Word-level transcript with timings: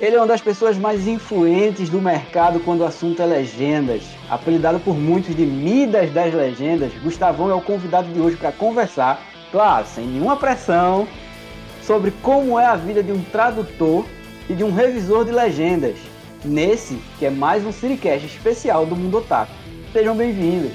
Ele 0.00 0.14
é 0.14 0.20
uma 0.20 0.26
das 0.26 0.40
pessoas 0.40 0.76
mais 0.76 1.08
influentes 1.08 1.88
do 1.88 2.00
mercado 2.00 2.60
quando 2.60 2.82
o 2.82 2.84
assunto 2.84 3.20
é 3.20 3.26
legendas. 3.26 4.02
Apelidado 4.30 4.78
por 4.78 4.94
muitos 4.94 5.34
de 5.34 5.44
Midas 5.44 6.10
das 6.12 6.32
Legendas, 6.32 6.92
Gustavão 7.02 7.50
é 7.50 7.54
o 7.54 7.60
convidado 7.60 8.08
de 8.12 8.20
hoje 8.20 8.36
para 8.36 8.52
conversar, 8.52 9.20
claro, 9.50 9.86
sem 9.86 10.06
nenhuma 10.06 10.36
pressão, 10.36 11.08
sobre 11.82 12.12
como 12.22 12.58
é 12.58 12.66
a 12.66 12.76
vida 12.76 13.02
de 13.02 13.10
um 13.10 13.22
tradutor 13.24 14.04
e 14.48 14.54
de 14.54 14.62
um 14.62 14.72
revisor 14.72 15.24
de 15.24 15.32
legendas. 15.32 15.96
Nesse, 16.44 16.98
que 17.18 17.26
é 17.26 17.30
mais 17.30 17.66
um 17.66 17.72
Siricast 17.72 18.24
especial 18.24 18.86
do 18.86 18.94
Mundo 18.94 19.18
Otaku. 19.18 19.52
Sejam 19.92 20.14
bem-vindos. 20.14 20.72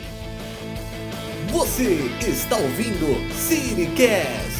Você 1.49 2.11
está 2.19 2.57
ouvindo 2.57 3.15
Siricast. 3.33 4.52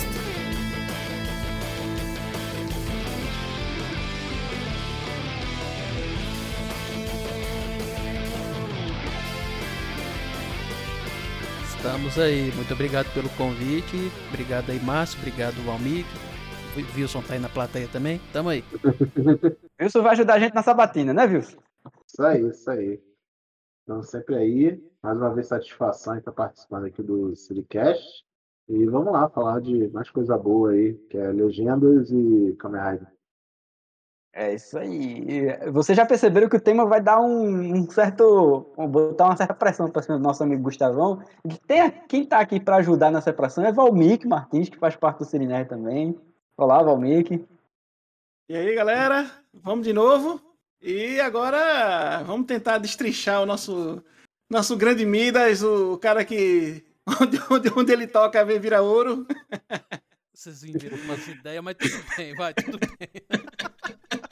Estamos 12.04 12.20
aí. 12.20 12.52
Muito 12.52 12.74
obrigado 12.74 13.14
pelo 13.14 13.30
convite. 13.30 13.96
Obrigado 14.28 14.70
aí, 14.70 14.80
Márcio. 14.84 15.18
Obrigado, 15.20 15.56
Valmir. 15.66 16.06
Wilson 16.98 17.22
tá 17.22 17.36
aí 17.36 17.40
na 17.40 17.48
plateia 17.48 17.88
também. 17.88 18.20
Tamo 18.34 18.50
aí. 18.50 18.62
Wilson 19.80 20.02
vai 20.02 20.12
ajudar 20.12 20.34
a 20.34 20.40
gente 20.40 20.54
na 20.54 20.62
sabatina, 20.62 21.14
né, 21.14 21.24
Wilson? 21.24 21.58
Isso 22.06 22.22
aí, 22.22 22.50
isso 22.50 22.70
aí. 22.70 23.02
Estamos 23.80 24.10
sempre 24.10 24.36
aí. 24.36 24.84
Mais 25.02 25.18
uma 25.18 25.34
vez, 25.34 25.48
satisfação 25.48 26.16
em 26.16 26.20
estar 26.20 26.34
participando 26.34 26.88
aqui 26.88 27.02
do 27.02 27.34
Siricast. 27.38 28.04
E 28.68 28.86
vamos 28.86 29.14
lá 29.14 29.30
falar 29.30 29.62
de 29.62 29.88
mais 29.94 30.10
coisa 30.10 30.38
boa 30.38 30.72
aí, 30.72 30.96
que 31.10 31.18
é 31.18 31.32
Legendas 31.32 32.12
e 32.12 32.54
Kamen 32.60 32.82
Rider. 32.82 33.08
É 34.36 34.56
isso 34.56 34.80
aí. 34.80 35.46
Vocês 35.72 35.96
já 35.96 36.04
perceberam 36.08 36.50
que 36.50 36.56
o 36.56 36.62
tema 36.62 36.88
vai 36.88 37.00
dar 37.00 37.20
um, 37.20 37.76
um 37.76 37.90
certo. 37.92 38.74
botar 38.90 39.26
uma 39.26 39.38
certa 39.38 39.54
pressão 39.54 39.88
para 39.88 40.02
cima 40.02 40.18
do 40.18 40.24
nosso 40.24 40.42
amigo 40.42 40.64
Gustavão. 40.64 41.24
Tem, 41.68 41.92
quem 42.10 42.24
está 42.24 42.40
aqui 42.40 42.60
para 42.60 42.78
ajudar 42.78 43.12
nessa 43.12 43.32
pressão 43.32 43.64
é 43.64 43.72
Valmik 43.72 44.28
Martins, 44.28 44.70
que 44.70 44.78
faz 44.78 44.96
parte 44.96 45.20
do 45.20 45.26
Cirinerd 45.26 45.70
também. 45.70 46.20
Olá, 46.58 46.82
Valmik. 46.82 47.46
E 48.50 48.58
aí, 48.58 48.74
galera? 48.74 49.30
Vamos 49.54 49.86
de 49.86 49.94
novo. 49.94 50.42
E 50.82 51.20
agora 51.20 52.24
vamos 52.24 52.48
tentar 52.48 52.80
destrinchar 52.80 53.44
o 53.44 53.46
nosso, 53.46 54.04
nosso 54.50 54.76
grande 54.76 55.06
Midas, 55.06 55.62
o 55.62 55.98
cara 56.00 56.26
que. 56.26 56.84
Onde, 57.22 57.38
onde, 57.52 57.70
onde 57.76 57.92
ele 57.92 58.08
toca 58.08 58.46
vira 58.46 58.82
ouro. 58.82 59.28
Vocês 60.34 60.62
viram 60.62 60.98
uma 61.00 61.16
ideia, 61.16 61.62
mas 61.62 61.76
tudo 61.76 62.16
bem, 62.16 62.34
vai, 62.34 62.54
tudo 62.54 62.80
bem. 62.80 63.10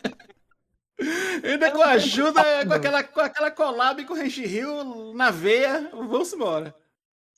Ainda 1.44 1.72
com 1.72 1.82
a 1.82 1.92
ajuda, 1.92 2.44
com 2.66 2.74
aquela, 2.74 3.04
com 3.04 3.20
aquela 3.20 3.52
collab 3.52 4.06
com 4.06 4.14
o 4.14 4.18
Renchi 4.18 4.46
Rio 4.46 5.14
na 5.14 5.32
veia, 5.32 5.90
vamos 5.92 6.32
embora. 6.34 6.76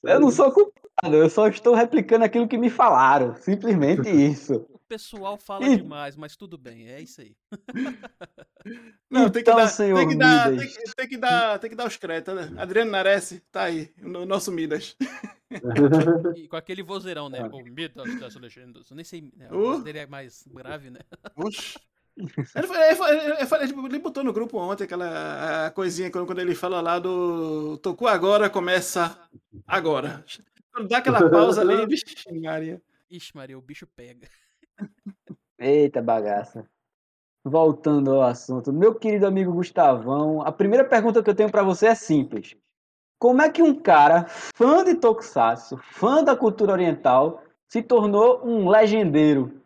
Eu 0.03 0.19
não 0.19 0.29
sou 0.29 0.51
culpado, 0.51 1.15
eu 1.15 1.29
só 1.29 1.47
estou 1.47 1.73
replicando 1.73 2.25
aquilo 2.25 2.47
que 2.47 2.57
me 2.57 2.69
falaram. 2.69 3.35
Simplesmente 3.37 4.09
isso. 4.11 4.67
O 4.69 4.79
pessoal 4.79 5.37
fala 5.37 5.65
e... 5.65 5.77
demais, 5.77 6.15
mas 6.15 6.35
tudo 6.35 6.57
bem, 6.57 6.89
é 6.89 7.01
isso 7.01 7.21
aí. 7.21 7.35
Não, 9.09 9.29
tem 9.29 9.43
que 9.43 9.49
então, 9.49 9.55
dar, 9.57 9.67
senhor 9.67 9.97
tem 9.97 10.09
que 10.09 10.15
dar, 10.15 10.49
tem 10.49 10.67
que, 10.67 10.95
tem 10.95 11.07
que 11.07 11.17
dar, 11.17 11.59
tem 11.59 11.69
que 11.69 11.75
dar 11.75 11.87
os 11.87 11.97
créditos, 11.97 12.33
né? 12.33 12.61
Adriano 12.61 12.91
Nares 12.91 13.41
tá 13.51 13.63
aí, 13.63 13.91
o 14.01 14.25
nosso 14.25 14.51
Midas. 14.51 14.95
e 16.35 16.47
com 16.47 16.55
aquele 16.55 16.83
vozeirão, 16.83 17.29
né? 17.29 17.39
O 17.51 17.63
Midas 17.63 18.19
das 18.19 18.35
legendas. 18.35 18.89
Eu 18.89 18.95
nem 18.95 19.03
sei, 19.03 19.21
né? 19.35 19.49
o 19.51 19.73
uh. 19.73 19.81
dele 19.81 19.99
é 19.99 20.05
mais 20.05 20.45
grave, 20.47 20.89
né? 20.89 20.99
Oxi. 21.35 21.77
Ele, 22.15 22.27
ele, 22.35 23.63
ele, 23.63 23.85
ele, 23.85 23.99
botou 23.99 24.23
no 24.23 24.31
grupo 24.31 24.59
ontem 24.59 24.83
aquela 24.83 25.71
coisinha 25.71 26.11
quando 26.11 26.39
ele 26.39 26.53
fala 26.53 26.79
lá 26.79 26.99
do 26.99 27.77
Tocou 27.77 28.07
agora, 28.07 28.49
começa 28.49 29.17
agora. 29.65 30.23
Quando 30.71 30.87
dá 30.87 30.99
aquela 30.99 31.29
pausa 31.29 31.61
ali, 31.61 31.85
vixe, 31.87 32.31
Maria. 32.39 32.81
Ixi, 33.09 33.35
Maria, 33.35 33.57
o 33.57 33.61
bicho 33.61 33.87
pega. 33.95 34.27
Eita 35.59 36.01
bagaça. 36.01 36.67
Voltando 37.43 38.13
ao 38.13 38.21
assunto, 38.21 38.71
meu 38.71 38.95
querido 38.95 39.27
amigo 39.27 39.51
Gustavão, 39.51 40.41
a 40.41 40.51
primeira 40.51 40.85
pergunta 40.85 41.21
que 41.21 41.29
eu 41.29 41.35
tenho 41.35 41.51
para 41.51 41.61
você 41.61 41.87
é 41.87 41.95
simples. 41.95 42.55
Como 43.19 43.41
é 43.41 43.49
que 43.49 43.61
um 43.61 43.75
cara 43.75 44.25
fã 44.27 44.83
de 44.83 44.95
Tokusatsu, 44.95 45.77
fã 45.77 46.23
da 46.23 46.35
cultura 46.35 46.71
oriental, 46.71 47.43
se 47.67 47.81
tornou 47.81 48.45
um 48.45 48.69
legendeiro, 48.69 49.61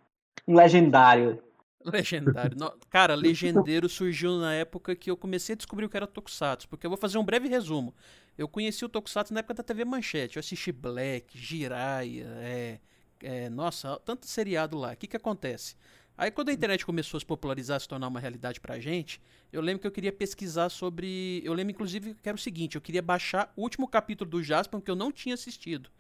um 0.47 0.56
legendário? 0.56 1.41
Legendário. 1.92 2.58
Não, 2.58 2.74
cara, 2.90 3.16
Legendeiro 3.16 3.88
surgiu 3.88 4.38
na 4.40 4.53
época 4.53 4.96
que 4.96 5.09
eu 5.09 5.18
comecei 5.18 5.53
a 5.53 5.56
descobrir 5.56 5.86
o 5.86 5.90
que 5.90 5.98
era 5.98 6.06
Tokusatsu, 6.06 6.68
porque 6.68 6.86
eu 6.86 6.90
vou 6.90 6.98
fazer 6.98 7.18
um 7.18 7.24
breve 7.24 7.48
resumo. 7.48 7.96
Eu 8.38 8.48
conheci 8.48 8.84
o 8.84 8.90
Tokusatsu 8.90 9.34
na 9.34 9.40
época 9.40 9.56
da 9.56 9.64
TV 9.64 9.86
Manchete. 9.86 10.38
Eu 10.38 10.42
assisti 10.42 10.72
Black, 10.72 11.38
Jiraiya, 11.38 12.28
é, 12.40 12.80
é, 13.22 13.50
nossa, 13.50 14.00
tanto 14.06 14.28
seriado 14.28 14.78
lá. 14.78 14.94
O 14.94 14.97
que 14.97 15.08
que 15.08 15.18
acontece? 15.18 15.76
Aí 16.18 16.31
quando 16.31 16.50
a 16.50 16.53
internet 16.53 16.84
começou 16.84 17.18
a 17.18 17.22
se 17.22 17.26
popularizar, 17.26 17.78
a 17.78 17.80
se 17.80 17.88
tornar 17.88 18.08
uma 18.08 18.20
realidade 18.20 18.59
pra 18.59 18.80
gente, 18.80 19.22
eu 19.53 19.62
lembro 19.62 19.81
que 19.81 19.88
eu 19.88 19.92
queria 19.92 20.12
pesquisar 20.12 20.70
sobre... 20.70 21.42
Eu 21.46 21.53
lembro 21.53 21.72
inclusive 21.72 22.16
que 22.16 22.28
era 22.28 22.36
o 22.36 22.40
seguinte, 22.40 22.76
eu 22.76 22.81
queria 22.81 23.03
baixar 23.03 23.53
o 23.56 23.62
último 23.62 23.88
capítulo 23.88 24.30
do 24.30 24.44
Jasper 24.44 24.81
que 24.81 24.90
eu 24.90 24.96
não 24.96 25.12
tinha 25.12 25.36
assistido. 25.36 25.92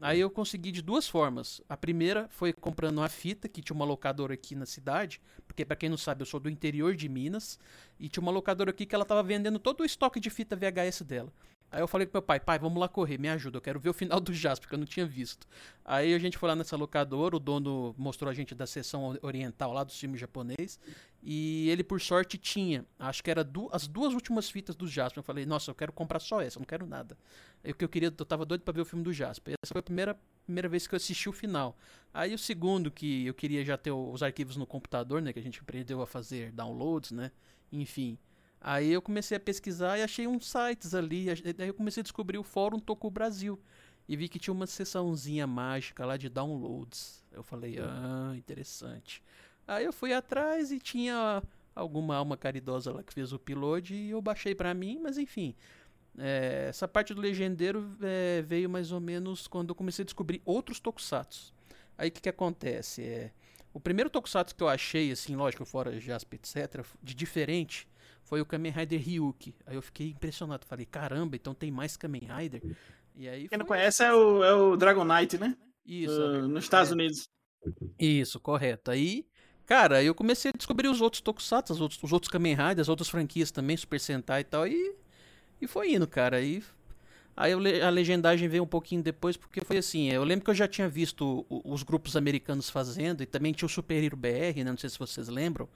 Aí 0.00 0.18
eu 0.18 0.30
consegui 0.30 0.72
de 0.72 0.80
duas 0.80 1.06
formas. 1.06 1.60
A 1.68 1.76
primeira 1.76 2.26
foi 2.30 2.52
comprando 2.52 2.98
uma 2.98 3.08
fita, 3.08 3.48
que 3.48 3.60
tinha 3.60 3.74
uma 3.74 3.84
locadora 3.84 4.32
aqui 4.32 4.54
na 4.54 4.64
cidade, 4.64 5.20
porque 5.46 5.64
para 5.64 5.76
quem 5.76 5.90
não 5.90 5.98
sabe, 5.98 6.22
eu 6.22 6.26
sou 6.26 6.40
do 6.40 6.48
interior 6.48 6.96
de 6.96 7.08
Minas, 7.08 7.58
e 7.98 8.08
tinha 8.08 8.22
uma 8.22 8.32
locadora 8.32 8.70
aqui 8.70 8.86
que 8.86 8.94
ela 8.94 9.04
tava 9.04 9.22
vendendo 9.22 9.58
todo 9.58 9.80
o 9.80 9.84
estoque 9.84 10.18
de 10.18 10.30
fita 10.30 10.56
VHS 10.56 11.02
dela. 11.02 11.30
Aí 11.70 11.80
eu 11.80 11.86
falei 11.86 12.06
pro 12.06 12.18
meu 12.18 12.22
pai, 12.22 12.40
pai, 12.40 12.58
vamos 12.58 12.80
lá 12.80 12.88
correr, 12.88 13.18
me 13.18 13.28
ajuda, 13.28 13.58
eu 13.58 13.60
quero 13.60 13.78
ver 13.78 13.90
o 13.90 13.92
final 13.92 14.18
do 14.18 14.32
Jasper, 14.34 14.62
porque 14.62 14.74
eu 14.74 14.78
não 14.78 14.86
tinha 14.86 15.06
visto. 15.06 15.46
Aí 15.84 16.12
a 16.12 16.18
gente 16.18 16.36
foi 16.36 16.48
lá 16.48 16.56
nessa 16.56 16.76
locadora, 16.76 17.36
o 17.36 17.38
dono 17.38 17.94
mostrou 17.96 18.30
a 18.30 18.34
gente 18.34 18.54
da 18.54 18.66
seção 18.66 19.16
oriental 19.22 19.72
lá 19.72 19.84
do 19.84 19.92
filme 19.92 20.18
japonês, 20.18 20.80
e 21.22 21.68
ele 21.70 21.84
por 21.84 22.00
sorte 22.00 22.36
tinha, 22.36 22.84
acho 22.98 23.22
que 23.22 23.30
era 23.30 23.44
du 23.44 23.68
as 23.72 23.86
duas 23.86 24.14
últimas 24.14 24.50
fitas 24.50 24.74
do 24.74 24.88
Jasper. 24.88 25.20
Eu 25.20 25.24
falei, 25.24 25.46
nossa, 25.46 25.70
eu 25.70 25.74
quero 25.74 25.92
comprar 25.92 26.18
só 26.18 26.40
essa, 26.40 26.58
eu 26.58 26.60
não 26.60 26.66
quero 26.66 26.86
nada. 26.86 27.16
O 27.64 27.74
que 27.74 27.84
eu 27.84 27.88
queria, 27.88 28.08
eu 28.08 28.24
tava 28.24 28.44
doido 28.44 28.62
para 28.62 28.72
ver 28.72 28.80
o 28.80 28.84
filme 28.84 29.04
do 29.04 29.12
Jasper. 29.12 29.54
Essa 29.62 29.72
foi 29.72 29.80
a 29.80 29.82
primeira 29.82 30.18
primeira 30.50 30.68
vez 30.68 30.86
que 30.86 30.94
eu 30.94 30.96
assisti 30.96 31.28
o 31.28 31.32
final. 31.32 31.76
Aí 32.12 32.34
o 32.34 32.38
segundo 32.38 32.90
que 32.90 33.26
eu 33.26 33.32
queria 33.32 33.64
já 33.64 33.78
ter 33.78 33.92
os 33.92 34.22
arquivos 34.22 34.56
no 34.56 34.66
computador, 34.66 35.22
né, 35.22 35.32
que 35.32 35.38
a 35.38 35.42
gente 35.42 35.60
aprendeu 35.60 36.02
a 36.02 36.06
fazer 36.06 36.50
downloads, 36.50 37.12
né? 37.12 37.30
Enfim, 37.70 38.18
Aí 38.60 38.92
eu 38.92 39.00
comecei 39.00 39.36
a 39.36 39.40
pesquisar 39.40 39.98
e 39.98 40.02
achei 40.02 40.26
uns 40.26 40.50
sites 40.50 40.94
ali. 40.94 41.26
Daí 41.56 41.68
eu 41.68 41.74
comecei 41.74 42.02
a 42.02 42.04
descobrir 42.04 42.38
o 42.38 42.42
Fórum 42.42 42.78
Toku 42.78 43.10
Brasil. 43.10 43.58
E 44.06 44.16
vi 44.16 44.28
que 44.28 44.38
tinha 44.38 44.52
uma 44.52 44.66
seçãozinha 44.66 45.46
mágica 45.46 46.04
lá 46.04 46.16
de 46.16 46.28
downloads. 46.28 47.24
Eu 47.32 47.42
falei, 47.42 47.78
ah, 47.78 48.34
interessante. 48.36 49.22
Aí 49.66 49.84
eu 49.84 49.92
fui 49.92 50.12
atrás 50.12 50.72
e 50.72 50.78
tinha 50.78 51.42
alguma 51.74 52.16
alma 52.16 52.36
caridosa 52.36 52.92
lá 52.92 53.02
que 53.02 53.14
fez 53.14 53.32
o 53.32 53.36
upload 53.36 53.94
e 53.94 54.10
eu 54.10 54.20
baixei 54.20 54.54
pra 54.54 54.74
mim, 54.74 54.98
mas 55.00 55.16
enfim. 55.16 55.54
É, 56.18 56.66
essa 56.68 56.88
parte 56.88 57.14
do 57.14 57.20
legendeiro 57.20 57.96
é, 58.02 58.42
veio 58.42 58.68
mais 58.68 58.90
ou 58.90 59.00
menos 59.00 59.46
quando 59.46 59.70
eu 59.70 59.74
comecei 59.74 60.02
a 60.02 60.04
descobrir 60.04 60.42
outros 60.44 60.80
tokusatsu. 60.80 61.54
Aí 61.96 62.08
o 62.08 62.12
que, 62.12 62.20
que 62.20 62.28
acontece? 62.28 63.02
É, 63.02 63.30
o 63.72 63.78
primeiro 63.78 64.10
tokusatsu 64.10 64.56
que 64.56 64.62
eu 64.62 64.68
achei, 64.68 65.12
assim, 65.12 65.36
lógico, 65.36 65.64
fora 65.64 65.98
Jasper, 66.00 66.38
etc., 66.38 66.84
de 67.02 67.14
diferente, 67.14 67.86
foi 68.30 68.40
o 68.40 68.46
Kamen 68.46 68.70
Rider 68.70 69.02
Ryuki. 69.02 69.56
Aí 69.66 69.74
eu 69.74 69.82
fiquei 69.82 70.10
impressionado. 70.10 70.64
Falei, 70.64 70.86
caramba, 70.86 71.34
então 71.34 71.52
tem 71.52 71.68
mais 71.68 71.96
Kamen 71.96 72.28
Rider? 72.38 72.62
E 73.16 73.28
aí 73.28 73.48
Quem 73.48 73.58
não 73.58 73.66
conhece 73.66 74.04
é 74.04 74.14
o, 74.14 74.44
é 74.44 74.54
o 74.54 74.76
Dragon 74.76 75.04
Knight, 75.04 75.36
né? 75.36 75.56
Isso. 75.84 76.22
Uh, 76.22 76.46
nos 76.46 76.62
Estados. 76.62 76.92
Unidos. 76.92 77.28
Isso, 77.98 78.38
correto. 78.38 78.92
Aí, 78.92 79.26
cara, 79.66 80.00
eu 80.04 80.14
comecei 80.14 80.52
a 80.54 80.56
descobrir 80.56 80.86
os 80.86 81.00
outros 81.00 81.20
Tokusatsu, 81.20 81.72
os 81.72 81.80
outros, 81.80 82.00
os 82.00 82.12
outros 82.12 82.30
Kamen 82.30 82.54
Riders, 82.54 82.82
as 82.82 82.88
outras 82.88 83.08
franquias 83.08 83.50
também, 83.50 83.76
Super 83.76 83.98
Sentai 83.98 84.42
e 84.42 84.44
tal. 84.44 84.64
E, 84.64 84.94
e 85.60 85.66
foi 85.66 85.92
indo, 85.92 86.06
cara. 86.06 86.36
Aí, 86.36 86.62
aí 87.36 87.52
a 87.82 87.90
legendagem 87.90 88.48
veio 88.48 88.62
um 88.62 88.68
pouquinho 88.68 89.02
depois, 89.02 89.36
porque 89.36 89.60
foi 89.60 89.78
assim. 89.78 90.08
Eu 90.08 90.22
lembro 90.22 90.44
que 90.44 90.50
eu 90.52 90.54
já 90.54 90.68
tinha 90.68 90.88
visto 90.88 91.44
os 91.48 91.82
grupos 91.82 92.14
americanos 92.14 92.70
fazendo, 92.70 93.24
e 93.24 93.26
também 93.26 93.52
tinha 93.52 93.66
o 93.66 93.68
Super 93.68 94.00
Hero 94.04 94.16
BR, 94.16 94.58
né? 94.58 94.70
Não 94.70 94.78
sei 94.78 94.88
se 94.88 95.00
vocês 95.00 95.26
lembram. 95.26 95.68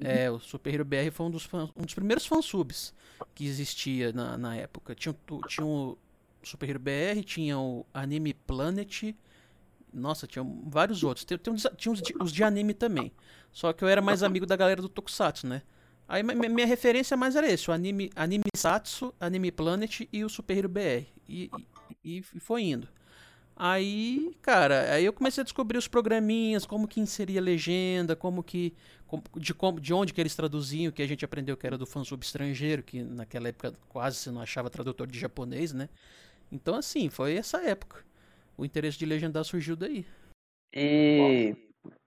É, 0.00 0.30
o 0.30 0.38
Super 0.40 0.74
Hero 0.74 0.84
BR 0.84 1.10
foi 1.12 1.26
um 1.26 1.30
dos, 1.30 1.48
um 1.76 1.82
dos 1.82 1.94
primeiros 1.94 2.26
fansubs 2.26 2.92
que 3.34 3.46
existia 3.46 4.12
na, 4.12 4.36
na 4.36 4.56
época. 4.56 4.94
Tinha, 4.94 5.14
tinha 5.48 5.66
o 5.66 5.96
Super 6.42 6.70
Hero 6.70 6.80
BR, 6.80 7.22
tinha 7.24 7.58
o 7.58 7.86
Anime 7.94 8.34
Planet. 8.34 9.14
Nossa, 9.92 10.26
tinha 10.26 10.44
vários 10.66 11.04
outros. 11.04 11.24
Tinha, 11.24 11.38
tinha 11.38 11.92
os, 11.92 12.02
de, 12.02 12.14
os 12.20 12.32
de 12.32 12.42
anime 12.42 12.74
também. 12.74 13.12
Só 13.52 13.72
que 13.72 13.84
eu 13.84 13.88
era 13.88 14.02
mais 14.02 14.22
amigo 14.22 14.44
da 14.44 14.56
galera 14.56 14.82
do 14.82 14.88
Tokusatsu, 14.88 15.46
né? 15.46 15.62
Aí 16.06 16.22
minha 16.22 16.66
referência 16.66 17.16
mais 17.16 17.34
era 17.34 17.50
esse, 17.50 17.70
o 17.70 17.72
anime, 17.72 18.10
anime 18.14 18.44
Satsu, 18.54 19.14
Anime 19.18 19.50
Planet 19.50 20.02
e 20.12 20.22
o 20.22 20.28
Super 20.28 20.58
Hero 20.58 20.68
BR. 20.68 21.06
E, 21.26 21.50
e, 22.04 22.22
e 22.34 22.40
foi 22.40 22.64
indo. 22.64 22.88
Aí, 23.56 24.36
cara, 24.42 24.92
aí 24.92 25.04
eu 25.04 25.12
comecei 25.12 25.40
a 25.40 25.44
descobrir 25.44 25.78
os 25.78 25.86
programinhas, 25.86 26.66
como 26.66 26.88
que 26.88 27.00
inseria 27.00 27.40
legenda, 27.40 28.16
como 28.16 28.42
que 28.42 28.74
de, 29.36 29.54
como, 29.54 29.80
de 29.80 29.92
onde 29.92 30.12
que 30.12 30.20
eles 30.20 30.34
traduziam, 30.34 30.92
que 30.92 31.02
a 31.02 31.06
gente 31.06 31.24
aprendeu 31.24 31.56
que 31.56 31.66
era 31.66 31.78
do 31.78 31.86
fansub 31.86 32.22
estrangeiro, 32.22 32.82
que 32.82 33.02
naquela 33.02 33.48
época 33.48 33.74
quase 33.88 34.16
você 34.16 34.30
não 34.30 34.40
achava 34.40 34.70
tradutor 34.70 35.06
de 35.06 35.18
japonês, 35.18 35.72
né? 35.72 35.88
Então, 36.50 36.74
assim, 36.76 37.08
foi 37.08 37.34
essa 37.34 37.62
época. 37.62 38.04
O 38.56 38.64
interesse 38.64 38.98
de 38.98 39.06
legendar 39.06 39.44
surgiu 39.44 39.74
daí. 39.74 40.06
E 40.72 41.56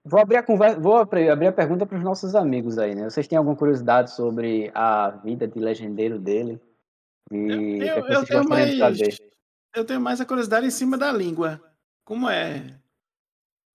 vou 0.03 0.19
abrir 0.19 0.37
a 0.37 0.43
conversa, 0.43 0.79
vou 0.79 0.95
abrir 0.95 1.29
a 1.29 1.51
pergunta 1.51 1.85
para 1.85 1.97
os 1.97 2.03
nossos 2.03 2.35
amigos 2.35 2.77
aí, 2.77 2.95
né? 2.95 3.09
Vocês 3.09 3.27
têm 3.27 3.37
alguma 3.37 3.55
curiosidade 3.55 4.11
sobre 4.11 4.71
a 4.73 5.09
vida 5.09 5.47
de 5.47 5.59
legendeiro 5.59 6.17
dele? 6.17 6.59
E 7.31 7.79
eu, 7.81 7.97
eu, 7.97 8.05
eu 8.07 8.25
tenho 8.25 8.47
mais, 8.47 9.19
eu 9.75 9.85
tenho 9.85 10.01
mais 10.01 10.21
a 10.21 10.25
curiosidade 10.25 10.65
em 10.65 10.71
cima 10.71 10.97
da 10.97 11.11
língua. 11.11 11.61
Como 12.05 12.29
é 12.29 12.79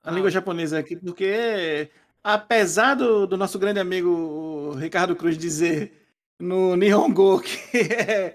a 0.02 0.11
ah. 0.11 0.12
língua 0.12 0.31
japonesa 0.31 0.79
aqui? 0.79 0.96
Porque 0.96 1.90
apesar 2.23 2.95
do, 2.95 3.27
do 3.27 3.37
nosso 3.37 3.59
grande 3.59 3.81
amigo 3.81 4.75
Ricardo 4.77 5.17
Cruz 5.17 5.37
dizer 5.37 5.93
no 6.39 6.77
Nihongo 6.77 7.41
que 7.43 7.79
é, 7.79 8.35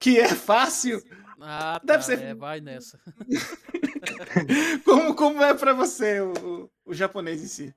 que 0.00 0.18
é 0.18 0.28
fácil, 0.28 1.02
ah, 1.40 1.78
tá, 1.78 1.92
deve 1.92 2.04
ser. 2.04 2.22
É, 2.22 2.34
vai 2.34 2.60
nessa. 2.60 2.98
como, 4.84 5.14
como 5.14 5.42
é 5.42 5.52
para 5.52 5.72
você 5.72 6.20
o, 6.20 6.70
o 6.86 6.94
japonês 6.94 7.42
em 7.42 7.46
si? 7.46 7.74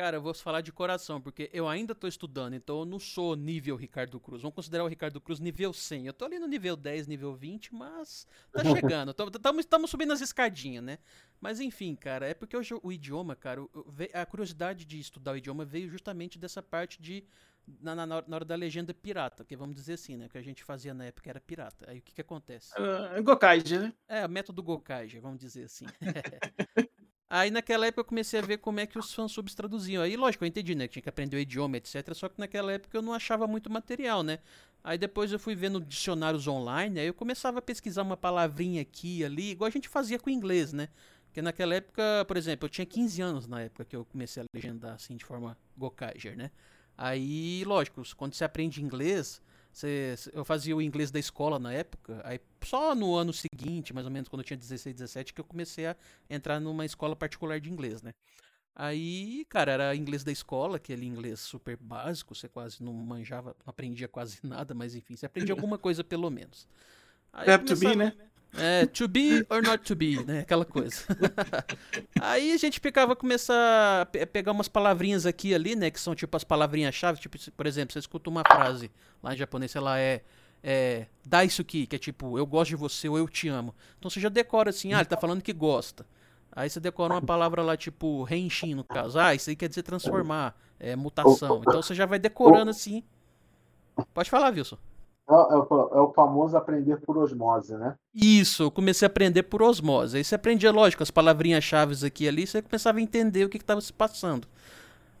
Cara, 0.00 0.16
eu 0.16 0.22
vou 0.22 0.32
falar 0.32 0.62
de 0.62 0.72
coração, 0.72 1.20
porque 1.20 1.50
eu 1.52 1.68
ainda 1.68 1.94
tô 1.94 2.08
estudando, 2.08 2.54
então 2.54 2.78
eu 2.78 2.84
não 2.86 2.98
sou 2.98 3.36
nível 3.36 3.76
Ricardo 3.76 4.18
Cruz. 4.18 4.40
Vamos 4.40 4.54
considerar 4.54 4.82
o 4.82 4.86
Ricardo 4.86 5.20
Cruz 5.20 5.38
nível 5.38 5.74
100. 5.74 6.06
Eu 6.06 6.14
tô 6.14 6.24
ali 6.24 6.38
no 6.38 6.46
nível 6.46 6.74
10, 6.74 7.06
nível 7.06 7.34
20, 7.34 7.74
mas 7.74 8.26
tá 8.50 8.62
chegando. 8.64 9.14
Estamos 9.58 9.90
subindo 9.90 10.14
as 10.14 10.22
escadinhas, 10.22 10.82
né? 10.82 10.98
Mas 11.38 11.60
enfim, 11.60 11.94
cara, 11.94 12.26
é 12.26 12.32
porque 12.32 12.56
o, 12.56 12.62
o 12.82 12.90
idioma, 12.90 13.36
cara, 13.36 13.60
a 14.14 14.24
curiosidade 14.24 14.86
de 14.86 14.98
estudar 14.98 15.32
o 15.32 15.36
idioma 15.36 15.66
veio 15.66 15.90
justamente 15.90 16.38
dessa 16.38 16.62
parte 16.62 16.98
de. 17.02 17.22
Na, 17.82 17.94
na, 17.94 18.06
na, 18.06 18.22
hora 18.26 18.44
da 18.44 18.54
legenda 18.54 18.94
pirata, 18.94 19.44
que 19.44 19.54
vamos 19.54 19.76
dizer 19.76 19.92
assim, 19.92 20.16
né? 20.16 20.26
O 20.26 20.28
que 20.30 20.38
a 20.38 20.42
gente 20.42 20.64
fazia 20.64 20.94
na 20.94 21.04
época 21.04 21.28
era 21.28 21.38
pirata. 21.38 21.84
Aí 21.90 21.98
o 21.98 22.02
que 22.02 22.14
que 22.14 22.22
acontece? 22.22 22.72
Uh, 22.72 23.22
Gokaiji, 23.22 23.78
né? 23.78 23.92
É, 24.08 24.24
o 24.24 24.30
método 24.30 24.62
Gokaiji, 24.62 25.18
vamos 25.18 25.38
dizer 25.38 25.64
assim. 25.64 25.84
Aí 27.32 27.48
naquela 27.48 27.86
época 27.86 28.00
eu 28.00 28.04
comecei 28.04 28.40
a 28.40 28.42
ver 28.42 28.58
como 28.58 28.80
é 28.80 28.86
que 28.86 28.98
os 28.98 29.14
fansubs 29.14 29.54
traduziam. 29.54 30.02
Aí, 30.02 30.16
lógico, 30.16 30.42
eu 30.42 30.48
entendi, 30.48 30.74
né? 30.74 30.88
Que 30.88 30.94
tinha 30.94 31.02
que 31.02 31.08
aprender 31.08 31.36
o 31.36 31.40
idioma, 31.40 31.76
etc. 31.76 32.12
Só 32.12 32.28
que 32.28 32.40
naquela 32.40 32.72
época 32.72 32.98
eu 32.98 33.02
não 33.02 33.14
achava 33.14 33.46
muito 33.46 33.70
material, 33.70 34.24
né? 34.24 34.40
Aí 34.82 34.98
depois 34.98 35.30
eu 35.30 35.38
fui 35.38 35.54
vendo 35.54 35.80
dicionários 35.80 36.48
online, 36.48 36.98
aí 36.98 37.06
eu 37.06 37.14
começava 37.14 37.60
a 37.60 37.62
pesquisar 37.62 38.02
uma 38.02 38.16
palavrinha 38.16 38.82
aqui 38.82 39.18
e 39.18 39.24
ali, 39.24 39.50
igual 39.50 39.68
a 39.68 39.70
gente 39.70 39.88
fazia 39.88 40.18
com 40.18 40.28
o 40.28 40.32
inglês, 40.32 40.72
né? 40.72 40.88
Porque 41.26 41.40
naquela 41.40 41.76
época, 41.76 42.24
por 42.26 42.36
exemplo, 42.36 42.66
eu 42.66 42.70
tinha 42.70 42.86
15 42.86 43.22
anos 43.22 43.46
na 43.46 43.60
época 43.60 43.84
que 43.84 43.94
eu 43.94 44.04
comecei 44.04 44.42
a 44.42 44.46
legendar 44.52 44.94
assim 44.94 45.16
de 45.16 45.24
forma 45.24 45.56
Gokaiger, 45.76 46.36
né? 46.36 46.50
Aí, 46.98 47.62
lógico, 47.64 48.02
quando 48.16 48.34
você 48.34 48.42
aprende 48.42 48.82
inglês, 48.82 49.40
você, 49.72 50.14
eu 50.32 50.44
fazia 50.44 50.76
o 50.76 50.82
inglês 50.82 51.10
da 51.10 51.18
escola 51.18 51.58
na 51.58 51.72
época, 51.72 52.20
aí 52.24 52.40
só 52.62 52.94
no 52.94 53.14
ano 53.14 53.32
seguinte, 53.32 53.94
mais 53.94 54.06
ou 54.06 54.12
menos 54.12 54.28
quando 54.28 54.40
eu 54.40 54.46
tinha 54.46 54.56
16, 54.56 54.94
17, 54.94 55.34
que 55.34 55.40
eu 55.40 55.44
comecei 55.44 55.86
a 55.86 55.96
entrar 56.28 56.60
numa 56.60 56.84
escola 56.84 57.14
particular 57.14 57.60
de 57.60 57.70
inglês, 57.70 58.02
né? 58.02 58.12
Aí, 58.74 59.44
cara, 59.48 59.72
era 59.72 59.96
inglês 59.96 60.24
da 60.24 60.32
escola, 60.32 60.76
aquele 60.76 61.04
inglês 61.04 61.40
super 61.40 61.76
básico, 61.76 62.34
você 62.34 62.48
quase 62.48 62.82
não 62.82 62.92
manjava, 62.92 63.54
não 63.64 63.70
aprendia 63.70 64.08
quase 64.08 64.38
nada, 64.46 64.74
mas 64.74 64.94
enfim, 64.94 65.16
você 65.16 65.26
aprendia 65.26 65.54
alguma 65.54 65.78
coisa 65.78 66.02
pelo 66.02 66.30
menos. 66.30 66.66
Aí 67.32 67.58
to 67.58 67.76
be, 67.76 67.94
né? 67.94 68.12
É, 68.56 68.86
to 68.86 69.06
be 69.06 69.46
or 69.48 69.62
not 69.62 69.84
to 69.84 69.94
be, 69.94 70.22
né? 70.24 70.40
Aquela 70.40 70.64
coisa. 70.64 71.04
Aí 72.20 72.52
a 72.52 72.56
gente 72.56 72.80
ficava 72.80 73.14
começar 73.14 74.02
a 74.02 74.26
pegar 74.26 74.52
umas 74.52 74.68
palavrinhas 74.68 75.24
aqui 75.24 75.48
e 75.48 75.54
ali, 75.54 75.76
né? 75.76 75.90
Que 75.90 76.00
são 76.00 76.14
tipo 76.14 76.36
as 76.36 76.42
palavrinhas-chave. 76.42 77.20
Tipo, 77.20 77.38
por 77.52 77.66
exemplo, 77.66 77.92
você 77.92 78.00
escuta 78.00 78.28
uma 78.28 78.42
frase 78.42 78.90
lá 79.22 79.34
em 79.34 79.36
japonês, 79.36 79.74
ela 79.76 79.98
é, 79.98 80.22
é 80.62 81.06
dá 81.24 81.44
isso 81.44 81.62
aqui, 81.62 81.86
que 81.86 81.96
é 81.96 81.98
tipo, 81.98 82.36
eu 82.38 82.46
gosto 82.46 82.70
de 82.70 82.76
você 82.76 83.08
ou 83.08 83.16
eu 83.16 83.28
te 83.28 83.48
amo. 83.48 83.74
Então 83.98 84.10
você 84.10 84.18
já 84.18 84.28
decora 84.28 84.70
assim, 84.70 84.92
ah, 84.92 84.98
ele 84.98 85.06
tá 85.06 85.16
falando 85.16 85.42
que 85.42 85.52
gosta. 85.52 86.04
Aí 86.52 86.68
você 86.68 86.80
decora 86.80 87.14
uma 87.14 87.22
palavra 87.22 87.62
lá, 87.62 87.76
tipo, 87.76 88.24
renshin, 88.24 88.74
no 88.74 88.82
caso. 88.82 89.18
Ah, 89.18 89.32
isso 89.34 89.48
aí 89.48 89.56
quer 89.56 89.68
dizer 89.68 89.84
transformar, 89.84 90.56
é 90.80 90.96
mutação. 90.96 91.62
Então 91.66 91.80
você 91.80 91.94
já 91.94 92.06
vai 92.06 92.18
decorando 92.18 92.70
assim. 92.70 93.04
Pode 94.12 94.28
falar, 94.28 94.52
Wilson. 94.52 94.76
É, 95.30 95.54
é, 95.54 95.56
o, 95.56 95.90
é 95.94 96.00
o 96.00 96.12
famoso 96.12 96.56
aprender 96.56 96.96
por 96.98 97.16
osmose, 97.16 97.76
né? 97.76 97.94
Isso, 98.12 98.64
eu 98.64 98.70
comecei 98.70 99.06
a 99.06 99.10
aprender 99.10 99.44
por 99.44 99.62
osmose. 99.62 100.16
Aí 100.16 100.24
você 100.24 100.34
aprendia, 100.34 100.72
lógico, 100.72 101.02
as 101.02 101.10
palavrinhas-chave 101.10 102.04
aqui 102.04 102.24
e 102.24 102.28
ali, 102.28 102.46
você 102.46 102.60
começava 102.60 102.98
a 102.98 103.02
entender 103.02 103.44
o 103.44 103.48
que 103.48 103.56
estava 103.56 103.80
se 103.80 103.92
passando. 103.92 104.48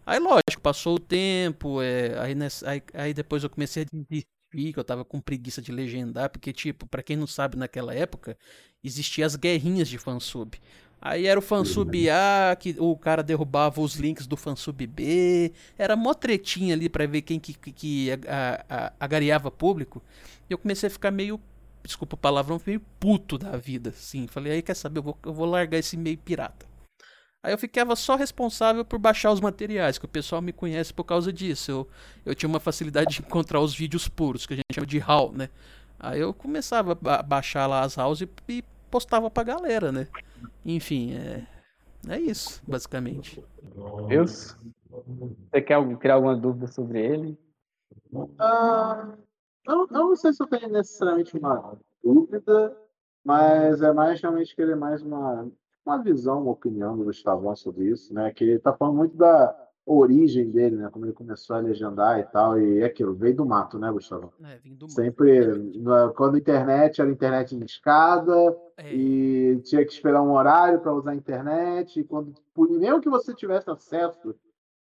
Aí, 0.04 0.18
lógico, 0.18 0.60
passou 0.60 0.96
o 0.96 0.98
tempo, 0.98 1.80
é, 1.80 2.18
aí, 2.18 2.34
nessa, 2.34 2.68
aí, 2.68 2.82
aí, 2.92 3.14
depois 3.14 3.44
eu 3.44 3.50
comecei 3.50 3.84
a 3.84 3.86
desistir, 3.86 4.26
que 4.50 4.76
eu 4.76 4.82
tava 4.82 5.04
com 5.04 5.20
preguiça 5.20 5.62
de 5.62 5.70
legendar, 5.70 6.28
porque, 6.30 6.52
tipo, 6.52 6.86
para 6.88 7.02
quem 7.02 7.16
não 7.16 7.26
sabe, 7.28 7.56
naquela 7.56 7.94
época, 7.94 8.36
existiam 8.82 9.24
as 9.24 9.36
guerrinhas 9.36 9.88
de 9.88 9.98
fansub. 9.98 10.58
Aí 11.02 11.26
era 11.26 11.38
o 11.38 11.42
fansub 11.42 12.10
A, 12.10 12.54
que 12.56 12.76
o 12.78 12.94
cara 12.94 13.22
derrubava 13.22 13.80
os 13.80 13.94
links 13.94 14.26
do 14.26 14.36
fansub 14.36 14.86
B. 14.86 15.52
Era 15.78 15.96
mó 15.96 16.12
tretinha 16.12 16.74
ali 16.74 16.90
pra 16.90 17.06
ver 17.06 17.22
quem 17.22 17.40
que, 17.40 17.54
que, 17.54 17.72
que 17.72 18.10
a, 18.28 18.64
a, 18.68 18.92
agariava 19.00 19.50
público. 19.50 20.02
E 20.48 20.52
eu 20.52 20.58
comecei 20.58 20.88
a 20.88 20.90
ficar 20.90 21.10
meio, 21.10 21.40
desculpa 21.82 22.16
o 22.16 22.18
palavrão, 22.18 22.60
meio 22.66 22.80
puto 22.98 23.38
da 23.38 23.56
vida, 23.56 23.90
assim. 23.90 24.26
Falei, 24.26 24.52
aí 24.52 24.62
quer 24.62 24.74
saber, 24.74 24.98
eu 24.98 25.02
vou, 25.02 25.18
eu 25.24 25.32
vou 25.32 25.46
largar 25.46 25.78
esse 25.78 25.96
meio 25.96 26.18
pirata. 26.18 26.68
Aí 27.42 27.54
eu 27.54 27.58
ficava 27.58 27.96
só 27.96 28.16
responsável 28.16 28.84
por 28.84 28.98
baixar 28.98 29.32
os 29.32 29.40
materiais, 29.40 29.96
que 29.96 30.04
o 30.04 30.08
pessoal 30.08 30.42
me 30.42 30.52
conhece 30.52 30.92
por 30.92 31.04
causa 31.04 31.32
disso. 31.32 31.70
Eu, 31.70 31.88
eu 32.26 32.34
tinha 32.34 32.48
uma 32.48 32.60
facilidade 32.60 33.14
de 33.14 33.22
encontrar 33.22 33.60
os 33.60 33.74
vídeos 33.74 34.06
puros, 34.06 34.44
que 34.44 34.52
a 34.52 34.56
gente 34.56 34.74
chama 34.74 34.86
de 34.86 34.98
RAW, 34.98 35.32
né? 35.32 35.48
Aí 35.98 36.20
eu 36.20 36.34
começava 36.34 36.98
a 37.04 37.22
baixar 37.22 37.66
lá 37.66 37.80
as 37.80 37.94
RAWs 37.94 38.20
e, 38.20 38.28
e 38.50 38.64
postava 38.90 39.30
pra 39.30 39.42
galera, 39.42 39.92
né? 39.92 40.08
Enfim, 40.64 41.14
é, 41.14 41.46
é 42.08 42.18
isso, 42.18 42.62
basicamente. 42.66 43.42
Deus? 44.08 44.56
Você 45.50 45.62
quer 45.62 45.98
criar 45.98 46.14
alguma 46.14 46.36
dúvida 46.36 46.66
sobre 46.66 47.00
ele? 47.00 47.38
Uh, 48.12 49.16
eu, 49.66 49.86
eu 49.90 50.08
não 50.08 50.16
sei 50.16 50.32
se 50.32 50.42
eu 50.42 50.46
tenho 50.46 50.68
necessariamente 50.68 51.36
uma 51.36 51.78
dúvida, 52.02 52.76
mas 53.24 53.82
é 53.82 53.92
mais 53.92 54.20
realmente 54.20 54.54
querer 54.54 54.76
mais 54.76 55.02
uma, 55.02 55.48
uma 55.84 56.02
visão, 56.02 56.42
uma 56.42 56.52
opinião 56.52 56.96
do 56.96 57.04
Gustavão 57.04 57.54
sobre 57.54 57.90
isso, 57.90 58.12
né? 58.12 58.32
Que 58.32 58.44
ele 58.44 58.58
tá 58.58 58.72
falando 58.72 58.96
muito 58.96 59.16
da 59.16 59.69
origem 59.92 60.50
dele, 60.50 60.76
né? 60.76 60.88
Como 60.90 61.04
ele 61.04 61.12
começou 61.12 61.56
a 61.56 61.60
legendar 61.60 62.20
e 62.20 62.24
tal, 62.24 62.58
e 62.60 62.80
é 62.80 62.84
aquilo, 62.84 63.14
veio 63.14 63.36
do 63.36 63.46
mato, 63.46 63.78
né, 63.78 63.90
Gustavo? 63.90 64.32
É, 64.42 64.58
vem 64.58 64.74
do 64.74 64.86
mato. 64.86 64.92
Sempre, 64.92 65.72
quando 66.14 66.36
a 66.36 66.38
internet 66.38 67.00
era 67.00 67.10
internet 67.10 67.56
em 67.56 67.64
escada, 67.64 68.56
é. 68.76 68.94
e 68.94 69.60
tinha 69.64 69.84
que 69.84 69.92
esperar 69.92 70.22
um 70.22 70.32
horário 70.32 70.80
para 70.80 70.94
usar 70.94 71.10
a 71.10 71.16
internet, 71.16 72.00
e 72.00 72.04
quando, 72.04 72.34
mesmo 72.56 73.00
que 73.00 73.08
você 73.08 73.34
tivesse 73.34 73.68
acesso 73.70 74.34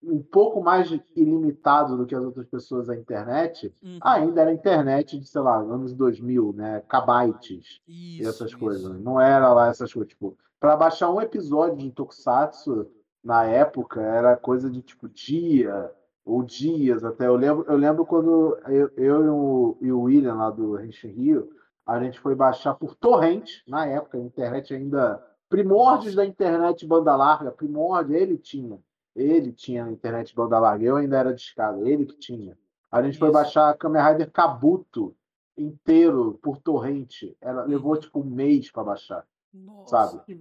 um 0.02 0.22
pouco 0.22 0.62
mais 0.62 0.90
ilimitado 1.16 1.98
do 1.98 2.06
que 2.06 2.14
as 2.14 2.24
outras 2.24 2.46
pessoas 2.48 2.90
à 2.90 2.96
internet, 2.96 3.74
uhum. 3.84 3.98
ainda 4.02 4.42
era 4.42 4.54
internet 4.54 5.20
de, 5.20 5.28
sei 5.28 5.42
lá, 5.42 5.58
anos 5.58 5.94
2000, 5.94 6.54
né? 6.54 6.84
Kbytes 6.88 7.82
isso, 7.88 8.22
e 8.22 8.22
essas 8.22 8.52
isso. 8.52 8.60
coisas. 8.60 9.00
Não 9.00 9.20
era 9.20 9.52
lá 9.52 9.68
essas 9.68 9.92
coisas, 9.92 10.10
tipo, 10.10 10.38
para 10.60 10.78
baixar 10.78 11.10
um 11.10 11.20
episódio 11.20 11.78
de 11.78 11.92
Tokusatsu 11.92 12.88
na 13.26 13.44
época 13.44 14.00
era 14.00 14.38
coisa 14.38 14.70
de 14.70 14.84
tipo 14.84 15.10
dia 15.10 15.92
ou 16.24 16.44
dias 16.44 17.04
até. 17.04 17.26
Eu 17.26 17.36
lembro, 17.36 17.66
eu 17.68 17.76
lembro 17.76 18.06
quando 18.06 18.56
eu, 18.68 18.92
eu 18.96 19.26
e, 19.26 19.30
o, 19.30 19.78
e 19.82 19.92
o 19.92 20.02
William 20.02 20.36
lá 20.36 20.52
do 20.52 20.76
Renshin 20.76 21.08
Rio, 21.08 21.50
a 21.84 22.00
gente 22.00 22.20
foi 22.20 22.36
baixar 22.36 22.76
por 22.76 22.94
torrente, 22.94 23.64
na 23.68 23.88
época, 23.88 24.20
a 24.20 24.22
internet 24.22 24.74
ainda. 24.76 25.24
Primórdios 25.50 26.16
da 26.16 26.26
internet 26.26 26.86
banda 26.86 27.16
larga, 27.16 27.52
primórdio, 27.52 28.16
ele 28.16 28.38
tinha. 28.38 28.80
Ele 29.16 29.52
tinha 29.52 29.90
internet 29.90 30.36
banda 30.36 30.60
larga, 30.60 30.86
eu 30.86 30.96
ainda 30.98 31.18
era 31.18 31.34
discado, 31.34 31.88
ele 31.88 32.06
que 32.06 32.18
tinha. 32.18 32.58
A 32.92 33.02
gente 33.02 33.14
Isso. 33.14 33.20
foi 33.20 33.32
baixar 33.32 33.70
a 33.70 33.74
Kamen 33.74 34.02
Rider 34.04 34.32
Kabuto 34.32 35.16
inteiro 35.58 36.40
por 36.44 36.58
torrente. 36.58 37.36
Ela 37.42 37.64
levou 37.64 37.98
tipo 37.98 38.20
um 38.20 38.26
mês 38.26 38.70
para 38.72 38.84
baixar. 38.84 39.26
Nossa. 39.54 40.24
Sabe? 40.26 40.40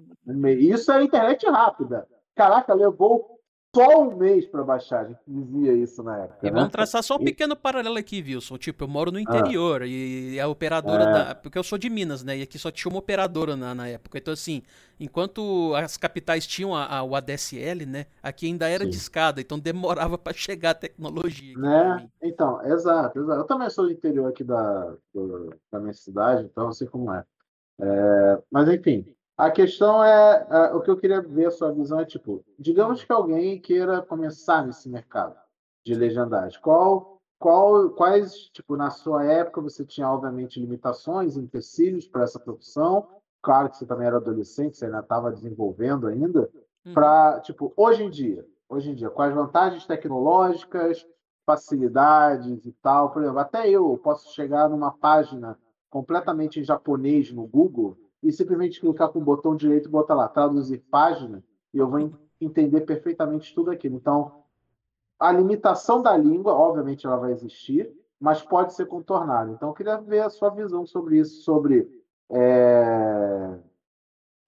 Isso 0.59 0.91
é 0.91 1.03
internet 1.03 1.47
rápida. 1.47 2.09
Caraca, 2.35 2.75
levou 2.75 3.35
só 3.75 4.03
um 4.03 4.17
mês 4.17 4.47
para 4.47 4.63
baixar, 4.63 5.01
a 5.01 5.09
gente 5.09 5.21
dizia 5.27 5.73
isso 5.73 6.01
na 6.01 6.17
época. 6.19 6.47
E 6.47 6.51
né? 6.51 6.57
vamos 6.57 6.71
traçar 6.71 7.03
só 7.03 7.17
um 7.17 7.25
pequeno 7.25 7.57
paralelo 7.57 7.99
aqui, 7.99 8.23
Wilson. 8.23 8.57
Tipo, 8.57 8.85
eu 8.85 8.89
moro 8.89 9.11
no 9.11 9.19
interior 9.19 9.83
ah. 9.83 9.87
e 9.87 10.39
a 10.39 10.47
operadora 10.47 11.03
é. 11.03 11.13
da. 11.13 11.35
Porque 11.35 11.59
eu 11.59 11.65
sou 11.65 11.77
de 11.77 11.91
Minas, 11.91 12.23
né? 12.23 12.39
E 12.39 12.43
aqui 12.43 12.57
só 12.57 12.71
tinha 12.71 12.89
uma 12.89 13.01
operadora 13.01 13.57
na, 13.57 13.75
na 13.75 13.89
época. 13.89 14.17
Então, 14.17 14.33
assim, 14.33 14.63
enquanto 14.99 15.75
as 15.75 15.97
capitais 15.97 16.47
tinham 16.47 16.73
a, 16.73 16.87
a, 16.87 17.03
o 17.03 17.17
ADSL, 17.17 17.85
né? 17.85 18.07
Aqui 18.23 18.47
ainda 18.47 18.69
era 18.69 18.85
Sim. 18.85 18.91
discada, 18.91 19.41
então 19.41 19.59
demorava 19.59 20.17
para 20.19 20.33
chegar 20.33 20.71
a 20.71 20.75
tecnologia. 20.75 21.59
Né? 21.59 22.09
Então, 22.23 22.65
exato, 22.65 23.19
exato. 23.19 23.41
Eu 23.41 23.45
também 23.45 23.69
sou 23.71 23.87
do 23.87 23.93
interior 23.93 24.29
aqui 24.29 24.45
da, 24.45 24.95
do, 25.13 25.53
da 25.73 25.81
minha 25.81 25.95
cidade, 25.95 26.45
então 26.45 26.67
eu 26.67 26.73
sei 26.73 26.87
como 26.87 27.13
é. 27.13 27.25
é 27.81 28.39
mas, 28.53 28.69
enfim. 28.69 29.05
A 29.37 29.51
questão 29.51 30.03
é, 30.05 30.47
é, 30.49 30.75
o 30.75 30.81
que 30.81 30.91
eu 30.91 30.97
queria 30.97 31.21
ver 31.21 31.47
a 31.47 31.51
sua 31.51 31.73
visão 31.73 31.99
é 31.99 32.05
tipo, 32.05 32.45
digamos 32.57 33.03
que 33.03 33.13
alguém 33.13 33.61
queira 33.61 34.01
começar 34.01 34.65
nesse 34.65 34.89
mercado, 34.89 35.37
de 35.85 35.93
legendagem. 35.95 36.61
Qual, 36.61 37.21
qual, 37.37 37.91
quais, 37.91 38.49
tipo, 38.53 38.77
na 38.77 38.91
sua 38.91 39.25
época 39.25 39.61
você 39.61 39.85
tinha, 39.85 40.09
obviamente, 40.09 40.61
limitações, 40.61 41.37
empecilhos 41.37 42.07
para 42.07 42.23
essa 42.23 42.39
profissão? 42.39 43.09
Claro 43.43 43.71
que 43.71 43.77
você 43.77 43.85
também 43.85 44.07
era 44.07 44.19
adolescente, 44.19 44.77
você 44.77 44.85
ainda 44.85 45.01
estava 45.01 45.33
desenvolvendo 45.33 46.07
ainda. 46.07 46.49
Uhum. 46.87 46.95
Para, 46.95 47.41
tipo, 47.41 47.73
hoje 47.77 48.05
em 48.05 48.11
dia, 48.11 48.47
hoje 48.69 48.91
em 48.91 48.95
dia, 48.95 49.11
quais 49.11 49.35
vantagens 49.35 49.85
tecnológicas, 49.85 51.05
facilidades 51.45 52.65
e 52.67 52.73
tal? 52.81 53.11
Por 53.11 53.21
exemplo, 53.21 53.41
até 53.41 53.69
eu 53.69 53.99
posso 53.99 54.33
chegar 54.33 54.69
numa 54.69 54.93
página 54.93 55.59
completamente 55.91 56.61
em 56.61 56.65
japonês 56.65 57.33
no 57.33 57.47
Google 57.47 57.97
e 58.25 58.33
simplesmente 58.33 58.81
clicar 58.81 59.11
com 59.11 59.19
o 59.21 59.25
botão 59.25 59.55
direito 59.55 59.89
e 59.89 59.93
botar 59.93 60.15
lá, 60.15 60.29
traduzir 60.29 60.79
página, 60.91 61.45
e 61.73 61.79
eu 61.79 61.89
vou 61.89 62.01
en- 62.01 62.13
entender 62.41 62.81
perfeitamente 62.83 63.55
tudo 63.55 63.71
aquilo. 63.71 63.97
Então, 63.97 64.43
a 65.19 65.31
limitação 65.33 66.03
da 66.03 66.17
língua, 66.17 66.53
obviamente, 66.55 67.07
ela 67.07 67.17
vai 67.17 67.33
existir, 67.33 67.93
mas 68.21 68.43
pode 68.43 68.75
ser 68.75 68.87
contornada. 68.87 69.53
Então, 69.53 69.69
eu 69.69 69.75
queria 69.75 69.97
ver 70.01 70.21
a 70.21 70.31
sua 70.31 70.51
visão 70.51 70.87
sobre 70.87 71.19
isso, 71.19 71.43
sobre 71.43 72.03
é, 72.31 73.59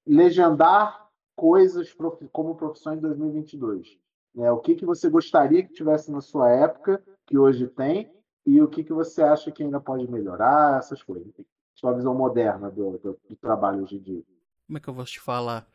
legendar 0.07 1.07
coisas 1.35 1.95
como 2.33 2.55
profissão 2.55 2.95
em 2.95 2.99
2022. 3.01 3.99
né? 4.35 4.51
o 4.51 4.59
que, 4.59 4.75
que 4.75 4.87
você 4.87 5.09
gostaria 5.11 5.63
que 5.63 5.73
tivesse 5.73 6.11
na 6.11 6.21
sua 6.21 6.51
época, 6.51 7.03
que 7.27 7.37
hoje 7.37 7.67
tem, 7.69 8.11
e 8.45 8.63
o 8.63 8.69
que, 8.69 8.85
que 8.85 8.93
você 8.93 9.23
acha 9.23 9.51
que 9.51 9.63
ainda 9.63 9.81
pode 9.81 10.09
melhorar, 10.11 10.79
essas 10.79 11.03
coisas. 11.03 11.33
Sua 11.77 11.93
visão 11.93 12.15
moderna 12.15 12.71
do, 12.71 12.93
do- 12.99 13.19
do 13.29 13.37
trabalho 13.37 13.83
hoje 13.85 13.97
em 13.97 14.01
dia. 14.01 14.23
Como 14.67 14.79
é 14.79 14.81
que 14.81 14.89
eu 14.89 14.95
vou 14.95 15.05
te 15.05 15.21
falar? 15.21 15.67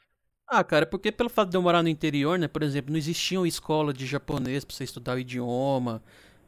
Ah, 0.47 0.63
cara, 0.63 0.85
porque 0.85 1.11
pelo 1.11 1.29
fato 1.29 1.49
de 1.49 1.55
eu 1.57 1.61
morar 1.61 1.81
no 1.81 1.87
interior, 1.89 2.37
né? 2.37 2.47
Por 2.47 2.61
exemplo, 2.63 2.91
não 2.91 2.97
existia 2.97 3.39
uma 3.39 3.47
escola 3.47 3.93
de 3.93 4.05
japonês 4.05 4.65
pra 4.65 4.75
você 4.75 4.83
estudar 4.83 5.15
o 5.15 5.19
idioma. 5.19 6.01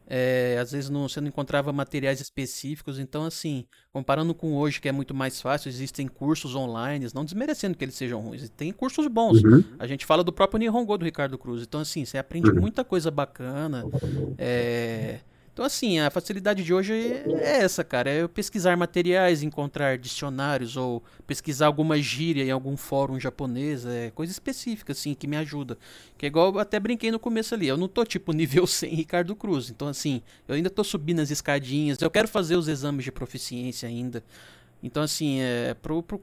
é, 0.08 0.58
às 0.62 0.72
vezes 0.74 0.90
não, 0.90 1.08
você 1.08 1.22
não 1.22 1.30
encontrava 1.30 1.72
materiais 1.74 2.20
específicos. 2.20 3.00
Então, 3.00 3.26
assim, 3.26 3.66
comparando 3.94 4.36
com 4.36 4.56
hoje, 4.58 4.82
que 4.82 4.90
é 4.90 4.92
muito 4.92 5.14
mais 5.14 5.42
fácil, 5.42 5.70
existem 5.70 6.08
cursos 6.08 6.56
online, 6.56 7.08
não 7.16 7.24
desmerecendo 7.24 7.78
que 7.78 7.86
eles 7.86 7.96
sejam 7.96 8.20
ruins. 8.22 8.50
Tem 8.50 8.72
cursos 8.74 9.08
bons. 9.08 9.46
A 9.80 9.88
gente 9.88 10.06
fala 10.06 10.24
do 10.24 10.34
próprio 10.34 10.60
Nihongo 10.60 10.98
do 10.98 11.06
Ricardo 11.06 11.38
Cruz. 11.38 11.64
Então, 11.64 11.80
assim, 11.82 12.04
você 12.06 12.18
aprende 12.18 12.52
Uhum. 12.52 12.60
muita 12.62 12.84
coisa 12.84 13.10
bacana. 13.12 13.88
é, 14.38 15.22
Então, 15.54 15.64
assim, 15.64 16.00
a 16.00 16.10
facilidade 16.10 16.64
de 16.64 16.74
hoje 16.74 16.94
é 16.94 17.60
essa, 17.62 17.84
cara. 17.84 18.10
É 18.10 18.22
eu 18.24 18.28
pesquisar 18.30 18.76
materiais, 18.76 19.44
encontrar 19.44 20.00
dicionários 20.00 20.76
ou 20.76 21.04
pesquisar 21.28 21.68
alguma 21.68 22.00
gíria 22.00 22.44
em 22.44 22.50
algum 22.50 22.76
fórum 22.76 23.20
japonês. 23.20 23.86
É 23.86 24.10
coisa 24.16 24.32
específica, 24.32 24.94
assim, 24.94 25.14
que 25.14 25.28
me 25.28 25.38
ajuda. 25.38 25.78
Que 26.18 26.26
é 26.26 26.28
igual 26.28 26.52
eu 26.52 26.60
até 26.60 26.80
brinquei 26.80 27.12
no 27.12 27.20
começo 27.20 27.54
ali. 27.54 27.68
Eu 27.68 27.78
não 27.78 27.88
tô, 27.88 28.04
tipo, 28.04 28.34
nível 28.34 28.66
100 28.66 28.96
Ricardo 28.96 29.36
Cruz. 29.36 29.70
Então, 29.70 29.88
assim, 29.88 30.24
eu 30.48 30.56
ainda 30.56 30.72
tô 30.72 30.84
subindo 30.84 31.20
as 31.20 31.30
escadinhas. 31.30 32.02
Eu 32.02 32.10
quero 32.10 32.28
fazer 32.28 32.56
os 32.56 32.68
exames 32.68 33.06
de 33.06 33.12
proficiência 33.12 33.88
ainda. 33.88 34.24
Então, 34.82 35.04
assim, 35.04 35.40
é, 35.40 35.76
pro, 35.76 36.02
pro, 36.02 36.20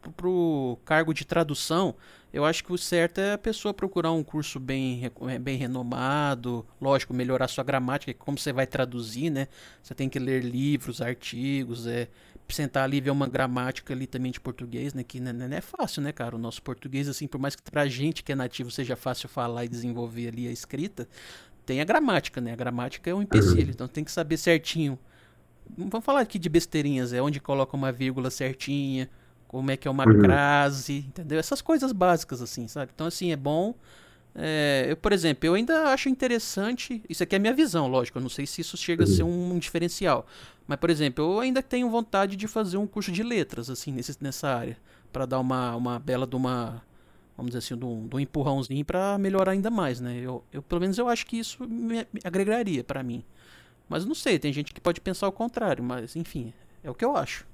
pro- 0.00 0.12
pro 0.12 0.78
cargo 0.86 1.12
de 1.12 1.26
tradução, 1.26 1.94
eu 2.32 2.44
acho 2.44 2.64
que 2.64 2.72
o 2.72 2.78
certo 2.78 3.18
é 3.18 3.32
a 3.32 3.38
pessoa 3.38 3.74
procurar 3.74 4.12
um 4.12 4.22
curso 4.22 4.60
bem, 4.60 5.10
eh, 5.28 5.38
bem 5.38 5.56
renomado, 5.56 6.64
lógico, 6.80 7.12
melhorar 7.12 7.48
sua 7.48 7.64
gramática, 7.64 8.14
como 8.14 8.38
você 8.38 8.52
vai 8.52 8.66
traduzir, 8.66 9.30
né? 9.30 9.48
Você 9.82 9.94
tem 9.94 10.08
que 10.08 10.18
ler 10.18 10.44
livros, 10.44 11.00
artigos, 11.00 11.86
é, 11.86 12.08
sentar 12.48 12.84
ali 12.84 12.98
e 12.98 13.00
ver 13.00 13.10
uma 13.10 13.28
gramática 13.28 13.94
ali 13.94 14.06
também 14.06 14.32
de 14.32 14.40
português, 14.40 14.94
né? 14.94 15.02
Que 15.02 15.20
não 15.20 15.32
não 15.32 15.56
é 15.56 15.60
fácil, 15.60 16.02
né, 16.02 16.12
cara? 16.12 16.36
O 16.36 16.38
nosso 16.38 16.62
português, 16.62 17.08
assim, 17.08 17.26
por 17.26 17.40
mais 17.40 17.56
que 17.56 17.62
pra 17.62 17.86
gente 17.86 18.22
que 18.22 18.32
é 18.32 18.34
nativo 18.34 18.70
seja 18.70 18.96
fácil 18.96 19.28
falar 19.28 19.64
e 19.64 19.68
desenvolver 19.68 20.28
ali 20.28 20.46
a 20.48 20.52
escrita, 20.52 21.08
tem 21.66 21.80
a 21.80 21.84
gramática, 21.84 22.40
né? 22.40 22.52
A 22.52 22.56
gramática 22.56 23.10
é 23.10 23.14
um 23.14 23.22
empecilho, 23.22 23.70
então 23.70 23.88
tem 23.88 24.04
que 24.04 24.12
saber 24.12 24.36
certinho 24.36 24.98
Vamos 25.76 26.04
falar 26.04 26.20
aqui 26.20 26.38
de 26.38 26.48
besteirinhas, 26.48 27.12
é 27.12 27.22
onde 27.22 27.40
coloca 27.40 27.76
uma 27.76 27.92
vírgula 27.92 28.30
certinha, 28.30 29.08
como 29.50 29.70
é 29.70 29.76
que 29.76 29.88
é 29.88 29.90
uma 29.90 30.06
Uhum. 30.06 30.18
crase, 30.18 30.98
entendeu? 31.08 31.38
Essas 31.38 31.60
coisas 31.60 31.90
básicas, 31.92 32.40
assim, 32.40 32.68
sabe? 32.68 32.92
Então, 32.94 33.06
assim, 33.06 33.32
é 33.32 33.36
bom. 33.36 33.74
é, 34.34 34.86
eu, 34.88 34.96
por 34.96 35.12
exemplo, 35.12 35.44
eu 35.46 35.54
ainda 35.54 35.88
acho 35.92 36.08
interessante. 36.08 37.02
Isso 37.08 37.22
aqui 37.22 37.34
é 37.34 37.38
a 37.38 37.40
minha 37.40 37.54
visão, 37.54 37.88
lógico. 37.88 38.18
Eu 38.18 38.22
não 38.22 38.28
sei 38.28 38.46
se 38.46 38.60
isso 38.60 38.76
chega 38.76 39.04
a 39.04 39.06
ser 39.06 39.24
um, 39.24 39.58
diferencial. 39.58 40.26
Mas, 40.68 40.78
por 40.78 40.88
exemplo, 40.90 41.24
eu 41.24 41.40
ainda 41.40 41.62
tenho 41.62 41.90
vontade 41.90 42.36
de 42.36 42.46
fazer 42.48 42.76
um 42.76 42.86
curso 42.86 43.10
de 43.12 43.22
letras, 43.24 43.68
assim, 43.70 43.92
nesse, 43.92 44.16
nessa 44.22 44.48
área. 44.48 44.78
Pra 45.12 45.26
dar 45.26 45.40
uma, 45.40 45.74
uma 45.76 45.98
bela 45.98 46.26
de 46.26 46.36
uma. 46.36 46.82
Vamos 47.36 47.52
dizer 47.52 47.58
assim, 47.58 47.76
de 47.78 47.84
um, 47.86 48.06
de 48.08 48.16
um 48.16 48.20
empurrãozinho 48.20 48.84
pra 48.84 49.18
melhorar 49.18 49.52
ainda 49.52 49.70
mais, 49.70 50.00
né? 50.00 50.16
Eu, 50.20 50.44
eu, 50.52 50.62
pelo 50.62 50.80
menos 50.80 50.98
eu 50.98 51.08
acho 51.08 51.26
que 51.26 51.38
isso 51.38 51.66
me, 51.68 52.06
me 52.12 52.20
agregaria 52.24 52.84
pra 52.84 53.02
mim. 53.02 53.24
Mas 53.88 54.04
não 54.06 54.14
sei, 54.14 54.38
tem 54.38 54.52
gente 54.52 54.72
que 54.74 54.80
pode 54.80 55.00
pensar 55.00 55.26
o 55.28 55.32
contrário, 55.32 55.82
mas 55.84 56.16
enfim, 56.16 56.52
é 56.84 56.90
o 56.90 56.94
que 56.94 57.04
eu 57.04 57.16
acho. 57.16 57.46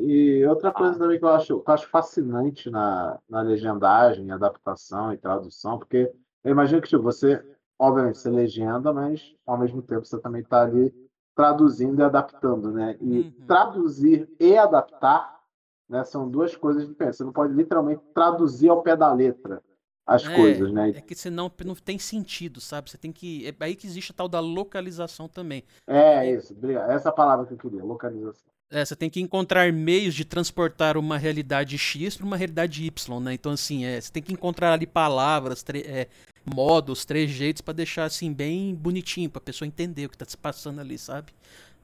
E 0.00 0.44
outra 0.46 0.72
coisa 0.72 0.98
também 0.98 1.18
que 1.18 1.24
eu 1.24 1.28
acho, 1.28 1.60
que 1.60 1.70
eu 1.70 1.74
acho 1.74 1.88
fascinante 1.88 2.70
na, 2.70 3.18
na 3.28 3.42
legendagem, 3.42 4.30
adaptação 4.30 5.12
e 5.12 5.18
tradução, 5.18 5.78
porque 5.78 6.10
eu 6.44 6.50
imagino 6.52 6.80
que 6.80 6.88
tipo, 6.88 7.02
você, 7.02 7.42
obviamente, 7.78 8.18
você 8.18 8.30
legenda, 8.30 8.92
mas 8.92 9.34
ao 9.46 9.58
mesmo 9.58 9.82
tempo 9.82 10.04
você 10.04 10.18
também 10.18 10.42
está 10.42 10.62
ali 10.62 10.92
traduzindo 11.34 12.00
e 12.00 12.04
adaptando, 12.04 12.72
né? 12.72 12.96
E 13.00 13.06
Uhum. 13.06 13.32
traduzir 13.46 14.28
e 14.38 14.56
adaptar, 14.56 15.40
né, 15.88 16.04
são 16.04 16.28
duas 16.28 16.54
coisas 16.56 16.86
diferentes. 16.86 17.16
Você 17.18 17.24
não 17.24 17.32
pode 17.32 17.52
literalmente 17.54 18.02
traduzir 18.14 18.68
ao 18.68 18.82
pé 18.82 18.96
da 18.96 19.12
letra 19.12 19.62
as 20.06 20.26
É, 20.26 20.36
coisas, 20.36 20.72
né? 20.72 20.90
É 20.90 21.00
que 21.00 21.14
senão 21.14 21.50
não 21.64 21.74
tem 21.74 21.98
sentido, 21.98 22.60
sabe? 22.60 22.90
Você 22.90 22.98
tem 22.98 23.12
que. 23.12 23.46
É 23.46 23.54
aí 23.60 23.76
que 23.76 23.86
existe 23.86 24.12
a 24.12 24.14
tal 24.14 24.28
da 24.28 24.40
localização 24.40 25.28
também. 25.28 25.62
É 25.86 26.30
isso, 26.30 26.52
obrigado. 26.52 26.90
Essa 26.90 27.08
é 27.08 27.10
a 27.10 27.14
palavra 27.14 27.46
que 27.46 27.54
eu 27.54 27.58
queria, 27.58 27.84
localização. 27.84 28.50
É, 28.70 28.84
você 28.84 28.94
tem 28.94 29.10
que 29.10 29.20
encontrar 29.20 29.72
meios 29.72 30.14
de 30.14 30.24
transportar 30.24 30.96
uma 30.96 31.18
realidade 31.18 31.76
X 31.76 32.16
para 32.16 32.24
uma 32.24 32.36
realidade 32.36 32.84
Y, 32.84 33.20
né? 33.20 33.34
Então, 33.34 33.52
assim, 33.52 33.84
é, 33.84 34.00
você 34.00 34.12
tem 34.12 34.22
que 34.22 34.32
encontrar 34.32 34.72
ali 34.72 34.86
palavras, 34.86 35.62
tre- 35.62 35.82
é, 35.82 36.06
modos, 36.46 37.04
trejeitos 37.04 37.62
para 37.62 37.74
deixar 37.74 38.04
assim 38.04 38.32
bem 38.32 38.72
bonitinho, 38.74 39.28
para 39.28 39.38
a 39.38 39.44
pessoa 39.44 39.66
entender 39.66 40.06
o 40.06 40.08
que 40.08 40.16
tá 40.18 40.24
se 40.24 40.36
passando 40.36 40.80
ali, 40.80 40.96
sabe? 40.98 41.32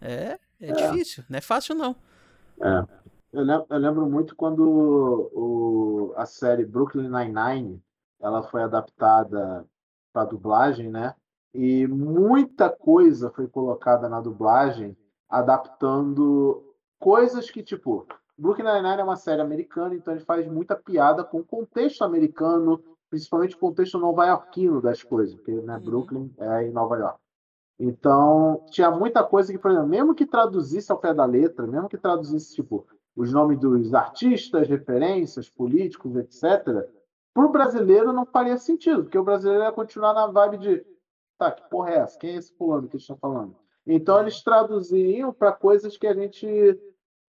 É, 0.01 0.39
é, 0.61 0.73
difícil, 0.73 1.25
não 1.29 1.39
é 1.39 1.41
fácil 1.41 1.75
não. 1.75 1.97
É. 2.61 2.87
Eu 3.33 3.43
lembro, 3.43 3.67
eu 3.71 3.79
lembro 3.79 4.07
muito 4.11 4.35
quando 4.35 4.61
o, 5.35 6.13
a 6.17 6.25
série 6.25 6.65
Brooklyn 6.65 7.09
Nine-Nine 7.11 7.83
ela 8.21 8.43
foi 8.45 8.63
adaptada 8.63 9.67
para 10.13 10.25
dublagem, 10.25 10.91
né? 10.91 11.15
E 11.53 11.87
muita 11.87 12.71
coisa 12.71 13.31
foi 13.31 13.47
colocada 13.49 14.09
na 14.09 14.21
dublagem, 14.21 14.97
adaptando 15.29 16.66
coisas 16.99 17.51
que, 17.51 17.63
tipo, 17.63 18.07
Brooklyn 18.39 18.65
Nine-Nine 18.65 19.01
é 19.01 19.05
uma 19.05 19.17
série 19.17 19.41
americana, 19.41 19.95
então 19.95 20.15
ele 20.15 20.25
faz 20.25 20.47
muita 20.47 20.77
piada 20.77 21.25
com 21.25 21.39
o 21.39 21.45
contexto 21.45 22.03
americano, 22.05 22.83
principalmente 23.09 23.57
o 23.57 23.59
contexto 23.59 23.99
nova-iorquino 23.99 24.81
das 24.81 25.03
coisas, 25.03 25.35
porque 25.35 25.53
né, 25.53 25.77
Uhum. 25.77 25.83
Brooklyn 25.83 26.35
é 26.39 26.65
em 26.65 26.71
Nova 26.71 26.97
York. 26.97 27.19
Então, 27.79 28.65
tinha 28.71 28.91
muita 28.91 29.23
coisa 29.23 29.53
que, 29.53 29.59
por 29.59 29.71
exemplo, 29.71 29.89
mesmo 29.89 30.15
que 30.15 30.27
traduzisse 30.27 30.91
ao 30.91 30.99
pé 30.99 31.13
da 31.13 31.25
letra, 31.27 31.67
mesmo 31.67 31.89
que 31.89 31.99
traduzisse, 31.99 32.55
tipo, 32.55 32.87
os 33.15 33.33
nomes 33.33 33.59
dos 33.59 33.95
artistas, 33.95 34.69
referências, 34.69 35.49
políticos, 35.49 36.17
etc., 36.17 36.87
para 37.35 37.45
o 37.45 37.53
brasileiro 37.53 38.15
não 38.15 38.25
faria 38.25 38.57
sentido, 38.57 39.05
porque 39.05 39.19
o 39.19 39.25
brasileiro 39.25 39.65
ia 39.65 39.73
continuar 39.73 40.15
na 40.15 40.27
vibe 40.27 40.59
de 40.59 40.87
tá, 41.39 41.51
que 41.53 41.69
porra 41.69 41.91
é 41.91 41.99
essa? 41.99 42.19
Quem 42.19 42.31
é 42.31 42.37
esse 42.37 42.53
fulano 42.57 42.89
que 42.89 42.97
eles 42.97 43.03
estão 43.03 43.17
falando? 43.19 43.55
Então, 43.87 44.21
eles 44.21 44.43
traduziam 44.43 45.33
para 45.33 45.53
coisas 45.53 45.97
que 45.97 46.07
a 46.07 46.15
gente 46.15 46.81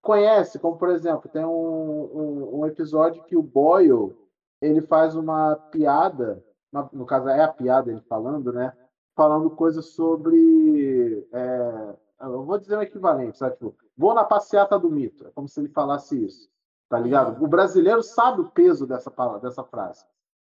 conhece, 0.02 0.58
como, 0.58 0.76
por 0.76 0.88
exemplo, 0.90 1.30
tem 1.30 1.44
um, 1.44 1.50
um, 1.50 2.60
um 2.60 2.66
episódio 2.66 3.22
que 3.24 3.36
o 3.36 3.42
Boyle 3.42 4.16
ele 4.60 4.80
faz 4.82 5.14
uma 5.14 5.54
piada, 5.70 6.42
uma- 6.72 6.88
no 6.92 7.06
caso 7.06 7.28
é 7.28 7.42
a 7.42 7.48
piada 7.52 7.90
ele 7.90 8.00
falando, 8.02 8.52
né? 8.52 8.72
Falando 9.14 9.50
coisas 9.50 9.86
sobre. 9.94 11.26
é, 11.32 11.94
eu 12.20 12.44
vou 12.44 12.58
dizer 12.58 12.76
um 12.76 12.82
equivalente, 12.82 13.38
sabe? 13.38 13.54
Tipo, 13.56 13.74
vou 13.96 14.14
na 14.14 14.24
passeata 14.24 14.78
do 14.78 14.90
mito. 14.90 15.26
É 15.26 15.30
como 15.30 15.48
se 15.48 15.60
ele 15.60 15.68
falasse 15.68 16.24
isso. 16.24 16.48
Tá 16.88 16.98
ligado? 16.98 17.42
O 17.44 17.46
brasileiro 17.46 18.02
sabe 18.02 18.40
o 18.40 18.50
peso 18.50 18.86
dessa, 18.86 19.10
palavra, 19.10 19.40
dessa 19.40 19.62
frase. 19.62 20.04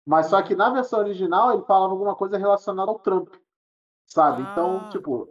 Mas 0.05 0.27
só 0.27 0.41
que 0.41 0.55
na 0.55 0.69
versão 0.71 0.99
original 0.99 1.51
ele 1.53 1.63
falava 1.63 1.91
alguma 1.91 2.15
coisa 2.15 2.37
relacionada 2.37 2.89
ao 2.89 2.97
Trump. 2.99 3.33
Sabe? 4.07 4.41
Então, 4.43 4.81
Ah. 4.85 4.89
tipo. 4.89 5.27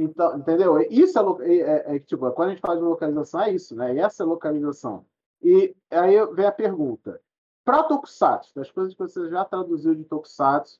Então, 0.00 0.38
entendeu? 0.38 0.78
Isso 0.90 1.18
é, 1.42 1.56
é, 1.56 1.96
é- 1.96 1.98
tipo, 1.98 2.30
quando 2.30 2.50
a 2.50 2.52
gente 2.52 2.60
fala 2.60 2.76
de 2.76 2.82
localização, 2.84 3.40
é 3.42 3.50
isso, 3.52 3.74
né? 3.74 3.94
E 3.94 3.98
essa 3.98 4.22
é 4.22 4.24
a 4.24 4.28
localização. 4.28 5.04
E 5.42 5.74
aí 5.90 6.24
vem 6.34 6.46
a 6.46 6.52
pergunta. 6.52 7.20
Para 7.64 7.82
Tokusatsu, 7.82 8.54
das 8.54 8.70
coisas 8.70 8.94
que 8.94 9.00
você 9.00 9.28
já 9.28 9.44
traduziu 9.44 9.96
de 9.96 10.04
Tokusatsu, 10.04 10.78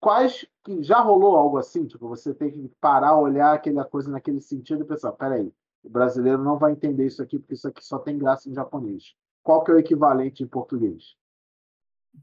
quais 0.00 0.46
que 0.62 0.82
já 0.84 1.00
rolou 1.00 1.36
algo 1.36 1.58
assim? 1.58 1.84
Tipo, 1.84 2.08
você 2.08 2.32
tem 2.32 2.50
que 2.50 2.68
parar, 2.80 3.18
olhar 3.18 3.52
aquela 3.54 3.84
coisa 3.84 4.08
naquele 4.10 4.40
sentido 4.40 4.82
e 4.84 4.86
pensar, 4.86 5.12
peraí, 5.12 5.52
o 5.82 5.90
brasileiro 5.90 6.42
não 6.42 6.56
vai 6.58 6.72
entender 6.72 7.06
isso 7.06 7.20
aqui 7.20 7.40
porque 7.40 7.54
isso 7.54 7.66
aqui 7.66 7.84
só 7.84 7.98
tem 7.98 8.16
graça 8.16 8.48
em 8.48 8.54
japonês. 8.54 9.14
Qual 9.42 9.64
que 9.64 9.72
é 9.72 9.74
o 9.74 9.78
equivalente 9.78 10.44
em 10.44 10.46
português? 10.46 11.16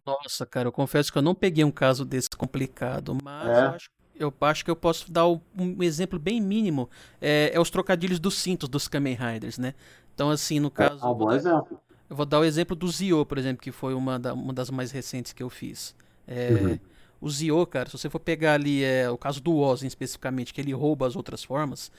Nossa, 0.05 0.45
cara, 0.45 0.69
eu 0.69 0.71
confesso 0.71 1.11
que 1.11 1.17
eu 1.17 1.21
não 1.21 1.35
peguei 1.35 1.63
um 1.63 1.71
caso 1.71 2.05
desse 2.05 2.29
complicado, 2.29 3.17
mas 3.21 3.57
É? 3.57 3.65
eu, 3.65 3.69
acho, 3.71 3.89
eu 4.19 4.33
acho 4.41 4.63
que 4.65 4.69
eu 4.69 4.75
posso 4.75 5.11
dar 5.11 5.27
um 5.27 5.41
exemplo 5.81 6.19
bem 6.19 6.41
mínimo. 6.41 6.89
É, 7.21 7.51
é 7.53 7.59
os 7.59 7.69
trocadilhos 7.69 8.19
dos 8.19 8.35
cintos 8.35 8.67
dos 8.67 8.87
Kamen 8.87 9.15
Riders, 9.15 9.57
né? 9.57 9.73
Então, 10.13 10.29
assim, 10.29 10.59
no 10.59 10.69
caso. 10.69 11.03
É 11.03 11.07
um 11.07 11.13
bom 11.13 11.31
exemplo. 11.31 11.79
Eu 12.09 12.15
vou 12.15 12.25
dar 12.25 12.39
o 12.39 12.43
exemplo 12.43 12.75
do 12.75 12.87
Zio, 12.87 13.25
por 13.25 13.37
exemplo, 13.37 13.61
que 13.61 13.71
foi 13.71 13.93
uma, 13.93 14.19
da, 14.19 14.33
uma 14.33 14.51
das 14.51 14.69
mais 14.69 14.91
recentes 14.91 15.31
que 15.31 15.41
eu 15.41 15.49
fiz. 15.49 15.95
É, 16.27 16.49
uhum. 16.51 16.79
O 17.21 17.29
Zio, 17.29 17.65
cara, 17.65 17.87
se 17.87 17.97
você 17.97 18.09
for 18.09 18.19
pegar 18.19 18.53
ali 18.53 18.83
é, 18.83 19.09
o 19.09 19.17
caso 19.17 19.41
do 19.41 19.55
Oz 19.57 19.83
especificamente, 19.83 20.53
que 20.53 20.59
ele 20.59 20.73
rouba 20.73 21.05
as 21.05 21.15
outras 21.15 21.43
formas, 21.43 21.91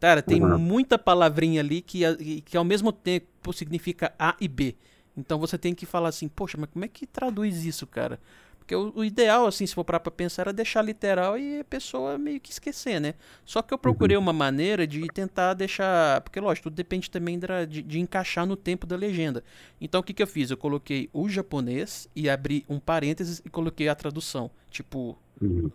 cara, 0.00 0.22
tem 0.22 0.42
uhum. 0.42 0.58
muita 0.58 0.98
palavrinha 0.98 1.60
ali 1.60 1.82
que, 1.82 2.42
que 2.42 2.56
ao 2.56 2.64
mesmo 2.64 2.92
tempo 2.92 3.52
significa 3.52 4.12
A 4.18 4.34
e 4.40 4.48
B. 4.48 4.74
Então 5.16 5.38
você 5.38 5.58
tem 5.58 5.74
que 5.74 5.84
falar 5.84 6.10
assim, 6.10 6.28
poxa, 6.28 6.56
mas 6.58 6.70
como 6.70 6.84
é 6.84 6.88
que 6.88 7.06
traduz 7.06 7.64
isso, 7.64 7.86
cara? 7.86 8.20
Porque 8.68 8.76
o, 8.76 8.92
o, 8.96 9.02
ideal, 9.02 9.46
assim, 9.46 9.66
se 9.66 9.74
for 9.74 9.82
parar 9.82 9.98
pra 9.98 10.12
pensar, 10.12 10.42
era 10.42 10.52
deixar 10.52 10.82
literal 10.82 11.38
e 11.38 11.60
a 11.60 11.64
pessoa 11.64 12.18
meio 12.18 12.38
que 12.38 12.50
esquecer, 12.50 13.00
né? 13.00 13.14
Só 13.42 13.62
que 13.62 13.72
eu 13.72 13.78
procurei 13.78 14.14
uhum. 14.14 14.22
uma 14.22 14.32
maneira 14.34 14.86
de 14.86 15.06
tentar 15.06 15.54
deixar. 15.54 16.20
Porque, 16.20 16.38
lógico, 16.38 16.64
tudo 16.64 16.76
depende 16.76 17.10
também 17.10 17.40
de, 17.66 17.80
de 17.80 17.98
encaixar 17.98 18.44
no 18.44 18.56
tempo 18.56 18.86
da 18.86 18.94
legenda. 18.94 19.42
Então, 19.80 20.02
o 20.02 20.04
que, 20.04 20.12
que 20.12 20.22
eu 20.22 20.26
fiz? 20.26 20.50
Eu 20.50 20.58
coloquei 20.58 21.08
o 21.14 21.30
japonês 21.30 22.10
e 22.14 22.28
abri 22.28 22.62
um 22.68 22.78
parênteses 22.78 23.40
e 23.42 23.48
coloquei 23.48 23.88
a 23.88 23.94
tradução. 23.94 24.50
Tipo. 24.70 25.18
Uhum. 25.40 25.70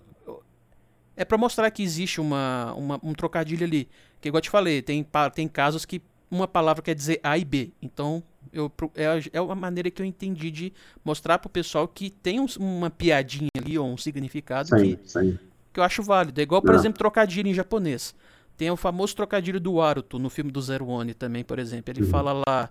É 1.17 1.25
para 1.25 1.37
mostrar 1.37 1.71
que 1.71 1.81
existe 1.81 2.21
uma, 2.21 2.75
uma, 2.75 2.99
um 3.01 3.13
trocadilho 3.15 3.65
ali. 3.65 3.89
Que, 4.21 4.27
igual 4.27 4.37
eu 4.37 4.43
te 4.43 4.51
falei, 4.51 4.83
tem, 4.83 5.03
tem 5.33 5.47
casos 5.47 5.83
que 5.83 5.99
uma 6.29 6.47
palavra 6.47 6.83
quer 6.83 6.93
dizer 6.93 7.19
A 7.23 7.39
e 7.39 7.43
B. 7.43 7.71
Então, 7.81 8.23
eu, 8.53 8.71
é, 8.95 9.05
é 9.33 9.41
uma 9.41 9.55
maneira 9.55 9.89
que 9.89 10.01
eu 10.01 10.05
entendi 10.05 10.51
de 10.51 10.73
mostrar 11.03 11.39
pro 11.39 11.49
pessoal 11.49 11.87
que 11.87 12.09
tem 12.09 12.39
um, 12.39 12.45
uma 12.59 12.89
piadinha 12.89 13.49
ali 13.57 13.77
ou 13.77 13.87
um 13.87 13.97
significado 13.97 14.69
sim, 14.69 14.95
que, 14.95 15.09
sim. 15.09 15.39
que 15.73 15.79
eu 15.79 15.83
acho 15.83 16.03
válido. 16.03 16.39
É 16.39 16.43
igual, 16.43 16.61
por 16.61 16.71
Não. 16.71 16.79
exemplo, 16.79 16.99
trocadilho 16.99 17.49
em 17.49 17.53
japonês. 17.53 18.15
Tem 18.55 18.69
o 18.69 18.77
famoso 18.77 19.15
trocadilho 19.15 19.59
do 19.59 19.81
Aruto 19.81 20.19
no 20.19 20.29
filme 20.29 20.51
do 20.51 20.61
Zero 20.61 20.87
One 20.87 21.13
também, 21.13 21.43
por 21.43 21.57
exemplo. 21.57 21.91
Ele 21.91 22.03
uhum. 22.03 22.09
fala 22.09 22.43
lá. 22.47 22.69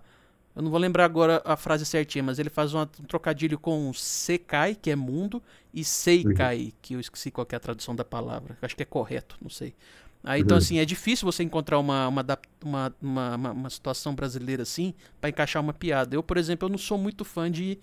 Eu 0.54 0.62
não 0.62 0.70
vou 0.70 0.78
lembrar 0.78 1.06
agora 1.06 1.42
a 1.44 1.56
frase 1.56 1.84
certinha, 1.84 2.22
mas 2.22 2.38
ele 2.38 2.50
faz 2.50 2.74
um 2.74 2.84
trocadilho 2.84 3.58
com 3.58 3.90
Sekai, 3.94 4.74
que 4.74 4.90
é 4.90 4.96
mundo, 4.96 5.42
e 5.72 5.82
Seikai, 5.82 6.64
uhum. 6.64 6.72
que 6.82 6.94
eu 6.94 7.00
esqueci 7.00 7.30
qual 7.30 7.46
é 7.50 7.56
a 7.56 7.60
tradução 7.60 7.96
da 7.96 8.04
palavra. 8.04 8.56
Acho 8.60 8.76
que 8.76 8.82
é 8.82 8.86
correto, 8.86 9.36
não 9.40 9.48
sei. 9.48 9.74
Aí, 10.24 10.40
então, 10.40 10.56
uhum. 10.56 10.62
assim, 10.62 10.78
é 10.78 10.84
difícil 10.84 11.26
você 11.26 11.42
encontrar 11.42 11.78
uma, 11.78 12.06
uma, 12.06 12.24
uma, 12.64 12.94
uma, 13.02 13.50
uma 13.50 13.70
situação 13.70 14.14
brasileira 14.14 14.62
assim 14.62 14.94
para 15.20 15.30
encaixar 15.30 15.60
uma 15.60 15.72
piada. 15.72 16.14
Eu, 16.14 16.22
por 16.22 16.36
exemplo, 16.36 16.66
eu 16.66 16.70
não 16.70 16.78
sou 16.78 16.96
muito 16.96 17.24
fã 17.24 17.50
de, 17.50 17.78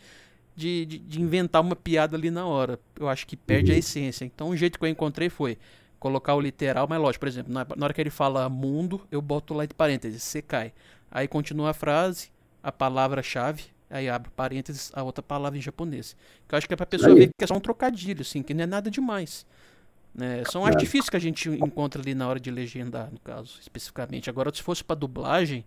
de, 0.55 0.85
de, 0.85 0.99
de 0.99 1.21
inventar 1.21 1.61
uma 1.61 1.75
piada 1.75 2.15
ali 2.15 2.31
na 2.31 2.45
hora. 2.45 2.79
Eu 2.97 3.09
acho 3.09 3.27
que 3.27 3.35
perde 3.35 3.71
uhum. 3.71 3.75
a 3.75 3.79
essência. 3.79 4.23
Então, 4.23 4.49
o 4.49 4.55
jeito 4.55 4.79
que 4.79 4.85
eu 4.85 4.89
encontrei 4.89 5.29
foi 5.29 5.57
colocar 5.99 6.33
o 6.33 6.39
literal, 6.39 6.87
mas 6.87 6.99
lógico, 7.01 7.19
por 7.19 7.27
exemplo, 7.27 7.53
na, 7.53 7.67
na 7.75 7.85
hora 7.85 7.93
que 7.93 7.99
ele 7.99 8.09
fala 8.09 8.47
mundo, 8.47 9.01
eu 9.11 9.21
boto 9.21 9.53
lá 9.53 9.65
de 9.65 9.73
parênteses, 9.73 10.23
você 10.23 10.41
cai. 10.41 10.71
Aí 11.11 11.27
continua 11.27 11.71
a 11.71 11.73
frase, 11.73 12.29
a 12.63 12.71
palavra-chave, 12.71 13.65
aí 13.89 14.07
abre 14.07 14.31
parênteses, 14.33 14.91
a 14.93 15.03
outra 15.03 15.21
palavra 15.21 15.57
em 15.57 15.61
japonês. 15.61 16.15
Que 16.47 16.55
eu 16.55 16.57
acho 16.57 16.67
que 16.67 16.73
é 16.73 16.77
pra 16.77 16.85
pessoa 16.85 17.11
aí. 17.11 17.19
ver 17.19 17.27
que 17.27 17.43
é 17.43 17.47
só 17.47 17.55
um 17.55 17.59
trocadilho, 17.59 18.21
assim, 18.21 18.41
que 18.41 18.53
não 18.53 18.63
é 18.63 18.67
nada 18.67 18.89
demais. 18.89 19.45
Né? 20.13 20.43
São 20.49 20.67
é. 20.67 20.69
artifícios 20.69 21.09
que 21.09 21.17
a 21.17 21.19
gente 21.19 21.49
encontra 21.49 22.01
ali 22.01 22.13
na 22.13 22.27
hora 22.27 22.39
de 22.39 22.51
legendar, 22.51 23.09
no 23.11 23.19
caso, 23.19 23.57
especificamente. 23.61 24.29
Agora, 24.29 24.53
se 24.53 24.61
fosse 24.61 24.83
para 24.83 24.95
dublagem, 24.95 25.63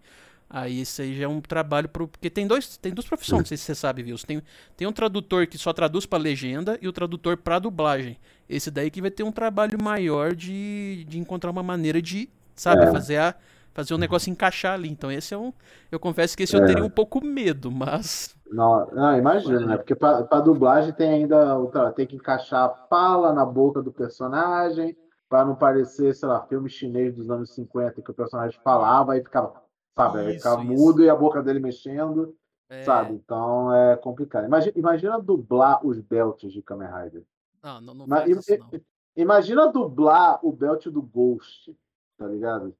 aí 0.51 0.83
isso 0.83 1.01
aí 1.01 1.17
já 1.17 1.25
é 1.25 1.29
um 1.29 1.41
trabalho 1.41 1.89
pro... 1.89 2.07
porque 2.09 2.29
tem 2.29 2.47
dois, 2.47 2.77
tem 2.77 2.93
duas 2.93 3.07
profissões, 3.07 3.41
não 3.41 3.47
sei 3.47 3.57
se 3.57 3.65
você 3.65 3.75
sabe, 3.75 4.03
viu? 4.03 4.17
Tem, 4.19 4.43
tem 4.77 4.87
um 4.87 4.93
tradutor 4.93 5.47
que 5.47 5.57
só 5.57 5.73
traduz 5.73 6.05
para 6.05 6.19
legenda 6.19 6.79
e 6.83 6.89
o 6.89 6.93
tradutor 6.93 7.37
para 7.37 7.59
dublagem. 7.59 8.19
Esse 8.49 8.71
daí 8.71 8.91
que 8.91 9.01
vai 9.01 9.11
ter 9.11 9.23
um 9.23 9.33
trabalho 9.33 9.83
maior 9.83 10.35
de, 10.35 11.07
de 11.09 11.19
encontrar 11.19 11.51
uma 11.51 11.63
maneira 11.63 12.03
de, 12.03 12.29
sabe, 12.55 12.85
é. 12.85 12.93
fazer 12.93 13.17
a 13.19 13.35
fazer 13.73 13.95
um 13.95 13.99
negócio 13.99 14.31
encaixar 14.31 14.75
ali. 14.75 14.89
Então 14.89 15.11
esse 15.11 15.35
é 15.35 15.39
um, 15.39 15.53
eu 15.91 15.99
confesso 15.99 16.37
que 16.37 16.43
esse 16.43 16.57
é. 16.57 16.59
eu 16.59 16.67
teria 16.67 16.85
um 16.85 16.91
pouco 16.91 17.25
medo, 17.25 17.71
mas 17.71 18.37
não, 18.53 18.87
não 18.93 19.17
imagina, 19.17 19.67
né? 19.67 19.77
Porque 19.77 19.95
para 19.95 20.41
dublagem 20.41 20.93
tem 20.93 21.09
ainda 21.09 21.57
tem 21.97 22.07
que 22.07 22.17
encaixar 22.17 22.65
a 22.65 22.75
fala 22.89 23.33
na 23.33 23.45
boca 23.45 23.83
do 23.83 23.91
personagem 23.91 24.97
para 25.29 25.45
não 25.47 25.57
parecer, 25.57 26.15
sei 26.15 26.29
lá, 26.29 26.43
filme 26.47 26.69
chinês 26.69 27.15
dos 27.15 27.31
anos 27.31 27.55
50 27.55 28.03
que 28.03 28.11
o 28.11 28.15
personagem 28.15 28.61
falava 28.63 29.17
e 29.17 29.23
ficava, 29.23 29.55
sabe, 29.97 30.21
isso, 30.27 30.37
ficava 30.37 30.63
isso. 30.63 30.73
mudo 30.73 31.03
e 31.03 31.09
a 31.09 31.17
boca 31.17 31.43
dele 31.43 31.59
mexendo, 31.59 32.37
é... 32.69 32.83
sabe? 32.83 33.15
Então 33.15 33.75
é 33.75 33.97
complicado. 33.97 34.45
Imagina, 34.45 34.73
imagina 34.77 35.19
dublar 35.19 35.85
os 35.87 35.99
belts 35.99 36.53
de 36.53 36.61
Kamen 36.61 36.89
Rider. 36.89 37.25
Não, 37.63 37.81
não, 37.81 37.95
não, 37.95 38.07
faz 38.07 38.29
isso, 38.29 38.59
não. 38.59 38.81
Imagina 39.17 39.73
dublar 39.73 40.39
o 40.43 40.53
belt 40.53 40.87
do 40.87 41.01
Ghost, 41.01 41.75
tá 42.19 42.27
ligado? 42.27 42.75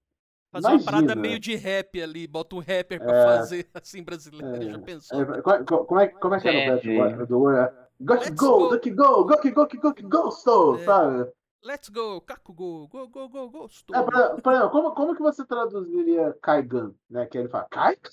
Fazer 0.53 0.69
Imagina. 0.69 0.83
uma 0.83 1.01
parada 1.01 1.19
meio 1.19 1.41
de 1.41 1.57
rap 1.57 2.03
ali, 2.03 2.27
bota 2.27 2.55
um 2.55 2.59
rapper 2.59 3.01
pra 3.01 3.17
é, 3.17 3.25
fazer 3.25 3.67
assim 3.73 4.03
brasileiro, 4.03 4.63
é, 4.63 4.71
já 4.73 4.79
pensou? 4.79 5.23
É, 5.23 5.43
como, 5.43 5.99
é, 5.99 6.09
como 6.09 6.35
é 6.35 6.41
que 6.41 6.49
era 6.49 6.59
o 6.59 6.75
rap 6.75 7.27
do 7.27 7.51
é, 7.51 7.73
Got 7.99 8.31
go, 8.33 8.69
Duck 8.69 8.91
go, 8.91 9.25
Goki 9.25 9.51
go, 9.51 9.67
go, 9.79 10.09
Gosto, 10.09 10.75
é. 10.75 10.85
sabe? 10.85 11.33
Let's 11.65 11.89
go, 11.89 12.21
Kaku 12.21 12.53
go, 12.53 12.87
go, 12.89 13.09
go, 13.09 13.29
go, 13.29 13.49
Gosto. 13.49 13.95
É, 13.95 14.03
pra, 14.03 14.35
pra, 14.35 14.69
como, 14.69 14.93
como 14.95 15.15
que 15.15 15.23
você 15.23 15.43
traduziria 15.47 16.37
Kaigan, 16.43 16.93
né? 17.09 17.25
Que 17.25 17.39
ele 17.39 17.49
fala, 17.49 17.67
Kaigan? 17.71 18.11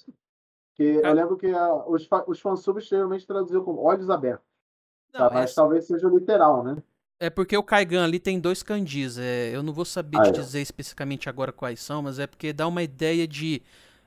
Que 0.76 1.02
eu 1.04 1.14
lembro 1.14 1.36
que 1.36 1.48
a, 1.48 1.74
os, 1.88 2.08
os 2.28 2.40
fansubs 2.40 2.88
geralmente 2.88 3.28
traduziam 3.28 3.66
com 3.66 3.76
olhos 3.76 4.10
abertos. 4.10 4.48
Não, 5.14 5.28
tá? 5.28 5.30
Mas 5.34 5.54
talvez 5.54 5.88
seja 5.88 6.08
literal, 6.08 6.64
né? 6.64 6.82
É 7.20 7.30
porque 7.30 7.58
o 7.58 7.64
Kaigan 7.64 8.06
ali 8.06 8.18
tem 8.18 8.40
dois 8.40 8.64
kanjis. 8.64 9.18
É, 9.18 9.54
eu 9.54 9.62
não 9.62 9.74
vou 9.74 9.84
saber 9.84 10.18
ah, 10.20 10.24
te 10.24 10.30
é. 10.30 10.32
dizer 10.32 10.62
especificamente 10.62 11.28
agora 11.28 11.52
quais 11.52 11.82
são, 11.82 12.02
mas 12.02 12.18
é 12.18 12.26
porque 12.26 12.54
dá 12.54 12.66
uma 12.66 12.82
ideia 12.82 13.28
de. 13.28 13.62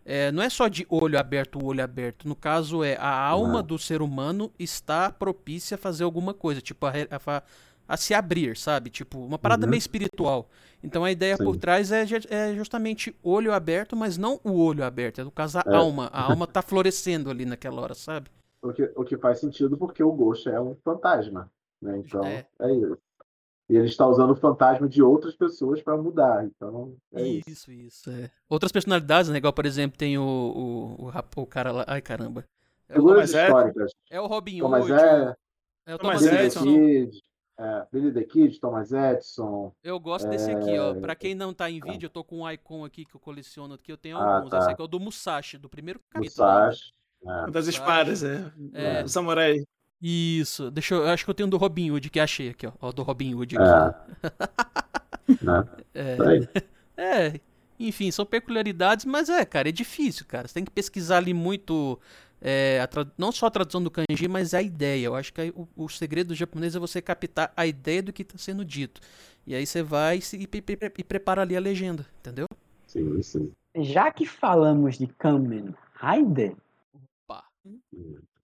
É, 0.04 0.32
não 0.32 0.42
é 0.42 0.48
só 0.48 0.66
de 0.66 0.86
olho 0.88 1.18
aberto, 1.18 1.64
olho 1.64 1.84
aberto. 1.84 2.26
No 2.26 2.34
caso, 2.34 2.82
é 2.82 2.96
a 2.96 3.14
alma 3.14 3.62
do 3.62 3.78
ser 3.78 4.00
humano 4.00 4.50
está 4.58 5.12
propícia 5.12 5.74
a 5.74 5.78
fazer 5.78 6.04
alguma 6.04 6.32
coisa, 6.32 6.60
tipo, 6.60 6.86
a, 6.86 6.90
a, 6.90 7.42
a 7.86 7.96
se 7.96 8.14
abrir, 8.14 8.56
sabe? 8.56 8.90
Tipo, 8.90 9.18
uma 9.18 9.38
parada 9.38 9.66
uhum. 9.66 9.70
meio 9.70 9.78
espiritual. 9.78 10.48
Então 10.82 11.04
a 11.04 11.12
ideia 11.12 11.36
Sim. 11.36 11.44
por 11.44 11.56
trás 11.56 11.92
é, 11.92 12.04
é, 12.30 12.54
justamente 12.54 13.14
olho 13.22 13.52
aberto, 13.52 13.94
mas 13.94 14.16
não 14.16 14.40
o 14.42 14.58
olho 14.58 14.82
aberto. 14.82 15.20
É 15.20 15.24
no 15.24 15.30
caso 15.30 15.58
a 15.58 15.64
é. 15.66 15.74
alma. 15.74 16.08
A 16.12 16.22
alma 16.22 16.46
tá 16.48 16.62
florescendo 16.62 17.30
ali 17.30 17.44
naquela 17.44 17.80
hora, 17.80 17.94
sabe? 17.94 18.30
O 18.62 18.72
que, 18.72 18.90
o 18.96 19.04
que 19.04 19.18
faz 19.18 19.38
sentido 19.38 19.76
porque 19.76 20.02
o 20.02 20.12
Ghost 20.12 20.48
é 20.48 20.60
um 20.60 20.74
fantasma. 20.82 21.50
Né? 21.82 21.98
Então, 21.98 22.24
é. 22.24 22.46
é 22.60 22.72
isso. 22.72 22.98
E 23.68 23.76
ele 23.76 23.86
está 23.86 24.06
usando 24.06 24.30
o 24.30 24.36
fantasma 24.36 24.88
de 24.88 25.02
outras 25.02 25.34
pessoas 25.34 25.82
para 25.82 25.96
mudar. 25.96 26.44
Então, 26.44 26.94
é 27.14 27.22
isso. 27.22 27.50
Isso, 27.50 27.72
isso. 27.72 28.10
É. 28.10 28.30
Outras 28.48 28.70
personalidades, 28.70 29.30
né? 29.30 29.38
Igual, 29.38 29.52
por 29.52 29.66
exemplo, 29.66 29.98
tem 29.98 30.18
o, 30.18 30.22
o, 30.22 31.06
o, 31.06 31.42
o 31.42 31.46
cara 31.46 31.72
lá. 31.72 31.84
Ai, 31.88 32.00
caramba. 32.00 32.44
É 32.88 32.94
Figuras 32.94 33.30
históricas. 33.30 33.92
É 34.10 34.20
o 34.20 34.26
Robin 34.26 34.58
Thomas 34.58 34.84
Hood. 34.84 34.92
É, 34.92 35.34
é 35.86 35.94
o 35.94 35.98
Thomas 35.98 36.20
Billy 36.20 36.36
Edison. 36.36 36.62
Kid, 36.62 37.22
é, 37.58 37.86
Billy 37.90 38.12
the 38.12 38.24
Kid, 38.24 38.60
Thomas 38.60 38.92
Edison. 38.92 39.72
Eu 39.82 39.98
gosto 39.98 40.28
desse 40.28 40.50
aqui, 40.50 40.78
ó. 40.78 40.94
É, 40.94 41.00
pra 41.00 41.14
quem 41.14 41.34
não 41.34 41.54
tá 41.54 41.70
em 41.70 41.80
vídeo, 41.80 42.06
eu 42.06 42.10
tô 42.10 42.22
com 42.22 42.40
um 42.42 42.50
icon 42.50 42.84
aqui 42.84 43.06
que 43.06 43.14
eu 43.14 43.20
coleciono 43.20 43.74
aqui. 43.74 43.90
Eu 43.90 43.96
tenho 43.96 44.18
ah, 44.18 44.36
alguns. 44.36 44.50
Tá. 44.50 44.58
Esse 44.58 44.70
aqui 44.70 44.82
é 44.82 44.84
o 44.84 44.88
do 44.88 45.00
Musashi, 45.00 45.56
do 45.56 45.70
primeiro 45.70 45.98
capítulo. 46.10 46.46
Musashi. 46.46 46.92
É. 47.24 47.50
Das 47.50 47.66
espadas, 47.68 48.22
é. 48.22 48.52
é. 48.74 49.04
O 49.04 49.08
samurai. 49.08 49.64
Isso. 50.02 50.70
Deixa 50.70 50.94
eu, 50.94 51.02
eu 51.02 51.10
acho 51.10 51.24
que 51.24 51.30
eu 51.30 51.34
tenho 51.34 51.46
um 51.46 51.50
do 51.50 51.56
Robin 51.56 51.90
Hood 51.90 52.10
que 52.10 52.18
achei 52.18 52.50
aqui, 52.50 52.66
ó. 52.66 52.72
Ó, 52.80 52.90
do 52.90 53.02
Robin 53.02 53.34
Hood 53.34 53.56
aqui. 53.56 53.96
É. 55.94 56.16
é. 56.96 57.30
é. 57.32 57.40
Enfim, 57.78 58.10
são 58.10 58.26
peculiaridades, 58.26 59.04
mas 59.04 59.28
é, 59.28 59.44
cara, 59.44 59.68
é 59.68 59.72
difícil, 59.72 60.26
cara. 60.26 60.46
Você 60.46 60.54
tem 60.54 60.64
que 60.64 60.70
pesquisar 60.70 61.18
ali 61.18 61.32
muito. 61.32 61.98
É, 62.40 62.86
não 63.16 63.30
só 63.30 63.46
a 63.46 63.50
tradução 63.50 63.82
do 63.82 63.90
kanji, 63.90 64.28
mas 64.28 64.52
a 64.52 64.60
ideia. 64.60 65.06
Eu 65.06 65.14
acho 65.14 65.32
que 65.32 65.52
o, 65.54 65.68
o 65.76 65.88
segredo 65.88 66.28
do 66.28 66.34
japonês 66.34 66.74
é 66.74 66.78
você 66.78 67.00
captar 67.00 67.52
a 67.56 67.66
ideia 67.66 68.02
do 68.02 68.12
que 68.12 68.22
está 68.22 68.36
sendo 68.36 68.64
dito. 68.64 69.00
E 69.46 69.54
aí 69.54 69.64
você 69.64 69.82
vai 69.82 70.18
e, 70.18 70.36
e, 70.36 70.44
e, 70.44 70.92
e 70.98 71.04
prepara 71.04 71.42
ali 71.42 71.56
a 71.56 71.60
legenda, 71.60 72.04
entendeu? 72.20 72.46
Sim, 72.86 73.22
sim. 73.22 73.52
Já 73.76 74.10
que 74.10 74.26
falamos 74.26 74.98
de 74.98 75.06
Kamen 75.06 75.74
Rider, 75.94 76.54
Opa. 77.24 77.44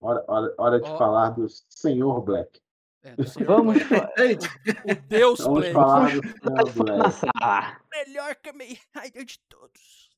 Hora, 0.00 0.24
hora, 0.28 0.54
hora 0.56 0.80
de 0.80 0.88
oh. 0.88 0.96
falar 0.98 1.30
do 1.30 1.46
Senhor 1.68 2.20
Black. 2.22 2.60
É, 3.02 3.14
do 3.14 3.28
senhor 3.28 3.46
Vamos 3.46 3.82
Black. 3.88 4.46
o, 4.46 4.92
o 4.92 4.94
Deus 5.08 5.38
Vamos 5.40 5.60
Black. 5.60 5.74
falar 5.74 6.10
do 6.10 6.72
Senhor 6.72 6.72
Black. 6.84 7.76
Melhor 7.90 8.34
Kamen 8.36 8.78
Rider 8.96 9.24
de 9.24 9.38
todos. 9.48 10.10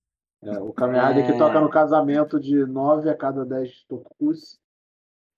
É, 0.43 0.59
o 0.59 0.73
Kamen 0.73 1.01
Rider 1.01 1.25
é... 1.25 1.33
que 1.33 1.39
toca 1.39 1.61
no 1.61 1.71
casamento 1.71 2.41
de 2.41 2.67
9 2.67 3.11
a 3.11 3.17
cada 3.17 3.45
10 3.45 3.85
tokus. 3.85 4.59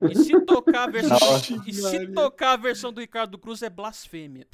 E 0.03 0.17
se 0.17 0.41
tocar 0.41 0.89
a 0.89 0.91
versão, 0.91 1.17
e 1.65 1.73
se 1.73 2.09
tocar 2.09 2.53
a 2.55 2.57
versão 2.57 2.93
do 2.93 3.01
Ricardo 3.01 3.39
Cruz 3.39 3.63
é 3.63 3.71
blasfêmia. 3.71 4.49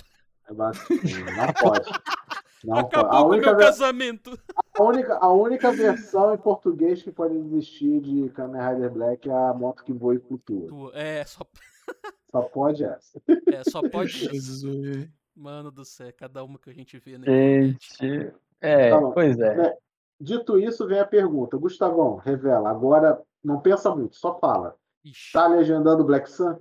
É 0.46 0.52
blasfêmia, 0.52 1.24
não 1.24 1.52
pode. 1.54 1.88
Não 2.64 2.78
Acabou 2.78 3.28
com 3.28 3.36
o 3.36 3.38
meu 3.38 3.56
casamento. 3.56 4.38
A 4.76 4.82
única, 4.82 5.14
a 5.16 5.32
única 5.32 5.72
versão 5.72 6.34
em 6.34 6.38
português 6.38 7.02
que 7.02 7.10
pode 7.10 7.36
existir 7.36 8.00
de 8.00 8.28
Kamen 8.30 8.60
Rider 8.60 8.90
Black 8.90 9.28
é 9.28 9.32
a 9.32 9.54
moto 9.54 9.84
que 9.84 9.92
voa 9.92 10.14
e 10.14 10.18
flutua. 10.18 10.90
É, 10.94 11.24
só. 11.24 11.42
Só 12.30 12.42
pode 12.42 12.84
essa. 12.84 13.22
É, 13.46 13.64
só 13.64 13.80
pode 13.88 14.10
Jesus. 14.28 15.08
Mano 15.34 15.70
do 15.70 15.82
céu, 15.82 16.12
cada 16.14 16.44
uma 16.44 16.58
que 16.58 16.68
a 16.68 16.74
gente 16.74 16.98
vê 16.98 17.12
na 17.16 17.24
internet. 17.24 17.88
Gente. 17.98 18.34
É, 18.60 18.90
Tá 18.90 19.00
pois 19.12 19.38
é. 19.38 19.74
Dito 20.20 20.58
isso, 20.58 20.86
vem 20.86 20.98
a 20.98 21.06
pergunta. 21.06 21.56
Gustavão, 21.56 22.16
revela. 22.16 22.68
Agora, 22.68 23.22
não 23.42 23.60
pensa 23.60 23.94
muito, 23.94 24.16
só 24.16 24.38
fala. 24.38 24.76
Ixi. 25.04 25.32
Tá 25.32 25.46
legendando 25.46 26.04
Black 26.04 26.30
Sun? 26.30 26.58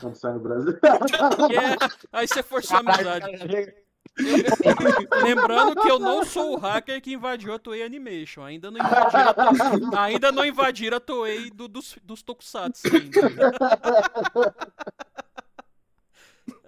Quando 0.00 0.14
sai 0.14 0.32
no 0.32 0.40
Brasil? 0.40 0.72
É, 0.80 2.18
aí 2.18 2.26
você 2.26 2.42
forçou 2.42 2.78
a 2.78 2.80
amizade. 2.80 3.26
Lembrando 5.22 5.80
que 5.80 5.88
eu 5.90 5.98
não 5.98 6.24
sou 6.24 6.54
o 6.54 6.56
hacker 6.58 7.00
que 7.00 7.12
invadiu 7.12 7.52
a 7.52 7.58
Toei 7.58 7.82
Animation. 7.82 8.42
Ainda 8.42 8.70
não 8.70 8.78
invadiram 8.78 9.28
a 9.30 9.34
Toei, 9.34 9.98
ainda 9.98 10.32
não 10.32 10.44
invadiram 10.44 10.96
a 10.96 11.00
Toei 11.00 11.50
do- 11.50 11.68
dos, 11.68 11.96
dos 12.02 12.22
Tokusatsu 12.22 12.88
ainda. 12.94 13.52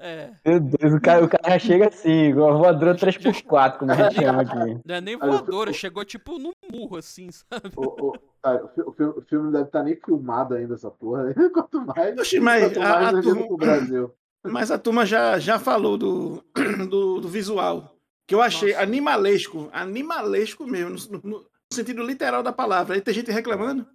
É, 0.03 0.31
Meu 0.47 0.61
Deus, 0.61 0.95
o 0.95 1.01
cara, 1.01 1.25
o 1.25 1.29
cara 1.29 1.43
já 1.51 1.59
chega 1.59 1.89
assim, 1.89 2.11
igual 2.31 2.55
a 2.55 2.57
voadora 2.57 2.95
3x4, 2.95 3.77
como 3.79 3.93
a 3.93 3.95
gente 3.95 4.15
chama 4.15 4.41
aqui. 4.43 4.81
não 4.83 4.95
é 4.95 5.01
nem 5.01 5.17
voadora, 5.17 5.73
chegou 5.75 6.03
tipo 6.07 6.39
num 6.39 6.53
murro 6.73 6.97
assim, 6.97 7.31
sabe? 7.31 7.71
o, 7.77 7.83
o- 8.09 8.13
tá, 8.41 8.55
o 8.65 8.69
fi- 8.69 8.81
o 8.81 8.93
fi- 8.93 9.03
o 9.05 9.23
filme 9.29 9.45
não 9.47 9.53
deve 9.53 9.65
estar 9.67 9.83
nem 9.83 9.95
filmado 9.97 10.55
ainda, 10.55 10.75
essa 10.75 10.91
porra. 10.91 11.25
Quanto 11.53 11.83
mais, 11.85 12.19
Oxi, 12.19 12.41
mas 12.41 12.65
quanto 12.65 12.81
a- 12.81 12.89
mais 12.89 13.09
a 13.09 13.11
legenda 13.11 13.23
turma- 13.35 13.47
pro 13.47 13.57
Brasil. 13.59 14.15
Mas 14.45 14.71
a 14.71 14.79
turma 14.79 15.05
já, 15.05 15.39
já 15.39 15.59
falou 15.59 15.99
do, 15.99 16.43
do, 16.89 17.21
do 17.21 17.29
visual, 17.29 17.95
que 18.27 18.35
eu 18.35 18.41
achei 18.41 18.71
Nossa. 18.73 18.83
animalesco, 18.83 19.69
animalesco 19.73 20.67
mesmo, 20.67 20.97
no, 21.23 21.31
no- 21.31 21.51
sentido 21.73 22.03
literal 22.03 22.43
da 22.43 22.53
palavra. 22.53 22.95
Aí 22.95 23.01
tem 23.01 23.13
gente 23.15 23.31
reclamando. 23.31 23.87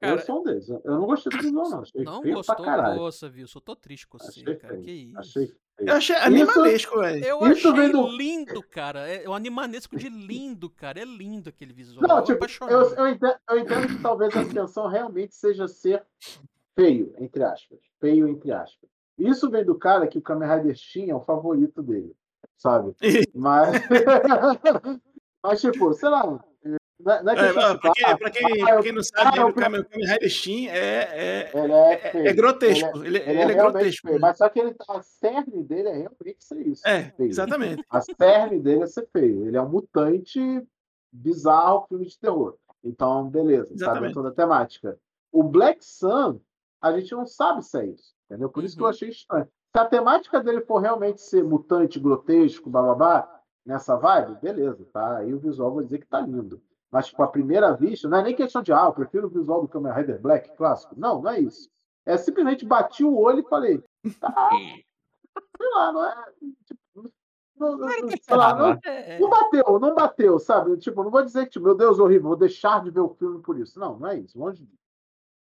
Cara, 0.00 0.14
eu 0.14 0.24
sou 0.24 0.40
um 0.40 0.42
deles. 0.44 0.66
Eu 0.68 0.80
não 0.86 1.04
gostei 1.06 1.30
do 1.36 1.42
visual, 1.42 1.68
não. 1.68 1.82
Achei 1.82 2.02
Não 2.04 2.22
feio 2.22 2.34
gostou, 2.36 2.56
pra 2.56 2.64
caralho. 2.64 2.96
nossa, 3.00 3.28
viu? 3.28 3.46
Só 3.46 3.60
tô 3.60 3.76
triste 3.76 4.06
com 4.08 4.16
você, 4.16 4.40
Achei 4.40 4.56
cara. 4.56 4.74
feio. 4.74 4.82
Que 4.84 4.90
isso. 4.92 5.18
Achei 5.18 5.46
feio. 5.46 5.60
Eu 5.78 5.94
achei 5.94 6.16
animalesco, 6.16 6.98
velho. 7.00 7.24
Eu 7.24 7.38
Isso 7.52 7.68
achei 7.68 7.72
vem 7.82 7.92
do- 7.92 8.08
lindo, 8.16 8.62
cara. 8.62 9.06
É 9.06 9.28
o 9.28 9.34
animanesco 9.34 9.94
de 9.96 10.08
lindo, 10.08 10.70
cara. 10.70 11.00
É 11.00 11.04
lindo 11.04 11.50
aquele 11.50 11.74
visual. 11.74 12.06
Não, 12.08 12.16
eu 12.18 12.24
tipo, 12.24 12.46
eu, 12.64 12.94
eu, 12.96 13.08
entendo, 13.08 13.36
eu 13.50 13.58
entendo 13.58 13.86
que 13.88 14.02
talvez 14.02 14.34
a 14.34 14.42
intenção 14.42 14.88
realmente 14.88 15.34
seja 15.34 15.68
ser 15.68 16.02
feio, 16.74 17.14
entre 17.18 17.42
aspas. 17.44 17.78
Feio, 18.00 18.26
entre 18.26 18.52
aspas. 18.52 18.88
Isso 19.20 19.50
vem 19.50 19.64
do 19.64 19.74
cara 19.78 20.06
que 20.06 20.18
o 20.18 20.22
Kamen 20.22 20.48
Rider 20.48 20.74
Shin 20.74 21.10
é 21.10 21.14
o 21.14 21.20
favorito 21.20 21.82
dele, 21.82 22.14
sabe? 22.56 22.94
Mas, 23.34 23.70
mas 25.42 25.60
tipo, 25.60 25.92
sei 25.94 26.08
lá, 26.08 26.26
não 26.26 27.12
é, 27.12 27.22
não 27.22 27.32
é 27.32 27.48
É, 27.48 27.52
pra, 27.78 27.92
quem, 27.94 28.04
ah, 28.04 28.18
pra, 28.18 28.30
quem, 28.30 28.62
ah, 28.62 28.66
pra 28.66 28.74
eu- 28.76 28.82
quem 28.82 28.92
não 28.92 29.02
sabe, 29.02 29.38
ah, 29.38 29.46
o 29.46 29.54
Kamen 29.54 29.82
Rider 29.90 30.28
Shin 30.28 30.68
é, 30.68 30.76
é, 30.76 31.50
é, 31.54 32.10
é, 32.18 32.28
é 32.28 32.32
grotesco. 32.34 32.98
Ele, 33.04 33.18
Ele, 33.18 33.30
ele, 33.30 33.38
é 33.40 33.42
é 33.42 33.54
grotesco. 33.54 34.08
feio, 34.08 34.20
mas 34.20 34.36
só 34.36 34.48
que 34.50 34.60
ele, 34.60 34.74
a 34.88 35.02
cerne 35.02 35.62
dele 35.64 35.88
é 35.88 35.92
realmente 35.92 36.44
ser 36.44 36.66
isso. 36.66 36.86
É, 36.86 37.04
feio. 37.16 37.30
exatamente. 37.30 37.82
A 37.88 38.00
cerne 38.02 38.58
dele 38.60 38.82
é 38.82 38.86
ser 38.86 39.08
feio. 39.12 39.46
Ele 39.46 39.56
é 39.56 39.62
um 39.62 39.68
mutante 39.70 40.40
bizarro, 41.10 41.86
filme 41.88 42.06
de 42.06 42.18
terror. 42.18 42.56
Então, 42.84 43.28
beleza, 43.28 43.66
tá 43.68 43.74
Exatamente. 43.74 44.06
dentro 44.08 44.22
da 44.22 44.30
temática. 44.32 44.98
O 45.32 45.42
Black 45.42 45.82
Sun, 45.84 46.38
a 46.82 46.92
gente 46.98 47.12
não 47.12 47.26
sabe 47.26 47.62
se 47.64 47.78
é 47.78 47.86
isso, 47.86 48.12
entendeu? 48.30 48.48
Por 48.48 48.62
isso 48.62 48.76
que 48.76 48.82
eu 48.82 48.86
Uhum. 48.86 48.90
achei 48.90 49.08
estranho. 49.08 49.48
Se 49.74 49.80
a 49.80 49.84
temática 49.84 50.42
dele 50.42 50.60
for 50.62 50.78
realmente 50.78 51.20
ser 51.20 51.42
mutante, 51.44 51.98
grotesco, 51.98 52.70
bababá, 52.70 53.40
nessa 53.66 53.96
vibe, 53.96 54.40
beleza, 54.40 54.86
tá? 54.92 55.18
Aí 55.18 55.34
o 55.34 55.38
visual 55.38 55.72
vou 55.72 55.82
dizer 55.82 55.98
que 55.98 56.06
tá 56.06 56.20
lindo. 56.20 56.62
Mas, 56.90 57.06
tipo, 57.06 57.22
à 57.22 57.28
primeira 57.28 57.72
vista, 57.76 58.08
não 58.08 58.18
é 58.18 58.22
nem 58.22 58.34
questão 58.34 58.62
de, 58.62 58.72
ah, 58.72 58.86
eu 58.86 58.92
prefiro 58.92 59.26
o 59.26 59.30
visual 59.30 59.62
do 59.62 59.68
Kamen 59.68 59.92
Rider 59.92 60.20
Black 60.20 60.56
clássico. 60.56 60.94
Não, 60.98 61.20
não 61.22 61.30
é 61.30 61.40
isso. 61.40 61.68
É 62.04 62.16
simplesmente 62.16 62.64
bati 62.64 63.04
o 63.04 63.16
olho 63.16 63.40
e 63.40 63.48
falei, 63.48 63.82
tá, 64.20 64.48
sei 65.56 65.70
lá, 65.74 65.92
não 65.92 66.04
é. 66.04 66.24
Tipo, 66.66 67.10
não, 67.56 67.72
não, 67.72 67.78
não, 67.78 67.88
sei 67.90 68.36
lá, 68.36 68.54
não, 68.56 68.78
É, 68.84 69.18
não 69.20 69.28
bateu, 69.30 69.78
não 69.78 69.94
bateu, 69.94 70.38
sabe? 70.38 70.76
Tipo, 70.78 71.04
não 71.04 71.10
vou 71.10 71.22
dizer 71.22 71.44
que, 71.44 71.50
tipo, 71.52 71.66
meu 71.66 71.76
Deus, 71.76 71.98
horrível, 72.00 72.28
vou 72.28 72.36
deixar 72.36 72.82
de 72.82 72.90
ver 72.90 73.00
o 73.00 73.10
filme 73.10 73.40
por 73.42 73.56
isso. 73.58 73.78
Não, 73.78 73.98
não 73.98 74.08
é 74.08 74.18
isso, 74.18 74.36
longe 74.38 74.64
disso. 74.64 74.79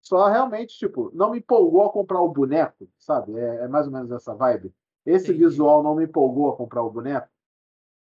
Só 0.09 0.27
realmente, 0.27 0.75
tipo, 0.75 1.11
não 1.13 1.29
me 1.29 1.37
empolgou 1.37 1.85
a 1.85 1.91
comprar 1.91 2.19
o 2.19 2.29
boneco, 2.29 2.89
sabe? 2.97 3.37
É, 3.37 3.65
é 3.65 3.67
mais 3.67 3.85
ou 3.85 3.93
menos 3.93 4.09
essa 4.11 4.33
vibe. 4.33 4.73
Esse 5.05 5.25
Entendi. 5.25 5.45
visual 5.45 5.83
não 5.83 5.93
me 5.93 6.05
empolgou 6.05 6.49
a 6.49 6.57
comprar 6.57 6.81
o 6.81 6.89
boneco. 6.89 7.27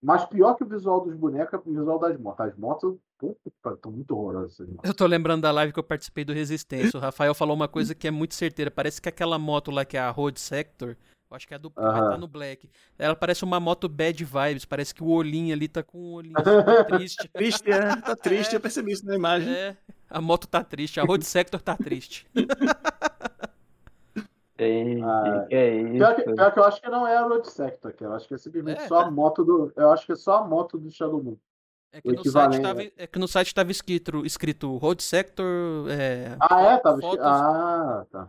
Mas 0.01 0.25
pior 0.25 0.55
que 0.55 0.65
o 0.65 0.67
visual 0.67 0.99
dos 0.99 1.15
bonecos 1.15 1.53
é 1.53 1.57
o 1.57 1.73
visual 1.73 1.97
das 1.97 2.19
motos. 2.19 2.45
As 2.45 2.57
motos, 2.57 2.97
estão 3.65 3.89
muito 3.89 4.17
horrorosas. 4.17 4.67
Eu 4.83 4.93
tô 4.93 5.05
lembrando 5.05 5.43
da 5.43 5.51
live 5.53 5.71
que 5.71 5.79
eu 5.79 5.83
participei 5.83 6.25
do 6.25 6.33
Resistência. 6.33 6.97
O 6.97 7.01
Rafael 7.01 7.33
falou 7.33 7.55
uma 7.55 7.69
coisa 7.69 7.95
que 7.95 8.05
é 8.05 8.11
muito 8.11 8.35
certeira. 8.35 8.69
Parece 8.69 9.01
que 9.01 9.07
aquela 9.07 9.39
moto 9.39 9.71
lá 9.71 9.85
que 9.85 9.95
é 9.95 10.01
a 10.01 10.09
Road 10.09 10.37
Sector, 10.37 10.97
eu 11.33 11.37
acho 11.37 11.47
que 11.47 11.53
é 11.53 11.55
a 11.55 11.59
do 11.59 11.71
vai 11.75 11.85
Aham. 11.85 12.09
tá 12.11 12.17
no 12.17 12.27
Black. 12.27 12.69
Ela 12.97 13.15
parece 13.15 13.43
uma 13.43 13.59
moto 13.59 13.89
bad 13.89 14.23
vibes. 14.23 14.65
Parece 14.65 14.93
que 14.93 15.03
o 15.03 15.07
olhinho 15.09 15.53
ali 15.53 15.67
tá 15.67 15.81
com 15.83 15.97
um 15.97 16.13
olhinho 16.13 16.35
super 16.37 16.85
triste. 16.85 17.27
Triste, 17.29 17.71
é, 17.71 17.95
tá 18.01 18.15
triste, 18.15 18.53
eu 18.53 18.59
percebi 18.61 18.91
isso 18.93 19.05
na 19.05 19.15
imagem. 19.15 19.51
É, 19.51 19.75
a 20.09 20.21
moto 20.21 20.47
tá 20.47 20.63
triste, 20.63 20.99
a 20.99 21.03
Road 21.03 21.25
Sector 21.25 21.59
tá 21.61 21.75
triste. 21.75 22.27
Gente, 24.59 25.01
Ah, 25.03 25.45
que 25.49 25.55
é 25.55 25.75
isso? 25.81 25.93
Pior 25.93 26.15
que, 26.15 26.23
pior 26.23 26.53
que 26.53 26.59
eu 26.59 26.63
acho 26.63 26.79
que 26.81 26.87
não 26.89 27.07
é 27.07 27.17
a 27.17 27.23
Road 27.23 27.49
Sector, 27.49 27.91
que 27.93 28.05
eu 28.05 28.13
acho 28.13 28.27
que 28.27 28.35
é 28.35 28.37
simplesmente 28.37 28.81
É, 28.81 28.87
só 28.87 29.01
tá. 29.01 29.07
a 29.07 29.11
moto 29.11 29.43
do. 29.43 29.73
Eu 29.75 29.91
acho 29.91 30.05
que 30.05 30.11
é 30.11 30.15
só 30.15 30.37
a 30.37 30.47
moto 30.47 30.77
do 30.77 30.91
Shadow 30.91 31.21
Moon. 31.21 31.35
É 31.91 31.99
que, 32.01 32.09
O 32.09 32.13
no 32.13 32.23
site 32.23 32.61
tava, 32.61 32.83
é 32.83 33.07
que 33.07 33.19
no 33.19 33.27
site 33.27 33.53
tava 33.53 33.71
escrito, 33.71 34.25
escrito 34.25 34.77
Road 34.77 35.01
Sector. 35.01 35.89
É, 35.89 36.37
Ah, 36.39 36.61
é? 36.61 36.77
Tava 36.77 36.97
escrito- 36.99 37.01
fotos- 37.17 37.25
Ah, 37.25 38.05
tá. 38.11 38.27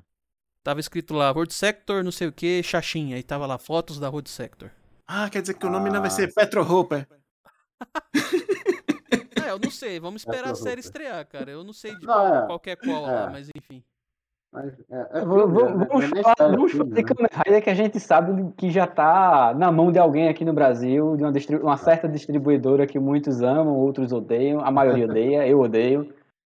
Tava 0.65 0.81
escrito 0.81 1.13
lá 1.15 1.31
Road 1.31 1.53
Sector, 1.53 2.03
não 2.03 2.11
sei 2.11 2.27
o 2.27 2.33
que, 2.33 2.63
Xaxinha. 2.63 3.17
Aí 3.17 3.23
tava 3.23 3.47
lá 3.47 3.59
fotos 3.59 4.01
da 4.01 4.09
Road 4.09 4.29
Sector. 4.31 4.71
Ah, 5.07 5.29
quer 5.31 5.43
dizer 5.43 5.55
que 5.55 5.67
o 5.67 5.71
nome 5.71 5.91
não 5.91 6.01
vai 6.01 6.09
Ah. 6.09 6.11
ser 6.11 6.33
Petro 6.35 6.63
Hopper. 6.63 7.07
É, 9.47 9.51
eu 9.51 9.59
não 9.59 9.71
sei, 9.71 10.01
vamos 10.01 10.23
esperar 10.23 10.53
a 10.53 10.55
série 10.55 10.77
roupa. 10.77 10.81
estrear, 10.81 11.27
cara. 11.27 11.51
Eu 11.51 11.63
não 11.63 11.73
sei 11.75 11.95
de 11.97 12.07
Não, 12.07 12.15
qual, 12.15 12.35
é. 12.35 12.47
qualquer 12.47 12.77
qual 12.77 13.03
lá, 13.03 13.27
É. 13.29 13.31
mas 13.31 13.51
enfim. 13.55 13.85
Mas, 14.51 14.73
é, 14.91 15.19
é 15.19 15.25
Vamos, 15.25 15.53
né? 15.53 16.19
é 16.19 16.23
falar, 16.23 16.35
é 16.39 16.57
vamos 16.57 16.73
falar 16.73 16.85
de 16.85 16.91
né? 16.95 17.03
Kamen 17.03 17.29
Rider 17.45 17.63
que 17.63 17.69
a 17.71 17.75
gente 17.75 18.01
sabe 18.01 18.53
que 18.57 18.71
já 18.71 18.87
tá 18.87 19.53
na 19.55 19.71
mão 19.71 19.93
de 19.93 19.99
alguém 19.99 20.29
aqui 20.29 20.45
no 20.47 20.55
Brasil, 20.55 21.15
de 21.17 21.25
uma, 21.25 21.33
distri- 21.33 21.57
uma 21.59 21.77
certa 21.77 22.09
distribuidora 22.09 22.87
que 22.87 22.99
muitos 22.99 23.43
amam, 23.43 23.75
outros 23.77 24.13
odeiam, 24.13 24.61
a 24.65 24.71
maioria 24.71 25.05
odeia, 25.05 25.47
eu 25.47 25.61
odeio. 25.61 26.15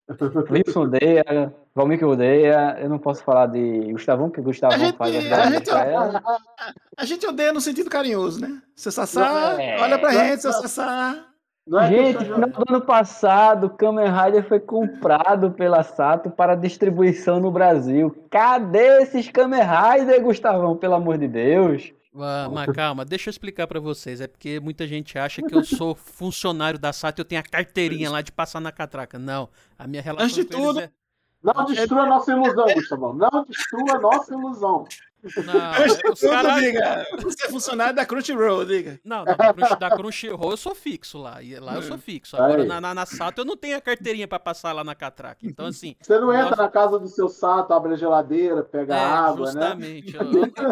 Wilson 0.51 0.83
odeia, 0.83 1.55
Valmir 1.77 2.05
odeia, 2.05 2.77
eu 2.81 2.89
não 2.89 2.99
posso 2.99 3.25
falar 3.25 3.47
de 3.47 3.93
Gustavão, 3.93 4.29
porque 4.29 4.41
Gustavão 4.41 4.77
A 4.77 4.79
gente- 4.79 4.97
faz 4.97 5.17
as 5.17 5.25
a 5.25 5.29
graças 5.29 5.53
gente- 5.55 5.71
pra 5.71 5.85
ela. 5.85 6.23
A 6.97 7.05
gente 7.05 7.27
odeia 7.27 7.53
no 7.53 7.61
sentido 7.61 7.91
carinhoso, 7.91 8.41
né? 8.41 8.63
Seu 8.77 8.93
Sassá, 8.93 9.57
É. 9.61 9.81
olha 9.81 9.99
pra 9.99 10.13
Não, 10.13 10.21
gente, 10.25 10.41
seu. 10.43 10.53
Sassá. 10.53 11.25
Não 11.67 11.81
é 11.81 11.89
Gente, 11.89 12.19
no 12.19 12.25
final 12.27 12.51
do 12.51 12.75
ano 12.75 12.81
passado, 12.83 13.67
o 13.67 13.71
Kamen 13.71 14.05
Rider 14.07 14.47
foi 14.47 14.61
comprado 14.61 15.51
pela 15.51 15.83
Sato 15.83 16.31
para 16.31 16.55
distribuição 16.55 17.41
no 17.41 17.51
Brasil. 17.51 18.15
Cadê 18.31 19.03
esses 19.03 19.29
Kamen 19.31 19.63
Rider, 19.63 20.23
Gustavão, 20.23 20.77
pelo 20.77 20.95
amor 20.95 21.17
de 21.19 21.27
Deus? 21.27 21.91
Ah, 22.17 22.49
mas 22.53 22.71
calma, 22.71 23.05
deixa 23.05 23.29
eu 23.29 23.33
explicar 23.33 23.67
pra 23.67 23.81
vocês. 23.81 24.21
É 24.21 24.29
porque 24.29 24.61
muita 24.61 24.87
gente 24.87 25.19
acha 25.19 25.43
que 25.43 25.53
eu 25.57 25.65
sou 25.65 25.95
funcionário 25.97 26.79
da 26.79 26.93
SAT 26.93 27.19
e 27.19 27.21
eu 27.23 27.25
tenho 27.25 27.41
a 27.41 27.45
carteirinha 27.45 28.11
lá 28.11 28.21
de 28.21 28.31
passar 28.31 28.61
na 28.61 28.71
catraca. 28.71 29.19
Não, 29.19 29.49
a 29.77 29.89
minha 29.89 30.03
relação 30.03 30.27
Antes 30.27 30.37
de 30.37 30.45
tudo, 30.45 30.79
é... 30.81 30.91
Não 31.45 31.67
destrua 31.67 32.03
a 32.03 32.07
nossa 32.07 32.33
ilusão, 32.33 32.67
Gustavão. 32.75 33.13
Não 33.13 33.45
destrua 33.47 33.97
a 33.97 34.01
nossa 34.01 34.33
ilusão. 34.33 34.87
Não, 35.45 35.75
é, 35.75 35.87
os 36.11 36.21
caras... 36.21 37.23
Você 37.23 37.47
é 37.47 37.49
funcionário 37.49 37.95
da 37.95 38.05
Crunchyroll, 38.05 38.65
diga. 38.65 39.01
Não, 39.03 39.25
da, 39.25 39.35
Crunch, 39.55 39.79
da 39.79 39.91
Crunchyroll 39.91 40.51
eu 40.51 40.57
sou 40.57 40.75
fixo 40.75 41.19
lá. 41.19 41.43
E 41.43 41.59
lá 41.59 41.77
eu 41.77 41.83
sou 41.83 41.97
fixo. 41.97 42.37
Agora 42.37 42.65
na, 42.65 42.81
na, 42.81 42.95
na 42.95 43.07
Sato 43.07 43.41
eu 43.41 43.45
não 43.45 43.57
tenho 43.57 43.77
a 43.77 43.81
carteirinha 43.81 44.29
pra 44.29 44.39
passar 44.39 44.73
lá 44.73 44.85
na 44.85 44.95
catraca. 44.95 45.41
Então 45.43 45.67
assim... 45.67 45.97
Você 46.01 46.19
não 46.19 46.33
entra 46.33 46.51
Nossa. 46.51 46.63
na 46.63 46.69
casa 46.69 46.99
do 46.99 47.09
seu 47.09 47.29
sato, 47.29 47.73
abre 47.73 47.95
a 47.95 47.97
geladeira, 47.97 48.63
pega 48.63 48.95
É, 48.95 49.03
água, 49.03 49.47
né? 49.47 49.53
justamente. 49.53 50.15
Eu 50.15 50.21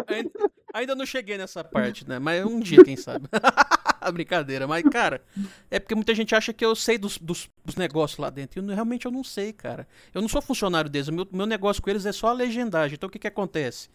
ainda, 0.07 0.31
ainda 0.73 0.95
não 0.95 1.05
cheguei 1.05 1.37
nessa 1.37 1.63
parte, 1.63 2.07
né? 2.07 2.19
Mas 2.19 2.45
um 2.45 2.59
dia, 2.59 2.83
quem 2.83 2.95
sabe. 2.95 3.27
Brincadeira. 4.11 4.67
Mas, 4.67 4.83
cara, 4.83 5.23
é 5.69 5.79
porque 5.79 5.95
muita 5.95 6.13
gente 6.13 6.35
acha 6.35 6.53
que 6.53 6.65
eu 6.65 6.75
sei 6.75 6.97
dos, 6.97 7.17
dos, 7.17 7.49
dos 7.63 7.75
negócios 7.75 8.19
lá 8.19 8.29
dentro. 8.29 8.59
E 8.59 8.63
eu, 8.63 8.73
realmente 8.73 9.05
eu 9.05 9.11
não 9.11 9.23
sei, 9.23 9.53
cara. 9.53 9.87
Eu 10.13 10.21
não 10.21 10.29
sou 10.29 10.41
funcionário 10.41 10.89
deles. 10.89 11.07
O 11.07 11.13
meu, 11.13 11.27
meu 11.31 11.45
negócio 11.45 11.81
com 11.81 11.89
eles 11.89 12.05
é 12.05 12.11
só 12.11 12.27
a 12.27 12.33
legendagem. 12.33 12.95
Então 12.95 13.07
o 13.07 13.11
que 13.11 13.19
que 13.19 13.27
acontece? 13.27 13.89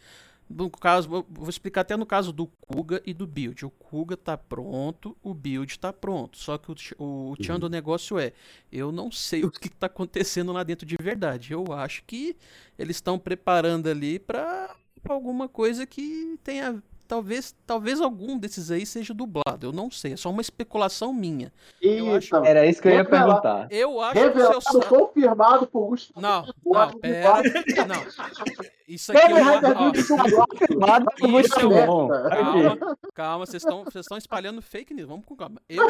No 0.48 0.70
caso, 0.70 1.26
vou 1.28 1.48
explicar 1.48 1.82
até 1.82 1.94
no 1.94 2.06
caso 2.06 2.32
do 2.32 2.46
Kuga 2.46 3.02
e 3.04 3.12
do 3.12 3.26
Build. 3.26 3.66
O 3.66 3.70
Kuga 3.70 4.16
tá 4.16 4.36
pronto, 4.36 5.14
o 5.22 5.34
Build 5.34 5.78
tá 5.78 5.92
pronto. 5.92 6.38
Só 6.38 6.56
que 6.56 6.70
o, 6.70 6.74
o, 6.96 7.32
o 7.32 7.36
tchan 7.36 7.60
do 7.60 7.68
negócio 7.68 8.18
é: 8.18 8.32
eu 8.72 8.90
não 8.90 9.12
sei 9.12 9.44
o 9.44 9.50
que 9.50 9.68
tá 9.68 9.86
acontecendo 9.86 10.50
lá 10.52 10.62
dentro 10.62 10.86
de 10.86 10.96
verdade. 10.98 11.52
Eu 11.52 11.66
acho 11.72 12.02
que 12.06 12.34
eles 12.78 12.96
estão 12.96 13.18
preparando 13.18 13.88
ali 13.88 14.18
pra 14.18 14.74
alguma 15.06 15.48
coisa 15.48 15.84
que 15.84 16.38
tenha 16.42 16.82
talvez, 17.08 17.54
talvez 17.66 18.00
algum 18.00 18.38
desses 18.38 18.70
aí 18.70 18.84
seja 18.86 19.12
dublado. 19.14 19.66
Eu 19.66 19.72
não 19.72 19.90
sei, 19.90 20.12
é 20.12 20.16
só 20.16 20.30
uma 20.30 20.42
especulação 20.42 21.12
minha. 21.12 21.52
Eu 21.82 22.14
acho- 22.14 22.36
Era 22.36 22.66
isso 22.66 22.80
que 22.80 22.88
eu 22.88 22.92
ia 22.92 23.04
perguntar. 23.04 23.66
Eu 23.70 24.00
acho 24.00 24.12
que 24.12 24.18
o 24.18 24.22
Revelado, 24.28 24.62
seu 24.70 24.80
confirmado 24.82 25.66
por 25.66 25.86
Gustavo. 25.88 26.20
Não, 26.20 26.46
não, 26.64 26.98
pera. 27.00 27.42
Não. 27.88 28.06
Isso 28.86 29.12
aqui 29.12 29.20
é 29.20 29.34
uma. 29.34 29.52
ó. 29.56 30.46
Confirmado 30.46 31.06
por 31.18 31.40
Isso 31.40 31.60
é 31.60 31.66
um-. 31.90 32.08
Calma, 32.08 32.98
calma, 33.14 33.46
vocês 33.46 33.62
estão 33.62 33.84
vocês 33.84 34.04
estão 34.04 34.16
espalhando 34.18 34.62
fake 34.62 34.94
news. 34.94 35.08
Vamos 35.08 35.24
com 35.24 35.34
calma. 35.34 35.60
Eu 35.68 35.86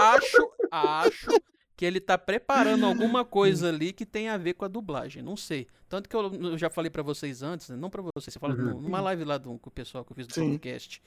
acho, 0.00 0.50
acho 0.70 1.30
que 1.78 1.84
ele 1.84 2.00
tá 2.00 2.18
preparando 2.18 2.84
alguma 2.84 3.24
coisa 3.24 3.68
ali 3.68 3.92
que 3.92 4.04
tem 4.04 4.28
a 4.28 4.36
ver 4.36 4.54
com 4.54 4.64
a 4.64 4.68
dublagem. 4.68 5.22
Não 5.22 5.36
sei. 5.36 5.68
Tanto 5.88 6.08
que 6.08 6.16
eu, 6.16 6.34
eu 6.34 6.58
já 6.58 6.68
falei 6.68 6.90
pra 6.90 7.04
vocês 7.04 7.40
antes, 7.40 7.68
né? 7.68 7.76
não 7.76 7.88
pra 7.88 8.02
vocês, 8.02 8.34
você 8.34 8.38
falou 8.40 8.56
no- 8.56 8.80
numa 8.82 9.00
live 9.00 9.22
lá 9.24 9.38
do, 9.38 9.56
com 9.60 9.68
o 9.70 9.72
pessoal 9.72 10.04
que 10.04 10.10
eu 10.10 10.16
fiz 10.16 10.26
do 10.26 10.34
Sim. 10.34 10.48
podcast. 10.50 11.00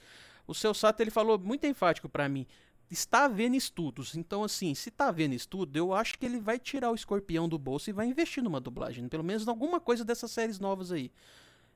O 0.47 0.53
seu 0.55 0.73
Sato 0.73 1.01
ele 1.01 1.12
falou 1.12 1.38
muito 1.38 1.67
enfático 1.67 2.07
pra 2.07 2.29
mim. 2.29 2.47
Está 2.89 3.25
havendo 3.25 3.55
estudos. 3.57 4.15
Então, 4.15 4.45
assim, 4.45 4.73
se 4.73 4.89
tá 4.89 5.10
havendo 5.10 5.36
estudo, 5.36 5.75
eu 5.75 5.93
acho 5.93 6.17
que 6.17 6.25
ele 6.25 6.39
vai 6.39 6.57
tirar 6.57 6.89
o 6.89 6.95
escorpião 6.95 7.49
do 7.49 7.57
bolso 7.57 7.89
e 7.89 7.93
vai 7.93 8.07
investir 8.07 8.41
numa 8.41 8.62
dublagem. 8.62 9.10
Pelo 9.10 9.25
menos 9.25 9.45
em 9.45 9.49
alguma 9.49 9.79
coisa 9.79 10.05
dessas 10.05 10.31
séries 10.31 10.57
novas 10.57 10.89
aí. 10.91 11.12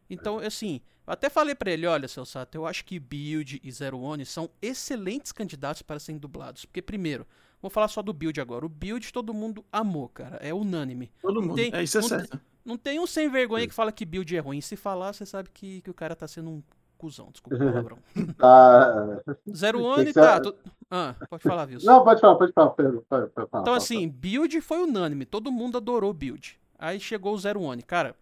Então, 0.09 0.39
assim, 0.39 0.81
eu 1.07 1.13
até 1.13 1.29
falei 1.29 1.55
pra 1.55 1.71
ele, 1.71 1.85
olha, 1.87 2.07
seu 2.07 2.25
Sato, 2.25 2.55
eu 2.55 2.65
acho 2.65 2.85
que 2.85 2.99
Build 2.99 3.59
e 3.63 3.71
Zero 3.71 3.99
One 3.99 4.25
são 4.25 4.49
excelentes 4.61 5.31
candidatos 5.31 5.81
para 5.81 5.99
serem 5.99 6.19
dublados. 6.19 6.65
Porque, 6.65 6.81
primeiro, 6.81 7.25
vou 7.61 7.69
falar 7.71 7.87
só 7.87 8.01
do 8.01 8.13
Build 8.13 8.39
agora. 8.39 8.65
O 8.65 8.69
Build 8.69 9.11
todo 9.11 9.33
mundo 9.33 9.65
amou, 9.71 10.07
cara. 10.09 10.37
É 10.41 10.53
unânime. 10.53 11.11
Todo 11.21 11.41
mundo. 11.41 11.55
tem- 11.55 11.71
é, 11.73 11.83
isso 11.83 11.97
é 11.97 12.01
não 12.01 12.09
tem- 12.09 12.19
certo. 12.19 12.39
Não 12.65 12.77
tem 12.77 12.99
um 12.99 13.05
sem 13.05 13.29
vergonha 13.29 13.67
que 13.67 13.73
fala 13.73 13.91
que 13.91 14.03
Build 14.05 14.35
é 14.35 14.39
ruim. 14.39 14.59
Se 14.61 14.75
falar, 14.75 15.13
você 15.13 15.25
sabe 15.25 15.49
que, 15.53 15.81
que 15.81 15.89
o 15.89 15.93
cara 15.93 16.15
tá 16.15 16.27
sendo 16.27 16.49
um 16.49 16.63
cuzão. 16.97 17.29
Desculpa 17.31 17.55
o 17.55 17.59
palavrão. 17.73 17.97
Tá. 18.37 19.21
Zero 19.55 19.83
One, 19.83 20.11
tá. 20.13 20.43
ser- 20.43 20.55
Ah, 20.89 21.15
pode 21.29 21.43
falar, 21.43 21.67
Wilson. 21.67 21.85
Não, 21.85 22.03
pode 22.03 22.21
falar, 22.21 22.35
pode 22.35 22.53
falar. 22.53 22.69
Pedro, 22.71 23.05
pode- 23.09 23.27
pode 23.31 23.49
falar, 23.49 23.61
Então, 23.61 23.65
fala, 23.73 23.77
assim, 23.77 24.07
Build 24.09 24.61
foi 24.61 24.79
unânime. 24.79 25.25
Todo 25.25 25.51
mundo 25.51 25.77
adorou 25.77 26.11
Build. 26.13 26.59
Aí 26.79 26.99
chegou 26.99 27.33
o 27.33 27.37
Zero 27.37 27.61
One. 27.61 27.81
Cara, 27.83 28.15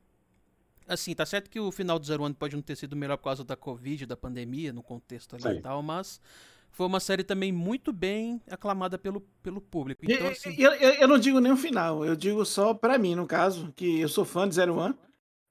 assim, 0.87 1.13
tá 1.15 1.25
certo 1.25 1.49
que 1.49 1.59
o 1.59 1.71
final 1.71 1.97
do 1.99 2.05
Zero 2.05 2.23
One 2.23 2.33
pode 2.33 2.55
não 2.55 2.61
ter 2.63 2.75
sido 2.75 2.95
melhor 2.95 3.17
por 3.17 3.25
causa 3.25 3.43
da 3.43 3.55
Covid, 3.55 4.05
da 4.05 4.17
pandemia, 4.17 4.71
no 4.73 4.83
contexto 4.83 5.35
ali 5.35 5.43
Sim. 5.43 5.59
e 5.59 5.61
tal, 5.61 5.81
mas 5.83 6.19
foi 6.71 6.85
uma 6.87 6.99
série 6.99 7.23
também 7.23 7.51
muito 7.51 7.91
bem 7.93 8.41
aclamada 8.49 8.97
pelo, 8.97 9.21
pelo 9.43 9.61
público. 9.61 10.03
Então, 10.03 10.27
assim, 10.27 10.55
eu, 10.57 10.71
eu- 10.73 10.93
eu 10.93 11.07
não 11.07 11.17
digo 11.19 11.39
nem 11.39 11.51
o 11.51 11.57
final, 11.57 12.03
eu 12.05 12.15
digo 12.15 12.43
só 12.45 12.73
pra 12.73 12.97
mim, 12.97 13.13
no 13.15 13.27
caso, 13.27 13.71
que 13.75 13.99
eu 13.99 14.09
sou 14.09 14.25
fã 14.25 14.47
de 14.49 14.55
Zero 14.55 14.75
One. 14.77 14.95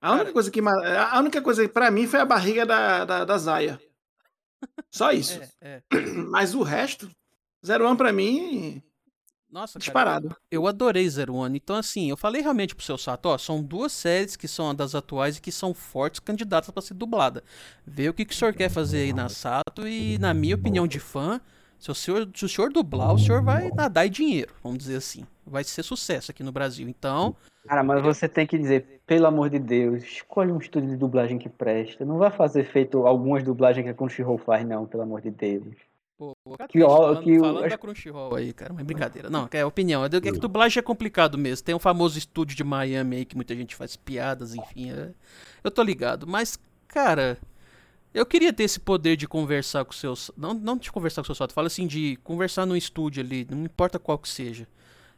A 0.00 0.10
única 0.10 0.24
Cara- 0.24 0.32
coisa 0.32 0.50
que 0.50 0.60
a 0.60 1.18
única 1.20 1.40
coisa 1.40 1.68
pra 1.68 1.90
mim 1.90 2.06
foi 2.08 2.18
a 2.20 2.24
barriga 2.24 2.66
da, 2.66 3.04
da, 3.04 3.24
da 3.24 3.38
Zaya. 3.38 3.80
Só 4.90 5.10
isso. 5.12 5.40
é, 5.60 5.82
é. 5.90 6.00
Mas 6.30 6.54
o 6.54 6.62
resto, 6.62 7.08
Zero 7.64 7.86
One 7.86 7.96
pra 7.96 8.12
mim, 8.12 8.82
Nossa, 9.52 9.74
cara, 9.74 9.82
disparado. 9.84 10.36
eu 10.50 10.66
adorei 10.66 11.06
Zero 11.08 11.34
One. 11.34 11.60
Então, 11.62 11.76
assim, 11.76 12.08
eu 12.08 12.16
falei 12.16 12.40
realmente 12.40 12.74
pro 12.74 12.84
seu 12.84 12.96
Sato, 12.96 13.26
ó, 13.26 13.36
são 13.36 13.62
duas 13.62 13.92
séries 13.92 14.34
que 14.34 14.48
são 14.48 14.74
das 14.74 14.94
atuais 14.94 15.36
e 15.36 15.42
que 15.42 15.52
são 15.52 15.74
fortes 15.74 16.20
candidatas 16.20 16.70
pra 16.70 16.80
ser 16.82 16.94
dublada. 16.94 17.44
Vê 17.86 18.08
o 18.08 18.14
que, 18.14 18.24
que 18.24 18.32
o 18.32 18.36
senhor 18.36 18.54
quer 18.54 18.70
fazer 18.70 19.02
aí 19.02 19.12
na 19.12 19.28
Sato 19.28 19.86
e, 19.86 20.16
na 20.18 20.32
minha 20.32 20.54
opinião 20.54 20.86
de 20.86 20.98
fã, 20.98 21.38
se 21.78 21.90
o 21.90 21.94
senhor, 21.94 22.26
se 22.34 22.46
o 22.46 22.48
senhor 22.48 22.72
dublar, 22.72 23.12
o 23.12 23.18
senhor 23.18 23.42
vai 23.42 23.70
nadar 23.70 24.06
em 24.06 24.10
dinheiro, 24.10 24.54
vamos 24.62 24.78
dizer 24.78 24.96
assim. 24.96 25.26
Vai 25.46 25.64
ser 25.64 25.82
sucesso 25.82 26.30
aqui 26.30 26.42
no 26.42 26.52
Brasil. 26.52 26.88
Então, 26.88 27.36
Cara, 27.66 27.82
mas 27.84 28.02
você 28.02 28.28
tem 28.28 28.46
que 28.46 28.58
dizer, 28.58 29.02
pelo 29.06 29.26
amor 29.26 29.50
de 29.50 29.58
Deus, 29.58 30.02
escolhe 30.02 30.50
um 30.50 30.58
estúdio 30.58 30.90
de 30.90 30.96
dublagem 30.96 31.38
que 31.38 31.48
presta. 31.48 32.04
Não 32.04 32.18
vai 32.18 32.30
fazer 32.30 32.64
feito 32.64 33.06
algumas 33.06 33.42
dublagens 33.42 33.84
que 33.84 33.90
a 33.90 33.94
Crunchyroll 33.94 34.38
faz, 34.38 34.66
não, 34.66 34.86
pelo 34.86 35.02
amor 35.02 35.20
de 35.20 35.30
Deus. 35.30 35.76
Pô, 36.44 36.56
Que 36.68 36.82
ó- 36.82 36.88
falando, 36.88 37.22
que 37.24 37.36
o- 37.36 37.40
falando 37.40 37.60
acho- 37.64 37.70
da 37.70 37.78
Crunchyroll 37.78 38.34
aí, 38.36 38.52
cara, 38.52 38.72
mas 38.72 38.84
brincadeira. 38.84 39.28
Não, 39.28 39.48
é 39.52 39.64
opinião. 39.64 40.04
É 40.04 40.08
que 40.08 40.16
é 40.16 40.20
que 40.32 40.38
dublagem 40.38 40.78
é 40.78 40.82
complicado 40.82 41.36
mesmo. 41.36 41.64
Tem 41.64 41.74
um 41.74 41.78
famoso 41.78 42.16
estúdio 42.18 42.56
de 42.56 42.64
Miami 42.64 43.16
aí 43.16 43.24
que 43.24 43.34
muita 43.36 43.54
gente 43.54 43.74
faz 43.74 43.96
piadas, 43.96 44.54
enfim. 44.54 44.90
é- 44.90 45.10
Eu 45.64 45.70
tô 45.70 45.82
ligado. 45.82 46.26
Mas, 46.26 46.58
cara, 46.88 47.38
eu 48.14 48.24
queria 48.26 48.52
ter 48.52 48.64
esse 48.64 48.78
poder 48.80 49.16
de 49.16 49.26
conversar 49.26 49.84
com 49.84 49.92
seus. 49.92 50.30
Não, 50.36 50.52
não 50.54 50.76
de 50.76 50.90
conversar 50.92 51.22
com 51.22 51.26
seus 51.26 51.38
fotos, 51.38 51.54
fala 51.54 51.66
assim, 51.68 51.86
de 51.86 52.16
conversar 52.22 52.66
no 52.66 52.76
estúdio 52.76 53.22
ali, 53.22 53.46
não 53.50 53.64
importa 53.64 53.98
qual 53.98 54.18
que 54.18 54.28
seja. 54.28 54.66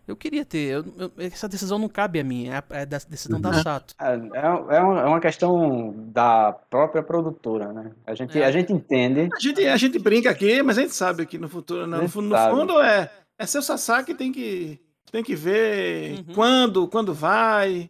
Eu 0.07 0.15
queria 0.17 0.45
ter. 0.45 0.59
eu- 0.71 0.85
eu- 0.99 1.13
essa 1.19 1.49
decisão 1.49 1.79
não 1.79 1.89
cabe 1.89 2.21
a 2.21 2.25
mim, 2.25 2.49
é 2.49 2.57
a, 2.59 2.65
é 2.71 2.87
da 2.87 2.99
decisão 3.09 3.41
da 3.41 3.53
Sato. 3.63 3.95
É, 3.99 4.15
é, 4.15 4.77
é 4.77 4.81
uma 4.81 5.01
é 5.01 5.05
uma 5.07 5.21
questão 5.21 5.95
da 6.13 6.53
própria 6.53 7.03
produtora, 7.03 7.73
né? 7.73 7.91
A 8.07 8.15
gente, 8.15 8.39
É. 8.39 8.45
a 8.45 8.51
gente 8.51 8.73
entende. 8.73 9.29
A 9.35 9.41
gente, 9.41 9.67
a 9.67 9.77
gente 9.77 9.99
brinca 9.99 10.31
aqui, 10.31 10.63
mas 10.63 10.77
a 10.79 10.83
gente 10.83 10.95
sabe 10.95 11.25
que 11.27 11.39
no 11.39 11.49
futuro, 11.49 11.85
A 11.85 11.87
no, 11.87 12.03
no 12.03 12.09
fundo 12.09 12.81
é, 12.83 13.11
é 13.39 13.47
seu 13.47 13.63
Sasaki 13.63 14.15
tem 14.15 14.31
que 14.31 14.79
tem 15.11 15.23
que 15.23 15.35
ver 15.37 16.19
Uhum. 16.19 16.35
quando, 16.35 16.89
quando 16.89 17.15
vai. 17.15 17.89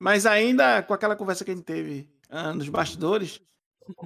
Mas 0.00 0.26
ainda 0.26 0.82
com 0.82 0.94
aquela 0.94 1.16
conversa 1.16 1.44
que 1.44 1.50
a 1.50 1.54
gente 1.54 1.64
teve 1.64 2.08
ah, 2.30 2.52
nos 2.54 2.68
bastidores, 2.68 3.40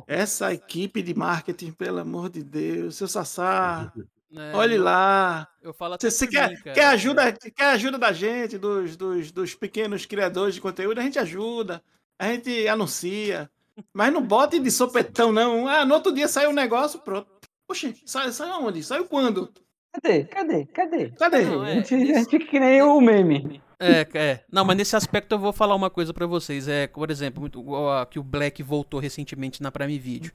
essa 0.07 0.53
equipe 0.53 1.01
de 1.03 1.15
marketing, 1.15 1.71
pelo 1.73 1.99
amor 2.01 2.29
de 2.31 2.43
Deus, 2.43 2.97
seu 2.97 3.07
Sassá, 3.07 3.93
né? 4.31 4.53
olhe 4.55 4.77
lá. 4.79 5.49
Eu 5.63 5.73
falo 5.75 5.95
até 5.95 6.11
Você, 6.11 6.27
quer, 6.27 6.51
mim, 6.51 6.57
quer, 6.63 6.87
ajuda, 6.87 7.33
quer 7.33 7.67
ajuda 7.67 7.99
da 7.99 8.13
gente, 8.13 8.59
dos, 8.59 8.97
dos, 8.97 9.31
dos 9.33 9.55
pequenos 9.55 10.07
criadores 10.07 10.55
de 10.55 10.61
conteúdo, 10.61 10.99
a 10.99 11.03
gente 11.03 11.19
ajuda, 11.19 11.83
a 12.19 12.27
gente 12.33 12.67
anuncia. 12.69 13.51
Mas 13.93 14.13
não 14.13 14.23
bote 14.23 14.59
de 14.59 14.71
sopetão, 14.71 15.31
não. 15.33 15.69
Ah, 15.69 15.85
no 15.85 15.95
outro 15.95 16.13
dia 16.13 16.29
saiu 16.29 16.51
um 16.51 16.55
negócio, 16.55 16.99
pronto. 17.01 17.27
Oxi, 17.69 17.95
saiu, 18.07 18.33
saiu 18.33 18.53
aonde? 18.55 18.83
Saiu 18.83 19.05
quando? 19.07 19.53
Cadê? 19.93 20.25
Cadê? 20.25 20.67
Cadê? 20.67 21.09
Cadê? 21.11 21.43
Não, 21.45 21.65
é, 21.65 21.73
a, 21.73 21.75
gente, 21.77 21.95
a 21.95 21.99
isso- 21.99 22.15
gente 22.15 22.31
fica 22.31 22.47
que 22.47 22.61
nem 22.61 22.81
o 22.83 23.01
meme. 23.01 23.61
É, 23.79 24.07
é. 24.15 24.45
Não, 24.51 24.65
mas 24.65 24.77
nesse 24.77 24.97
aspecto 24.97 25.35
eu 25.35 25.39
vou 25.39 25.53
falar 25.53 25.75
uma 25.75 25.91
coisa 25.91 26.15
pra 26.15 26.27
vocês. 26.27 26.67
É, 26.69 26.87
por 26.87 27.11
exemplo, 27.11 27.41
muito, 27.41 27.61
igual 27.61 27.99
a- 28.01 28.07
que 28.07 28.19
o 28.19 28.23
Black 28.23 28.63
voltou 28.63 28.99
recentemente 29.01 29.63
na 29.63 29.71
Prime 29.71 29.99
Video. 29.99 30.33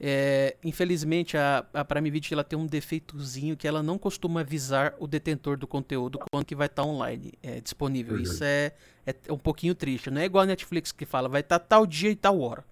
É, 0.00 0.56
infelizmente, 0.62 1.36
a, 1.36 1.64
a 1.72 1.84
Prime 1.84 2.10
Video 2.10 2.34
ela 2.34 2.44
tem 2.44 2.58
um 2.58 2.66
defeitozinho 2.66 3.56
que 3.56 3.66
ela 3.66 3.82
não 3.82 3.96
costuma 3.96 4.40
avisar 4.40 4.94
o 4.98 5.06
detentor 5.06 5.56
do 5.56 5.66
conteúdo 5.66 6.18
quando 6.32 6.44
que 6.44 6.54
vai 6.54 6.66
estar 6.66 6.82
online 6.84 7.32
é, 7.42 7.60
disponível. 7.60 8.18
Isso 8.18 8.42
é, 8.44 8.72
é 9.06 9.32
um 9.32 9.38
pouquinho 9.38 9.74
triste. 9.74 10.10
Não 10.10 10.20
é 10.20 10.24
igual 10.24 10.42
a 10.42 10.46
Netflix 10.46 10.90
que 10.92 11.06
fala, 11.06 11.28
vai 11.28 11.40
estar 11.40 11.58
tal 11.58 11.86
dia 11.86 12.10
e 12.10 12.16
tal 12.16 12.40
hora. 12.40 12.64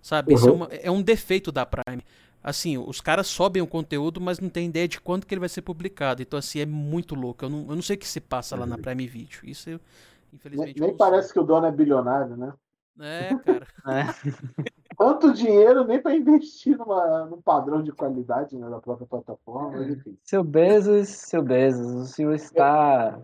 Sabe? 0.00 0.34
Isso 0.34 0.48
é, 0.48 0.52
uma- 0.52 0.68
é 0.70 0.90
um 0.90 1.02
defeito 1.02 1.50
da 1.50 1.66
Prime. 1.66 2.02
Assim, 2.42 2.76
os 2.76 3.00
caras 3.00 3.26
sobem 3.26 3.62
o 3.62 3.66
conteúdo, 3.66 4.20
mas 4.20 4.38
não 4.38 4.50
tem 4.50 4.66
ideia 4.68 4.86
de 4.86 5.00
quando 5.00 5.24
que 5.26 5.32
ele 5.34 5.40
vai 5.40 5.48
ser 5.48 5.62
publicado. 5.62 6.20
Então, 6.20 6.38
assim, 6.38 6.60
é 6.60 6.66
muito 6.66 7.14
louco. 7.14 7.44
Eu 7.44 7.48
não, 7.48 7.60
eu 7.70 7.74
não 7.74 7.82
sei 7.82 7.96
o 7.96 7.98
que 7.98 8.06
se 8.06 8.20
passa 8.20 8.54
lá 8.54 8.66
na 8.66 8.76
Prime 8.76 9.06
Video. 9.06 9.40
Isso, 9.44 9.70
Nem, 9.70 9.80
infelizmente, 10.34 10.80
nem 10.80 10.90
não 10.90 10.96
parece 10.96 11.32
que 11.32 11.40
o 11.40 11.42
dono 11.42 11.66
é 11.66 11.72
bilionário, 11.72 12.36
né? 12.36 12.52
É, 13.00 13.30
cara. 13.44 13.66
Quanto 14.96 15.32
dinheiro 15.32 15.84
nem 15.84 16.00
para 16.00 16.14
investir 16.16 16.76
numa, 16.78 17.24
num 17.26 17.40
padrão 17.40 17.82
de 17.82 17.92
qualidade 17.92 18.56
né, 18.56 18.68
da 18.68 18.78
própria 18.80 19.06
plataforma, 19.06 19.70
mas 19.78 19.90
enfim. 19.90 20.16
Seu 20.22 20.42
Bezos, 20.44 21.08
seu 21.08 21.42
Bezos, 21.42 21.86
o 21.94 22.06
senhor 22.06 22.34
está 22.34 23.18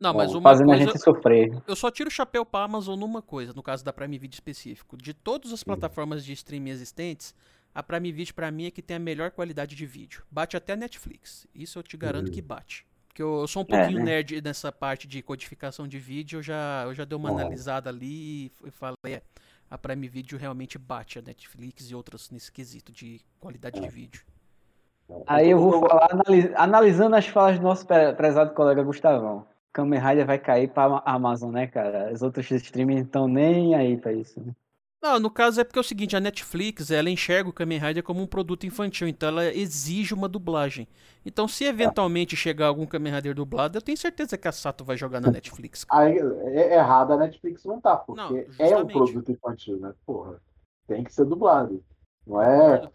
Não, 0.00 0.12
mas 0.14 0.34
uma 0.34 0.50
fazendo 0.50 0.72
a 0.72 0.76
coisa. 0.76 0.92
gente 0.92 1.02
sofrer. 1.02 1.62
Eu 1.66 1.76
só 1.76 1.90
tiro 1.90 2.08
o 2.08 2.12
chapéu 2.12 2.44
pra 2.44 2.64
Amazon 2.64 2.98
numa 2.98 3.22
coisa, 3.22 3.52
no 3.54 3.62
caso 3.62 3.84
da 3.84 3.92
Prime 3.92 4.18
Video 4.18 4.34
específico. 4.34 4.96
De 4.96 5.14
todas 5.14 5.52
as 5.52 5.62
plataformas 5.62 6.24
de 6.24 6.32
streaming 6.32 6.70
existentes, 6.70 7.34
a 7.74 7.82
Prime 7.82 8.12
Video 8.12 8.34
pra 8.34 8.50
mim 8.50 8.66
é 8.66 8.70
que 8.70 8.82
tem 8.82 8.96
a 8.96 9.00
melhor 9.00 9.30
qualidade 9.30 9.74
de 9.74 9.86
vídeo. 9.86 10.22
Bate 10.30 10.56
até 10.56 10.72
a 10.74 10.76
Netflix. 10.76 11.46
Isso 11.54 11.78
eu 11.78 11.82
te 11.82 11.96
garanto 11.96 12.30
que 12.30 12.42
bate. 12.42 12.86
Porque 13.08 13.22
eu, 13.22 13.40
eu 13.40 13.46
sou 13.46 13.62
um 13.62 13.66
É, 13.68 13.78
pouquinho 13.78 13.98
né? 13.98 14.04
nerd 14.06 14.40
nessa 14.40 14.72
parte 14.72 15.06
de 15.06 15.20
codificação 15.22 15.86
de 15.86 15.98
vídeo, 15.98 16.38
eu 16.38 16.42
já, 16.42 16.84
eu 16.86 16.94
já 16.94 17.04
dei 17.04 17.16
uma 17.16 17.28
Bom. 17.30 17.38
analisada 17.38 17.90
ali 17.90 18.46
e 18.46 18.52
e 18.66 18.70
falei, 18.70 18.96
é, 19.06 19.22
a 19.72 19.78
Prime 19.78 20.06
Video 20.06 20.38
realmente 20.38 20.76
bate 20.76 21.18
a 21.18 21.22
Netflix 21.22 21.90
e 21.90 21.94
outras 21.94 22.30
nesse 22.30 22.52
quesito 22.52 22.92
de 22.92 23.22
qualidade 23.40 23.80
de 23.80 23.88
vídeo. 23.88 24.22
Aí 25.26 25.48
eu 25.48 25.58
vou 25.58 25.80
falar, 25.80 26.08
analis- 26.12 26.50
analisando 26.56 27.16
as 27.16 27.26
falas 27.26 27.58
do 27.58 27.62
nosso 27.62 27.86
pre- 27.86 28.12
prezado 28.12 28.52
colega 28.52 28.82
Gustavão. 28.82 29.46
Kamen 29.72 29.98
Rider 29.98 30.26
vai 30.26 30.38
cair 30.38 30.68
pra 30.68 31.02
Amazon, 31.06 31.50
né, 31.52 31.66
cara? 31.66 32.12
Os 32.12 32.20
outros 32.20 32.50
streaming 32.50 32.96
não 32.96 33.02
estão 33.02 33.26
nem 33.26 33.74
aí 33.74 33.96
pra 33.96 34.12
isso. 34.12 34.38
né? 34.40 34.52
Não, 35.02 35.18
no 35.18 35.28
caso 35.28 35.60
é 35.60 35.64
porque 35.64 35.80
é 35.80 35.82
o 35.82 35.84
seguinte, 35.84 36.14
a 36.14 36.20
Netflix, 36.20 36.92
ela 36.92 37.10
enxerga 37.10 37.50
o 37.50 37.52
Kamen 37.52 37.78
Rider 37.78 38.04
como 38.04 38.22
um 38.22 38.26
produto 38.26 38.64
infantil, 38.64 39.08
então 39.08 39.30
ela 39.30 39.46
exige 39.46 40.14
uma 40.14 40.28
dublagem. 40.28 40.86
Então 41.26 41.48
se 41.48 41.64
eventualmente 41.64 42.36
chegar 42.36 42.68
algum 42.68 42.86
Kamen 42.86 43.12
Rider 43.12 43.34
dublado, 43.34 43.76
eu 43.76 43.82
tenho 43.82 43.98
certeza 43.98 44.38
que 44.38 44.46
a 44.46 44.52
Sato 44.52 44.84
vai 44.84 44.96
jogar 44.96 45.20
na 45.20 45.32
Netflix. 45.32 45.84
Aí, 45.90 46.16
é 46.18 46.76
errado 46.76 47.14
a 47.14 47.16
Netflix 47.16 47.64
não 47.64 47.80
tá, 47.80 47.96
porque 47.96 48.20
Não, 48.20 48.44
é 48.60 48.76
um 48.76 48.86
produto 48.86 49.32
infantil, 49.32 49.76
né? 49.80 49.92
Porra, 50.06 50.40
tem 50.86 51.02
que 51.02 51.12
ser 51.12 51.24
dublado. 51.24 51.82
Não 52.24 52.40
é. 52.40 52.88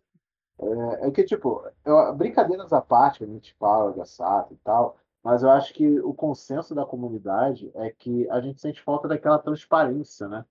É, 0.60 1.08
é 1.08 1.12
que, 1.12 1.26
tipo, 1.26 1.62
eu- 1.84 2.16
brincadeiras 2.16 2.72
à 2.72 2.80
parte, 2.80 3.20
que 3.20 3.26
a 3.26 3.28
gente 3.28 3.54
fala 3.60 3.92
da 3.92 4.06
SATA 4.06 4.54
e 4.54 4.58
tal, 4.64 4.98
mas 5.22 5.44
eu 5.44 5.50
acho 5.50 5.74
que 5.74 6.00
o 6.00 6.14
consenso 6.14 6.74
da 6.74 6.86
comunidade 6.86 7.70
é 7.76 7.92
que 7.92 8.30
a 8.30 8.40
gente 8.40 8.62
sente 8.62 8.82
falta 8.82 9.10
daquela 9.10 9.38
transparência, 9.38 10.28
né? 10.30 10.46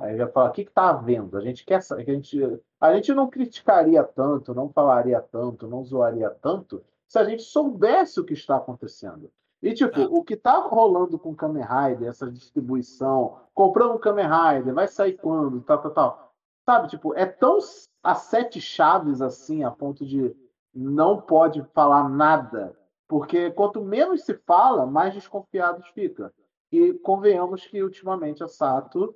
Aí 0.00 0.16
já 0.16 0.26
fala, 0.28 0.50
o 0.50 0.52
que 0.52 0.62
está 0.62 0.90
havendo? 0.90 1.36
A 1.36 1.40
gente 1.40 1.64
quer 1.64 1.80
a 1.90 2.02
gente, 2.02 2.60
a 2.80 2.94
gente 2.94 3.12
não 3.12 3.28
criticaria 3.28 4.02
tanto, 4.02 4.54
não 4.54 4.68
falaria 4.68 5.20
tanto, 5.20 5.66
não 5.66 5.84
zoaria 5.84 6.30
tanto, 6.30 6.82
se 7.06 7.18
a 7.18 7.24
gente 7.24 7.42
soubesse 7.42 8.18
o 8.18 8.24
que 8.24 8.32
está 8.32 8.56
acontecendo. 8.56 9.30
E, 9.62 9.72
tipo, 9.74 10.00
Ah. 10.00 10.08
o 10.10 10.24
que 10.24 10.34
tá 10.36 10.56
rolando 10.58 11.18
com 11.18 11.30
o 11.30 11.36
Kamen 11.36 11.62
Rider, 11.62 12.08
essa 12.08 12.30
distribuição, 12.30 13.36
comprando 13.54 13.94
um 13.94 13.98
Kamen 13.98 14.26
Rider, 14.26 14.74
vai 14.74 14.88
sair 14.88 15.12
quando, 15.18 15.60
tal, 15.60 15.78
tal, 15.82 15.90
tal. 15.92 16.32
Sabe, 16.64 16.88
tipo, 16.88 17.14
é 17.14 17.26
tão 17.26 17.58
a 18.02 18.14
sete 18.14 18.60
chaves 18.60 19.20
assim, 19.22 19.62
a 19.62 19.70
ponto 19.70 20.04
de 20.04 20.34
não 20.74 21.20
pode 21.20 21.62
falar 21.74 22.08
nada. 22.08 22.76
Porque 23.06 23.50
quanto 23.50 23.82
menos 23.82 24.24
se 24.24 24.34
fala, 24.46 24.86
mais 24.86 25.12
desconfiados 25.14 25.86
fica. 25.88 26.32
E 26.72 26.94
convenhamos 26.94 27.66
que 27.66 27.82
ultimamente 27.82 28.42
a 28.42 28.48
Sato 28.48 29.14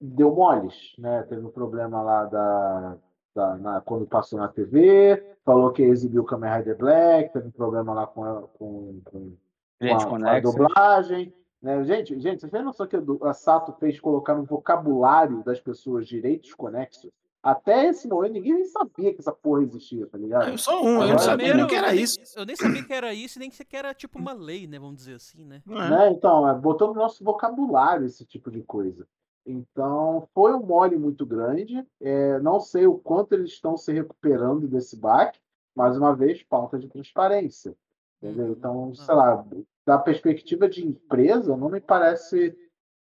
deu 0.00 0.34
moles, 0.34 0.92
né? 0.98 1.22
Teve 1.24 1.44
um 1.44 1.50
problema 1.50 2.02
lá 2.02 2.24
da, 2.24 2.96
da- 3.34 3.56
na- 3.58 3.80
quando 3.80 4.06
passou 4.06 4.38
na 4.38 4.48
TV, 4.48 5.22
falou 5.44 5.72
que 5.72 5.82
exibiu 5.82 6.22
o 6.22 6.24
Kamen 6.26 6.50
Rider 6.58 6.76
Black, 6.76 7.32
teve 7.32 7.48
um 7.48 7.52
problema 7.52 7.92
lá 7.92 8.06
com, 8.06 8.24
a- 8.24 8.42
com, 8.58 9.00
com, 9.04 9.32
com 9.78 9.84
a, 9.94 10.06
com 10.06 10.14
a 10.16 10.18
dublagem. 10.40 11.34
Né? 11.62 11.84
Gente, 11.84 12.18
gente, 12.18 12.40
vocês 12.40 12.50
têm 12.50 12.62
noção 12.62 12.86
que 12.86 12.96
a 12.96 13.34
Sato 13.34 13.72
fez 13.78 14.00
colocar 14.00 14.34
no 14.34 14.44
vocabulário 14.44 15.42
das 15.44 15.60
pessoas 15.60 16.06
direitos 16.08 16.54
conexos? 16.54 17.10
Até 17.42 17.86
esse 17.88 18.06
momento 18.06 18.32
ninguém 18.34 18.52
nem 18.54 18.64
sabia 18.66 19.14
que 19.14 19.20
essa 19.20 19.32
porra 19.32 19.62
existia, 19.62 20.06
tá 20.06 20.18
ligado? 20.18 20.48
Eu 20.50 20.58
sou 20.58 20.84
um, 20.84 21.02
eu 21.02 21.08
não 21.08 21.18
sabia 21.18 21.54
nem 21.54 21.66
que 21.66 21.74
era 21.74 21.94
isso. 21.94 22.18
Eu 22.36 22.44
nem 22.44 22.54
sabia 22.54 22.82
que 22.84 22.92
era 22.92 23.14
isso, 23.14 23.38
nem 23.38 23.48
que 23.50 23.76
era 23.76 23.94
tipo 23.94 24.18
uma 24.18 24.32
lei, 24.34 24.66
né? 24.66 24.78
Vamos 24.78 24.96
dizer 24.96 25.14
assim, 25.14 25.44
né? 25.46 25.62
É? 25.66 25.90
né? 25.90 26.10
Então, 26.10 26.46
é, 26.46 26.54
botou 26.54 26.88
no 26.88 26.94
nosso 26.94 27.24
vocabulário 27.24 28.04
esse 28.06 28.26
tipo 28.26 28.50
de 28.50 28.62
coisa. 28.62 29.06
Então, 29.46 30.28
foi 30.34 30.52
um 30.54 30.62
mole 30.62 30.96
muito 30.96 31.24
grande. 31.24 31.86
É, 32.00 32.38
não 32.40 32.60
sei 32.60 32.86
o 32.86 32.98
quanto 32.98 33.32
eles 33.32 33.50
estão 33.50 33.76
se 33.76 33.92
recuperando 33.92 34.68
desse 34.68 34.96
baque. 34.96 35.40
Mais 35.74 35.96
uma 35.96 36.14
vez, 36.14 36.40
falta 36.48 36.78
de 36.78 36.88
transparência. 36.88 37.74
Entendeu? 38.22 38.46
Uhum. 38.46 38.52
Então, 38.52 38.92
Ah. 38.92 39.04
sei 39.04 39.14
lá, 39.14 39.46
da 39.86 39.98
perspectiva 39.98 40.68
de 40.68 40.86
empresa, 40.86 41.56
não 41.56 41.70
me 41.70 41.80
parece 41.80 42.56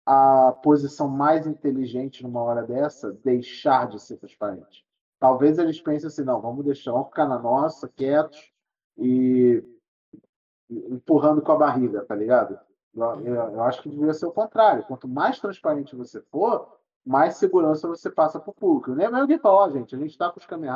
a 0.07 0.53
posição 0.63 1.09
mais 1.09 1.47
inteligente 1.47 2.23
numa 2.23 2.41
hora 2.43 2.63
dessa 2.63 3.13
deixar 3.25 3.89
de 3.89 4.01
ser 4.01 4.17
transparente. 4.17 4.87
Talvez 5.21 5.59
eles 5.59 5.81
pensem 5.81 6.07
assim, 6.07 6.23
não, 6.23 6.41
vamos 6.41 6.65
deixar, 6.65 6.93
vamos 6.93 7.09
ficar 7.09 7.27
na 7.27 7.39
nossa, 7.39 7.89
quietos 7.89 8.53
e 8.97 9.63
empurrando 10.71 11.43
com 11.43 11.53
a 11.53 11.57
barriga, 11.57 12.05
tá 12.05 12.15
ligado? 12.15 12.59
Eu, 12.95 13.25
eu- 13.25 13.63
acho 13.65 13.83
que 13.83 13.89
deveria 13.89 14.15
ser 14.15 14.27
o 14.27 14.33
contrário. 14.33 14.85
Quanto 14.85 15.07
mais 15.09 15.39
transparente 15.39 15.95
você 15.97 16.21
for, 16.23 16.79
mais 17.05 17.37
segurança 17.37 17.89
você 17.89 18.11
passa 18.11 18.39
para 18.41 18.51
o 18.51 18.55
público. 18.55 18.91
Nem 18.91 19.07
mesmo 19.07 19.17
alguém 19.19 19.39
fala, 19.39 19.65
ó, 19.65 19.71
gente, 19.71 19.95
a 19.95 19.99
gente 19.99 20.11
está 20.11 20.31
com 20.31 20.39
os 20.39 20.47
Kamen 20.47 20.71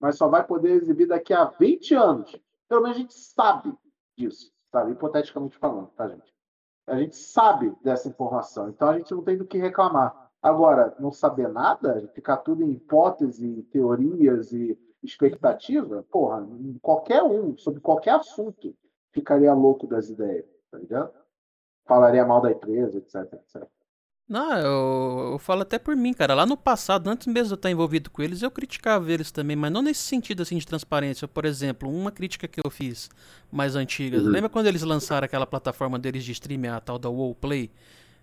mas 0.00 0.16
só 0.16 0.28
vai 0.28 0.44
poder 0.44 0.70
exibir 0.72 1.06
daqui 1.06 1.32
a 1.32 1.44
20 1.44 1.94
anos. 1.94 2.36
Pelo 2.68 2.82
menos 2.82 2.96
a 2.96 3.00
gente 3.00 3.14
sabe 3.14 3.72
disso, 4.16 4.50
sabe? 4.70 4.92
Hipoteticamente 4.92 5.56
falando, 5.58 5.88
tá, 5.96 6.08
gente? 6.08 6.32
A 6.86 6.96
gente 6.96 7.16
sabe 7.16 7.72
dessa 7.82 8.08
informação, 8.08 8.68
então 8.68 8.88
a 8.88 8.98
gente 8.98 9.14
não 9.14 9.22
tem 9.22 9.38
do 9.38 9.46
que 9.46 9.56
reclamar. 9.58 10.30
Agora, 10.42 10.94
não 10.98 11.12
saber 11.12 11.48
nada, 11.48 12.10
ficar 12.14 12.38
tudo 12.38 12.64
em 12.64 12.72
hipótese, 12.72 13.62
teorias 13.70 14.52
e 14.52 14.76
expectativa, 15.00 16.04
porra, 16.10 16.44
qualquer 16.80 17.22
um, 17.22 17.56
sobre 17.56 17.80
qualquer 17.80 18.14
assunto, 18.14 18.74
ficaria 19.12 19.54
louco 19.54 19.86
das 19.86 20.08
ideias, 20.08 20.44
tá 20.70 20.78
ligado? 20.78 21.12
Falaria 21.86 22.24
mal 22.24 22.40
da 22.40 22.50
empresa, 22.50 22.98
etc, 22.98 23.32
etc. 23.34 23.62
Não, 24.28 24.56
eu, 24.56 25.32
eu 25.32 25.38
falo 25.38 25.62
até 25.62 25.78
por 25.78 25.94
mim, 25.94 26.14
cara. 26.14 26.32
Lá 26.34 26.46
no 26.46 26.56
passado, 26.56 27.10
antes 27.10 27.26
mesmo 27.26 27.48
de 27.48 27.52
eu 27.52 27.56
estar 27.56 27.70
envolvido 27.70 28.08
com 28.10 28.22
eles, 28.22 28.40
eu 28.40 28.50
criticava 28.50 29.12
eles 29.12 29.30
também, 29.30 29.56
mas 29.56 29.70
não 29.70 29.82
nesse 29.82 30.00
sentido 30.00 30.42
assim 30.42 30.56
de 30.56 30.66
transparência. 30.66 31.28
Por 31.28 31.44
exemplo, 31.44 31.90
uma 31.90 32.10
crítica 32.10 32.48
que 32.48 32.60
eu 32.64 32.70
fiz 32.70 33.10
mais 33.50 33.76
antiga. 33.76 34.18
Uhum. 34.18 34.28
Lembra 34.30 34.48
quando 34.48 34.66
eles 34.68 34.82
lançaram 34.82 35.24
aquela 35.26 35.46
plataforma 35.46 35.98
deles 35.98 36.24
de 36.24 36.32
streaming, 36.32 36.68
a 36.68 36.80
tal 36.80 36.98
da 36.98 37.10
WoW 37.10 37.34
Play? 37.34 37.70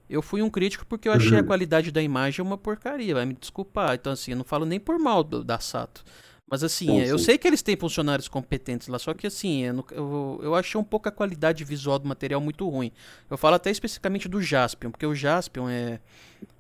Eu 0.10 0.22
fui 0.24 0.42
um 0.42 0.50
crítico 0.50 0.86
porque 0.88 1.08
eu 1.08 1.14
achei 1.14 1.38
a 1.38 1.42
Uhum. 1.42 1.48
qualidade 1.48 1.92
da 1.92 2.02
imagem 2.02 2.44
uma 2.44 2.58
porcaria, 2.58 3.14
vai 3.14 3.26
me 3.26 3.36
desculpar. 3.36 3.94
Então, 3.94 4.14
assim, 4.14 4.32
eu 4.32 4.38
não 4.38 4.46
falo 4.46 4.66
nem 4.66 4.80
por 4.80 4.98
mal 4.98 5.24
do- 5.24 5.44
da 5.44 5.60
Sato. 5.60 6.04
Mas 6.50 6.64
assim, 6.64 6.88
Sim, 6.88 7.00
é, 7.00 7.12
eu 7.12 7.18
sim. 7.18 7.20
sei 7.20 7.38
que 7.38 7.48
eles 7.48 7.62
têm 7.62 7.78
funcionários 7.78 8.28
competentes 8.28 8.88
lá, 8.88 8.98
só 8.98 9.14
que 9.14 9.28
assim, 9.28 9.66
eu, 9.66 9.74
não- 9.74 9.86
eu, 9.92 10.40
eu 10.44 10.56
achei 10.56 10.80
um 10.82 10.84
pouco 10.84 11.08
a 11.08 11.12
qualidade 11.12 11.64
visual 11.64 12.00
do 12.00 12.08
material 12.08 12.42
muito 12.42 12.68
ruim. 12.68 12.92
Eu 13.30 13.38
falo 13.38 13.56
até 13.56 13.70
especificamente 13.70 14.28
do 14.28 14.42
Jaspion, 14.42 14.90
porque 14.92 15.06
o 15.06 15.14
Jaspion 15.16 15.70
é. 15.70 16.00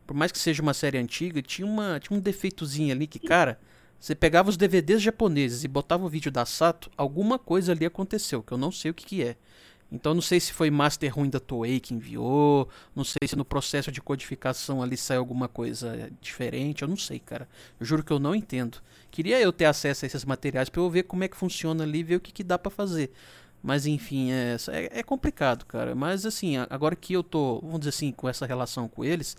Por 0.08 0.15
mais 0.15 0.32
que 0.32 0.39
seja 0.39 0.62
uma 0.62 0.73
série 0.73 0.97
antiga, 0.97 1.41
tinha, 1.41 1.67
uma, 1.67 1.99
tinha 1.99 2.17
um 2.17 2.21
defeitozinho 2.21 2.93
ali 2.93 3.08
que, 3.08 3.19
cara, 3.19 3.60
você 3.99 4.15
pegava 4.15 4.49
os 4.49 4.58
DVDs 4.58 5.02
japoneses 5.02 5.63
e 5.63 5.67
botava 5.67 6.06
o 6.06 6.10
vídeo 6.10 6.32
da 6.32 6.45
Sato, 6.45 6.89
alguma 6.97 7.38
coisa 7.39 7.71
ali 7.73 7.86
aconteceu, 7.86 8.41
que 8.41 8.52
eu 8.52 8.58
não 8.58 8.71
sei 8.71 8.91
o 8.91 8.93
que, 8.93 9.06
que 9.06 9.23
é. 9.23 9.36
Então 9.91 10.13
não 10.13 10.21
sei 10.21 10.39
se 10.39 10.54
foi 10.54 10.69
master 10.69 11.13
ruim 11.15 11.30
da 11.30 11.39
Toei 11.39 11.80
que 11.80 11.93
enviou, 11.95 12.69
não 12.95 13.04
sei 13.04 13.28
se 13.28 13.36
no 13.36 13.43
processo 13.43 13.91
de 13.91 13.99
codificação 14.02 14.84
ali 14.84 14.95
saiu 14.95 15.19
alguma 15.19 15.47
coisa 15.47 16.12
diferente, 16.21 16.84
eu 16.84 16.88
não 16.88 16.97
sei, 16.97 17.17
cara. 17.19 17.49
Eu 17.80 17.86
juro 17.86 18.04
que 18.04 18.12
eu 18.13 18.19
não 18.19 18.36
entendo. 18.36 18.78
Queria 19.10 19.39
eu 19.41 19.52
ter 19.52 19.65
acesso 19.65 20.06
a 20.06 20.08
esses 20.08 20.23
materiais 20.25 20.69
pra 20.69 20.82
eu 20.82 20.89
ver 20.89 21.04
como 21.04 21.23
é 21.23 21.28
que 21.28 21.36
funciona 21.36 21.84
ali 21.84 22.04
ver 22.04 22.17
o 22.17 22.19
que, 22.19 22.32
que 22.32 22.43
dá 22.43 22.58
pra 22.60 22.69
fazer. 22.69 23.12
Mas 23.63 23.86
enfim, 23.86 24.32
é, 24.32 24.56
é, 24.69 24.99
é 24.99 25.04
complicado, 25.04 25.65
cara. 25.65 25.95
Mas 25.95 26.25
assim, 26.25 26.56
agora 26.69 26.95
que 26.95 27.13
eu 27.13 27.23
tô, 27.23 27.60
vamos 27.62 27.80
dizer 27.80 27.89
assim, 27.89 28.12
com 28.12 28.30
essa 28.30 28.45
relação 28.45 28.88
com 28.88 29.04
eles, 29.04 29.36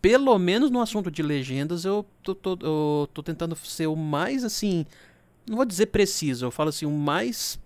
pelo 0.00 0.36
menos 0.38 0.70
no 0.70 0.80
assunto 0.80 1.10
de 1.10 1.22
legendas, 1.22 1.84
eu 1.84 2.04
tô, 2.22 2.34
tô- 2.34 2.58
eu 2.60 3.08
tô 3.14 3.22
tentando 3.22 3.54
ser 3.56 3.86
o 3.86 3.96
mais 3.96 4.44
assim. 4.44 4.84
Não 5.48 5.56
vou 5.56 5.64
dizer 5.66 5.86
preciso, 5.86 6.46
eu 6.46 6.50
falo 6.50 6.68
assim, 6.70 6.86
o 6.86 6.90
mais 6.90 7.58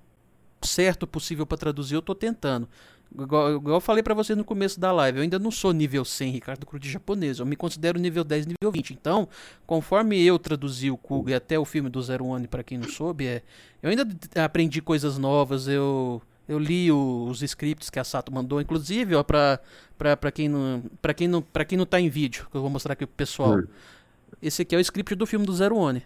certo 0.62 1.06
possível 1.06 1.46
pra 1.46 1.56
traduzir, 1.58 1.94
eu 1.94 2.02
tô 2.02 2.14
tentando. 2.14 2.68
Igual, 3.16 3.54
igual 3.56 3.76
eu 3.76 3.80
falei 3.80 4.02
pra 4.02 4.14
vocês 4.14 4.36
no 4.36 4.44
começo 4.44 4.80
da 4.80 4.90
live, 4.90 5.18
eu 5.18 5.22
ainda 5.22 5.38
não 5.38 5.50
sou 5.50 5.72
nível 5.72 6.04
100 6.04 6.32
Ricardo 6.32 6.66
Cruz 6.66 6.82
de 6.82 6.90
japonês, 6.90 7.38
eu 7.38 7.46
me 7.46 7.54
considero 7.54 8.00
nível 8.00 8.24
10, 8.24 8.46
nível 8.46 8.72
20. 8.72 8.92
Então, 8.92 9.28
conforme 9.66 10.20
eu 10.20 10.38
traduzi 10.38 10.90
o 10.90 10.96
Kuga 10.96 11.30
e 11.30 11.34
até 11.34 11.56
o 11.58 11.64
filme 11.64 11.88
do 11.88 12.02
Zero 12.02 12.26
One, 12.26 12.48
pra 12.48 12.64
quem 12.64 12.76
não 12.78 12.88
soube, 12.88 13.26
é, 13.26 13.42
eu 13.82 13.90
ainda 13.90 14.06
aprendi 14.44 14.80
coisas 14.82 15.18
novas, 15.18 15.68
eu 15.68 16.20
eu 16.48 16.60
li 16.60 16.92
o- 16.92 17.26
os 17.28 17.42
scripts 17.42 17.90
que 17.90 17.98
a 17.98 18.04
Sato 18.04 18.32
mandou, 18.32 18.60
inclusive, 18.60 19.16
ó, 19.16 19.22
pra, 19.24 19.58
pra, 19.98 20.16
pra 20.16 20.30
quem 20.30 20.48
não, 20.48 20.80
pra 21.02 21.12
quem 21.12 21.26
não, 21.26 21.42
para 21.42 21.64
quem 21.64 21.76
não 21.76 21.84
tá 21.86 22.00
em 22.00 22.08
vídeo, 22.08 22.46
que 22.50 22.56
eu 22.56 22.60
vou 22.60 22.70
mostrar 22.70 22.92
aqui 22.92 23.04
pro 23.04 23.16
pessoal. 23.16 23.58
Hum. 23.58 23.64
Esse 24.40 24.62
aqui 24.62 24.74
é 24.74 24.78
o 24.78 24.80
script 24.80 25.14
do 25.16 25.26
filme 25.26 25.44
do 25.44 25.52
Zero 25.52 25.76
One. 25.76 26.02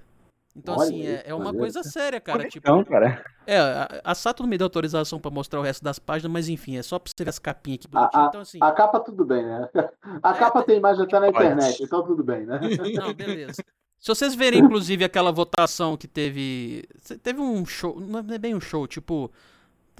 Então, 0.56 0.74
Olha 0.76 0.82
assim, 0.84 1.06
é, 1.06 1.22
é 1.26 1.34
uma 1.34 1.52
coisa 1.54 1.82
séria, 1.84 2.20
cara. 2.20 2.48
Tipo, 2.48 2.68
Então, 2.68 2.84
cara. 2.84 3.24
é, 3.46 3.56
a, 3.58 4.00
a 4.04 4.14
Sato 4.14 4.42
não 4.42 4.50
me 4.50 4.58
deu 4.58 4.64
autorização 4.64 5.20
pra 5.20 5.30
mostrar 5.30 5.60
o 5.60 5.62
resto 5.62 5.82
das 5.84 5.98
páginas, 6.00 6.32
mas 6.32 6.48
enfim, 6.48 6.76
é 6.76 6.82
só 6.82 6.98
pra 6.98 7.10
você 7.16 7.24
ver 7.24 7.30
as 7.30 7.38
capinhas 7.38 7.80
aqui 7.86 7.96
A, 7.96 8.24
a- 8.24 8.26
Então, 8.28 8.40
assim, 8.40 8.58
a 8.60 8.72
capa 8.72 8.98
tudo 9.00 9.24
bem, 9.24 9.44
né? 9.44 9.68
A 10.22 10.30
É, 10.30 10.38
capa 10.38 10.62
tem 10.64 10.78
imagem 10.78 11.04
até 11.04 11.20
na 11.20 11.28
internet, 11.28 11.82
então 11.82 12.04
tudo 12.04 12.24
bem, 12.24 12.44
né? 12.46 12.58
não, 13.00 13.14
beleza. 13.14 13.62
Se 13.98 14.08
vocês 14.08 14.34
verem, 14.34 14.60
inclusive, 14.60 15.04
aquela 15.04 15.30
votação 15.30 15.96
que 15.96 16.08
teve. 16.08 16.84
Teve 17.22 17.38
um 17.40 17.64
show. 17.66 18.00
Não 18.00 18.18
é 18.20 18.38
bem 18.38 18.54
um 18.54 18.60
show, 18.60 18.86
tipo. 18.86 19.30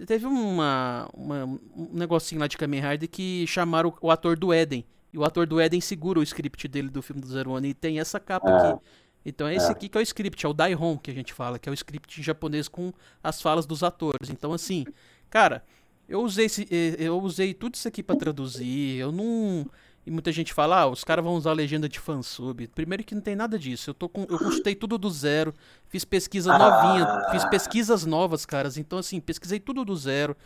Teve 0.07 0.25
uma, 0.27 1.07
uma- 1.13 1.45
um 1.45 1.89
negocinho 1.93 2.41
lá 2.41 2.47
de 2.47 2.57
Kamen 2.57 2.81
Rider 2.81 3.09
que 3.11 3.45
chamaram 3.47 3.91
o, 4.01 4.07
o 4.07 4.11
ator 4.11 4.39
do 4.39 4.55
Eden. 4.55 4.85
E 5.13 5.19
o 5.19 5.25
ator 5.25 5.47
do 5.47 5.61
Eden 5.61 5.81
segura 5.83 6.19
o 6.19 6.23
script 6.23 6.67
dele 6.67 6.89
do 6.89 7.03
filme 7.03 7.21
do 7.21 7.27
Zero 7.29 7.51
One 7.53 7.69
e 7.69 7.75
tem 7.75 8.01
essa 8.01 8.19
capa 8.19 8.49
É. 8.51 8.57
aqui. 8.71 8.81
Então 9.25 9.47
é 9.47 9.55
esse 9.55 9.71
aqui 9.71 9.89
que 9.89 9.99
é 9.99 10.01
o 10.01 10.03
script, 10.03 10.45
é 10.45 10.49
o 10.49 10.55
Daihon 10.55 10.97
que 10.97 11.11
a 11.11 11.15
gente 11.15 11.33
fala, 11.33 11.59
que 11.59 11.69
é 11.69 11.73
o 11.73 11.75
script 11.75 12.21
em 12.21 12.25
japonês 12.25 12.69
com 12.69 12.93
as 13.23 13.41
falas 13.41 13.67
dos 13.67 13.83
atores. 13.83 14.31
Então 14.31 14.53
assim, 14.53 14.87
cara, 15.29 15.63
eu 16.09 16.23
usei 16.23 16.47
esse, 16.47 16.67
eu 16.99 17.21
usei 17.21 17.53
tudo 17.55 17.75
isso 17.75 17.87
aqui 17.87 18.03
pra 18.03 18.17
traduzir. 18.17 18.99
Eu 18.99 19.13
não 19.13 19.67
e 20.07 20.11
muita 20.11 20.33
gente 20.33 20.55
fala, 20.55 20.81
ah, 20.81 20.87
os 20.87 21.05
caras 21.05 21.25
vão 21.25 21.35
usar 21.35 21.53
legenda 21.53 21.89
de 21.89 22.01
fansub. 22.01 22.67
Primeiro 22.69 23.05
que 23.05 23.15
não 23.15 23.21
tem 23.21 23.37
nada 23.37 23.59
disso. 23.59 23.91
Eu 23.91 23.95
tô 23.95 24.09
com, 24.09 24.23
eu 24.23 24.39
consultei 24.39 24.75
tudo 24.75 24.97
do 24.97 25.11
zero, 25.11 25.55
fiz 25.89 26.05
pesquisa 26.05 26.57
novinha, 26.57 27.07
fiz 27.31 27.45
pesquisas 27.45 28.07
novas, 28.07 28.47
caras. 28.47 28.79
Então 28.79 28.99
assim, 28.99 29.21
pesquisei 29.21 29.61
tudo 29.61 29.85
do 29.85 29.95
zero. 29.95 30.37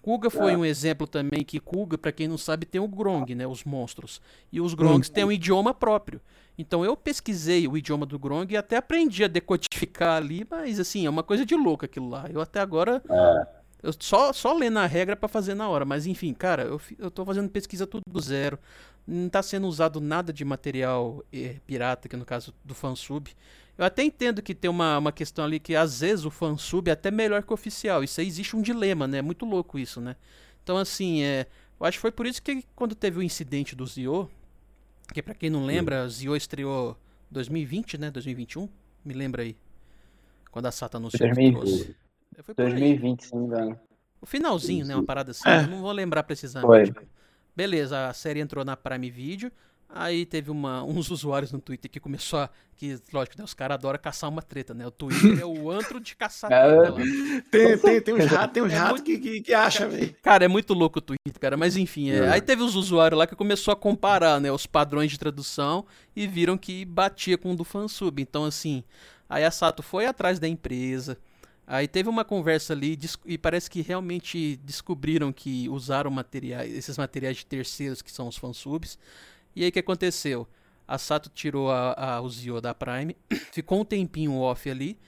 Kuga 0.00 0.28
foi 0.28 0.56
um 0.56 0.64
exemplo 0.64 1.06
também 1.06 1.44
que 1.44 1.60
Kuga, 1.60 1.96
pra 1.96 2.10
quem 2.10 2.26
não 2.26 2.36
sabe, 2.36 2.66
tem 2.66 2.80
o 2.80 2.88
Grong, 2.88 3.32
né, 3.36 3.46
os 3.46 3.62
monstros. 3.62 4.20
E 4.50 4.60
os 4.60 4.74
Grongs 4.74 5.08
têm 5.08 5.24
um 5.24 5.30
idioma 5.30 5.72
próprio. 5.72 6.20
Então 6.56 6.84
eu 6.84 6.96
pesquisei 6.96 7.66
o 7.66 7.76
idioma 7.76 8.04
do 8.04 8.18
Grong 8.18 8.52
e 8.52 8.56
até 8.56 8.76
aprendi 8.76 9.24
a 9.24 9.28
decodificar 9.28 10.16
ali, 10.16 10.46
mas 10.50 10.78
assim, 10.78 11.06
é 11.06 11.10
uma 11.10 11.22
coisa 11.22 11.46
de 11.46 11.54
louco 11.54 11.84
aquilo 11.84 12.08
lá. 12.08 12.26
Eu 12.30 12.40
até 12.40 12.60
agora 12.60 13.02
eu 13.82 13.92
só, 13.98 14.32
só 14.32 14.54
lendo 14.54 14.78
a 14.78 14.86
regra 14.86 15.16
pra 15.16 15.28
fazer 15.28 15.54
na 15.54 15.68
hora, 15.68 15.84
mas 15.84 16.06
enfim, 16.06 16.32
cara, 16.32 16.62
eu, 16.62 16.80
eu 16.98 17.10
tô 17.10 17.24
fazendo 17.24 17.50
pesquisa 17.50 17.86
tudo 17.86 18.02
do 18.08 18.20
zero. 18.20 18.58
Não 19.04 19.28
tá 19.28 19.42
sendo 19.42 19.66
usado 19.66 20.00
nada 20.00 20.32
de 20.32 20.44
material 20.44 21.24
eh, 21.32 21.56
pirata, 21.66 22.08
que 22.08 22.16
no 22.16 22.24
caso 22.24 22.54
do 22.64 22.74
fansub. 22.74 23.28
Eu 23.76 23.84
até 23.84 24.04
entendo 24.04 24.40
que 24.40 24.54
tem 24.54 24.70
uma, 24.70 24.98
uma 24.98 25.10
questão 25.10 25.44
ali 25.44 25.58
que 25.58 25.74
às 25.74 26.00
vezes 26.00 26.24
o 26.24 26.30
fansub 26.30 26.88
é 26.88 26.92
até 26.92 27.10
melhor 27.10 27.42
que 27.42 27.50
o 27.50 27.54
oficial. 27.54 28.04
Isso 28.04 28.20
aí 28.20 28.26
existe 28.28 28.54
um 28.54 28.62
dilema, 28.62 29.08
né? 29.08 29.18
É 29.18 29.22
muito 29.22 29.44
louco 29.44 29.76
isso, 29.76 30.00
né? 30.00 30.14
Então, 30.62 30.76
assim, 30.76 31.24
é, 31.24 31.48
eu 31.80 31.84
acho 31.84 31.98
que 31.98 32.02
foi 32.02 32.12
por 32.12 32.26
isso 32.26 32.40
que 32.40 32.62
quando 32.76 32.94
teve 32.94 33.18
o 33.18 33.22
incidente 33.22 33.74
do 33.74 33.84
Zio, 33.84 34.30
Porque 35.12 35.20
pra 35.20 35.34
quem 35.34 35.50
não 35.50 35.66
lembra, 35.66 36.08
Zio 36.08 36.34
estreou 36.34 36.96
2020, 37.30 37.98
né? 37.98 38.10
2021? 38.10 38.66
Me 39.04 39.12
lembra 39.12 39.42
aí. 39.42 39.54
Quando 40.50 40.64
a 40.64 40.72
Sata 40.72 40.96
anunciou 40.96 41.28
que 41.28 41.34
2020. 41.34 41.54
trouxe. 41.60 41.96
Foi 42.40 42.54
por 42.54 42.64
aí. 42.64 42.70
2020, 42.70 43.24
se 43.26 43.34
não 43.34 43.42
me 43.42 43.46
engano. 43.46 43.80
O 44.22 44.24
finalzinho, 44.24 44.86
né? 44.86 44.94
Uma 44.96 45.04
parada 45.04 45.32
assim. 45.32 45.46
É. 45.46 45.66
Não 45.66 45.82
vou 45.82 45.92
lembrar 45.92 46.22
precisamente. 46.22 46.94
Foi. 46.94 47.06
Beleza, 47.54 48.08
a 48.08 48.14
série 48.14 48.40
entrou 48.40 48.64
na 48.64 48.74
Prime 48.74 49.10
Video. 49.10 49.52
Aí 49.94 50.24
teve 50.24 50.50
uma, 50.50 50.82
uns 50.82 51.10
usuários 51.10 51.52
no 51.52 51.60
Twitter 51.60 51.90
que 51.90 52.00
começou 52.00 52.38
a. 52.40 52.50
Que, 52.78 52.98
lógico, 53.12 53.36
né, 53.38 53.44
os 53.44 53.52
caras 53.52 53.74
adoram 53.74 53.98
caçar 53.98 54.28
uma 54.30 54.40
treta, 54.40 54.72
né? 54.72 54.86
O 54.86 54.90
Twitter 54.90 55.38
é 55.38 55.44
o 55.44 55.70
antro 55.70 56.00
de 56.00 56.16
caçar 56.16 56.50
É. 56.50 56.66
treta 56.68 56.90
lá. 56.90 56.98
Tem, 57.50 57.78
tem, 57.78 58.00
tem 58.00 58.14
uns 58.14 58.24
ratos, 58.24 58.54
tem 58.54 58.62
uns 58.62 58.72
É 58.72 58.76
ratos 58.76 58.92
muito- 59.00 59.04
que, 59.04 59.18
que, 59.18 59.40
que 59.42 59.54
acham, 59.54 59.90
velho. 59.90 60.16
Cara, 60.22 60.46
é 60.46 60.48
muito 60.48 60.72
louco 60.72 60.98
o 60.98 61.02
Twitter, 61.02 61.38
cara. 61.38 61.56
Mas 61.58 61.76
enfim, 61.76 62.10
é, 62.10 62.16
É. 62.20 62.28
aí 62.30 62.40
teve 62.40 62.62
os 62.62 62.74
usuários 62.74 63.18
lá 63.18 63.26
que 63.26 63.36
começou 63.36 63.70
a 63.72 63.76
comparar, 63.76 64.40
né, 64.40 64.50
os 64.50 64.66
padrões 64.66 65.10
de 65.10 65.18
tradução 65.18 65.84
e 66.16 66.26
viram 66.26 66.56
que 66.56 66.84
batia 66.86 67.36
com 67.36 67.52
o 67.52 67.56
do 67.56 67.62
fansub. 67.62 68.20
Então, 68.22 68.44
assim, 68.46 68.82
aí 69.28 69.44
a 69.44 69.50
Sato 69.50 69.82
foi 69.82 70.06
atrás 70.06 70.38
da 70.38 70.48
empresa. 70.48 71.18
Aí 71.66 71.86
teve 71.86 72.08
uma 72.08 72.24
conversa 72.24 72.72
ali 72.72 72.98
e 73.24 73.38
parece 73.38 73.70
que 73.70 73.82
realmente 73.82 74.56
descobriram 74.64 75.32
que 75.32 75.68
usaram 75.68 76.10
materiais, 76.10 76.74
esses 76.74 76.98
materiais 76.98 77.36
de 77.36 77.46
terceiros 77.46 78.02
que 78.02 78.10
são 78.10 78.26
os 78.26 78.36
fansubs. 78.36 78.98
E 79.54 79.62
aí 79.62 79.68
o 79.68 79.72
que 79.72 79.78
aconteceu? 79.78 80.46
A 80.86 80.98
Sato 80.98 81.30
tirou 81.30 81.70
a, 81.70 82.16
a, 82.16 82.20
o 82.20 82.28
Zio 82.28 82.60
da 82.60 82.74
Prime, 82.74 83.16
ficou 83.52 83.80
um 83.80 83.84
tempinho 83.84 84.36
off 84.36 84.68
ali. 84.68 84.98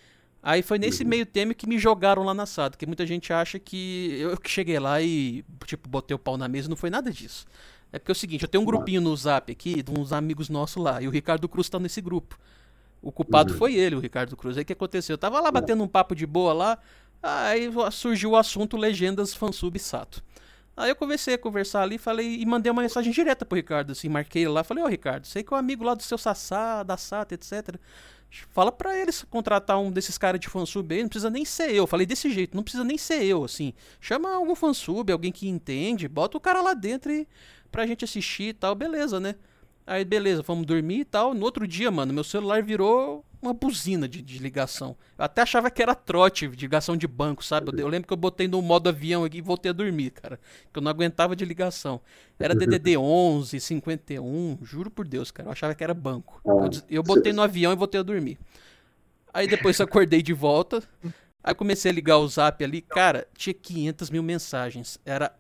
Aí 0.43 0.63
foi 0.63 0.79
nesse 0.79 1.05
meio 1.05 1.25
tempo 1.25 1.55
que 1.55 1.67
me 1.67 1.79
jogaram 1.79 2.23
lá 2.23 2.35
na 2.35 2.45
Sato, 2.45 2.77
que 2.77 2.87
muita 2.87 3.07
gente 3.07 3.33
acha 3.33 3.59
que 3.59 4.19
eu 4.21 4.37
que 4.37 4.51
cheguei 4.51 4.79
lá 4.79 5.01
e, 5.01 5.43
tipo, 5.65 5.89
botei 5.89 6.15
o 6.15 6.19
pau 6.19 6.37
na 6.37 6.47
mesa, 6.47 6.69
não 6.69 6.77
foi 6.77 6.91
nada 6.91 7.11
disso. 7.11 7.47
É 7.91 7.99
porque 7.99 8.11
é 8.11 8.13
o 8.13 8.17
seguinte, 8.17 8.43
eu 8.43 8.49
tenho 8.49 8.63
um 8.63 8.67
grupinho 8.67 9.01
no 9.01 9.17
Zap 9.17 9.51
aqui, 9.51 9.83
de 9.83 9.91
uns 9.91 10.13
amigos 10.13 10.49
nossos 10.49 10.83
lá, 10.83 11.01
e 11.01 11.07
o 11.07 11.11
Ricardo 11.11 11.49
Cruz 11.49 11.69
tá 11.69 11.79
nesse 11.79 12.01
grupo. 12.01 12.39
O 13.01 13.13
culpado 13.13 13.55
foi 13.55 13.75
ele, 13.75 13.95
o 13.95 14.01
Ricardo 14.01 14.37
Cruz. 14.37 14.57
Aí 14.57 14.63
o 14.65 14.67
que 14.67 14.73
aconteceu? 14.73 15.15
Eu 15.15 15.19
tava 15.19 15.41
lá 15.41 15.51
batendo 15.51 15.83
um 15.85 15.87
papo 15.87 16.15
de 16.15 16.27
boa 16.27 16.53
lá, 16.53 16.79
aí 17.23 17.71
surgiu 17.93 18.33
o 18.33 18.37
assunto 18.37 18.77
Legendas 18.77 19.33
Fansub 19.33 19.79
Sato. 19.79 20.25
Aí 20.77 20.91
eu 20.91 20.97
comecei 20.97 21.35
a 21.35 21.39
conversar 21.39 21.83
ali, 21.83 21.99
falei 21.99 22.41
e 22.41 22.47
mandei 22.47 22.71
uma 22.71 22.83
mensagem 22.83 23.13
direta 23.13 23.45
pro 23.45 23.57
Ricardo, 23.57 23.93
assim, 23.93 24.09
marquei 24.09 24.43
ele 24.43 24.51
lá, 24.51 24.65
falei, 24.65 24.83
ô 24.83 24.87
Ricardo, 24.89 25.27
sei 25.27 25.43
que 25.43 25.53
é 25.53 25.57
um 25.57 25.61
amigo 25.61 25.85
lá 25.85 25.95
do 25.95 26.03
seu 26.03 26.19
Sassá, 26.19 26.83
da 26.83 26.97
Sata, 26.97 27.35
etc. 27.35 27.77
Fala 28.51 28.73
pra 28.73 28.99
eles 28.99 29.23
contratar 29.31 29.79
um 29.79 29.93
desses 29.93 30.19
caras 30.19 30.41
de 30.41 30.49
fansub 30.49 30.93
aí, 30.93 31.03
não 31.03 31.09
precisa 31.09 31.31
nem 31.31 31.45
ser 31.45 31.73
eu. 31.73 31.87
Falei 31.87 32.05
desse 32.05 32.29
jeito, 32.31 32.57
não 32.57 32.65
precisa 32.65 32.83
nem 32.83 32.99
ser 32.99 33.23
eu, 33.25 33.45
assim. 33.45 33.73
Chama 34.01 34.35
algum 34.35 34.57
fansub, 34.57 35.13
alguém 35.13 35.31
que 35.31 35.49
entende, 35.49 36.09
bota 36.09 36.37
o 36.37 36.41
cara 36.41 36.61
lá 36.61 36.75
dentro 36.75 37.13
e 37.13 37.29
pra 37.71 37.87
gente 37.87 38.05
assistir 38.05 38.49
e 38.49 38.53
tal, 38.53 38.75
beleza, 38.75 39.21
né? 39.21 39.37
Aí, 39.87 40.05
beleza, 40.05 40.43
vamos 40.43 40.65
dormir 40.67 41.01
e 41.01 41.05
tal. 41.05 41.35
No 41.35 41.45
outro 41.45 41.67
dia, 41.69 41.91
mano, 41.91 42.13
meu 42.13 42.25
celular 42.25 42.63
virou 42.63 43.25
uma 43.43 43.53
buzina 43.53 44.09
de, 44.09 44.23
de 44.23 44.39
ligação. 44.39 44.97
Eu 45.19 45.25
até 45.27 45.43
achava 45.43 45.71
que 45.71 45.83
era 45.83 45.95
trote 45.95 46.49
de 46.49 46.63
ligação 46.65 46.97
de 46.97 47.07
banco, 47.07 47.45
sabe? 47.45 47.71
Eu, 47.71 47.79
eu 47.81 47.89
lembro 47.89 48.07
que 48.07 48.13
eu 48.15 48.17
botei 48.17 48.49
no 48.49 48.63
modo 48.63 48.89
avião 48.89 49.25
aqui 49.25 49.39
e 49.39 49.43
voltei 49.43 49.69
a 49.69 49.75
dormir, 49.75 50.11
cara. 50.13 50.41
Que 50.73 50.79
eu 50.79 50.83
não 50.83 50.91
aguentava 50.91 51.37
de 51.37 51.45
ligação. 51.45 52.01
Era 52.39 52.55
DDD 52.55 52.97
11, 52.97 53.61
51, 53.61 54.59
juro 54.63 54.91
por 54.91 55.07
Deus, 55.07 55.31
cara. 55.31 55.49
Eu 55.49 55.53
achava 55.53 55.75
que 55.75 55.85
era 55.85 55.93
banco. 55.93 56.41
Eu, 56.47 56.69
des- 56.71 56.85
eu 56.89 57.03
botei 57.03 57.33
no 57.35 57.43
avião 57.43 57.71
e 57.71 57.77
voltei 57.77 58.01
a 58.01 58.03
dormir. 58.05 58.39
Aí 59.33 59.47
depois 59.47 59.79
eu 59.79 59.85
acordei 59.85 60.23
de 60.23 60.33
volta. 60.33 60.83
Aí 61.43 61.55
comecei 61.55 61.91
a 61.91 61.95
ligar 61.95 62.17
o 62.19 62.27
zap 62.29 62.65
ali. 62.65 62.81
Cara, 62.81 63.27
tinha 63.37 63.53
500 63.53 64.09
mil 64.09 64.23
mensagens. 64.23 64.99
Era 65.05 65.31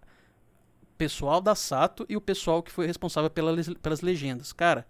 pessoal 0.97 1.41
da 1.41 1.55
Sato 1.55 2.07
e 2.09 2.17
o 2.17 2.21
pessoal 2.21 2.63
que 2.63 2.71
foi 2.71 2.87
responsável 2.87 3.31
pela 3.31 3.55
pelas 3.83 4.01
legendas. 4.01 4.53
Cara, 4.53 4.87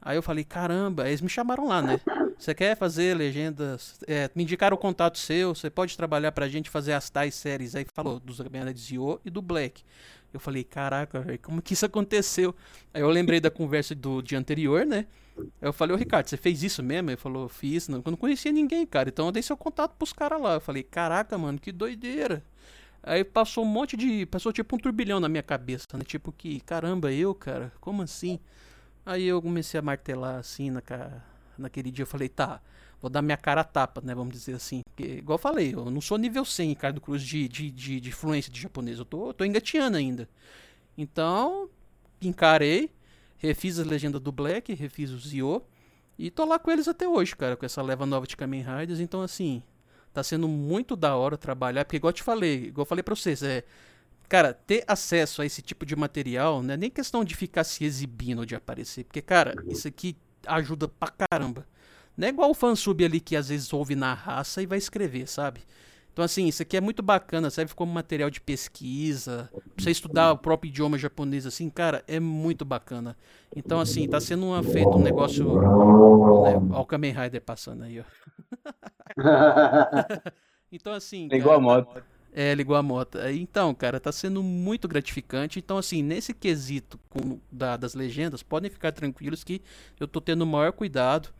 aí 0.00 0.16
eu 0.16 0.22
falei, 0.22 0.44
caramba, 0.44 1.08
eles 1.08 1.20
me 1.20 1.28
chamaram 1.28 1.66
lá, 1.66 1.82
né? 1.82 2.00
Você 2.38 2.54
quer 2.54 2.74
fazer 2.76 3.14
legendas? 3.14 4.00
É, 4.06 4.30
me 4.34 4.44
indicaram 4.44 4.74
o 4.74 4.78
contato 4.78 5.18
seu, 5.18 5.54
você 5.54 5.68
pode 5.68 5.94
trabalhar 5.94 6.32
pra 6.32 6.48
gente 6.48 6.70
fazer 6.70 6.94
as 6.94 7.10
tais 7.10 7.34
séries. 7.34 7.74
Aí 7.74 7.84
falou 7.92 8.18
dos 8.18 8.40
Gabriela 8.40 8.72
de 8.72 8.80
Zio 8.80 9.20
e 9.24 9.28
do 9.28 9.42
Black. 9.42 9.82
Eu 10.32 10.40
falei, 10.40 10.64
caraca, 10.64 11.20
velho, 11.20 11.38
como 11.40 11.60
que 11.60 11.74
isso 11.74 11.84
aconteceu? 11.84 12.54
Aí 12.94 13.02
eu 13.02 13.10
lembrei 13.10 13.40
da 13.40 13.50
conversa 13.50 13.94
do 13.94 14.22
dia 14.22 14.38
anterior, 14.38 14.86
né? 14.86 15.06
Eu 15.60 15.72
falei, 15.72 15.94
ô 15.94 15.98
Ricardo, 15.98 16.28
você 16.28 16.36
fez 16.36 16.62
isso 16.62 16.82
mesmo? 16.82 17.10
Ele 17.10 17.16
falou, 17.16 17.48
fiz, 17.48 17.88
não, 17.88 17.98
eu 18.04 18.10
não 18.10 18.16
conhecia 18.16 18.52
ninguém, 18.52 18.86
cara. 18.86 19.08
Então 19.08 19.26
eu 19.26 19.32
dei 19.32 19.42
seu 19.42 19.56
contato 19.56 19.96
pros 19.96 20.12
caras 20.12 20.40
lá. 20.40 20.54
Eu 20.54 20.60
falei, 20.60 20.82
caraca, 20.82 21.36
mano, 21.36 21.58
que 21.58 21.72
doideira. 21.72 22.42
Aí 23.02 23.24
passou 23.24 23.64
um 23.64 23.68
monte 23.68 23.96
de. 23.96 24.26
Passou 24.26 24.52
tipo 24.52 24.76
um 24.76 24.78
turbilhão 24.78 25.20
na 25.20 25.28
minha 25.28 25.42
cabeça, 25.42 25.86
né? 25.94 26.04
Tipo 26.04 26.32
que, 26.32 26.60
caramba, 26.60 27.12
eu, 27.12 27.34
cara, 27.34 27.72
como 27.80 28.02
assim? 28.02 28.38
Aí 29.04 29.24
eu 29.24 29.40
comecei 29.40 29.80
a 29.80 29.82
martelar 29.82 30.36
assim 30.36 30.70
na, 30.70 30.82
naquele 31.56 31.90
dia. 31.90 32.02
Eu 32.02 32.06
falei, 32.06 32.28
tá, 32.28 32.60
vou 33.00 33.10
dar 33.10 33.22
minha 33.22 33.36
cara 33.36 33.62
a 33.62 33.64
tapa, 33.64 34.02
né? 34.04 34.14
Vamos 34.14 34.34
dizer 34.34 34.54
assim. 34.54 34.82
Porque, 34.84 35.14
igual 35.18 35.36
eu 35.36 35.42
falei, 35.42 35.74
eu 35.74 35.90
não 35.90 36.00
sou 36.00 36.18
nível 36.18 36.44
100, 36.44 36.68
Ricardo 36.68 37.00
Cruz, 37.00 37.22
de, 37.22 37.48
de, 37.48 37.70
de, 37.70 38.00
de 38.00 38.12
fluência 38.12 38.52
de 38.52 38.60
japonês. 38.60 38.98
Eu 38.98 39.04
tô, 39.04 39.32
tô 39.32 39.44
engateando 39.44 39.96
ainda. 39.96 40.28
Então, 40.96 41.70
encarei, 42.20 42.90
refiz 43.38 43.78
a 43.80 43.84
legenda 43.84 44.20
do 44.20 44.30
Black, 44.30 44.74
refiz 44.74 45.10
o 45.10 45.18
Zio. 45.18 45.62
E 46.18 46.30
tô 46.30 46.44
lá 46.44 46.58
com 46.58 46.70
eles 46.70 46.86
até 46.86 47.08
hoje, 47.08 47.34
cara, 47.34 47.56
com 47.56 47.64
essa 47.64 47.80
leva 47.80 48.04
nova 48.04 48.26
de 48.26 48.36
Kamen 48.36 48.62
Riders. 48.62 49.00
Então, 49.00 49.22
assim, 49.22 49.62
tá 50.12 50.22
sendo 50.22 50.48
muito 50.48 50.96
da 50.96 51.16
hora 51.16 51.36
trabalhar. 51.36 51.84
Porque, 51.84 51.96
igual 51.96 52.10
eu 52.10 52.14
te 52.14 52.22
falei, 52.22 52.66
igual 52.66 52.82
eu 52.82 52.88
falei 52.88 53.02
pra 53.02 53.14
vocês, 53.14 53.42
é. 53.42 53.64
Cara, 54.28 54.54
ter 54.54 54.84
acesso 54.86 55.42
a 55.42 55.46
esse 55.46 55.60
tipo 55.60 55.84
de 55.84 55.96
material 55.96 56.62
não 56.62 56.74
é 56.74 56.76
nem 56.76 56.88
questão 56.88 57.24
de 57.24 57.34
ficar 57.34 57.64
se 57.64 57.84
exibindo, 57.84 58.46
de 58.46 58.54
aparecer. 58.54 59.04
Porque, 59.04 59.20
cara, 59.20 59.54
isso 59.66 59.88
aqui 59.88 60.16
ajuda 60.46 60.86
pra 60.86 61.08
caramba. 61.08 61.66
Não 62.16 62.28
é 62.28 62.30
igual 62.30 62.50
o 62.50 62.54
fansub 62.54 63.04
ali 63.04 63.18
que 63.18 63.34
às 63.34 63.48
vezes 63.48 63.72
ouve 63.72 63.96
na 63.96 64.14
raça 64.14 64.62
e 64.62 64.66
vai 64.66 64.78
escrever, 64.78 65.26
sabe? 65.26 65.62
Então, 66.12 66.24
assim, 66.24 66.46
isso 66.46 66.62
aqui 66.62 66.76
é 66.76 66.80
muito 66.80 67.02
bacana, 67.02 67.50
serve 67.50 67.72
como 67.74 67.92
material 67.92 68.28
de 68.30 68.40
pesquisa, 68.40 69.48
pra 69.52 69.62
você 69.84 69.90
estudar 69.90 70.32
o 70.32 70.38
próprio 70.38 70.68
idioma 70.68 70.98
japonês, 70.98 71.46
assim, 71.46 71.70
cara, 71.70 72.04
é 72.06 72.18
muito 72.18 72.64
bacana. 72.64 73.16
Então, 73.54 73.80
assim, 73.80 74.08
tá 74.08 74.20
sendo 74.20 74.46
uma, 74.46 74.62
feito 74.62 74.90
um 74.90 75.02
negócio. 75.02 75.44
Né, 75.44 75.68
ó, 76.72 76.80
o 76.82 76.84
Kamen 76.84 77.12
Rider 77.12 77.40
passando 77.40 77.84
aí, 77.84 78.00
ó. 78.00 78.04
Então, 80.72 80.92
assim. 80.92 81.26
Ligou 81.28 81.50
a 81.52 81.56
cara, 81.56 81.60
moto. 81.60 82.02
É, 82.32 82.54
ligou 82.54 82.76
a 82.76 82.82
moto. 82.82 83.18
Aí, 83.18 83.40
Então, 83.40 83.74
cara, 83.74 83.98
tá 83.98 84.12
sendo 84.12 84.42
muito 84.42 84.86
gratificante. 84.86 85.58
Então, 85.58 85.76
assim, 85.78 86.02
nesse 86.02 86.32
quesito 86.32 86.98
com- 87.08 87.40
da- 87.50 87.76
das 87.76 87.94
legendas, 87.94 88.42
podem 88.42 88.70
ficar 88.70 88.92
tranquilos 88.92 89.42
que 89.42 89.60
eu 89.98 90.06
tô 90.06 90.20
tendo 90.20 90.42
o 90.42 90.46
maior 90.46 90.72
cuidado. 90.72 91.30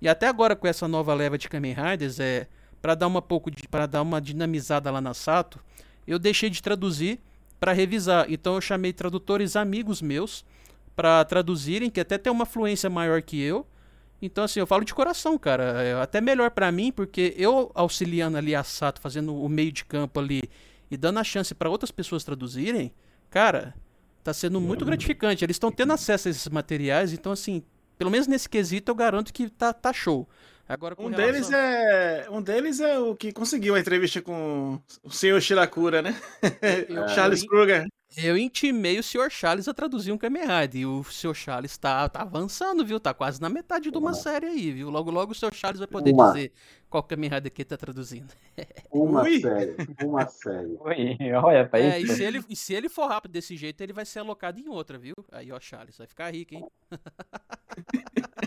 E 0.00 0.08
até 0.08 0.26
agora 0.28 0.56
com 0.56 0.66
essa 0.66 0.88
nova 0.88 1.12
leva 1.14 1.36
de 1.36 1.48
Kamen 1.48 1.74
Riders, 1.74 2.18
é 2.20 2.46
para 2.80 2.94
dar 2.94 3.06
uma 3.06 3.20
pouco 3.20 3.50
de 3.50 3.68
para 3.68 3.84
dar 3.86 4.00
uma 4.00 4.20
dinamizada 4.20 4.90
lá 4.90 5.00
na 5.00 5.12
Sato, 5.12 5.60
eu 6.06 6.18
deixei 6.18 6.48
de 6.48 6.62
traduzir 6.62 7.20
para 7.60 7.72
revisar. 7.72 8.24
Então 8.30 8.54
eu 8.54 8.60
chamei 8.62 8.92
tradutores 8.94 9.56
amigos 9.56 10.00
meus 10.00 10.42
para 10.96 11.22
traduzirem, 11.26 11.90
que 11.90 12.00
até 12.00 12.16
tem 12.16 12.32
uma 12.32 12.46
fluência 12.46 12.88
maior 12.88 13.20
que 13.20 13.38
eu. 13.42 13.66
Então 14.22 14.44
assim, 14.44 14.60
eu 14.60 14.66
falo 14.66 14.84
de 14.84 14.94
coração, 14.94 15.38
cara. 15.38 15.82
É 15.82 15.94
até 16.00 16.20
melhor 16.20 16.50
para 16.50 16.70
mim, 16.70 16.92
porque 16.92 17.34
eu 17.36 17.70
auxiliando 17.74 18.36
ali 18.36 18.54
a 18.54 18.62
Sato, 18.62 19.00
fazendo 19.00 19.34
o 19.34 19.48
meio 19.48 19.72
de 19.72 19.84
campo 19.84 20.20
ali 20.20 20.42
e 20.90 20.96
dando 20.96 21.18
a 21.18 21.24
chance 21.24 21.54
para 21.54 21.70
outras 21.70 21.90
pessoas 21.90 22.22
traduzirem, 22.24 22.92
cara, 23.30 23.74
tá 24.22 24.34
sendo 24.34 24.60
muito 24.60 24.84
gratificante. 24.84 25.44
Eles 25.44 25.54
estão 25.54 25.70
tendo 25.72 25.92
acesso 25.92 26.28
a 26.28 26.30
esses 26.30 26.48
materiais, 26.48 27.12
então 27.12 27.32
assim, 27.32 27.62
pelo 27.96 28.10
menos 28.10 28.26
nesse 28.26 28.48
quesito 28.48 28.90
eu 28.90 28.94
garanto 28.94 29.32
que 29.32 29.48
tá, 29.48 29.72
tá 29.72 29.92
show. 29.92 30.28
Agora 30.68 30.94
Um 30.98 31.08
relação- 31.08 31.32
deles 31.32 31.50
é. 31.50 32.26
Um 32.30 32.40
deles 32.40 32.78
é 32.80 32.96
o 32.98 33.16
que 33.16 33.32
conseguiu 33.32 33.74
a 33.74 33.80
entrevista 33.80 34.22
com 34.22 34.78
o 35.02 35.10
senhor 35.10 35.40
Shirakura, 35.40 36.00
né? 36.02 36.14
Eu- 36.88 37.08
Charles 37.08 37.42
eu- 37.42 37.48
Kruger. 37.48 37.86
Eu 38.16 38.36
intimei 38.36 38.98
o 38.98 39.02
Sr. 39.04 39.30
Charles 39.30 39.68
a 39.68 39.74
traduzir 39.74 40.10
um 40.10 40.18
Kamen 40.18 40.42
Rider. 40.42 40.80
E 40.80 40.86
o 40.86 41.04
Sr. 41.04 41.32
Charles 41.34 41.78
tá, 41.78 42.08
tá 42.08 42.22
avançando, 42.22 42.84
viu? 42.84 42.98
Tá 42.98 43.14
quase 43.14 43.40
na 43.40 43.48
metade 43.48 43.90
de 43.90 43.96
uma 43.96 44.14
série 44.14 44.46
aí, 44.46 44.72
viu? 44.72 44.90
Logo, 44.90 45.10
logo 45.12 45.30
o 45.30 45.34
Sr. 45.34 45.54
Charles 45.54 45.78
vai 45.78 45.86
poder 45.86 46.12
Uma. 46.12 46.32
dizer 46.32 46.52
qual 46.88 47.02
Kamen 47.04 47.30
Rider 47.30 47.52
que 47.52 47.62
ele 47.62 47.68
tá 47.68 47.76
traduzindo. 47.76 48.34
Uma 48.90 49.22
Ui. 49.22 49.38
série, 49.40 49.76
uma 50.04 50.26
série. 50.26 50.76
Oi, 50.82 51.16
olha 51.40 51.68
pra 51.68 51.78
É, 51.78 52.00
e 52.00 52.02
isso. 52.02 52.14
se, 52.16 52.24
ele, 52.24 52.44
e 52.48 52.56
se 52.56 52.74
ele 52.74 52.88
for 52.88 53.06
rápido 53.06 53.30
desse 53.30 53.56
jeito, 53.56 53.80
ele 53.80 53.92
vai 53.92 54.04
ser 54.04 54.18
alocado 54.18 54.58
em 54.58 54.68
outra, 54.68 54.98
viu? 54.98 55.14
Aí, 55.30 55.52
ó, 55.52 55.60
Charles, 55.60 55.96
vai 55.96 56.06
ficar 56.08 56.34
rico, 56.34 56.54
hein? 56.54 56.66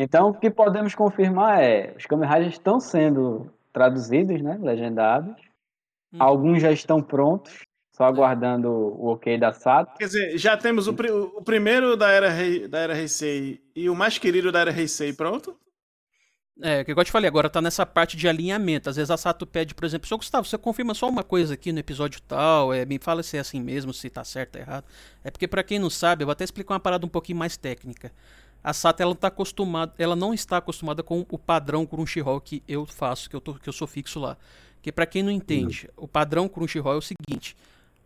Então, 0.00 0.28
o 0.30 0.34
que 0.34 0.48
podemos 0.48 0.94
confirmar 0.94 1.60
é, 1.60 1.92
os 1.96 2.06
Kamen 2.06 2.28
Riders 2.28 2.52
estão 2.54 2.78
sendo 2.78 3.52
traduzidos, 3.72 4.40
né, 4.40 4.56
legendados. 4.62 5.34
Hum. 6.12 6.18
Alguns 6.20 6.62
já 6.62 6.70
estão 6.70 7.02
prontos, 7.02 7.64
só 7.98 8.04
aguardando 8.04 8.70
o 8.70 9.08
ok 9.08 9.36
da 9.36 9.52
Sato. 9.52 9.98
Quer 9.98 10.06
dizer, 10.06 10.38
já 10.38 10.56
temos 10.56 10.86
o, 10.88 10.94
pri- 10.94 11.10
o 11.10 11.42
primeiro 11.42 11.96
da 11.96 12.08
era, 12.10 12.30
Rei- 12.30 12.66
da 12.66 12.78
era 12.78 12.96
Heisei 12.98 13.60
e 13.76 13.90
o 13.90 13.94
mais 13.94 14.16
querido 14.16 14.50
da 14.50 14.60
era 14.60 14.70
Heisei 14.72 15.12
pronto? 15.12 15.54
É, 16.60 16.82
que 16.82 16.90
igual 16.90 17.02
eu 17.02 17.06
te 17.06 17.12
falei, 17.12 17.28
agora 17.28 17.48
tá 17.48 17.60
nessa 17.60 17.86
parte 17.86 18.16
de 18.16 18.26
alinhamento. 18.26 18.90
Às 18.90 18.96
vezes 18.96 19.10
a 19.10 19.16
Sato 19.16 19.46
pede, 19.46 19.74
por 19.74 19.84
exemplo, 19.84 20.08
Sr. 20.08 20.16
Gustavo, 20.16 20.46
você 20.48 20.58
confirma 20.58 20.92
só 20.94 21.08
uma 21.08 21.22
coisa 21.22 21.54
aqui 21.54 21.70
no 21.70 21.78
episódio 21.78 22.20
tal, 22.22 22.72
é, 22.74 22.84
me 22.84 22.98
fala 22.98 23.22
se 23.22 23.36
é 23.36 23.40
assim 23.40 23.60
mesmo, 23.60 23.92
se 23.92 24.10
tá 24.10 24.24
certo 24.24 24.56
ou 24.56 24.62
errado. 24.62 24.84
É 25.22 25.30
porque 25.30 25.46
para 25.46 25.62
quem 25.62 25.78
não 25.78 25.90
sabe, 25.90 26.22
eu 26.22 26.26
vou 26.26 26.32
até 26.32 26.42
explicar 26.44 26.74
uma 26.74 26.80
parada 26.80 27.06
um 27.06 27.08
pouquinho 27.08 27.38
mais 27.38 27.56
técnica. 27.56 28.10
A 28.62 28.72
Sato 28.72 29.00
ela 29.00 29.14
tá 29.14 29.28
acostumada, 29.28 29.92
ela 29.98 30.16
não 30.16 30.34
está 30.34 30.56
acostumada 30.56 31.00
com 31.02 31.24
o 31.30 31.38
padrão 31.38 31.86
Crunchyroll 31.86 32.40
que 32.40 32.60
eu 32.66 32.84
faço, 32.86 33.30
que 33.30 33.36
eu 33.36 33.40
tô, 33.40 33.54
que 33.54 33.68
eu 33.68 33.72
sou 33.72 33.86
fixo 33.86 34.18
lá. 34.18 34.36
Que 34.82 34.90
para 34.90 35.06
quem 35.06 35.22
não 35.22 35.30
entende, 35.30 35.88
o 35.96 36.08
padrão 36.08 36.48
Crunchyroll 36.48 36.94
é 36.94 36.98
o 36.98 37.02
seguinte: 37.02 37.56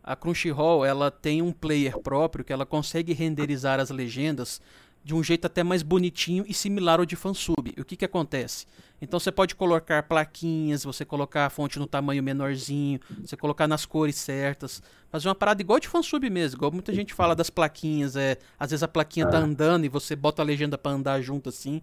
a 0.03 0.17
Crunchyroll 0.17 0.85
ela 0.85 1.11
tem 1.11 1.41
um 1.43 1.53
player 1.53 1.99
próprio 1.99 2.45
que 2.45 2.53
ela 2.53 2.67
consegue 2.67 3.13
renderizar 3.13 3.79
as 3.79 3.91
legendas 3.91 4.61
de 5.05 5.15
um 5.15 5.23
jeito 5.23 5.47
até 5.47 5.63
mais 5.65 5.83
bonitinho 5.83 6.45
e 6.47 6.55
similar 6.55 7.01
ao 7.01 7.07
de 7.07 7.17
fansub. 7.17 7.75
O 7.77 7.85
que 7.85 7.97
que 7.97 8.05
acontece? 8.05 8.67
Então 9.01 9.19
você 9.19 9.33
pode 9.33 9.57
colocar 9.57 10.05
plaquinhas, 10.05 10.85
você 10.85 11.05
colocar 11.05 11.47
a 11.47 11.51
fonte 11.51 11.79
no 11.79 11.89
tamanho 11.89 12.23
menorzinho, 12.23 13.01
você 13.25 13.37
colocar 13.37 13.67
nas 13.67 13.85
cores 13.85 14.15
certas, 14.15 14.81
fazer 15.11 15.29
uma 15.29 15.35
parada 15.35 15.61
igual 15.61 15.81
de 15.81 15.89
fansub 15.89 16.29
mesmo, 16.31 16.59
igual 16.59 16.71
muita 16.71 16.93
gente 16.93 17.13
fala 17.13 17.35
das 17.35 17.51
plaquinhas, 17.51 18.15
é, 18.15 18.39
às 18.59 18.71
vezes 18.71 18.83
a 18.85 18.89
plaquinha 18.89 19.27
tá 19.27 19.39
andando 19.39 19.85
e 19.85 19.89
você 19.89 20.15
bota 20.15 20.41
a 20.41 20.45
legenda 20.45 20.79
para 20.79 20.93
andar 20.93 21.21
junto 21.21 21.49
assim. 21.49 21.83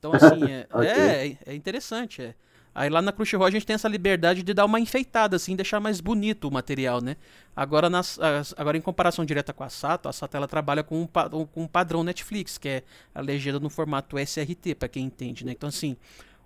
Então 0.00 0.12
assim, 0.14 0.50
é, 0.50 0.66
Ok. 0.74 0.88
é, 0.88 1.38
é 1.46 1.54
interessante, 1.54 2.22
é. 2.22 2.34
Aí 2.74 2.88
lá 2.88 3.02
na 3.02 3.12
Crunchyroll 3.12 3.46
a 3.46 3.50
gente 3.50 3.66
tem 3.66 3.74
essa 3.74 3.88
liberdade 3.88 4.42
de 4.42 4.54
dar 4.54 4.64
uma 4.64 4.78
enfeitada, 4.78 5.36
assim, 5.36 5.56
deixar 5.56 5.80
mais 5.80 6.00
bonito 6.00 6.46
o 6.48 6.50
material, 6.50 7.00
né? 7.02 7.16
Agora, 7.56 7.90
nas, 7.90 8.18
as- 8.20 8.54
agora 8.56 8.76
em 8.76 8.80
comparação 8.80 9.24
direta 9.24 9.52
com 9.52 9.64
a 9.64 9.68
Sato, 9.68 10.08
a 10.08 10.12
Sato 10.12 10.36
ela 10.36 10.46
trabalha 10.46 10.82
com 10.84 11.02
um, 11.02 11.06
com 11.06 11.62
um 11.62 11.66
padrão 11.66 12.04
Netflix, 12.04 12.56
que 12.56 12.68
é 12.68 12.82
a 13.14 13.20
legenda 13.20 13.58
no 13.58 13.68
formato 13.68 14.18
SRT, 14.18 14.74
para 14.74 14.88
quem 14.88 15.04
entende, 15.04 15.44
né? 15.44 15.52
Então 15.52 15.68
assim, 15.68 15.96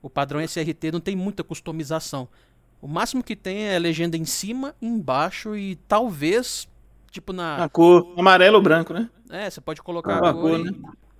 o 0.00 0.08
padrão 0.08 0.40
SRT 0.40 0.90
não 0.90 1.00
tem 1.00 1.14
muita 1.14 1.44
customização. 1.44 2.28
O 2.80 2.88
máximo 2.88 3.22
que 3.22 3.36
tem 3.36 3.64
é 3.68 3.76
a 3.76 3.78
legenda 3.78 4.16
em 4.16 4.24
cima, 4.24 4.74
embaixo 4.80 5.54
e 5.56 5.76
talvez, 5.86 6.66
tipo 7.10 7.32
na... 7.32 7.64
A 7.64 7.68
cor 7.68 8.14
amarelo 8.18 8.56
ou 8.56 8.62
branco, 8.62 8.92
né? 8.92 9.08
É, 9.30 9.48
você 9.48 9.60
pode 9.60 9.82
colocar 9.82 10.18
Ah, 10.18 10.30
a 10.30 10.34
cor 10.34 10.40
cor, 10.40 10.60
e, 10.60 10.64
né? 10.64 10.72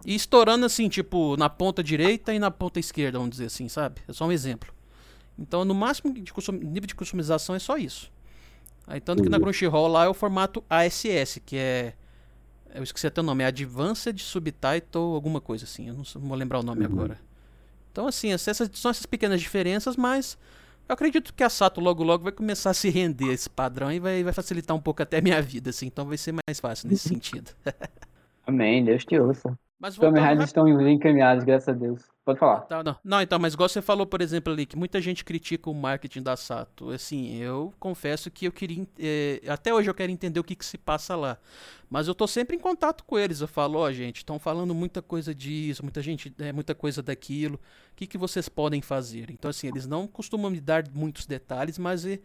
e 0.05 0.15
estourando 0.15 0.67
assim, 0.67 0.89
tipo, 0.89 1.37
na 1.37 1.49
ponta 1.49 1.83
direita 1.83 2.35
e 2.35 2.39
na 2.39 2.51
ponta 2.51 2.81
esquerda, 2.81 3.19
vamos 3.19 3.33
dizer 3.33 3.47
assim, 3.47 3.69
sabe? 3.69 4.01
É 4.09 4.13
só 4.13 4.27
um 4.27 4.33
exemplo. 4.33 4.73
Então, 5.39 5.65
no 5.65 5.75
máximo 5.75 6.13
de 6.13 6.23
nível 6.53 6.87
de 6.87 6.95
customização 6.95 7.55
é 7.55 7.59
só 7.59 7.77
isso. 7.77 8.13
Aí, 8.87 9.01
tanto 9.01 9.23
que 9.23 9.29
na 9.29 9.39
Crunchyroll 9.39 9.89
lá 9.89 10.05
é 10.05 10.09
o 10.09 10.15
formato 10.15 10.63
ASS, 10.69 11.41
que 11.45 11.57
é. 11.57 11.95
Eu 12.75 12.83
esqueci 12.83 13.07
até 13.07 13.21
o 13.21 13.25
nome, 13.25 13.45
é 13.45 13.47
Advanced 13.47 14.19
Subtitle, 14.19 15.15
alguma 15.15 15.41
coisa 15.41 15.65
assim. 15.65 15.89
Eu 15.89 15.95
não, 15.95 16.03
vou 16.17 16.37
lembrar 16.37 16.61
o 16.61 16.63
nome 16.63 16.85
agora. 16.85 17.19
Então, 17.91 18.07
assim, 18.07 18.33
essas 18.33 18.71
são 18.73 18.91
essas 18.91 19.05
pequenas 19.05 19.41
diferenças, 19.41 19.97
mas 19.97 20.39
eu 20.89 20.95
acredito 20.95 21.35
que 21.35 21.45
a 21.45 21.51
Sato 21.51 21.81
logo 21.81 22.03
logo 22.03 22.25
vai 22.25 22.33
começar 22.33 22.71
a 22.71 22.75
se 22.75 22.89
render 22.89 23.31
a 23.31 23.33
esse 23.35 23.49
padrão 23.49 23.93
e 23.93 24.01
vai, 24.01 24.25
vai 24.25 24.33
facilitar 24.33 24.75
um 24.75 24.81
pouco 24.81 25.03
até 25.03 25.19
a 25.19 25.23
minha 25.23 25.41
vida, 25.43 25.71
assim. 25.71 25.87
Então 25.87 26.07
vai 26.07 26.17
ser 26.17 26.33
mais 26.33 26.59
fácil 26.59 26.89
nesse 26.89 27.09
sentido. 27.11 27.51
Amém, 28.47 28.85
Deus 28.85 29.05
te 29.05 29.19
ouça. 29.19 29.57
Mas 29.83 29.99
Kamen 29.99 30.13
voltando 30.13 30.31
Riders 30.31 30.49
estão 30.51 30.89
encaminhados, 30.89 31.43
graças 31.43 31.69
a 31.69 31.73
Deus. 31.73 32.03
Pode 32.25 32.39
falar. 32.39 32.61
Tá, 32.61 32.85
não. 32.85 32.95
não, 33.03 33.21
então, 33.21 33.37
mas 33.37 33.55
igual 33.55 33.69
você 33.69 33.83
falou, 33.83 34.07
por 34.07 34.23
exemplo, 34.23 34.53
ali, 34.53 34.65
que 34.65 34.77
muita 34.77 35.01
gente 35.01 35.25
critica 35.25 35.69
o 35.69 35.75
marketing 35.75 36.23
da 36.23 36.37
Sato. 36.37 36.91
Assim, 36.91 37.37
eu 37.39 37.75
confesso 37.81 38.31
que 38.31 38.47
eu 38.47 38.53
queria. 38.53 38.87
eh, 38.97 39.43
até 39.49 39.75
hoje 39.75 39.91
eu 39.91 39.95
quero 39.95 40.13
entender 40.13 40.39
o 40.39 40.45
que, 40.45 40.55
que 40.55 40.65
se 40.65 40.79
passa 40.79 41.17
lá. 41.17 41.37
Mas 41.91 42.07
eu 42.07 42.15
tô 42.15 42.29
sempre 42.29 42.55
em 42.55 42.61
contato 42.61 43.03
com 43.03 43.19
eles. 43.19 43.41
Eu 43.41 43.49
falo, 43.49 43.81
ó, 43.81 43.91
gente, 43.91 44.19
estão 44.19 44.39
falando 44.39 44.73
muita 44.73 45.03
coisa 45.03 45.35
disso, 45.35 45.83
muita 45.83 46.01
gente, 46.01 46.33
é, 46.39 46.53
muita 46.53 46.77
coisa 46.77 47.03
daquilo. 47.03 47.57
O 47.57 47.97
que, 47.97 48.07
que 48.07 48.17
vocês 48.17 48.49
podem 48.49 48.81
fazer? 48.81 49.33
Então, 49.33 49.49
assim, 49.49 49.67
eles 49.67 49.85
não 49.85 50.07
costumam 50.07 50.49
me 50.49 50.61
dar 50.61 50.85
muitos 50.95 51.27
detalhes, 51.27 51.77
mas 51.77 52.07
eh, 52.07 52.21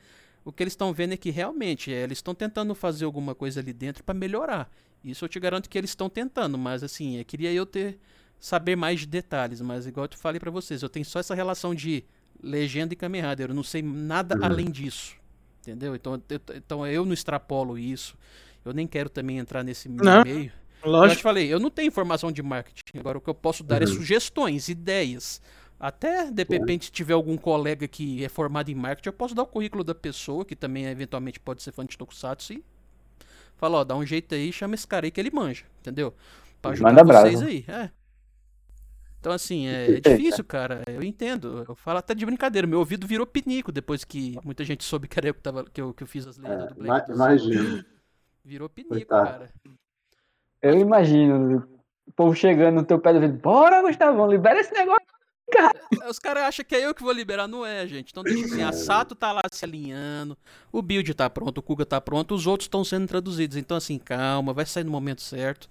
o 0.47 0.51
que 0.53 0.63
eles 0.63 0.73
estão 0.73 0.93
vendo 0.93 1.13
é 1.13 1.17
que 1.17 1.29
realmente 1.29 1.91
eh, 1.91 2.03
eles 2.03 2.19
estão 2.19 2.33
tentando 2.33 2.73
fazer 2.73 3.05
alguma 3.05 3.35
coisa 3.35 3.59
ali 3.59 3.73
dentro 3.73 4.03
para 4.03 4.15
melhorar. 4.15 4.69
Isso 5.03 5.25
eu 5.25 5.29
te 5.29 5.39
garanto 5.39 5.69
que 5.69 5.77
eles 5.77 5.91
estão 5.91 6.09
tentando, 6.09 6.57
mas 6.57 6.83
assim, 6.83 7.17
eu 7.17 7.25
queria 7.25 7.51
eu 7.51 7.65
ter 7.65 7.99
saber 8.39 8.75
mais 8.75 9.01
de 9.01 9.07
detalhes, 9.07 9.61
mas 9.61 9.85
igual 9.87 10.05
eu 10.05 10.09
te 10.09 10.17
falei 10.17 10.39
pra 10.39 10.51
vocês, 10.51 10.81
eu 10.81 10.89
tenho 10.89 11.05
só 11.05 11.19
essa 11.19 11.35
relação 11.35 11.73
de 11.75 12.03
legenda 12.41 12.93
e 12.93 13.21
Rider, 13.21 13.49
eu 13.49 13.55
não 13.55 13.63
sei 13.63 13.81
nada 13.81 14.35
Uhum. 14.35 14.43
além 14.45 14.71
disso. 14.71 15.15
Entendeu? 15.61 15.95
Então, 15.95 16.13
eu, 16.29 16.39
então 16.55 16.87
eu 16.87 17.03
não 17.05 17.13
extrapolo 17.13 17.77
isso. 17.77 18.17
Eu 18.63 18.73
nem 18.73 18.87
quero 18.87 19.09
também 19.09 19.37
entrar 19.37 19.63
nesse 19.63 19.89
Não, 19.89 20.23
meio. 20.23 20.51
Eu 20.81 20.89
te 20.89 20.91
Lógico. 20.91 21.23
falei, 21.23 21.51
eu 21.51 21.59
não 21.59 21.69
tenho 21.69 21.87
informação 21.87 22.31
de 22.31 22.41
marketing. 22.41 22.99
Agora 22.99 23.17
o 23.17 23.21
que 23.21 23.29
eu 23.29 23.33
posso 23.35 23.63
dar 23.63 23.81
é 23.81 23.85
Uhum. 23.85 23.91
sugestões, 23.93 24.69
ideias. 24.69 25.41
Até 25.80 26.32
de 26.32 26.43
repente, 26.43 26.86
se 26.86 26.91
tiver 26.91 27.13
algum 27.13 27.38
colega 27.38 27.88
que 27.88 28.23
é 28.23 28.30
formado 28.30 28.69
em 28.69 28.75
marketing, 28.75 29.09
eu 29.09 29.13
posso 29.13 29.36
dar 29.36 29.43
o 29.43 29.47
currículo 29.47 29.84
da 29.84 29.93
pessoa, 29.93 30.43
que 30.43 30.55
também 30.55 30.86
eventualmente 30.86 31.39
pode 31.39 31.61
ser 31.61 31.71
fã 31.71 31.86
de 31.86 31.97
Tokusatsu, 31.97 32.53
e 32.53 32.63
falar, 33.55 33.80
ó, 33.80 33.84
dá 33.84 33.95
um 33.95 34.05
jeito 34.05 34.34
aí, 34.34 34.51
chama 34.51 34.73
esse 34.75 34.88
cara 34.88 35.05
aí 35.05 35.11
que 35.11 35.19
ele 35.19 35.30
manja, 35.32 35.65
entendeu? 35.80 36.13
Pra 36.61 36.71
ajudar 36.71 36.93
Manda 36.93 37.21
vocês 37.21 37.41
aí. 37.43 37.63
É. 37.67 37.91
Então, 39.19 39.32
assim, 39.32 39.67
é, 39.67 39.97
é 39.97 39.99
difícil, 39.99 40.43
cara. 40.43 40.84
Eu 40.88 41.03
entendo. 41.03 41.65
Eu 41.67 41.75
falo 41.75 41.99
até 41.99 42.15
de 42.15 42.25
brincadeira. 42.25 42.67
Meu 42.67 42.80
ouvido 42.80 43.05
virou 43.05 43.25
pinico 43.25 43.71
depois 43.71 44.03
que 44.03 44.38
muita 44.43 44.63
gente 44.63 44.84
soube 44.84 45.07
que 45.07 45.19
era 45.19 45.28
eu 45.28 45.34
que, 45.34 45.41
tava, 45.41 45.65
que, 45.65 45.82
eu, 45.82 45.93
que 45.93 46.03
eu 46.03 46.07
fiz 46.07 46.25
as 46.25 46.38
legendas 46.38 46.71
É, 46.71 46.73
do. 46.73 46.84
Dozen. 46.84 47.15
imagino. 47.15 47.86
Virou 48.45 48.69
pinico, 48.69 48.93
Coitado. 48.93 49.28
cara. 49.30 49.49
Eu 50.61 50.80
imagino 50.80 51.67
o 52.07 52.11
povo 52.13 52.34
chegando 52.36 52.75
no 52.75 52.84
teu 52.86 52.99
pé 52.99 53.11
do 53.11 53.15
ouvido. 53.15 53.38
Bora, 53.38 53.82
Gustavão, 53.82 54.30
libera 54.30 54.59
esse 54.59 54.73
negócio. 54.73 55.05
Os 56.09 56.19
caras 56.19 56.43
acham 56.43 56.65
que 56.65 56.75
é 56.75 56.85
eu 56.85 56.93
que 56.93 57.01
vou 57.03 57.11
liberar, 57.11 57.47
não 57.47 57.65
é, 57.65 57.87
gente. 57.87 58.11
Então 58.11 58.23
deixa 58.23 58.45
assim, 58.45 58.61
a 58.61 58.71
Sato 58.71 59.15
tá 59.15 59.31
lá 59.31 59.41
se 59.51 59.63
alinhando, 59.65 60.37
o 60.71 60.81
build 60.81 61.13
tá 61.13 61.29
pronto, 61.29 61.57
o 61.59 61.61
Kuga 61.61 61.85
tá 61.85 61.99
pronto, 62.01 62.35
os 62.35 62.45
outros 62.47 62.65
estão 62.65 62.83
sendo 62.83 63.07
traduzidos. 63.07 63.57
Então 63.57 63.77
assim, 63.77 63.97
calma, 63.97 64.53
vai 64.53 64.65
sair 64.65 64.83
no 64.83 64.91
momento 64.91 65.21
certo. 65.21 65.69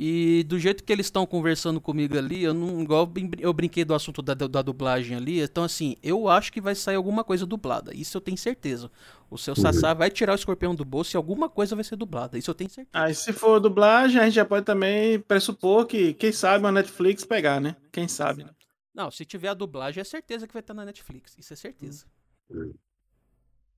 E 0.00 0.44
do 0.44 0.60
jeito 0.60 0.84
que 0.84 0.92
eles 0.92 1.06
estão 1.06 1.26
conversando 1.26 1.80
comigo 1.80 2.16
ali, 2.16 2.44
eu 2.44 2.54
não 2.54 2.80
igual 2.82 3.00
eu 3.00 3.06
brin- 3.06 3.30
eu 3.40 3.52
brinquei 3.52 3.84
do 3.84 3.92
assunto 3.94 4.22
da, 4.22 4.32
da 4.32 4.62
dublagem 4.62 5.16
ali, 5.16 5.40
então 5.40 5.64
assim, 5.64 5.96
eu 6.04 6.28
acho 6.28 6.52
que 6.52 6.60
vai 6.60 6.76
sair 6.76 6.94
alguma 6.94 7.24
coisa 7.24 7.44
dublada. 7.44 7.92
Isso 7.92 8.16
eu 8.16 8.20
tenho 8.20 8.38
certeza. 8.38 8.88
O 9.28 9.36
seu 9.36 9.56
Sassá 9.56 9.92
vai 9.94 10.08
tirar 10.08 10.32
o 10.32 10.36
escorpião 10.36 10.72
do 10.72 10.84
bolso 10.84 11.16
e 11.16 11.18
alguma 11.18 11.48
coisa 11.48 11.74
vai 11.74 11.82
ser 11.84 11.96
dublada. 11.96 12.38
Isso 12.38 12.48
eu 12.48 12.54
tenho 12.54 12.70
certeza. 12.70 12.90
Aí 13.04 13.12
se 13.12 13.32
for 13.32 13.58
dublagem, 13.58 14.20
a 14.20 14.24
gente 14.24 14.34
já 14.34 14.44
pode 14.44 14.64
também 14.64 15.18
pressupor 15.18 15.84
que, 15.84 16.14
quem 16.14 16.30
sabe, 16.30 16.64
a 16.64 16.70
Netflix 16.72 17.24
pegar, 17.24 17.60
né? 17.60 17.74
Quem 17.90 18.06
sabe. 18.06 18.44
né? 18.44 18.50
Não, 18.94 19.10
se 19.10 19.24
tiver 19.24 19.48
a 19.48 19.54
dublagem, 19.54 20.00
é 20.00 20.04
certeza 20.04 20.46
que 20.46 20.52
vai 20.52 20.60
estar 20.60 20.74
na 20.74 20.84
Netflix. 20.84 21.36
Isso 21.38 21.52
é 21.52 21.56
certeza. 21.56 22.06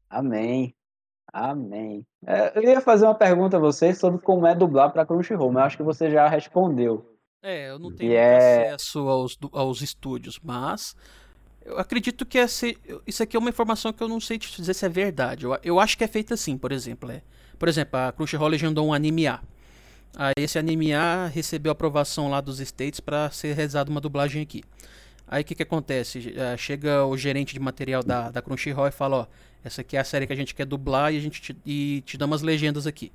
Amém. 0.08 0.74
Amém. 1.32 2.04
É, 2.26 2.58
eu 2.58 2.62
ia 2.62 2.80
fazer 2.80 3.04
uma 3.04 3.14
pergunta 3.14 3.56
a 3.56 3.60
vocês 3.60 3.98
sobre 3.98 4.20
como 4.20 4.46
é 4.46 4.54
dublar 4.54 4.90
para 4.92 5.06
Crunchyroll, 5.06 5.52
mas 5.52 5.64
acho 5.66 5.76
que 5.76 5.82
você 5.82 6.10
já 6.10 6.28
respondeu. 6.28 7.06
É, 7.42 7.70
eu 7.70 7.78
não 7.78 7.94
tenho 7.94 8.08
E 8.12 8.14
muito 8.14 8.18
é- 8.18 8.68
acesso 8.72 8.98
aos, 9.08 9.38
aos 9.52 9.80
estúdios, 9.80 10.40
mas 10.42 10.96
eu 11.64 11.78
acredito 11.78 12.26
que 12.26 12.36
esse, 12.38 12.76
isso 13.06 13.22
aqui 13.22 13.36
é 13.36 13.38
uma 13.38 13.48
informação 13.48 13.92
que 13.92 14.02
eu 14.02 14.08
não 14.08 14.20
sei 14.20 14.38
te 14.38 14.54
dizer 14.56 14.74
se 14.74 14.84
é 14.84 14.88
verdade. 14.88 15.44
Eu, 15.44 15.56
eu 15.62 15.78
acho 15.80 15.96
que 15.96 16.02
é 16.04 16.08
feita 16.08 16.34
assim, 16.34 16.58
por 16.58 16.72
exemplo. 16.72 17.10
É, 17.10 17.22
por 17.58 17.68
exemplo, 17.68 17.98
a 17.98 18.10
Crunchyroll 18.12 18.48
legendou 18.48 18.86
um 18.86 18.92
anime 18.92 19.28
A. 19.28 19.40
Aí 20.16 20.32
esse 20.38 20.58
anime 20.58 20.92
A 20.92 21.26
recebeu 21.28 21.70
aprovação 21.70 22.28
lá 22.28 22.40
dos 22.40 22.58
States 22.58 22.98
para 22.98 23.30
ser 23.30 23.54
realizada 23.54 23.88
uma 23.88 24.00
dublagem 24.00 24.42
aqui. 24.42 24.64
Aí 25.32 25.42
o 25.42 25.44
que, 25.44 25.54
que 25.54 25.62
acontece? 25.62 26.34
Eh, 26.36 26.56
Chega 26.56 27.04
o 27.06 27.16
gerente 27.16 27.54
de 27.54 27.60
material 27.60 28.02
da, 28.02 28.30
da 28.32 28.42
Crunchyroll 28.42 28.88
e 28.88 28.90
fala, 28.90 29.16
ó, 29.16 29.26
essa 29.64 29.80
aqui 29.82 29.96
é 29.96 30.00
a 30.00 30.04
série 30.04 30.26
que 30.26 30.32
a 30.32 30.36
gente 30.36 30.54
quer 30.54 30.66
dublar 30.66 31.14
e 31.14 31.16
a 31.16 31.20
gente 31.20 31.40
te, 31.40 31.56
e 31.64 32.02
te 32.04 32.18
dá 32.18 32.26
umas 32.26 32.42
legendas 32.42 32.84
aqui. 32.86 33.12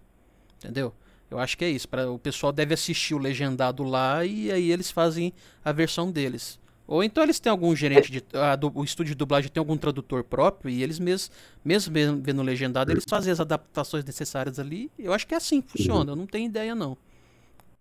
Entendeu? 0.59 0.93
Eu 1.30 1.39
acho 1.39 1.57
que 1.57 1.66
é 1.66 1.70
isso. 1.70 1.89
Pra, 1.89 2.09
o 2.09 2.18
pessoal 2.18 2.53
deve 2.53 2.74
assistir 2.74 3.13
o 3.16 3.18
legendado 3.18 3.84
lá 3.84 4.24
e 4.24 4.49
aí 4.51 4.72
eles 4.72 4.89
fazem 4.89 5.34
a 5.63 5.74
versão 5.74 6.09
deles. 6.09 6.57
Ou 6.88 7.03
então 7.03 7.22
eles 7.24 7.39
têm 7.39 7.49
algum 7.49 7.76
gerente 7.76 8.11
de. 8.11 8.24
a 8.34 8.55
du- 8.55 8.72
o 8.76 8.84
estúdio 8.84 9.13
de 9.13 9.18
dublagem 9.18 9.49
tem 9.51 9.59
algum 9.59 9.76
tradutor 9.76 10.24
próprio 10.24 10.70
e 10.70 10.84
eles 10.84 10.99
mesmos, 10.99 11.32
mesmo 11.66 11.91
vendo 12.22 12.43
legendado, 12.43 12.91
eles 12.91 13.03
fazem 13.09 13.34
as 13.34 13.39
adaptações 13.39 14.05
necessárias 14.05 14.59
ali. 14.59 14.89
Eu 14.97 15.11
acho 15.11 15.26
que 15.28 15.34
é 15.34 15.38
assim 15.38 15.61
que 15.61 15.72
funciona. 15.72 16.11
Eu 16.11 16.16
não 16.16 16.28
tenho 16.28 16.45
ideia, 16.45 16.76
não. 16.76 16.95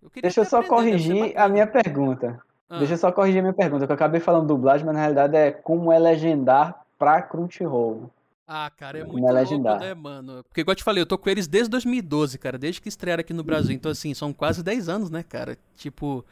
Eu 0.03 0.09
Deixa 0.21 0.41
eu 0.41 0.45
só 0.45 0.63
corrigir 0.63 1.37
a 1.37 1.47
minha 1.47 1.67
pergunta. 1.67 2.39
Ah, 2.69 2.79
Deixa 2.79 2.93
eu 2.93 2.97
só 2.97 3.11
corrigir 3.11 3.39
a 3.39 3.41
minha 3.43 3.53
pergunta, 3.53 3.85
que 3.85 3.91
eu 3.91 3.95
acabei 3.95 4.19
falando 4.19 4.47
dublagem, 4.47 4.85
mas 4.85 4.95
na 4.95 5.01
realidade 5.01 5.35
é 5.35 5.51
como 5.51 5.91
é 5.91 5.99
legendar 5.99 6.83
pra 6.97 7.21
Crunchyroll. 7.21 8.09
Ah, 8.47 8.71
cara, 8.75 8.99
é 8.99 9.01
Como 9.01 9.13
muito 9.13 9.25
é 9.27 9.31
louco, 9.31 9.43
legendar. 9.43 9.79
né, 9.79 9.93
mano? 9.93 10.43
Porque, 10.43 10.61
igual 10.61 10.73
eu 10.73 10.75
te 10.75 10.83
falei, 10.83 11.01
eu 11.01 11.05
tô 11.05 11.17
com 11.17 11.29
eles 11.29 11.47
desde 11.47 11.69
2012, 11.69 12.37
cara, 12.37 12.57
desde 12.59 12.79
que 12.79 12.89
estrearam 12.89 13.21
aqui 13.21 13.33
no 13.33 13.43
Brasil. 13.43 13.73
Então, 13.75 13.91
assim, 13.91 14.13
são 14.13 14.31
quase 14.31 14.61
10 14.63 14.87
anos, 14.87 15.09
né, 15.09 15.23
cara? 15.23 15.57
Tipo, 15.75 16.23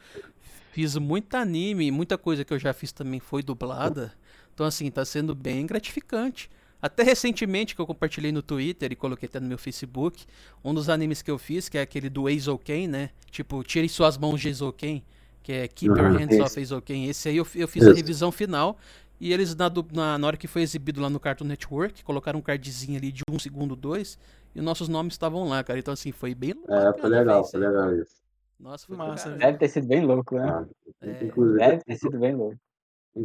fiz 0.70 0.96
muito 0.96 1.34
anime, 1.36 1.90
muita 1.90 2.16
coisa 2.16 2.44
que 2.44 2.52
eu 2.52 2.58
já 2.58 2.72
fiz 2.72 2.92
também 2.92 3.18
foi 3.18 3.42
dublada. 3.42 4.12
Então, 4.54 4.64
assim, 4.64 4.88
tá 4.92 5.04
sendo 5.04 5.34
bem 5.34 5.66
gratificante. 5.66 6.48
Até 6.80 7.02
recentemente, 7.02 7.74
que 7.74 7.80
eu 7.80 7.86
compartilhei 7.86 8.30
no 8.30 8.42
Twitter 8.42 8.92
e 8.92 8.96
coloquei 8.96 9.28
até 9.28 9.40
no 9.40 9.48
meu 9.48 9.58
Facebook, 9.58 10.24
um 10.64 10.72
dos 10.72 10.88
animes 10.88 11.20
que 11.22 11.30
eu 11.30 11.38
fiz, 11.38 11.68
que 11.68 11.78
é 11.78 11.80
aquele 11.80 12.08
do 12.08 12.28
Eizouken, 12.28 12.86
né? 12.86 13.10
Tipo, 13.30 13.64
Tire 13.64 13.88
Suas 13.88 14.16
Mãos 14.18 14.40
de 14.40 14.48
Eizouken. 14.48 15.02
Que 15.44 15.52
é 15.52 15.68
Keep 15.68 15.96
Your 15.96 16.10
Uhum, 16.10 16.18
Hands 16.18 16.32
esse. 16.32 16.42
Off 16.42 16.58
Eizouken. 16.58 17.06
Esse 17.08 17.28
aí 17.28 17.36
eu, 17.36 17.46
eu 17.54 17.68
fiz 17.68 17.86
a 17.86 17.92
revisão 17.92 18.32
final. 18.32 18.76
E 19.20 19.32
eles, 19.32 19.54
na, 19.54 19.70
na, 19.92 20.18
na 20.18 20.26
hora 20.26 20.36
que 20.36 20.48
foi 20.48 20.62
exibido 20.62 21.00
lá 21.00 21.08
no 21.08 21.20
Cartoon 21.20 21.44
Network, 21.44 22.02
colocaram 22.02 22.40
um 22.40 22.42
cardzinho 22.42 22.98
ali 22.98 23.12
de 23.12 23.22
um 23.30 23.38
segundo, 23.38 23.76
dois, 23.76 24.18
e 24.54 24.58
os 24.58 24.64
nossos 24.64 24.88
nomes 24.88 25.14
estavam 25.14 25.48
lá, 25.48 25.62
cara. 25.62 25.78
Então, 25.78 25.94
assim, 25.94 26.10
foi 26.10 26.34
bem 26.34 26.54
É, 26.68 26.92
foi 26.98 27.08
legal, 27.10 27.44
foi 27.44 27.60
legal 27.60 27.94
isso. 27.94 28.16
Nossa, 28.58 28.86
foi 28.86 28.96
Massa, 28.96 29.28
velho. 29.28 29.40
Deve 29.40 29.58
ter 29.58 29.68
sido 29.68 29.86
bem 29.86 30.04
louco, 30.04 30.34
né? 30.34 30.66
É. 31.02 31.24
Inclusive, 31.24 31.58
Deve 31.58 31.78
ter 31.84 31.96
sido 31.96 32.18
bem 32.18 32.34
louco. 32.34 32.56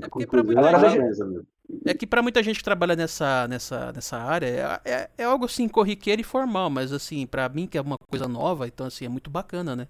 porque 0.02 0.28
pra 0.28 0.44
muita 0.44 0.90
gente- 0.90 1.22
amigo. 1.22 1.48
É 1.86 1.94
que 1.94 2.06
pra 2.08 2.22
muita 2.22 2.42
gente 2.44 2.58
que 2.58 2.64
trabalha 2.64 2.96
nessa, 2.96 3.48
nessa, 3.48 3.92
nessa 3.94 4.18
área, 4.18 4.82
é, 4.86 4.92
é, 4.92 5.10
é 5.20 5.24
algo 5.24 5.46
assim, 5.46 5.68
corriqueiro 5.70 6.20
e 6.20 6.24
formal, 6.24 6.70
mas 6.70 6.92
assim, 6.92 7.26
pra 7.28 7.48
mim 7.48 7.66
que 7.68 7.78
é 7.78 7.82
uma 7.82 7.96
coisa 8.10 8.28
nova, 8.28 8.68
então 8.68 8.88
assim, 8.88 9.06
é 9.06 9.10
muito 9.10 9.30
bacana, 9.30 9.76
né? 9.76 9.88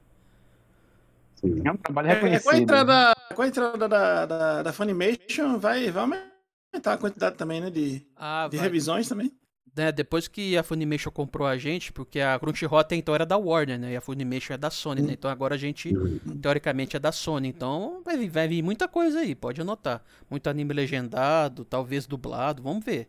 Sim. 1.40 1.62
É 1.66 1.72
um 1.72 1.78
trabalho 1.78 2.08
É, 2.08 2.12
é, 2.12 2.16
reconhecido. 2.16 2.44
com 2.44 2.50
a 2.52 2.58
entrada, 2.58 3.16
com 3.36 3.42
a 3.42 3.48
entrada 3.48 3.88
da, 3.88 4.26
da, 4.26 4.64
da 4.64 4.74
Funimation, 4.74 5.58
vai, 5.60 5.90
vai 5.92 6.04
aumentar 6.04 6.94
a 6.94 6.98
quantidade 6.98 7.36
também, 7.38 7.62
né? 7.62 7.70
De, 7.70 8.06
Ah, 8.16 8.48
de 8.50 8.58
vai. 8.58 8.66
revisões 8.66 9.08
também. 9.08 9.32
né, 9.76 9.92
depois 9.92 10.28
que 10.28 10.58
a 10.58 10.64
Funimation 10.64 11.12
comprou 11.12 11.48
a 11.48 11.58
gente, 11.58 11.94
porque 11.94 12.20
a 12.20 12.38
Crunchyroll 12.38 12.80
até 12.80 12.96
então 12.96 13.16
era 13.16 13.26
da 13.26 13.38
Warner, 13.38 13.80
né? 13.80 13.94
E 13.94 13.96
a 13.96 14.02
Funimation 14.02 14.54
é 14.54 14.58
da 14.58 14.70
Sony, 14.70 15.02
né? 15.02 15.14
Então 15.14 15.30
agora 15.32 15.56
a 15.56 15.58
gente, 15.58 15.98
teoricamente, 16.42 16.98
é 16.98 17.00
da 17.00 17.12
Sony. 17.12 17.48
Então 17.48 18.02
vai, 18.04 18.18
vir- 18.18 18.30
vai 18.30 18.48
vir 18.48 18.62
muita 18.62 18.88
coisa 18.88 19.20
aí, 19.20 19.34
pode 19.36 19.62
anotar. 19.62 20.04
Muito 20.30 20.50
anime 20.50 20.74
legendado, 20.74 21.64
talvez 21.64 22.06
dublado, 22.06 22.62
vamos 22.62 22.84
ver. 22.84 23.08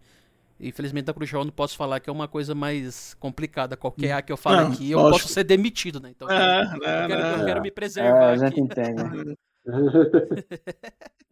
Infelizmente 0.61 1.07
da 1.07 1.15
Crunchyroll 1.15 1.43
eu 1.43 1.47
não 1.47 1.53
posso 1.53 1.77
falar 1.77 2.01
que 2.01 2.11
é 2.11 2.13
uma 2.13 2.29
coisa 2.29 2.55
mais 2.55 3.15
complicada. 3.15 3.77
Qualquer 3.77 4.13
A 4.13 4.23
que 4.23 4.31
eu 4.33 4.37
falo 4.37 4.57
Não, 4.57 4.73
aqui, 4.73 4.91
eu 4.91 4.99
lógico. 4.99 5.23
posso 5.23 5.33
ser 5.35 5.45
demitido, 5.45 6.01
né? 6.01 6.11
Então 6.11 6.29
eu 6.29 6.35
Ah, 6.37 6.39
quero, 6.39 6.69
não, 6.71 6.75
eu 6.75 7.09
quero, 7.09 7.21
eu 7.23 7.39
não. 7.39 7.45
quero 7.47 7.63
me 7.63 7.69
É, 7.69 7.71
preservar 7.73 8.29
a 8.31 8.37
gente 8.37 8.49
aqui. 8.53 8.61
entende. 8.61 9.39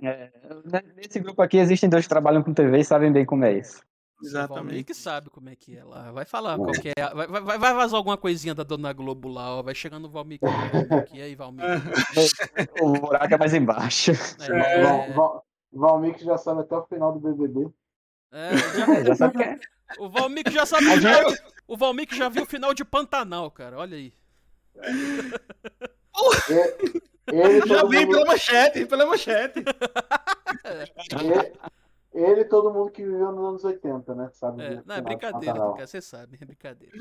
É, 0.01 0.31
nesse 0.95 1.18
grupo 1.18 1.43
aqui 1.43 1.57
existem 1.57 1.89
dois 1.91 2.05
que 2.05 2.09
trabalham 2.09 2.41
com 2.43 2.55
TV 2.55 2.79
e 2.79 2.85
sabem 2.85 3.11
bem 3.11 3.26
como 3.26 3.45
é 3.45 3.55
isso. 3.59 3.83
Exatamente. 4.22 4.85
que 4.85 4.95
sabe 4.95 5.29
como 5.31 5.49
é 5.49 5.57
que 5.57 5.76
é 5.76 5.83
lá. 5.85 6.12
Vai 6.12 6.24
falar 6.24 6.57
qualquer. 6.57 6.95
Vai, 7.14 7.26
vai, 7.26 7.59
vai- 7.59 7.74
vazar 7.74 7.97
alguma 7.97 8.16
coisinha 8.16 8.55
da 8.55 8.62
Dona 8.62 8.93
Globo 8.93 9.29
lá, 9.29 9.57
ó. 9.59 9.62
Vai 9.62 9.74
chegando 9.74 10.05
o 10.07 10.09
Valmir. 10.09 10.39
aqui. 10.91 11.16
E 11.18 11.22
aí, 11.22 11.35
Valmir? 11.35 11.64
O 12.83 12.93
buraco 12.93 13.35
é 13.35 13.39
mais 13.39 13.55
embaixo. 13.55 14.12
É, 14.41 14.83
Val- 14.83 15.12
Val- 15.14 15.45
Valmir 15.72 16.14
que 16.14 16.24
já 16.24 16.37
sabe 16.39 16.61
até 16.61 16.76
o 16.76 16.85
final 16.87 17.12
do 17.12 17.20
BBB. 17.20 17.68
é, 18.33 18.57
já- 18.57 19.05
Já 19.05 19.14
sabe 19.14 19.37
que 19.39 19.43
é. 19.45 19.59
o 19.99 20.09
Valmir 20.09 20.45
já 20.51 20.66
sabe 20.66 20.87
o 20.87 20.93
final 20.97 21.20
O 21.66 21.76
Valmir 21.76 22.09
já 22.12 22.29
viu 22.29 22.43
o 22.43 22.47
final 22.47 22.74
de 22.74 22.85
Pantanal, 22.85 23.51
cara. 23.51 23.79
Olha 23.79 23.97
aí. 23.97 24.12
E- 26.51 27.09
Ele, 27.31 27.61
Já 27.66 27.81
todo 27.81 27.91
vem 27.91 28.07
mundo, 28.07 28.12
pela 28.18 28.26
manchete, 28.26 28.87
pela 28.87 29.05
manchete. 29.07 29.62
ele, 31.20 31.53
ele 32.14 32.41
e 32.41 32.45
todo 32.47 32.72
mundo 32.72 32.91
que 32.91 33.05
viveu 33.05 33.31
nos 33.33 33.45
anos 33.49 33.64
80, 33.64 34.14
né? 34.14 34.31
Sabe 34.33 34.62
É, 34.62 34.83
não, 34.87 34.95
é 34.95 35.01
brincadeira, 35.03 35.55
cara. 35.59 35.87
Você 35.87 36.01
sabe, 36.01 36.39
é 36.41 36.45
brincadeira. 36.47 36.97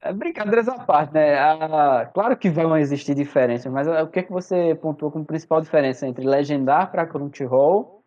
É 0.00 0.12
brincadeiras 0.12 0.66
à 0.68 0.76
parte, 0.80 1.14
né? 1.14 1.38
Ah, 1.38 2.10
claro 2.12 2.36
que 2.36 2.50
vão 2.50 2.76
existir 2.76 3.14
diferenças, 3.14 3.72
mas 3.72 3.86
o 3.86 4.08
que, 4.08 4.18
é 4.18 4.22
que 4.24 4.32
você 4.32 4.74
pontuou 4.74 5.12
como 5.12 5.24
principal 5.24 5.60
diferença 5.60 6.04
entre 6.08 6.26
legendar 6.26 6.90
para 6.90 7.06
Crunchyroll 7.06 8.01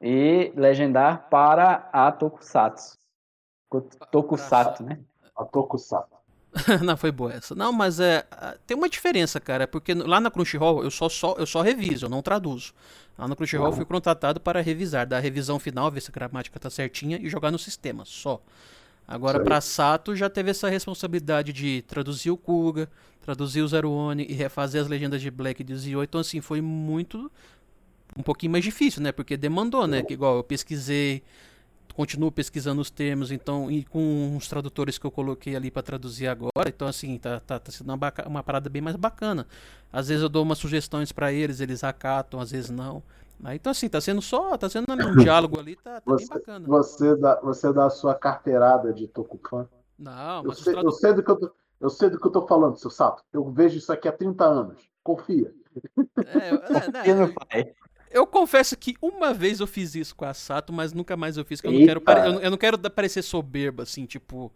e 0.00 0.52
legendar 0.56 1.28
para 1.28 1.88
a 1.92 2.10
Tokusatsu? 2.12 2.96
Tokusatsu, 4.10 4.82
né? 4.82 4.98
A 5.36 5.44
Tokusatsu. 5.44 6.18
não, 6.82 6.96
foi 6.96 7.12
boa 7.12 7.32
essa. 7.32 7.54
Não, 7.54 7.72
mas 7.72 8.00
é. 8.00 8.24
Tem 8.66 8.76
uma 8.76 8.88
diferença, 8.88 9.38
cara, 9.40 9.66
porque 9.66 9.92
lá 9.94 10.20
na 10.20 10.30
Crunchyroll 10.30 10.82
eu 10.82 10.90
só, 10.90 11.08
só, 11.08 11.34
eu 11.38 11.46
só 11.46 11.60
reviso, 11.60 12.06
eu 12.06 12.10
não 12.10 12.22
traduzo. 12.22 12.72
Lá 13.18 13.28
na 13.28 13.36
Crunchyroll 13.36 13.68
eu 13.68 13.72
fui 13.72 13.84
contratado 13.84 14.40
para 14.40 14.60
revisar, 14.60 15.06
dar 15.06 15.18
a 15.18 15.20
revisão 15.20 15.58
final, 15.58 15.90
ver 15.90 16.00
se 16.00 16.10
a 16.10 16.14
gramática 16.14 16.58
tá 16.58 16.70
certinha 16.70 17.18
e 17.20 17.28
jogar 17.28 17.50
no 17.50 17.58
sistema, 17.58 18.04
só. 18.04 18.40
Agora, 19.06 19.40
pra 19.40 19.60
Sato 19.60 20.14
já 20.14 20.28
teve 20.28 20.50
essa 20.50 20.68
responsabilidade 20.68 21.50
de 21.50 21.82
traduzir 21.82 22.30
o 22.30 22.36
Kuga, 22.36 22.90
traduzir 23.22 23.62
o 23.62 23.68
Zero 23.68 23.90
One 23.90 24.26
e 24.28 24.34
refazer 24.34 24.82
as 24.82 24.86
legendas 24.86 25.22
de 25.22 25.30
Black 25.30 25.62
e 25.62 25.64
de 25.64 25.74
Zio. 25.76 26.02
Então, 26.02 26.20
assim, 26.20 26.42
foi 26.42 26.60
muito. 26.60 27.30
Um 28.16 28.22
pouquinho 28.22 28.52
mais 28.52 28.64
difícil, 28.64 29.02
né? 29.02 29.12
Porque 29.12 29.36
demandou, 29.36 29.86
né? 29.86 30.02
Que 30.02 30.14
igual 30.14 30.36
eu 30.36 30.44
pesquisei, 30.44 31.22
continuo 31.94 32.30
pesquisando 32.32 32.80
os 32.80 32.90
termos, 32.90 33.30
então, 33.30 33.70
e 33.70 33.84
com 33.84 34.36
os 34.36 34.48
tradutores 34.48 34.98
que 34.98 35.04
eu 35.06 35.10
coloquei 35.10 35.54
ali 35.56 35.70
pra 35.70 35.82
traduzir 35.82 36.26
agora, 36.28 36.68
então 36.68 36.86
assim, 36.88 37.18
tá, 37.18 37.40
tá, 37.40 37.58
tá 37.58 37.72
sendo 37.72 37.88
uma, 37.90 37.96
baca- 37.96 38.26
uma 38.28 38.42
parada 38.42 38.68
bem 38.70 38.82
mais 38.82 38.96
bacana. 38.96 39.46
Às 39.92 40.08
vezes 40.08 40.22
eu 40.22 40.28
dou 40.28 40.42
umas 40.42 40.58
sugestões 40.58 41.12
pra 41.12 41.32
eles, 41.32 41.60
eles 41.60 41.82
acatam, 41.84 42.40
às 42.40 42.50
vezes 42.50 42.70
não. 42.70 43.02
Aí, 43.44 43.56
então 43.56 43.70
assim, 43.70 43.88
tá 43.88 44.00
sendo 44.00 44.20
só, 44.20 44.56
tá 44.56 44.68
sendo 44.68 44.86
um 44.90 45.16
diálogo 45.16 45.58
ali, 45.60 45.76
tá, 45.76 46.00
tá 46.00 46.16
bem 46.16 46.26
Você, 46.26 46.34
bacana. 46.34 46.66
você, 46.66 47.16
dá, 47.16 47.40
você 47.40 47.72
dá 47.72 47.86
a 47.86 47.90
sua 47.90 48.14
carteirada 48.14 48.92
de 48.92 49.06
Tokufan. 49.08 49.68
Não, 49.98 50.42
Eu 50.42 50.48
mas 50.48 50.58
os 50.58 50.64
sei, 50.64 50.74
eu, 50.74 50.90
sei 50.92 51.12
do 51.14 51.22
que 51.22 51.30
eu, 51.30 51.36
tô, 51.36 51.50
eu 51.80 51.90
sei 51.90 52.10
do 52.10 52.18
que 52.20 52.26
eu 52.26 52.30
tô 52.32 52.46
falando, 52.46 52.76
seu 52.78 52.90
Sato. 52.90 53.22
Eu 53.32 53.48
vejo 53.50 53.78
isso 53.78 53.92
aqui 53.92 54.08
há 54.08 54.12
30 54.12 54.44
anos. 54.44 54.88
Confia. 55.02 55.52
é, 56.26 56.48
é, 56.50 56.88
né, 56.92 57.14
no 57.14 57.32
pai? 57.34 57.72
Eu 58.10 58.26
confesso 58.26 58.76
que 58.76 58.94
uma 59.02 59.32
vez 59.34 59.60
eu 59.60 59.66
fiz 59.66 59.94
isso 59.94 60.14
com 60.16 60.24
a 60.24 60.32
Sato, 60.34 60.72
mas 60.72 60.92
nunca 60.92 61.16
mais 61.16 61.36
eu 61.36 61.44
fiz, 61.44 61.60
porque 61.60 61.68
eu 61.68 61.78
não 61.80 61.86
quero, 61.86 62.00
pare- 62.00 62.20
eu, 62.44 62.50
não- 62.50 62.56
quero 62.58 62.78
parecer 62.90 63.22
soberbo, 63.22 63.82
assim, 63.82 64.06
tipo. 64.06 64.52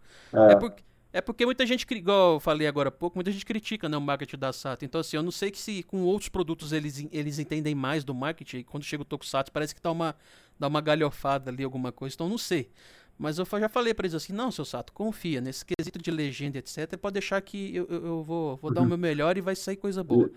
É, 0.51 0.55
porque, 0.55 0.83
é 1.13 1.21
porque 1.21 1.45
muita 1.45 1.65
gente, 1.65 1.85
igual 1.93 2.33
eu 2.35 2.39
falei 2.39 2.67
agora 2.67 2.89
há 2.89 2.91
pouco, 2.91 3.15
muita 3.17 3.31
gente 3.31 3.45
critica 3.45 3.87
né, 3.87 3.95
o 3.97 4.01
marketing 4.01 4.37
da 4.37 4.51
Sato. 4.51 4.83
Então, 4.85 4.99
assim, 5.01 5.17
eu 5.17 5.23
não 5.23 5.31
sei 5.31 5.51
que 5.51 5.59
se 5.59 5.83
com 5.83 6.01
outros 6.03 6.29
produtos 6.29 6.71
eles, 6.73 7.05
eles 7.11 7.37
entendem 7.39 7.75
mais 7.75 8.03
do 8.03 8.13
marketing, 8.13 8.63
quando 8.63 8.83
chega 8.83 9.03
o 9.03 9.05
Tokusatsu 9.05 9.51
parece 9.51 9.75
que 9.75 9.81
dá 9.81 9.91
uma, 9.91 10.15
dá 10.59 10.67
uma 10.67 10.81
galhofada 10.81 11.51
ali, 11.51 11.63
alguma 11.63 11.91
coisa, 11.91 12.15
então 12.15 12.27
eu 12.27 12.31
não 12.31 12.37
sei. 12.37 12.69
Mas 13.15 13.37
eu 13.37 13.45
já 13.45 13.69
falei 13.69 13.93
pra 13.93 14.05
eles 14.07 14.15
assim, 14.15 14.33
não, 14.33 14.49
seu 14.51 14.65
Sato, 14.65 14.91
confia, 14.91 15.39
nesse 15.39 15.63
quesito 15.63 15.99
de 16.01 16.09
legenda, 16.09 16.57
etc, 16.57 16.97
pode 16.97 17.13
deixar 17.13 17.39
que 17.41 17.75
eu, 17.75 17.85
eu, 17.87 18.05
eu 18.05 18.23
vou, 18.23 18.55
vou 18.57 18.71
dar 18.73 18.81
o 18.81 18.85
meu 18.85 18.97
melhor 18.97 19.37
e 19.37 19.41
vai 19.41 19.55
sair 19.55 19.75
coisa 19.77 20.03
boa. 20.03 20.31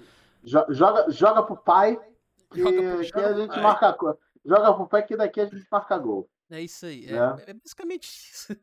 Jo- 0.44 0.66
Joga, 0.68 1.10
joga 1.10 1.42
pro 1.42 1.56
pai 1.56 1.98
que, 2.50 2.60
Joga 2.62 2.96
pro- 2.96 3.12
que 3.12 3.18
a 3.20 3.32
gente 3.34 3.60
marca. 3.60 3.92
co- 3.94 4.18
Joga 4.44 4.74
pro 4.74 4.86
pai 4.86 5.02
que 5.04 5.16
daqui 5.16 5.40
a 5.40 5.46
gente 5.46 5.66
marca 5.70 5.98
gol. 5.98 6.28
É 6.50 6.60
isso 6.60 6.86
aí, 6.86 7.06
é, 7.06 7.16
É. 7.16 7.50
é 7.50 7.54
basicamente 7.54 8.04
isso. 8.06 8.56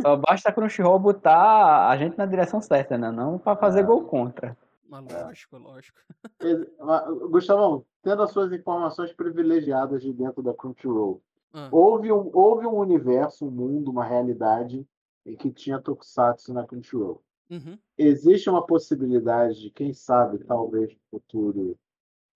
Só 0.00 0.16
basta 0.16 0.48
a 0.48 0.52
Crunchyroll 0.52 0.98
botar 0.98 1.88
a 1.88 1.96
gente 1.96 2.18
na 2.18 2.26
direção 2.26 2.60
certa, 2.60 2.98
né? 2.98 3.10
Não 3.10 3.38
para 3.38 3.56
fazer 3.56 3.80
É. 3.80 3.82
gol 3.84 4.04
contra. 4.04 4.56
Mas 4.88 5.04
lógico, 5.10 5.56
lógico. 5.58 5.98
Ele- 6.40 6.68
mas, 6.78 7.08
Gustavão, 7.30 7.84
tendo 8.02 8.22
as 8.22 8.30
suas 8.30 8.52
informações 8.52 9.12
privilegiadas 9.12 10.02
de 10.02 10.12
dentro 10.12 10.42
da 10.42 10.52
Crunchyroll, 10.52 11.22
Ah. 11.54 11.68
houve 11.70 12.12
um, 12.12 12.30
houve 12.34 12.66
um 12.66 12.74
universo, 12.76 13.46
um 13.46 13.50
mundo, 13.50 13.90
uma 13.90 14.04
realidade 14.04 14.86
em 15.24 15.36
que 15.36 15.50
tinha 15.52 15.80
Tokusatsu 15.80 16.52
na 16.52 16.66
Crunchyroll. 16.66 17.22
Uhum. 17.52 17.78
Existe 17.98 18.48
uma 18.48 18.64
possibilidade 18.64 19.60
de, 19.60 19.70
quem 19.70 19.92
sabe, 19.92 20.38
talvez 20.44 20.90
no 20.92 20.98
futuro, 21.20 21.76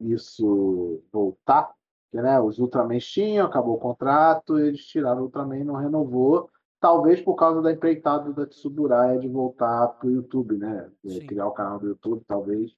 isso 0.01 1.03
voltar? 1.13 1.73
Porque, 2.11 2.23
né, 2.23 2.39
os 2.41 2.59
Ultraman 2.59 2.99
tinham, 2.99 3.47
acabou 3.47 3.75
o 3.77 3.81
contrato, 3.81 4.59
eles 4.59 4.85
tiraram 4.87 5.21
o 5.23 5.25
Ultraman 5.25 5.59
e 5.59 5.65
não 5.65 5.75
renovou. 5.75 6.49
Talvez 6.79 7.21
por 7.21 7.35
causa 7.35 7.63
da 7.63 7.73
empreitada 7.73 8.33
da 8.33 8.47
Tsuburaya 8.47 9.19
de 9.19 9.29
voltar 9.29 9.89
para 9.89 10.07
o 10.07 10.11
YouTube, 10.11 10.57
né? 10.59 10.91
de 11.03 11.15
Sim. 11.15 11.27
Criar 11.27 11.47
o 11.47 11.53
canal 11.53 11.79
do 11.81 11.89
YouTube, 11.89 12.23
talvez. 12.27 12.73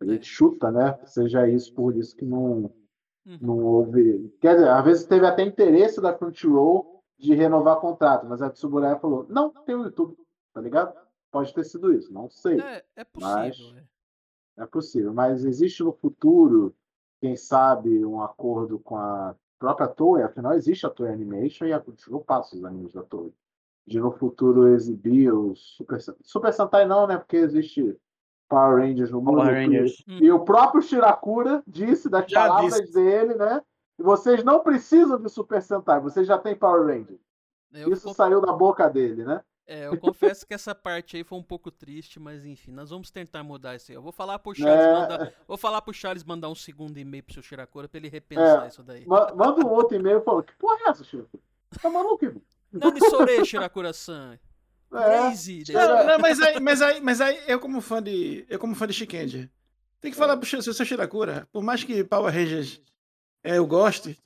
A 0.00 0.04
É. 0.04 0.08
gente 0.08 0.26
chuta, 0.26 0.70
né? 0.70 0.98
Seja 1.04 1.46
isso 1.46 1.72
por 1.74 1.94
isso 1.96 2.16
que 2.16 2.24
não, 2.24 2.72
Uhum. 3.26 3.38
não 3.40 3.58
houve. 3.64 4.34
Quer 4.40 4.54
dizer, 4.54 4.68
às 4.68 4.84
vezes 4.84 5.04
teve 5.06 5.26
até 5.26 5.44
interesse 5.44 6.00
da 6.00 6.12
Crunchyroll 6.12 7.02
de 7.18 7.34
renovar 7.34 7.78
contrato, 7.78 8.26
mas 8.26 8.42
a 8.42 8.50
Tsuburaya 8.50 8.98
falou: 8.98 9.26
não, 9.28 9.50
tem 9.50 9.76
o 9.76 9.84
YouTube, 9.84 10.16
tá 10.52 10.60
ligado? 10.60 10.92
Pode 11.32 11.52
ter 11.52 11.64
sido 11.64 11.92
isso, 11.92 12.12
não 12.12 12.28
sei. 12.30 12.60
É, 12.60 12.84
é 12.94 13.04
possível. 13.04 13.34
Mas- 13.34 13.74
é. 13.76 13.92
É 14.58 14.66
possível, 14.66 15.14
mas 15.14 15.46
existe 15.46 15.82
no 15.82 15.94
futuro, 15.94 16.76
quem 17.22 17.34
sabe, 17.34 18.04
um 18.04 18.20
acordo 18.20 18.78
com 18.78 18.98
a 18.98 19.34
própria 19.58 19.88
Toei, 19.88 20.22
afinal 20.22 20.52
existe 20.52 20.84
a 20.84 20.90
Toei 20.90 21.10
Animation 21.10 21.64
e 21.64 21.72
a 21.72 21.80
Crunchyroll 21.80 22.22
passa 22.22 22.54
os 22.54 22.62
animes 22.62 22.92
da 22.92 23.02
Toei. 23.02 23.32
De 23.86 23.98
no 23.98 24.12
futuro 24.12 24.68
exibir 24.68 25.32
o 25.32 25.54
Super, 25.56 25.98
Super 26.20 26.52
Sentai 26.52 26.84
não, 26.86 27.06
né? 27.06 27.16
Porque 27.16 27.38
existe 27.38 27.98
Power 28.46 28.82
Rangers 28.82 29.10
no 29.10 29.22
mundo. 29.22 29.38
Power 29.38 29.54
Rangers. 29.54 30.04
Hum. 30.06 30.18
E 30.20 30.30
o 30.30 30.44
próprio 30.44 30.82
Shirakura 30.82 31.62
disse 31.66 32.10
das 32.10 32.30
Já 32.30 32.46
palavras 32.46 32.74
disse. 32.78 32.92
dele, 32.92 33.34
né? 33.34 33.62
E 33.98 34.02
vocês 34.02 34.44
não 34.44 34.62
precisam 34.62 35.18
de 35.18 35.30
Super 35.30 35.62
Sentai, 35.62 35.98
vocês 35.98 36.26
já 36.26 36.36
têm 36.38 36.54
Power 36.54 36.86
Rangers. 36.86 37.20
Eu, 37.72 37.90
Isso 37.90 38.12
saiu 38.12 38.40
da 38.42 38.52
boca 38.52 38.86
dele, 38.90 39.24
né? 39.24 39.42
É, 39.66 39.86
eu 39.86 39.96
confesso 39.98 40.46
que 40.46 40.52
essa 40.54 40.74
parte 40.74 41.16
aí 41.16 41.24
foi 41.24 41.38
um 41.38 41.42
pouco 41.42 41.70
triste, 41.70 42.18
mas 42.20 42.44
enfim, 42.44 42.70
nós 42.72 42.90
vamos 42.90 43.10
tentar 43.10 43.42
mudar 43.42 43.76
isso 43.76 43.90
aí. 43.92 43.96
Eu 43.96 44.02
vou 44.02 44.12
falar 44.12 44.38
pro 44.38 44.54
Charles 44.54 44.84
É. 44.86 44.92
mandar. 44.92 45.32
Vou 45.46 45.56
falar 45.56 45.80
pro 45.82 45.94
Charles 45.94 46.24
mandar 46.24 46.48
um 46.48 46.54
segundo 46.54 46.98
e-mail 46.98 47.22
pro 47.22 47.34
seu 47.34 47.42
Shirakura 47.42 47.88
pra 47.88 47.98
ele 47.98 48.08
repensar 48.08 48.64
É. 48.64 48.68
isso 48.68 48.82
daí. 48.82 49.06
Ma- 49.06 49.32
Manda 49.34 49.64
um 49.66 49.70
outro 49.70 49.96
e-mail 49.96 50.18
e 50.18 50.24
fala: 50.24 50.42
Que 50.42 50.52
porra 50.56 50.78
é 50.86 50.90
essa, 50.90 51.04
Shirakura? 51.04 51.42
Tá 51.80 51.88
maluco, 51.90 52.24
irmão? 52.24 52.42
Nani 52.72 53.00
Sore, 53.08 53.44
Shirakura-san. 53.44 54.38
crazy. 54.90 55.64
Não, 55.72 56.06
não, 56.06 56.18
mas 56.18 56.40
aí, 56.40 56.60
mas 56.60 56.82
aí, 56.82 57.00
mas 57.00 57.20
aí, 57.20 57.40
eu 57.46 57.58
como 57.60 57.80
fã 57.80 58.02
de, 58.02 58.44
eu 58.48 58.58
como 58.58 58.74
fã 58.74 58.86
de 58.86 58.92
Shikenja, 58.92 59.50
tem 60.00 60.10
que 60.10 60.16
falar 60.16 60.36
pro 60.36 60.46
seu 60.48 60.60
seu 60.62 60.84
Shirakura, 60.84 61.48
por 61.52 61.62
mais 61.62 61.82
que 61.84 62.04
Power 62.04 62.32
Rangers 62.32 62.80
é, 63.42 63.56
eu 63.58 63.66
goste, 63.66 64.18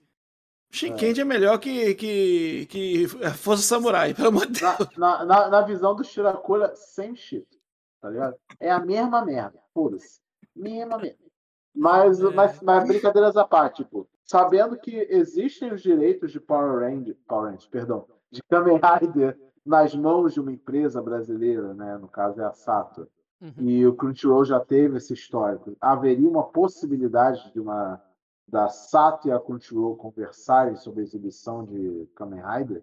Shikenja 0.70 1.22
é. 1.22 1.24
melhor 1.24 1.58
que, 1.58 1.94
que, 1.94 2.66
que 2.66 3.08
Força 3.08 3.62
Samurai, 3.62 4.14
pelo 4.14 4.28
amor 4.28 4.46
de 4.46 4.60
Deus. 4.60 4.96
Na, 4.96 5.24
na, 5.24 5.48
na, 5.48 5.60
visão 5.62 5.94
do 5.94 6.04
Shirakura, 6.04 6.74
sem 6.74 7.14
shit. 7.14 7.46
Tá 8.00 8.10
ligado? 8.10 8.36
É 8.60 8.70
a 8.70 8.78
mesma 8.78 9.24
merda. 9.24 9.58
Pura-se. 9.72 10.20
Mesma 10.54 10.98
merda. 10.98 11.18
Mas, 11.74 12.20
É. 12.20 12.30
mas, 12.30 12.60
mas 12.62 12.88
brincadeiras 12.88 13.36
à 13.36 13.44
parte, 13.44 13.84
tipo, 13.84 14.08
sabendo 14.24 14.76
que 14.76 14.96
existem 15.10 15.72
os 15.72 15.82
direitos 15.82 16.32
de 16.32 16.40
Power 16.40 16.80
Rangers, 16.80 17.18
Power 17.28 17.50
Rangers, 17.50 17.66
perdão, 17.66 18.06
de 18.30 18.42
Kamen 18.48 18.80
Rider 19.00 19.38
nas 19.64 19.94
mãos 19.94 20.32
de 20.32 20.40
uma 20.40 20.52
empresa 20.52 21.02
brasileira, 21.02 21.74
né? 21.74 21.98
No 21.98 22.08
caso 22.08 22.40
é 22.40 22.44
a 22.44 22.52
Sato. 22.52 23.08
Uhum. 23.40 23.52
E 23.58 23.86
o 23.86 23.94
Crunchyroll 23.94 24.44
já 24.44 24.60
teve 24.60 24.96
esse 24.96 25.12
histórico. 25.12 25.76
Haveria 25.80 26.28
uma 26.28 26.44
possibilidade 26.44 27.52
de 27.52 27.60
uma 27.60 28.00
da 28.48 28.68
Sato 28.68 29.28
e 29.28 29.32
a 29.32 29.38
Crunchyroll 29.40 29.96
conversarem 29.96 30.76
sobre 30.76 31.00
a 31.00 31.04
exibição 31.04 31.64
de 31.64 32.06
Kamen 32.14 32.42
Rider? 32.42 32.82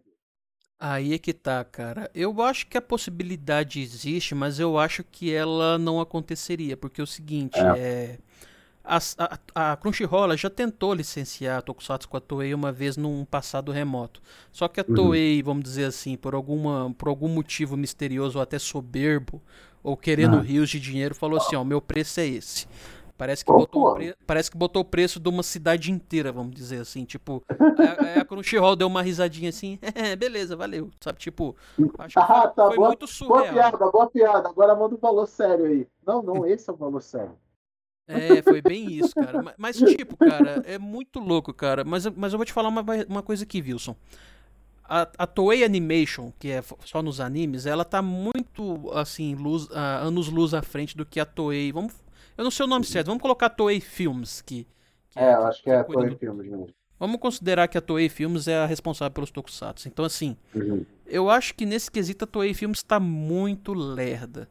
Aí 0.80 1.14
é 1.14 1.18
que 1.18 1.34
tá, 1.34 1.64
cara. 1.64 2.12
Eu 2.14 2.42
acho 2.42 2.68
que 2.68 2.78
a 2.78 2.82
possibilidade 2.82 3.80
existe, 3.80 4.36
mas 4.36 4.60
eu 4.60 4.78
acho 4.78 5.04
que 5.04 5.32
ela 5.34 5.78
não 5.78 6.02
aconteceria, 6.02 6.76
porque 6.76 7.00
é 7.00 7.04
o 7.04 7.08
seguinte, 7.08 7.66
é. 7.66 8.20
A, 8.84 9.00
a, 9.56 9.74
a 9.74 9.78
Crunchyroll 9.78 10.36
já 10.38 10.50
tentou 10.50 10.94
licenciar 10.94 11.62
Tokusatsu 11.64 12.10
com 12.10 12.18
a 12.18 12.22
Toei 12.22 12.54
uma 12.54 12.72
vez 12.72 12.98
num 12.98 13.26
passado 13.26 13.72
remoto. 13.72 14.22
Só 14.52 14.68
que 14.68 14.82
a 14.82 14.84
Uhum. 14.88 14.96
Toei, 14.96 15.44
vamos 15.44 15.64
dizer 15.64 15.86
assim, 15.86 16.18
por, 16.18 16.36
alguma, 16.36 16.94
por 16.98 17.10
algum 17.10 17.30
motivo 17.30 17.78
misterioso 17.78 18.38
ou 18.40 18.44
até 18.44 18.60
soberbo, 18.60 19.42
ou 19.84 19.98
querendo 19.98 20.38
Ah. 20.38 20.42
rios 20.42 20.70
de 20.70 20.80
dinheiro, 20.80 21.16
falou 21.16 21.38
assim: 21.38 21.56
ó, 21.56 21.64
meu 21.64 21.82
preço 21.82 22.20
é 22.20 22.28
esse. 22.28 22.68
Parece 23.18 23.46
que, 23.46 23.52
botou 23.52 23.94
pre- 23.94 24.16
parece 24.26 24.50
que 24.52 24.58
botou 24.58 24.82
o 24.82 24.86
preço 24.86 25.20
de 25.20 25.30
uma 25.30 25.44
cidade 25.44 25.92
inteira, 25.92 26.32
vamos 26.32 26.54
dizer 26.56 26.82
assim. 26.82 27.06
Tipo, 27.06 27.44
a, 27.48 28.22
a 28.22 28.26
Crunchyroll 28.26 28.76
deu 28.76 28.88
uma 28.88 29.02
risadinha 29.02 29.50
assim, 29.50 29.78
é, 29.96 30.16
beleza, 30.16 30.56
valeu. 30.56 30.90
Sabe, 31.00 31.20
tipo, 31.20 31.56
acho 32.00 32.14
que 32.16 32.20
Ah, 32.20 32.26
foi, 32.42 32.52
tá, 32.54 32.68
foi 32.68 32.76
boa- 32.76 32.88
muito 32.90 33.06
Boa 33.06 33.08
surreal. 33.08 33.54
piada, 33.54 33.92
boa 33.92 34.10
piada. 34.10 34.50
Agora 34.50 34.76
manda 34.76 34.96
um 34.96 34.98
valor 34.98 35.28
sério 35.28 35.66
aí. 35.66 35.88
Não, 36.06 36.22
não, 36.24 36.46
esse 36.48 36.70
é 36.70 36.74
o 36.74 36.76
valor 36.76 37.02
sério. 37.02 37.32
É, 38.08 38.42
foi 38.42 38.62
bem 38.62 38.92
isso, 38.92 39.14
cara. 39.16 39.42
Ma- 39.42 39.54
Mas, 39.58 39.78
tipo, 39.78 40.18
cara, 40.18 40.62
é 40.66 40.78
muito 40.78 41.20
louco, 41.20 41.54
cara. 41.54 41.84
Mas, 41.86 42.06
eu- 42.06 42.14
mas 42.18 42.34
eu 42.34 42.38
vou 42.40 42.46
te 42.46 42.52
falar 42.52 42.68
uma, 42.70 42.84
uma 43.08 43.22
coisa 43.24 43.44
aqui, 43.44 43.62
Wilson. 43.62 43.96
A, 44.84 45.08
a 45.20 45.26
Toei 45.26 45.64
Animation, 45.64 46.34
que 46.38 46.50
é 46.50 46.62
só 46.84 47.02
nos 47.02 47.22
animes, 47.22 47.66
ela 47.66 47.86
tá 47.86 48.02
muito, 48.02 48.92
assim, 48.94 49.34
luz, 49.36 49.70
ah, 49.72 50.00
anos 50.02 50.28
luz 50.28 50.54
à 50.54 50.62
frente 50.62 50.98
do 50.98 51.06
que 51.06 51.20
a 51.20 51.26
Toei. 51.26 51.72
Vamos, 51.72 51.94
eu 52.38 52.44
não 52.44 52.52
sei 52.52 52.66
o 52.66 52.70
nome 52.70 52.86
certo, 52.86 53.08
vamos 53.08 53.22
colocar 53.22 53.50
Toei 53.50 53.80
Films, 53.80 54.42
que. 54.42 54.68
que 55.10 55.20
É, 55.20 55.34
eu 55.34 55.46
acho 55.46 55.62
que 55.64 55.70
é 55.70 55.84
cuida 55.84 56.02
Toei 56.02 56.12
do- 56.14 56.18
Filmes 56.18 56.48
mesmo. 56.50 56.70
Vamos 57.00 57.20
considerar 57.20 57.68
que 57.68 57.78
a 57.78 57.82
Toei 57.82 58.08
Films 58.08 58.48
é 58.48 58.58
a 58.58 58.66
responsável 58.66 59.12
pelos 59.12 59.30
tokusatsu. 59.32 59.88
Então, 59.88 60.06
assim, 60.06 60.38
Uhum. 60.56 60.86
eu 61.06 61.30
acho 61.30 61.54
que 61.54 61.66
nesse 61.66 61.92
quesito 61.92 62.24
a 62.24 62.28
Toei 62.28 62.54
Films 62.54 62.78
está 62.80 63.00
muito 63.00 63.74
lerda. 63.74 64.48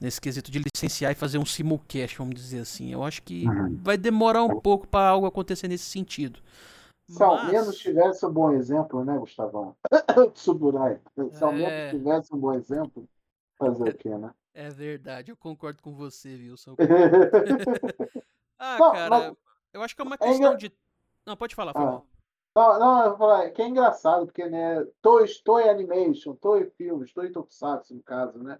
Nesse 0.00 0.20
quesito 0.20 0.50
de 0.50 0.58
licenciar 0.60 1.12
e 1.12 1.14
fazer 1.14 1.38
um 1.38 1.46
simulcast, 1.46 2.18
vamos 2.18 2.34
dizer 2.34 2.58
assim. 2.60 2.92
Eu 2.92 3.04
acho 3.04 3.22
que 3.22 3.46
Uhum. 3.46 3.78
vai 3.82 3.96
demorar 3.96 4.42
um 4.42 4.60
pouco 4.60 4.88
para 4.88 5.08
algo 5.08 5.24
acontecer 5.26 5.68
nesse 5.68 5.84
sentido. 5.84 6.40
Se 7.08 7.22
ao 7.22 7.36
Mas- 7.36 7.52
menos 7.52 7.78
tivesse 7.78 8.26
um 8.26 8.30
bom 8.32 8.50
exemplo, 8.52 9.04
né, 9.04 9.16
Gustavão? 9.18 9.76
Tsuburai. 10.34 10.98
Se 11.32 11.44
ao 11.44 11.52
É. 11.52 11.54
menos 11.54 11.90
tivesse 11.90 12.34
um 12.34 12.38
bom 12.38 12.52
exemplo, 12.54 13.06
fazer 13.58 13.90
o 13.90 13.94
quê, 13.94 14.08
né? 14.08 14.30
É 14.54 14.70
verdade, 14.70 15.30
eu 15.32 15.36
concordo 15.36 15.82
com 15.82 15.92
você, 15.92 16.28
Wilson. 16.36 16.76
Ah, 18.58 18.78
Não, 18.78 18.92
cara, 18.92 19.10
mas- 19.10 19.34
eu 19.72 19.82
acho 19.82 19.94
que 19.96 20.00
é 20.00 20.04
uma 20.04 20.14
É 20.14 20.18
questão 20.18 20.36
engra- 20.36 20.56
de. 20.56 20.72
Não, 21.26 21.36
pode 21.36 21.54
falar, 21.54 21.72
Ah. 21.74 22.00
Não, 22.56 22.78
não, 22.78 23.02
eu 23.02 23.08
vou 23.10 23.18
falar, 23.18 23.50
que 23.50 23.60
é 23.60 23.66
engraçado, 23.68 24.26
porque, 24.26 24.46
né, 24.48 24.86
Toei, 25.02 25.26
Toei 25.44 25.68
Animation, 25.68 26.34
Toei 26.36 26.66
Filmes, 26.78 27.12
Toei 27.12 27.30
Tokusatsu, 27.30 27.94
no 27.96 28.02
caso, 28.02 28.38
né? 28.38 28.58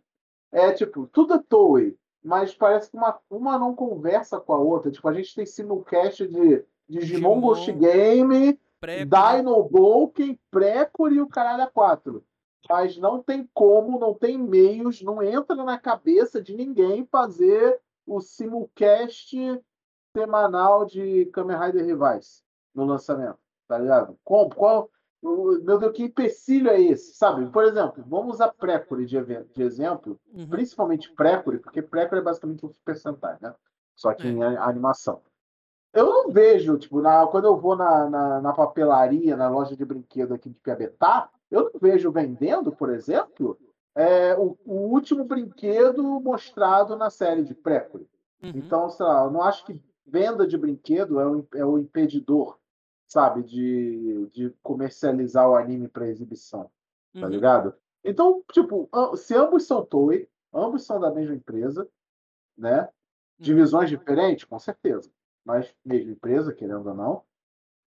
É 0.50 0.72
tipo, 0.72 1.06
tudo 1.06 1.34
é 1.34 1.38
Toei, 1.48 1.96
mas 2.22 2.52
parece 2.54 2.90
que 2.90 2.96
uma, 2.96 3.18
uma 3.30 3.56
não 3.56 3.72
conversa 3.74 4.40
com 4.40 4.52
a 4.52 4.58
outra. 4.58 4.90
Tipo, 4.90 5.08
a 5.08 5.12
gente 5.14 5.32
tem 5.34 5.46
simulcast 5.46 6.26
de 6.26 6.64
Digimon 6.88 7.40
Ghost 7.40 7.70
Game, 7.72 8.58
Dino 8.82 9.62
Bolken, 9.68 10.38
Precor 10.50 11.12
e 11.12 11.20
o 11.20 11.28
caralho 11.28 11.62
a 11.62 11.66
4. 11.68 12.22
Mas 12.68 12.96
não 12.96 13.22
tem 13.22 13.48
como, 13.52 13.98
não 13.98 14.14
tem 14.14 14.38
meios, 14.38 15.02
não 15.02 15.22
entra 15.22 15.54
na 15.56 15.78
cabeça 15.78 16.40
de 16.42 16.56
ninguém 16.56 17.04
fazer 17.06 17.80
o 18.06 18.20
simulcast 18.20 19.36
semanal 20.16 20.84
de 20.84 21.26
Kamen 21.26 21.58
Rider 21.58 21.84
Rivais 21.84 22.42
no 22.74 22.84
lançamento, 22.84 23.38
tá 23.68 23.78
ligado? 23.78 24.18
Como? 24.24 24.54
Qual? 24.54 24.90
Meu 25.22 25.78
Deus, 25.78 25.92
que 25.92 26.02
empecilho 26.04 26.68
é 26.68 26.78
esse, 26.80 27.14
sabe? 27.14 27.46
Por 27.46 27.64
exemplo, 27.64 28.04
vamos 28.06 28.34
usar 28.34 28.52
Precure 28.52 29.06
de, 29.06 29.18
de 29.54 29.62
exemplo, 29.62 30.20
Uhum. 30.34 30.46
principalmente 30.48 31.10
Precure, 31.12 31.58
porque 31.58 31.80
Precure 31.80 32.20
é 32.20 32.24
basicamente 32.24 32.64
um 32.66 32.68
Super 32.68 32.94
Sentai, 32.96 33.38
né? 33.40 33.54
Só 33.96 34.12
que 34.12 34.26
É. 34.26 34.30
em 34.30 34.42
animação. 34.42 35.22
Eu 35.94 36.06
não 36.06 36.30
vejo, 36.30 36.76
tipo, 36.76 37.00
na- 37.00 37.26
quando 37.26 37.46
eu 37.46 37.56
vou 37.56 37.74
na, 37.74 38.10
na, 38.10 38.40
na 38.42 38.52
papelaria, 38.52 39.34
na 39.36 39.48
loja 39.48 39.74
de 39.76 39.84
brinquedo 39.84 40.34
aqui 40.34 40.50
de 40.50 40.58
Piabetá, 40.60 41.30
eu 41.54 41.70
não 41.72 41.80
vejo 41.80 42.10
vendendo, 42.10 42.72
por 42.72 42.90
exemplo, 42.90 43.58
é, 43.94 44.34
o, 44.36 44.56
o 44.64 44.74
último 44.92 45.24
brinquedo 45.24 46.02
mostrado 46.20 46.96
na 46.96 47.10
série 47.10 47.44
de 47.44 47.54
Precure. 47.54 48.08
Uhum. 48.42 48.52
Então, 48.54 48.88
sei 48.90 49.06
lá, 49.06 49.24
eu 49.24 49.30
não 49.30 49.42
acho 49.42 49.64
que 49.64 49.80
venda 50.06 50.46
de 50.46 50.58
brinquedo 50.58 51.20
é 51.20 51.26
o, 51.26 51.46
é 51.54 51.64
o 51.64 51.78
impedidor, 51.78 52.58
sabe, 53.06 53.42
de, 53.42 54.26
de 54.32 54.50
comercializar 54.62 55.48
o 55.48 55.54
anime 55.56 55.88
para 55.88 56.08
exibição, 56.08 56.70
tá 57.14 57.20
Uhum. 57.26 57.28
ligado? 57.28 57.74
Então, 58.02 58.42
tipo, 58.52 58.88
se 59.16 59.34
ambos 59.34 59.64
são 59.66 59.84
Toei, 59.84 60.28
ambos 60.52 60.84
são 60.84 61.00
da 61.00 61.10
mesma 61.10 61.34
empresa, 61.34 61.88
né? 62.58 62.82
Uhum. 62.82 62.88
Divisões 63.38 63.88
diferentes, 63.88 64.44
com 64.44 64.58
certeza, 64.58 65.10
mas 65.44 65.74
mesma 65.84 66.12
empresa, 66.12 66.52
querendo 66.52 66.88
ou 66.88 66.94
não. 66.94 67.22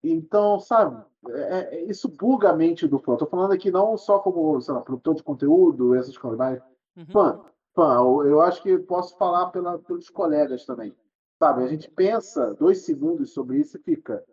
Então, 0.03 0.59
sabe, 0.59 1.03
é- 1.29 1.75
é- 1.75 1.83
isso 1.85 2.07
buga 2.07 2.49
a 2.49 2.55
mente 2.55 2.87
do 2.87 2.99
fã. 2.99 3.15
Tô 3.17 3.25
falando 3.25 3.51
aqui 3.51 3.71
não 3.71 3.97
só 3.97 4.19
como, 4.19 4.59
sei 4.61 4.73
lá, 4.73 4.81
produtor 4.81 5.15
de 5.15 5.23
conteúdo, 5.23 5.95
essas 5.95 6.17
coisas, 6.17 6.37
mas 6.37 6.61
Uhum. 6.95 7.05
fã, 7.11 7.41
fã, 7.73 7.95
eu, 8.25 8.41
acho 8.41 8.61
que 8.61 8.77
posso 8.79 9.17
falar 9.17 9.47
pela, 9.47 9.79
pelos 9.79 10.09
colegas 10.09 10.65
também. 10.65 10.95
Sabe, 11.39 11.63
a 11.63 11.67
gente 11.67 11.89
pensa 11.91 12.53
dois 12.55 12.79
segundos 12.81 13.31
sobre 13.31 13.59
isso 13.59 13.77
e 13.77 13.81
fica. 13.81 14.23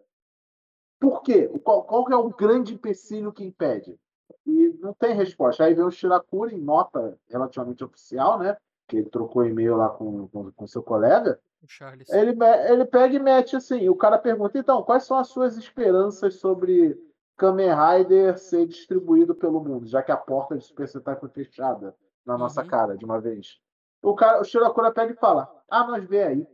Por 0.99 1.23
quê? 1.23 1.49
Qual, 1.63 1.85
qual 1.85 2.05
que 2.05 2.13
é 2.13 2.17
o 2.17 2.31
grande 2.31 2.75
empecilho 2.75 3.33
que 3.33 3.45
impede? 3.45 3.99
E 4.47 4.69
não 4.81 4.95
tem 4.95 5.15
resposta. 5.15 5.65
Aí 5.65 5.75
vem 5.75 5.85
o 5.85 5.91
Shirakuri 5.91 6.55
em 6.55 6.61
nota 6.61 7.19
relativamente 7.29 7.85
oficial, 7.85 8.39
né? 8.39 8.57
Que 8.87 8.99
ele 8.99 9.09
trocou 9.11 9.45
e-mail 9.47 9.77
lá 9.77 9.89
com, 9.89 10.29
com, 10.29 10.53
com 10.53 10.67
seu 10.67 10.83
colega. 10.83 11.41
O 11.63 11.67
Charles. 11.69 12.09
Ele, 12.11 12.37
ele 12.69 12.85
pega 12.85 13.17
e 13.17 13.19
mete 13.19 13.57
assim. 13.57 13.89
O 13.89 13.97
cara 13.97 14.19
pergunta: 14.19 14.59
então, 14.59 14.83
quais 14.83 15.05
são 15.05 15.17
as 15.19 15.29
suas 15.29 15.57
esperanças 15.57 16.35
sobre 16.37 16.95
Kamen 17.37 17.71
Rider 17.75 18.39
ser 18.39 18.67
distribuído 18.67 19.35
pelo 19.35 19.63
mundo, 19.65 19.87
já 19.87 20.03
que 20.03 20.13
a 20.13 20.17
porta 20.17 20.57
de 20.59 20.65
Super 20.65 20.87
Sentai 20.87 21.17
foi 21.17 21.29
fechada 21.31 21.97
na 22.25 22.37
nossa 22.37 22.63
Uhum. 22.63 22.69
cara 22.69 22.97
de 22.97 23.05
uma 23.05 23.21
vez? 23.21 23.59
O, 24.03 24.15
cara, 24.15 24.41
o 24.41 24.45
Shirakura 24.45 24.93
pega 24.93 25.13
e 25.13 25.17
fala: 25.17 25.51
ah, 25.71 25.87
nós 25.87 26.05
vê 26.05 26.23
aí. 26.23 26.47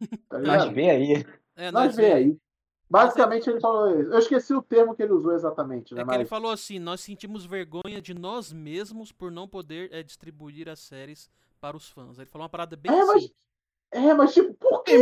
Tá 0.28 0.38
ligado? 0.38 0.72
vê 0.72 0.90
aí. 0.90 1.26
É, 1.56 1.70
Nós 1.72 1.86
nós 1.86 1.96
vê 1.96 2.02
vê. 2.02 2.12
aí. 2.12 2.38
Basicamente 2.90 3.50
ele 3.50 3.60
falou 3.60 4.00
isso. 4.00 4.10
Eu 4.12 4.18
esqueci 4.18 4.54
o 4.54 4.62
termo 4.62 4.94
que 4.94 5.02
ele 5.02 5.12
usou 5.12 5.32
exatamente, 5.34 5.94
né? 5.94 6.00
É 6.02 6.04
que 6.04 6.10
ele 6.10 6.18
Mas 6.20 6.28
falou 6.28 6.50
assim: 6.50 6.78
nós 6.78 7.00
sentimos 7.00 7.44
vergonha 7.44 8.00
de 8.00 8.14
nós 8.14 8.52
mesmos 8.52 9.12
por 9.12 9.30
não 9.30 9.46
poder 9.46 9.90
é, 9.92 10.02
distribuir 10.02 10.68
as 10.68 10.78
séries 10.80 11.28
para 11.60 11.76
os 11.76 11.88
fãs. 11.88 12.16
Ele 12.18 12.26
falou 12.26 12.44
uma 12.44 12.48
parada 12.48 12.76
bem 12.76 12.90
É, 12.92 13.04
mas- 13.04 13.16
assim. 13.24 13.30
É, 13.90 14.12
mas 14.12 14.34
tipo, 14.34 14.52
por 14.52 14.82
quê? 14.84 14.98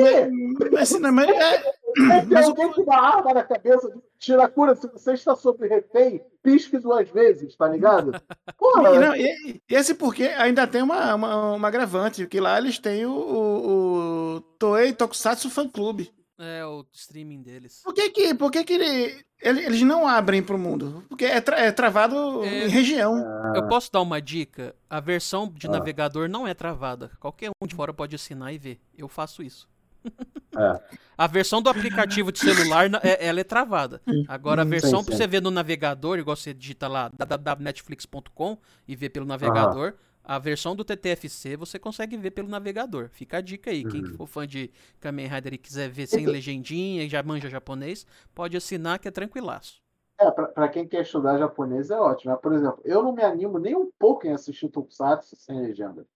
Mas, 0.70 0.70
mas, 0.92 1.00
não, 1.00 1.10
mas, 1.12 1.28
é, 1.28 1.54
É, 1.56 2.20
tem 2.20 2.26
mas 2.30 2.46
alguém 2.46 2.66
uma 2.66 2.96
arma 2.96 3.34
na 3.34 3.42
cabeça. 3.42 3.92
Shirakura, 4.16 4.76
se 4.76 4.86
você 4.86 5.12
está 5.14 5.34
sob 5.34 5.66
refém, 5.66 6.24
pisque 6.40 6.78
duas 6.78 7.08
vezes, 7.10 7.56
tá 7.56 7.66
ligado? 7.66 8.12
Porra, 8.56 8.94
E, 8.94 8.98
não, 9.00 9.16
e- 9.16 9.60
e 9.68 9.74
esse 9.74 9.92
porque 9.92 10.22
ainda 10.24 10.68
tem 10.68 10.82
uma, 10.82 11.16
uma, 11.16 11.54
uma 11.54 11.66
agravante, 11.68 12.28
que 12.28 12.38
lá 12.38 12.58
eles 12.58 12.78
têm 12.78 13.04
o, 13.06 13.10
o, 13.10 14.36
o 14.36 14.40
Toei 14.56 14.92
Tokusatsu 14.92 15.50
Fan 15.50 15.68
Club. 15.68 16.02
É, 16.38 16.64
o 16.66 16.84
streaming 16.92 17.42
deles. 17.42 17.80
Por 17.82 17.94
que 17.94 18.10
que, 18.10 18.34
por 18.34 18.50
que, 18.50 18.62
que 18.62 18.74
ele- 18.74 19.24
ele- 19.40 19.64
eles 19.64 19.80
não 19.82 20.06
abrem 20.06 20.42
pro 20.42 20.58
mundo? 20.58 21.02
Porque 21.08 21.24
é, 21.24 21.40
tra- 21.40 21.58
é 21.58 21.72
travado 21.72 22.44
É. 22.44 22.66
em 22.66 22.68
região. 22.68 23.16
Eu 23.54 23.66
posso 23.66 23.90
dar 23.90 24.02
uma 24.02 24.20
dica? 24.20 24.74
A 24.90 25.00
versão 25.00 25.48
de 25.50 25.66
Ah. 25.66 25.70
navegador 25.70 26.28
não 26.28 26.46
é 26.46 26.52
travada. 26.52 27.10
Qualquer 27.18 27.50
um 27.62 27.66
de 27.66 27.74
fora 27.74 27.92
pode 27.94 28.14
assinar 28.14 28.52
e 28.52 28.58
ver. 28.58 28.78
Eu 28.96 29.08
faço 29.08 29.42
isso. 29.42 29.66
É. 30.04 30.10
A 31.18 31.26
versão 31.26 31.62
do 31.62 31.70
aplicativo 31.70 32.30
de 32.30 32.38
celular, 32.38 32.90
é- 33.02 33.26
ela 33.26 33.40
é 33.40 33.44
travada. 33.44 34.02
Agora, 34.28 34.60
a 34.60 34.64
versão 34.66 35.02
pra 35.02 35.16
você 35.16 35.26
ver 35.26 35.40
no 35.40 35.50
navegador, 35.50 36.18
igual 36.18 36.36
você 36.36 36.52
digita 36.52 36.86
lá 36.86 37.10
www.netflix.com 37.16 38.58
e 38.86 38.94
vê 38.94 39.08
pelo 39.08 39.24
navegador, 39.24 39.94
a 40.26 40.38
versão 40.38 40.74
do 40.74 40.84
TTFC 40.84 41.56
você 41.56 41.78
consegue 41.78 42.16
ver 42.16 42.32
pelo 42.32 42.48
navegador. 42.48 43.08
Fica 43.10 43.38
a 43.38 43.40
dica 43.40 43.70
aí. 43.70 43.84
Quem 43.84 44.02
Uhum. 44.04 44.14
for 44.16 44.26
fã 44.26 44.46
de 44.46 44.70
Kamen 45.00 45.26
Rider 45.28 45.54
e 45.54 45.58
quiser 45.58 45.88
ver 45.88 46.06
sem 46.06 46.22
Então- 46.22 46.32
legendinha 46.32 47.04
e 47.04 47.08
já 47.08 47.22
manja 47.22 47.48
japonês, 47.48 48.04
pode 48.34 48.56
assinar 48.56 48.98
que 48.98 49.06
é 49.08 49.10
tranquilaço. 49.10 49.80
É, 50.18 50.30
pra, 50.30 50.46
pra 50.48 50.68
quem 50.68 50.88
quer 50.88 51.02
estudar 51.02 51.38
japonês 51.38 51.90
é 51.90 52.00
ótimo. 52.00 52.32
Mas, 52.32 52.40
por 52.40 52.52
exemplo, 52.52 52.80
eu 52.84 53.02
não 53.02 53.12
me 53.12 53.22
animo 53.22 53.58
nem 53.58 53.76
um 53.76 53.90
pouco 53.98 54.26
em 54.26 54.32
assistir 54.32 54.68
Tokusatsu 54.68 55.36
sem 55.36 55.60
legenda. 55.60 56.06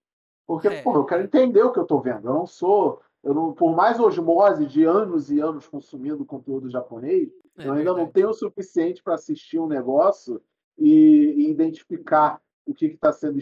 Porque, 0.47 0.69
É. 0.69 0.83
porra, 0.83 0.99
eu 0.99 1.05
quero 1.05 1.23
entender 1.23 1.63
o 1.63 1.71
que 1.73 1.79
eu 1.79 1.85
tô 1.85 2.01
vendo. 2.01 2.27
Eu 2.29 2.35
não 2.35 2.47
sou. 2.47 3.01
Eu 3.23 3.35
não, 3.35 3.53
por 3.53 3.77
mais 3.77 4.01
osmose 4.01 4.67
de 4.67 4.83
anos 4.85 5.31
e 5.31 5.39
anos 5.39 5.69
consumindo 5.69 6.25
conteúdo 6.25 6.71
japonês, 6.71 7.29
É 7.59 7.67
eu 7.69 7.73
ainda 7.75 7.91
não 7.91 7.95
verdade. 7.97 8.15
tenho 8.15 8.31
o 8.31 8.35
suficiente 8.35 9.03
para 9.03 9.15
assistir 9.15 9.59
um 9.59 9.67
negócio 9.69 10.41
e, 10.79 11.35
e 11.37 11.51
identificar 11.51 12.41
o 12.71 12.75
que 12.75 12.87
está 12.87 13.13
sendo, 13.13 13.39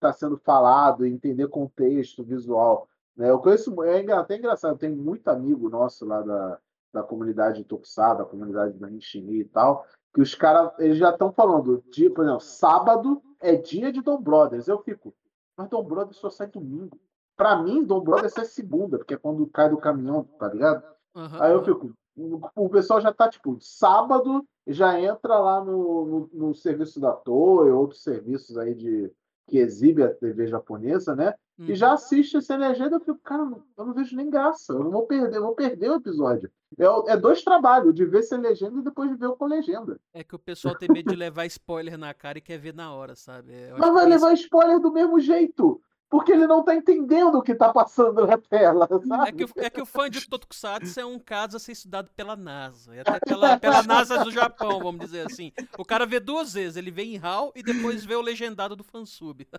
tá 0.00 0.12
sendo 0.12 0.36
falado, 0.38 1.06
e 1.06 1.12
entender 1.12 1.48
contexto 1.48 2.22
visual. 2.22 2.88
Né? 3.16 3.30
Eu 3.30 3.38
conheço, 3.38 3.82
é 3.82 4.10
até 4.12 4.36
engraçado, 4.36 4.78
tenho 4.78 4.96
muito 4.96 5.28
amigo 5.28 5.68
nosso 5.68 6.04
lá 6.04 6.22
da, 6.22 6.58
da 6.92 7.02
comunidade 7.02 7.64
Tokusá, 7.64 8.14
da 8.14 8.24
comunidade 8.24 8.78
da 8.78 8.88
Nishimi 8.88 9.40
e 9.40 9.44
tal, 9.44 9.86
que 10.14 10.20
os 10.20 10.34
caras 10.34 10.72
eles 10.78 10.98
já 10.98 11.10
estão 11.10 11.32
falando, 11.32 11.82
de, 11.90 12.10
por 12.10 12.24
exemplo, 12.24 12.40
sábado 12.40 13.22
é 13.40 13.56
dia 13.56 13.92
de 13.92 14.02
Dom 14.02 14.20
Brothers. 14.20 14.68
Eu 14.68 14.82
fico, 14.82 15.14
mas 15.56 15.68
Dom 15.68 15.84
Brothers 15.84 16.16
só 16.16 16.30
sai 16.30 16.46
domingo. 16.46 16.98
Pra 17.36 17.56
mim, 17.56 17.84
Dom 17.84 18.00
Brothers 18.00 18.36
é 18.36 18.44
segunda, 18.44 18.98
porque 18.98 19.14
é 19.14 19.18
quando 19.18 19.46
cai 19.46 19.68
do 19.68 19.78
caminhão, 19.78 20.24
tá 20.38 20.48
ligado? 20.48 20.84
Aham, 21.14 21.42
Aí 21.42 21.52
eu 21.52 21.64
fico, 21.64 21.92
o 22.16 22.40
o 22.54 22.68
pessoal 22.68 23.00
já 23.00 23.12
tá, 23.12 23.28
tipo, 23.28 23.56
sábado 23.60 24.46
já 24.66 25.00
entra 25.00 25.38
lá 25.38 25.64
no, 25.64 26.04
no, 26.06 26.30
no 26.48 26.54
serviço 26.54 27.00
da 27.00 27.12
Toei, 27.12 27.70
outros 27.70 28.02
serviços 28.02 28.56
aí 28.56 28.74
de 28.74 29.10
que 29.46 29.58
exibe 29.58 30.02
a 30.02 30.14
TV 30.14 30.46
japonesa, 30.46 31.14
né? 31.16 31.34
E 31.58 31.70
Uhum. 31.70 31.74
já 31.76 31.92
assiste 31.92 32.36
essa 32.36 32.56
legenda, 32.56 32.96
eu 32.96 33.00
fico, 33.00 33.18
cara, 33.22 33.42
eu 33.76 33.84
não 33.84 33.92
vejo 33.92 34.16
nem 34.16 34.28
graça, 34.30 34.72
eu 34.72 34.78
não 34.82 34.90
vou 34.90 35.06
perder, 35.06 35.36
eu 35.36 35.42
vou 35.42 35.54
perder 35.54 35.90
o 35.90 35.96
episódio. 35.96 36.50
É, 36.78 37.12
é 37.12 37.16
dois 37.16 37.42
trabalhos, 37.44 37.94
de 37.94 38.04
ver 38.04 38.22
sem 38.22 38.38
legenda 38.38 38.80
e 38.80 38.82
depois 38.82 39.10
de 39.10 39.16
ver 39.16 39.28
com 39.36 39.46
legenda. 39.46 40.00
É 40.14 40.24
que 40.24 40.34
o 40.34 40.38
pessoal 40.38 40.74
tem 40.74 40.88
medo 40.88 41.08
de 41.08 41.16
levar 41.16 41.44
spoiler 41.46 41.98
na 41.98 42.14
cara 42.14 42.38
e 42.38 42.40
quer 42.40 42.58
ver 42.58 42.72
na 42.74 42.92
hora, 42.94 43.14
sabe? 43.14 43.52
É, 43.52 43.70
eu 43.70 43.76
Mas 43.78 43.92
vai 43.92 44.04
esse- 44.04 44.10
levar 44.10 44.32
spoiler 44.32 44.80
do 44.80 44.90
mesmo 44.92 45.20
jeito, 45.20 45.80
porque 46.12 46.30
ele 46.30 46.46
não 46.46 46.62
tá 46.62 46.74
entendendo 46.74 47.36
o 47.36 47.42
que 47.42 47.54
tá 47.54 47.72
passando 47.72 48.26
na 48.26 48.36
tela, 48.36 48.86
sabe? 48.86 49.30
É 49.30 49.32
que, 49.32 49.44
o, 49.44 49.50
é 49.56 49.70
que 49.70 49.80
o 49.80 49.86
fã 49.86 50.10
de 50.10 50.28
Tokusatsu 50.28 51.00
é 51.00 51.06
um 51.06 51.18
caso 51.18 51.56
a 51.56 51.58
ser 51.58 51.72
estudado 51.72 52.10
pela 52.14 52.36
NASA. 52.36 52.92
Até 53.00 53.18
pela, 53.20 53.56
pela 53.58 53.82
NASA 53.82 54.22
do 54.22 54.30
Japão, 54.30 54.78
vamos 54.78 55.06
dizer 55.06 55.24
assim. 55.24 55.52
O 55.78 55.86
cara 55.86 56.04
vê 56.04 56.20
duas 56.20 56.52
vezes. 56.52 56.76
Ele 56.76 56.90
vê 56.90 57.02
em 57.04 57.16
RAW 57.16 57.50
e 57.56 57.62
depois 57.62 58.04
vê 58.04 58.14
o 58.14 58.20
legendado 58.20 58.76
do 58.76 58.84
fansub. 58.84 59.48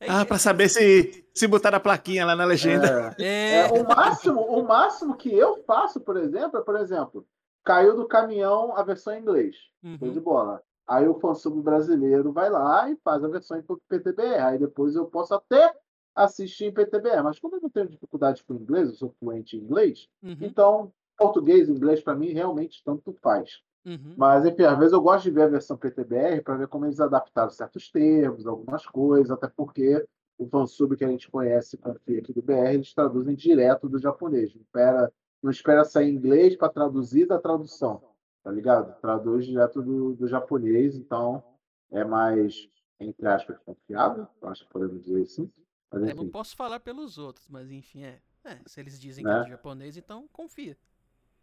É 0.00 0.10
Ah, 0.10 0.24
pra 0.24 0.38
saber 0.38 0.68
se, 0.68 1.24
se 1.32 1.46
botar 1.46 1.74
a 1.74 1.80
plaquinha 1.80 2.26
lá 2.26 2.36
na 2.36 2.44
legenda. 2.44 3.14
É. 3.18 3.24
é, 3.24 3.60
É, 3.60 3.72
o, 3.72 3.88
máximo, 3.88 4.40
o 4.40 4.62
máximo 4.62 5.16
que 5.16 5.32
eu 5.32 5.62
faço, 5.64 5.98
por 6.00 6.18
exemplo, 6.18 6.58
é, 6.58 6.62
por 6.62 6.76
exemplo, 6.76 7.26
caiu 7.62 7.96
do 7.96 8.06
caminhão 8.06 8.76
a 8.76 8.82
versão 8.82 9.14
em 9.14 9.20
inglês. 9.20 9.56
Show 9.98 10.10
de 10.10 10.18
uhum. 10.18 10.24
bola. 10.24 10.62
Aí 10.86 11.08
o 11.08 11.14
fansub 11.18 11.60
brasileiro 11.62 12.32
vai 12.32 12.50
lá 12.50 12.90
e 12.90 12.96
faz 13.02 13.24
a 13.24 13.28
versão 13.28 13.58
em 13.58 13.62
PTBR. 13.88 14.40
Aí 14.40 14.58
depois 14.58 14.94
eu 14.94 15.06
posso 15.06 15.34
até 15.34 15.74
assistir 16.14 16.66
em 16.66 16.72
PTBR. 16.72 17.22
Mas 17.22 17.38
como 17.38 17.56
eu 17.56 17.60
não 17.60 17.70
tenho 17.70 17.88
dificuldade 17.88 18.44
com 18.44 18.54
inglês, 18.54 18.88
eu 18.90 18.94
sou 18.94 19.14
fluente 19.18 19.56
em 19.56 19.60
inglês, 19.60 20.08
Uhum, 20.22 20.36
então 20.40 20.92
português 21.16 21.68
e 21.68 21.72
inglês 21.72 22.02
para 22.02 22.14
mim 22.14 22.32
realmente 22.32 22.82
tanto 22.84 23.12
faz. 23.22 23.62
uhum. 23.84 24.14
Mas, 24.16 24.44
enfim, 24.44 24.64
às 24.64 24.78
vezes 24.78 24.92
eu 24.92 25.00
gosto 25.00 25.24
de 25.24 25.30
ver 25.30 25.42
a 25.42 25.48
versão 25.48 25.76
PTBR 25.76 26.42
para 26.42 26.56
ver 26.56 26.68
como 26.68 26.86
eles 26.86 27.00
adaptaram 27.00 27.50
certos 27.50 27.90
termos, 27.90 28.46
algumas 28.46 28.86
coisas, 28.86 29.30
até 29.30 29.48
porque 29.48 30.04
o 30.38 30.46
fansub 30.48 30.96
que 30.96 31.04
a 31.04 31.08
gente 31.08 31.30
conhece, 31.30 31.78
aqui 31.82 32.32
do 32.32 32.42
BR, 32.42 32.74
eles 32.74 32.92
traduzem 32.94 33.34
direto 33.34 33.88
do 33.88 33.98
japonês. 33.98 34.54
Não 34.54 34.62
espera, 34.62 35.12
não 35.42 35.50
espera 35.50 35.84
sair 35.84 36.10
em 36.10 36.16
inglês 36.16 36.56
para 36.56 36.68
traduzir 36.72 37.26
da 37.26 37.38
tradução, 37.38 38.02
tá 38.44 38.52
ligado? 38.52 39.00
Traduz 39.00 39.46
direto 39.46 39.82
do, 39.82 40.14
do 40.14 40.28
japonês, 40.28 40.96
então 40.96 41.44
é 41.90 42.04
mais, 42.04 42.68
entre 43.00 43.26
aspas, 43.28 43.58
confiável, 43.60 44.28
acho 44.42 44.64
que 44.66 44.70
podemos 44.72 45.02
dizer 45.04 45.22
assim. 45.22 45.52
Mas, 45.92 46.04
É, 46.04 46.14
não 46.14 46.24
enfim, 46.24 46.30
posso 46.30 46.56
falar 46.56 46.80
pelos 46.80 47.18
outros, 47.18 47.48
mas 47.48 47.70
enfim, 47.72 48.04
é. 48.04 48.22
É, 48.44 48.60
se 48.66 48.80
eles 48.80 49.00
dizem 49.00 49.26
que 49.26 49.30
Né? 49.30 49.38
é 49.38 49.42
do 49.42 49.48
japonês, 49.48 49.96
então 49.96 50.28
confia. 50.32 50.78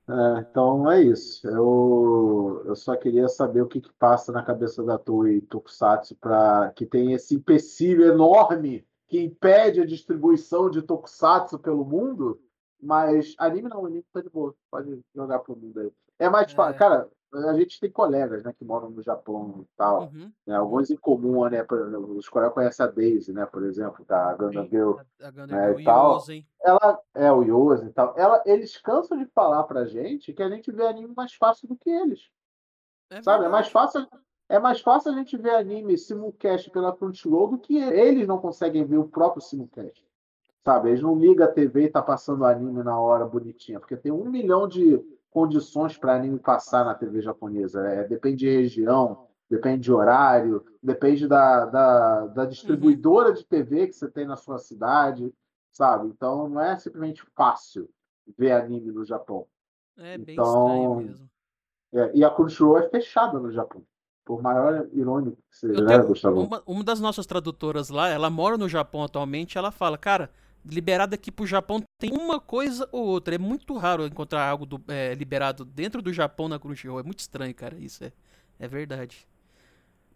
É, 0.10 0.40
então 0.42 0.92
é 0.92 1.02
isso. 1.04 1.48
Eu, 1.48 2.64
eu 2.66 2.76
só 2.76 2.96
queria 2.98 3.28
saber 3.30 3.62
o 3.62 3.68
que, 3.68 3.80
que 3.82 3.94
passa 3.94 4.32
na 4.32 4.44
cabeça 4.44 4.84
da 4.84 4.98
Toei 4.98 5.42
Tokusatsu 5.42 6.16
para 6.18 6.72
que 6.74 6.86
tem 6.86 7.14
esse 7.14 7.36
empecilho 7.36 8.06
enorme 8.06 8.86
que 9.08 9.20
impede 9.22 9.82
a 9.82 9.86
distribuição 9.86 10.70
de 10.70 10.82
Tokusatsu 10.82 11.60
pelo 11.60 11.86
mundo. 11.86 12.42
Mas 12.82 13.36
anime 13.38 13.70
não, 13.70 13.86
anime 13.86 14.04
tá 14.12 14.22
de 14.22 14.30
boa. 14.30 14.56
Pode 14.70 15.00
jogar 15.16 15.40
pro 15.40 15.56
mundo 15.56 15.80
aí. 15.80 15.92
É 16.22 16.30
mais 16.30 16.52
É. 16.52 16.56
fácil. 16.56 16.78
Cara, 16.80 17.10
a 17.34 17.54
gente 17.54 17.80
tem 17.80 17.90
colegas, 17.90 18.44
né, 18.44 18.54
que 18.58 18.66
moram 18.66 18.90
no 18.90 19.02
Japão 19.02 19.62
e 19.64 19.78
tal. 19.78 20.04
Uhum. 20.14 20.32
né, 20.46 20.56
alguns 20.56 20.90
em 20.92 20.98
comum, 20.98 21.46
né? 21.50 21.66
Os 22.16 22.28
colegas 22.30 22.54
conhecem 22.54 22.86
a 22.86 22.90
Daisy, 22.90 23.32
né? 23.32 23.46
Por 23.46 23.64
exemplo, 23.64 24.04
da 24.06 24.34
Gundam 24.36 24.68
Girl 24.68 24.94
A, 25.22 25.32
Gundam 25.32 25.58
É, 25.58 25.68
Girl 25.70 25.80
e 25.80 25.84
tal. 25.86 26.16
Yosen. 26.18 26.48
ela 26.62 27.00
é 27.16 27.32
o 27.32 27.42
Yosen 27.44 27.88
e 27.88 27.94
tal. 27.94 28.14
Ela, 28.18 28.44
eles 28.46 28.78
cansam 28.78 29.18
de 29.18 29.26
falar 29.28 29.64
pra 29.64 29.86
gente 29.86 30.34
que 30.34 30.44
a 30.44 30.50
gente 30.50 30.72
vê 30.72 30.86
anime 30.86 31.14
mais 31.16 31.34
fácil 31.34 31.68
do 31.70 31.76
que 31.78 31.90
eles. 31.90 32.30
É 33.10 33.22
Sabe? 33.22 33.40
É 33.46 33.50
verdade. 33.50 33.52
mais 33.52 33.68
fácil. 33.70 34.08
É 34.50 34.60
mais 34.60 34.82
fácil 34.82 35.14
a 35.14 35.16
gente 35.16 35.38
ver 35.38 35.52
anime 35.56 35.98
simulcast 35.98 36.70
pela 36.72 36.94
Crunchyroll 36.96 37.48
do 37.52 37.58
que 37.58 37.78
eles 37.78 38.28
não 38.28 38.38
conseguem 38.38 38.84
ver 38.84 38.98
o 38.98 39.08
próprio 39.08 39.42
simulcast. 39.42 40.06
Sabe? 40.66 40.90
Eles 40.90 41.02
não 41.02 41.16
ligam 41.16 41.46
a 41.46 41.50
TV 41.50 41.86
e 41.86 41.90
tá 41.90 42.02
passando 42.02 42.44
anime 42.46 42.84
na 42.84 43.00
hora 43.00 43.26
bonitinha, 43.26 43.80
porque 43.80 43.96
tem 43.96 44.12
um 44.12 44.30
milhão 44.30 44.68
de 44.68 45.02
condições 45.32 45.98
para 45.98 46.16
anime 46.16 46.38
passar 46.38 46.86
na 46.86 46.94
TV 46.94 47.22
japonesa. 47.22 47.88
É, 47.88 48.04
depende 48.08 48.38
de 48.38 48.50
região, 48.50 49.28
depende 49.50 49.82
de 49.84 49.92
horário, 49.92 50.64
depende 50.84 51.28
da, 51.28 51.66
da, 51.66 52.28
da 52.28 52.46
distribuidora 52.46 53.34
de 53.34 53.44
TV 53.46 53.88
que 53.88 53.94
você 53.94 54.10
tem 54.10 54.26
na 54.28 54.36
sua 54.36 54.60
cidade, 54.60 55.34
sabe? 55.72 56.08
Então 56.08 56.48
não 56.50 56.62
é 56.62 56.78
simplesmente 56.78 57.24
fácil 57.36 57.90
ver 58.38 58.52
anime 58.52 58.92
no 58.92 59.06
Japão. 59.06 59.48
É 59.98 60.18
bem 60.18 60.34
Então, 60.34 60.96
mesmo. 60.98 61.30
É, 61.94 62.12
e 62.16 62.24
a 62.24 62.30
Crunchyroll 62.30 62.78
é 62.78 62.90
fechada 62.90 63.40
no 63.40 63.52
Japão. 63.52 63.84
Por 64.24 64.42
maior 64.42 64.88
irônico 64.94 65.38
que 65.50 65.58
seja, 65.58 65.84
né, 65.84 65.98
Gustavo? 65.98 66.42
uma, 66.42 66.64
uma 66.66 66.84
das 66.84 67.00
nossas 67.02 67.26
tradutoras 67.26 67.90
lá, 67.90 68.08
ela 68.08 68.30
mora 68.30 68.58
no 68.58 68.70
Japão 68.70 69.04
atualmente, 69.04 69.58
ela 69.58 69.72
fala, 69.72 69.98
cara, 69.98 70.30
liberado 70.66 71.16
aqui 71.16 71.32
pro 71.32 71.46
Japão 71.46 71.82
tem 71.98 72.12
uma 72.14 72.40
coisa 72.40 72.88
ou 72.92 73.06
outra. 73.08 73.36
É 73.36 73.38
muito 73.38 73.76
raro 73.78 74.06
encontrar 74.06 74.48
algo 74.48 74.66
do- 74.66 74.82
é, 74.88 75.14
liberado 75.16 75.66
dentro 75.66 76.02
do 76.02 76.14
Japão 76.14 76.48
na 76.48 76.60
Crunchyroll. 76.60 77.00
É 77.00 77.04
muito 77.04 77.20
estranho, 77.20 77.54
cara. 77.56 77.76
Isso 77.80 78.04
é, 78.04 78.12
é 78.60 78.68
verdade. 78.68 79.28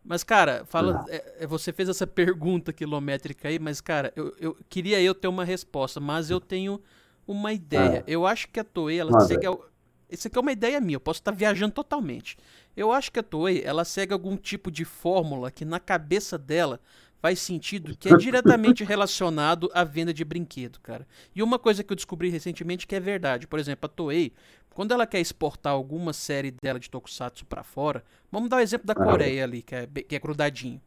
Mas, 0.03 0.23
cara, 0.23 0.63
fala, 0.65 1.03
é, 1.09 1.37
é, 1.39 1.47
você 1.47 1.73
fez 1.73 1.89
essa 1.89 2.05
pergunta 2.07 2.71
quilométrica 2.71 3.47
aí, 3.47 3.57
mas, 3.57 3.81
cara, 3.81 4.13
eu, 4.15 4.35
eu 4.39 4.57
queria 4.69 5.01
eu 5.01 5.15
ter 5.15 5.27
uma 5.27 5.43
resposta, 5.43 5.99
mas 5.99 6.29
eu 6.29 6.39
tenho 6.39 6.79
uma 7.27 7.51
ideia. 7.51 8.01
Ah. 8.01 8.03
Eu 8.11 8.27
acho 8.27 8.47
que 8.49 8.59
a 8.59 8.63
Toei, 8.63 8.99
ela 8.99 9.11
Manda. 9.11 9.25
segue. 9.25 9.47
al- 9.47 9.65
Isso 10.07 10.27
aqui 10.27 10.37
é 10.37 10.41
uma 10.41 10.51
ideia 10.51 10.79
minha, 10.79 10.97
eu 10.97 10.99
posso 10.99 11.21
estar 11.21 11.31
viajando 11.31 11.73
totalmente. 11.73 12.37
Eu 12.77 12.91
acho 12.91 13.11
que 13.11 13.17
a 13.19 13.23
Toei, 13.23 13.63
ela 13.63 13.83
segue 13.83 14.13
algum 14.13 14.37
tipo 14.37 14.69
de 14.69 14.85
fórmula 14.85 15.49
que 15.49 15.65
na 15.65 15.79
cabeça 15.79 16.37
dela 16.37 16.79
faz 17.25 17.39
sentido, 17.39 17.97
que 17.97 18.07
é 18.07 18.15
diretamente 18.17 18.83
relacionado 18.83 19.67
à 19.73 19.83
venda 19.83 20.13
de 20.13 20.23
brinquedo, 20.23 20.79
cara. 20.79 21.07
E 21.35 21.41
uma 21.41 21.57
coisa 21.57 21.83
que 21.83 21.91
eu 21.91 21.95
descobri 21.95 22.29
recentemente 22.29 22.85
que 22.85 22.93
é 22.93 22.99
verdade, 22.99 23.47
por 23.47 23.57
exemplo, 23.57 23.87
a 23.87 23.89
Toei, 23.89 24.31
quando 24.75 24.91
ela 24.93 25.07
quer 25.07 25.19
exportar 25.21 25.73
alguma 25.73 26.13
série 26.13 26.51
dela 26.51 26.79
de 26.79 26.87
tokusatsu 26.87 27.43
pra 27.47 27.63
fora, 27.63 28.03
vamos 28.31 28.47
dar 28.47 28.57
o 28.57 28.59
exemplo 28.59 28.85
da 28.85 28.93
Ah. 28.93 29.03
Coreia 29.03 29.43
ali, 29.43 29.63
que 29.63 29.73
é, 29.73 29.87
que 29.87 30.15
é 30.15 30.19
grudadinho. 30.19 30.79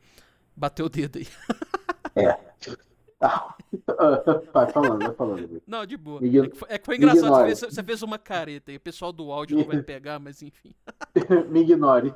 Bateu 0.55 0.87
o 0.87 0.89
dedo 0.89 1.19
aí. 1.19 1.27
Ah, 3.21 3.57
vai 4.55 4.71
falando, 4.71 4.99
vai 5.05 5.15
falando. 5.17 5.63
Não, 5.67 5.85
de 5.85 5.97
boa. 5.97 6.25
Igno- 6.25 6.45
É 6.45 6.49
que 6.51 6.57
foi, 6.57 6.69
é 6.71 6.79
que 6.79 6.87
foi 6.87 6.97
engraçado, 6.99 7.31
você 7.35 7.47
fez, 7.47 7.75
você 7.75 7.83
fez 7.83 8.03
uma 8.05 8.17
careta 8.17 8.71
aí, 8.71 8.77
o 8.77 8.81
pessoal 8.81 9.13
do 9.13 9.33
áudio 9.33 9.59
não 9.59 9.65
vai 9.65 9.83
pegar, 9.83 10.21
mas 10.21 10.41
enfim. 10.41 10.73
Me 11.51 11.63
ignore. 11.63 12.15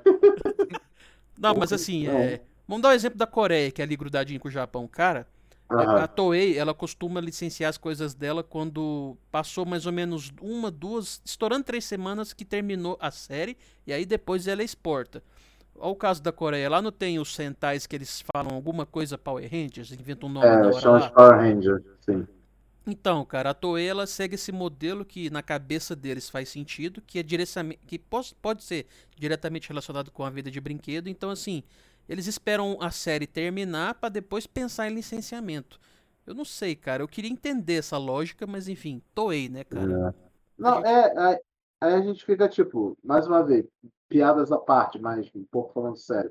Não, 1.36 1.56
mas 1.56 1.72
assim, 1.72 2.06
é, 2.06 2.40
vamos 2.66 2.82
dar 2.82 2.90
o 2.90 2.92
exemplo 2.92 3.18
da 3.18 3.26
Coreia, 3.26 3.70
que 3.70 3.80
é 3.82 3.84
ali 3.84 3.96
grudadinho 3.96 4.40
com 4.40 4.48
o 4.48 4.50
Japão. 4.50 4.86
Cara, 4.88 5.26
a- 5.74 5.82
Aham. 5.82 5.96
a 6.04 6.06
Toei, 6.08 6.56
ela 6.58 6.74
costuma 6.74 7.20
licenciar 7.20 7.70
as 7.70 7.78
coisas 7.78 8.14
dela 8.14 8.42
quando 8.42 9.16
passou 9.30 9.64
mais 9.64 9.86
ou 9.86 9.92
menos 9.92 10.32
uma, 10.40 10.70
duas, 10.70 11.20
estourando 11.24 11.64
três 11.64 11.84
semanas 11.84 12.32
que 12.32 12.44
terminou 12.44 12.96
a 13.00 13.10
série, 13.10 13.56
e 13.86 13.92
aí 13.92 14.04
depois 14.04 14.46
ela 14.46 14.62
exporta. 14.62 15.22
Olha 15.74 15.90
o 15.92 15.96
caso 15.96 16.22
da 16.22 16.30
Coreia, 16.30 16.68
lá 16.68 16.82
não 16.82 16.92
tem 16.92 17.18
os 17.18 17.34
Sentais 17.34 17.86
que 17.86 17.96
eles 17.96 18.22
falam 18.34 18.54
alguma 18.54 18.84
coisa 18.84 19.16
Power 19.16 19.48
Rangers, 19.50 19.90
inventam 19.92 20.28
um 20.28 20.32
nome 20.32 20.46
É, 20.46 20.50
hora 20.50 20.72
são 20.72 20.96
os. 20.98 21.08
Power 21.08 21.36
Rangers, 21.38 21.82
sim. 22.04 22.26
Então, 22.84 23.24
cara, 23.24 23.50
a 23.50 23.54
Toei 23.54 23.86
ela 23.86 24.06
segue 24.08 24.34
esse 24.34 24.50
modelo 24.50 25.04
que 25.04 25.30
na 25.30 25.40
cabeça 25.40 25.94
deles 25.94 26.28
faz 26.28 26.48
sentido, 26.48 27.00
que 27.00 27.18
é 27.20 27.22
diretamente, 27.22 27.80
que 27.86 27.96
pos- 27.96 28.32
pode 28.42 28.64
ser 28.64 28.86
diretamente 29.16 29.68
relacionado 29.68 30.10
com 30.10 30.24
a 30.24 30.30
vida 30.30 30.50
de 30.50 30.60
brinquedo. 30.60 31.08
Então, 31.08 31.30
assim, 31.30 31.62
eles 32.12 32.26
esperam 32.26 32.76
a 32.80 32.90
série 32.90 33.26
terminar 33.26 33.94
pra 33.94 34.10
depois 34.10 34.46
pensar 34.46 34.86
em 34.86 34.94
licenciamento. 34.94 35.80
Eu 36.26 36.34
não 36.34 36.44
sei, 36.44 36.76
cara. 36.76 37.02
Eu 37.02 37.08
queria 37.08 37.30
entender 37.30 37.76
essa 37.76 37.96
lógica, 37.96 38.46
mas 38.46 38.68
enfim, 38.68 39.02
Toei, 39.14 39.48
né, 39.48 39.64
cara? 39.64 40.14
Não, 40.58 40.76
gente- 40.76 40.86
é, 40.86 41.18
aí- 41.18 41.40
aí 41.80 41.94
a 41.94 42.00
gente 42.02 42.22
fica 42.24 42.46
tipo, 42.48 42.98
mais 43.02 43.26
uma 43.26 43.42
vez, 43.42 43.66
piadas 44.10 44.52
à 44.52 44.58
parte, 44.58 45.00
mas 45.00 45.30
um 45.34 45.42
pouco 45.50 45.72
falando 45.72 45.96
sério. 45.96 46.30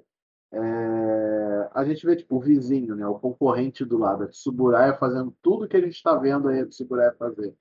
É, 0.53 1.69
a 1.73 1.83
gente 1.83 2.05
vê 2.05 2.15
tipo 2.15 2.35
o 2.35 2.39
vizinho, 2.39 2.95
né, 2.95 3.07
o 3.07 3.17
concorrente 3.17 3.83
do 3.83 3.97
lado, 3.97 4.23
a 4.23 4.27
Tsuburaya 4.27 4.93
fazendo 4.97 5.35
tudo 5.41 5.67
que 5.67 5.77
a 5.77 5.81
gente 5.81 5.95
está 5.95 6.15
vendo 6.15 6.47
aí 6.47 6.59
a 6.59 6.67
Tsuburaya 6.67 7.13
fazer. 7.17 7.53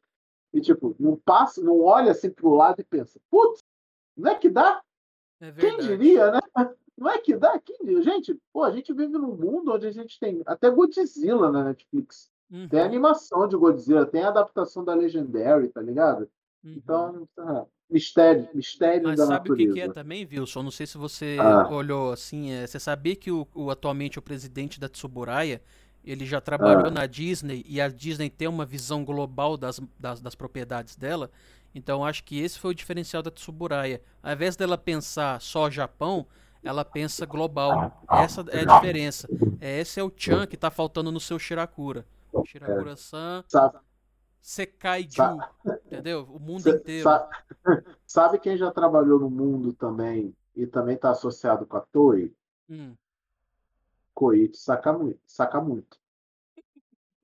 E 0.53 0.61
tipo, 0.61 0.95
não 1.01 1.17
passa, 1.17 1.63
não 1.63 1.81
olha 1.81 2.11
assim 2.13 2.31
pro 2.31 2.51
lado 2.55 2.81
e 2.81 2.85
pensa, 2.85 3.19
putz, 3.31 3.63
não 4.17 4.31
é 4.31 4.35
que 4.35 4.51
dá? 4.51 4.83
É 5.41 5.53
Quem 5.53 5.79
diria, 5.79 6.33
né? 6.33 6.41
Não 7.01 7.11
é 7.11 7.19
que 7.19 7.35
dá? 7.35 7.59
Diria? 7.81 8.03
Gente, 8.03 8.39
pô, 8.53 8.63
a 8.63 8.71
gente 8.71 8.93
vive 8.93 9.15
num 9.15 9.35
mundo 9.35 9.73
onde 9.73 9.87
a 9.87 9.91
gente 9.91 10.21
tem 10.21 10.43
até 10.45 10.71
Godzilla 10.71 11.51
na 11.51 11.65
Netflix. 11.65 12.31
Uhum, 12.51 12.69
Tem 12.69 12.81
animação 12.81 13.49
de 13.49 13.57
Godzilla, 13.57 14.05
tem 14.05 14.23
a 14.23 14.29
adaptação 14.29 14.85
da 14.85 14.93
Legendary, 14.95 15.69
tá 15.69 15.81
ligado? 15.81 16.29
uhum. 16.63 16.75
Então, 16.77 17.29
ah, 17.39 17.65
mistério, 17.89 18.49
mistério 18.53 19.05
Mas 19.09 19.19
da 19.19 19.27
sabe 19.27 19.51
o 19.51 19.55
que, 19.55 19.63
que 19.65 19.81
é 19.81 19.87
natureza. 19.87 19.95
também, 19.95 20.29
Wilson? 20.31 20.63
Não 20.65 20.71
sei 20.71 20.87
se 20.87 20.99
você 20.99 21.39
Ah. 21.41 21.67
olhou 21.73 22.13
assim. 22.13 22.51
é, 22.51 22.67
você 22.67 22.79
sabia 22.79 23.17
que 23.17 23.31
o, 23.31 23.47
o- 23.55 23.71
atualmente 23.71 24.19
o 24.19 24.23
presidente 24.23 24.79
da 24.79 24.89
Tsuburaya 24.89 25.63
ele 26.05 26.25
já 26.27 26.41
trabalhou 26.41 26.87
Ah. 26.89 26.91
na 26.91 27.07
Disney 27.07 27.65
e 27.69 27.81
a 27.81 27.89
Disney 27.89 28.29
tem 28.29 28.49
uma 28.49 28.67
visão 28.67 29.05
global 29.05 29.57
das, 29.57 29.81
das, 29.99 30.21
das 30.21 30.35
propriedades 30.35 30.97
dela. 30.97 31.31
Então 31.75 32.05
acho 32.05 32.25
que 32.25 32.41
esse 32.41 32.59
foi 32.59 32.73
o 32.73 32.75
diferencial 32.75 33.23
da 33.23 33.31
Tsuburaya. 33.31 34.03
Ao 34.23 34.33
invés 34.33 34.57
dela 34.57 34.77
pensar 34.77 35.41
só 35.41 35.71
Japão, 35.71 36.27
ela 36.63 36.85
pensa 36.85 37.25
global. 37.27 38.03
Essa 38.11 38.43
é 38.51 38.61
a 38.61 38.65
diferença. 38.65 39.29
É, 39.61 39.81
esse 39.81 39.99
é 39.99 40.03
o 40.05 40.13
Chan 40.15 40.47
que 40.47 40.57
tá 40.57 40.71
faltando 40.71 41.11
no 41.11 41.21
seu 41.21 41.39
Shirakura. 41.39 42.07
Shirakura-san, 42.47 43.45
Sabe, 43.49 43.79
Sekaiju, 44.41 45.17
Sa- 45.17 45.51
entendeu? 45.87 46.27
O 46.31 46.39
mundo 46.39 46.69
inteiro. 46.69 47.03
sa- 47.03 47.29
sabe 48.07 48.39
quem 48.39 48.57
já 48.57 48.71
trabalhou 48.71 49.19
no 49.19 49.29
mundo 49.29 49.73
também 49.73 50.35
e 50.55 50.67
também 50.67 50.95
está 50.95 51.11
associado 51.11 51.67
com 51.67 51.77
a 51.77 51.81
Toei? 51.81 52.33
Hum. 52.69 52.95
Koichi 54.15 54.57
Sakamu- 54.57 55.19
Sakamoto. 55.27 55.99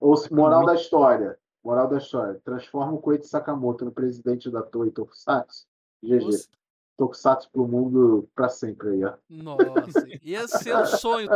Ou 0.01 0.15
moral 0.31 0.67
da 0.67 0.75
história, 0.75 1.39
moral 1.65 1.89
da 1.89 1.99
história, 1.99 2.41
transforma 2.45 2.93
o 2.93 2.99
Koichi 2.99 3.27
Sakamoto 3.27 3.85
no 3.85 3.93
presidente 3.93 4.51
da 4.51 4.63
Toei 4.63 4.91
Tokusatsu. 4.91 5.67
GG. 6.03 6.49
Tokusatsu 6.97 7.51
pro 7.51 7.67
mundo 7.67 8.29
pra 8.35 8.49
sempre 8.49 8.91
aí, 8.91 9.05
ó. 9.05 9.15
Nossa, 9.29 10.07
ia 10.23 10.47
ser 10.49 10.77
um 10.77 10.87
sonho. 10.87 11.29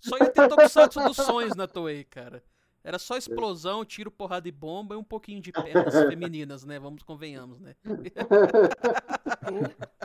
Só 0.00 0.18
ia 0.18 0.30
ter 0.30 0.48
Tokusatsu 0.48 1.00
dos 1.00 1.16
sonhos 1.16 1.56
na 1.56 1.66
Toei, 1.66 2.04
cara. 2.04 2.42
Era 2.82 2.98
só 2.98 3.16
explosão, 3.16 3.84
tiro, 3.84 4.10
porrada 4.10 4.46
e 4.46 4.52
bomba 4.52 4.94
e 4.94 4.98
um 4.98 5.04
pouquinho 5.04 5.40
de 5.40 5.50
pernas 5.50 5.94
femininas, 5.94 6.64
né? 6.64 6.78
Vamos 6.78 7.02
convenhamos, 7.02 7.60
né? 7.60 7.74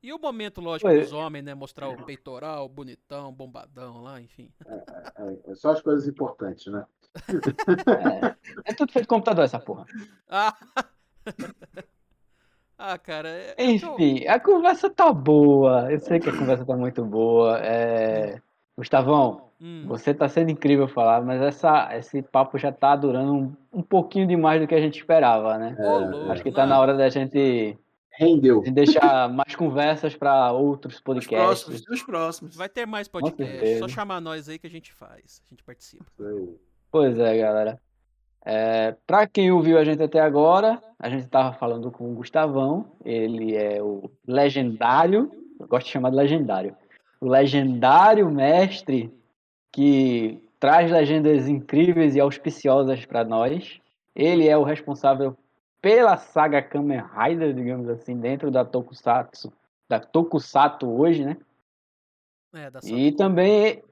E 0.00 0.12
o 0.12 0.18
momento, 0.18 0.60
lógico, 0.60 0.88
dos 0.88 1.12
homens, 1.12 1.44
né? 1.44 1.54
Mostrar 1.54 1.88
o 1.88 2.04
peitoral, 2.04 2.68
bonitão, 2.68 3.32
bombadão 3.32 4.00
lá, 4.00 4.20
enfim. 4.20 4.52
É, 4.64 5.50
é 5.50 5.54
só 5.56 5.72
as 5.72 5.82
coisas 5.82 6.06
importantes, 6.06 6.72
né? 6.72 6.86
É, 8.64 8.70
é 8.70 8.74
tudo 8.74 8.92
feito 8.92 9.04
de 9.04 9.08
computador 9.08 9.44
essa 9.44 9.58
porra. 9.58 9.86
Ah, 10.30 10.54
ah 12.78 12.96
cara. 12.96 13.28
É, 13.28 13.54
é 13.56 13.64
Enfim, 13.70 14.26
a 14.26 14.38
conversa 14.38 14.88
tá 14.88 15.12
boa. 15.12 15.90
Eu 15.92 15.98
sei 16.00 16.20
que 16.20 16.28
a 16.28 16.36
conversa 16.36 16.64
tá 16.64 16.76
muito 16.76 17.04
boa. 17.04 17.58
É... 17.58 18.40
Gustavão, 18.76 19.48
Hum, 19.60 19.84
você 19.88 20.14
tá 20.14 20.28
sendo 20.28 20.50
incrível 20.50 20.86
falar, 20.86 21.20
mas 21.20 21.42
essa, 21.42 21.88
esse 21.96 22.22
papo 22.22 22.56
já 22.58 22.70
tá 22.70 22.94
durando 22.94 23.34
um, 23.34 23.56
um 23.72 23.82
pouquinho 23.82 24.26
demais 24.26 24.60
do 24.60 24.68
que 24.68 24.74
a 24.74 24.80
gente 24.80 24.98
esperava, 24.98 25.58
né? 25.58 25.76
louco, 25.78 26.30
Acho 26.30 26.44
que 26.44 26.52
tá 26.52 26.62
não. 26.62 26.70
na 26.76 26.80
hora 26.80 26.96
da 26.96 27.08
gente 27.08 27.76
Rendeu. 28.12 28.62
de 28.62 28.70
deixar 28.70 29.28
mais 29.28 29.56
conversas 29.56 30.14
para 30.14 30.52
outros 30.52 30.94
os 30.96 31.00
podcasts. 31.00 31.64
próximos, 31.64 31.82
os 31.90 32.02
próximos. 32.04 32.56
Vai 32.56 32.68
ter 32.68 32.86
mais 32.86 33.08
podcast. 33.08 33.78
Só 33.80 33.88
chamar 33.88 34.20
nós 34.20 34.48
aí 34.48 34.60
que 34.60 34.66
a 34.68 34.70
gente 34.70 34.92
faz. 34.92 35.42
A 35.44 35.50
gente 35.50 35.64
participa. 35.64 36.06
Pois 36.90 37.18
é, 37.18 37.38
galera. 37.38 37.80
É, 38.44 38.94
para 39.06 39.26
quem 39.26 39.50
ouviu 39.50 39.78
a 39.78 39.84
gente 39.84 40.02
até 40.02 40.20
agora, 40.20 40.82
a 40.98 41.08
gente 41.08 41.24
estava 41.24 41.52
falando 41.56 41.90
com 41.90 42.10
o 42.10 42.14
Gustavão. 42.14 42.86
Ele 43.04 43.56
é 43.56 43.82
o 43.82 44.10
legendário, 44.26 45.30
eu 45.58 45.66
gosto 45.66 45.86
de 45.86 45.92
chamar 45.92 46.10
de 46.10 46.16
legendário, 46.16 46.76
o 47.20 47.28
legendário 47.28 48.30
mestre 48.30 49.12
que 49.72 50.42
traz 50.58 50.90
legendas 50.90 51.48
incríveis 51.48 52.14
e 52.14 52.20
auspiciosas 52.20 53.04
para 53.04 53.24
nós. 53.24 53.80
Ele 54.14 54.48
é 54.48 54.56
o 54.56 54.64
responsável 54.64 55.36
pela 55.80 56.16
saga 56.16 56.60
Kamen 56.60 57.02
Rider, 57.02 57.54
digamos 57.54 57.88
assim, 57.88 58.18
dentro 58.18 58.50
da 58.50 58.64
Tokusatsu, 58.64 59.52
da 59.88 60.00
Tokusatsu 60.00 60.88
hoje, 60.88 61.24
né? 61.24 61.36
É, 62.52 62.70
da 62.70 62.80
E 62.82 63.12
também, 63.12 63.82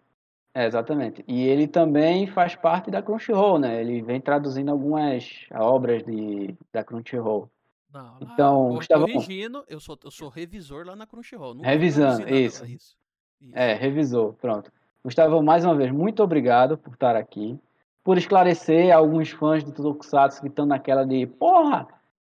é, 0.63 0.67
exatamente. 0.67 1.25
E 1.29 1.43
ele 1.47 1.67
também 1.69 2.27
faz 2.27 2.55
parte 2.55 2.91
da 2.91 3.03
Crunchyroll, 3.03 3.59
né? 3.59 3.81
Ele 3.81 4.01
vem 4.03 4.21
traduzindo 4.21 4.71
algumas 4.71 5.47
obras 5.53 6.03
de, 6.05 6.55
da 6.73 6.83
Crunchyroll. 6.83 7.51
Não, 7.93 8.17
Então, 8.21 8.69
cor- 8.69 8.77
Gustavão. 8.79 9.07
corrigindo, 9.07 9.65
eu 9.69 9.79
sou, 9.81 9.99
eu 10.05 10.11
sou 10.11 10.29
revisor 10.29 10.87
lá 10.87 10.97
na 10.97 11.07
Crunchyroll. 11.07 11.55
nunca 11.55 11.69
Revisando, 11.69 12.23
isso. 12.35 12.65
isso. 12.65 12.97
Isso. 13.41 13.53
É, 13.53 13.75
revisou, 13.75 14.33
pronto. 14.35 14.73
Gustavo, 15.05 15.43
mais 15.43 15.65
uma 15.65 15.75
vez, 15.75 15.91
muito 15.93 16.23
obrigado 16.23 16.77
por 16.79 16.95
estar 16.95 17.15
aqui, 17.17 17.59
por 18.03 18.17
esclarecer 18.19 18.95
alguns 18.95 19.31
fãs 19.31 19.63
do 19.63 19.73
Tokusatsu 19.73 20.41
que 20.41 20.49
estão 20.49 20.65
naquela 20.67 21.05
de, 21.07 21.27
porra, 21.27 21.87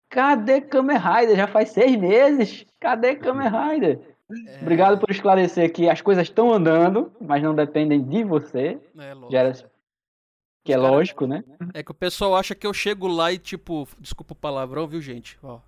cadê 0.09 0.61
Kamen 0.61 0.99
Rider? 0.99 1.37
Já 1.37 1.47
faz 1.47 1.71
seis 1.71 1.97
meses, 1.97 2.67
cadê 2.81 3.15
Kamen 3.17 3.49
Rider? 3.49 4.17
É, 4.47 4.61
Obrigado 4.61 4.99
por 4.99 5.11
esclarecer 5.11 5.73
que 5.73 5.89
as 5.89 6.01
coisas 6.03 6.25
estão 6.29 6.53
andando, 6.53 7.11
mas 7.21 7.43
não 7.43 7.55
dependem 7.55 8.03
de 8.03 8.23
você, 8.25 8.79
É, 8.99 9.15
lógico, 9.15 9.37
era- 9.37 9.49
é. 9.51 9.53
que 10.65 10.73
é 10.73 10.77
cara- 10.77 10.91
lógico, 10.91 11.27
né? 11.27 11.43
É 11.73 11.83
que 11.83 11.91
o 11.91 11.95
pessoal 11.95 12.37
acha 12.37 12.55
que 12.55 12.67
eu 12.67 12.75
chego 12.75 13.09
lá 13.09 13.33
e, 13.33 13.39
tipo, 13.39 13.89
desculpa 13.99 14.33
o 14.35 14.37
palavrão, 14.37 14.87
viu, 14.87 15.01
gente? 15.01 15.39
Ó, 15.43 15.61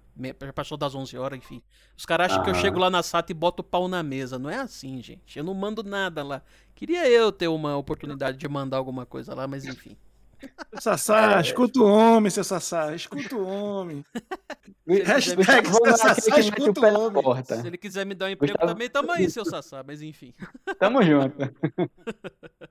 já 0.42 0.52
passou 0.52 0.76
das 0.76 0.94
11 0.94 1.16
horas, 1.16 1.38
enfim. 1.38 1.62
Os 1.96 2.04
caras 2.04 2.30
acham 2.32 2.44
que 2.44 2.50
eu 2.50 2.54
chego 2.54 2.78
lá 2.78 2.90
na 2.90 3.02
SATA 3.02 3.32
e 3.32 3.34
boto 3.34 3.62
o 3.62 3.64
pau 3.64 3.88
na 3.88 4.02
mesa. 4.02 4.38
Não 4.38 4.50
é 4.50 4.56
assim, 4.56 5.00
gente. 5.02 5.38
Eu 5.38 5.44
não 5.44 5.54
mando 5.54 5.82
nada 5.82 6.22
lá. 6.22 6.42
Queria 6.74 7.08
eu 7.08 7.32
ter 7.32 7.48
uma 7.48 7.76
oportunidade 7.78 8.36
de 8.36 8.46
mandar 8.48 8.76
alguma 8.76 9.06
coisa 9.06 9.34
lá, 9.34 9.46
mas 9.48 9.64
enfim. 9.64 9.96
Seu 10.40 10.80
Sassá, 10.80 11.40
escuta 11.40 11.80
o 11.80 11.84
homem, 11.84 12.30
seu 12.30 12.44
Sassá, 12.44 12.94
escuta 12.94 13.36
o 13.36 13.46
homem. 13.46 14.04
Hashtag 14.86 15.42
é 15.86 15.96
Sassá, 15.96 16.38
escuta 16.40 16.80
o 16.80 17.00
homem. 17.00 17.22
porta. 17.22 17.56
Se 17.56 17.66
ele 17.66 17.76
quiser 17.78 18.06
me 18.06 18.14
dar 18.14 18.26
um 18.26 18.30
emprego 18.30 18.52
Gustavo- 18.54 18.72
também, 18.72 18.88
tamo 18.88 19.12
aí, 19.12 19.30
seu 19.30 19.44
Sassá, 19.44 19.82
mas 19.86 20.02
enfim. 20.02 20.32
Tamo 20.78 21.02
junto. 21.02 21.36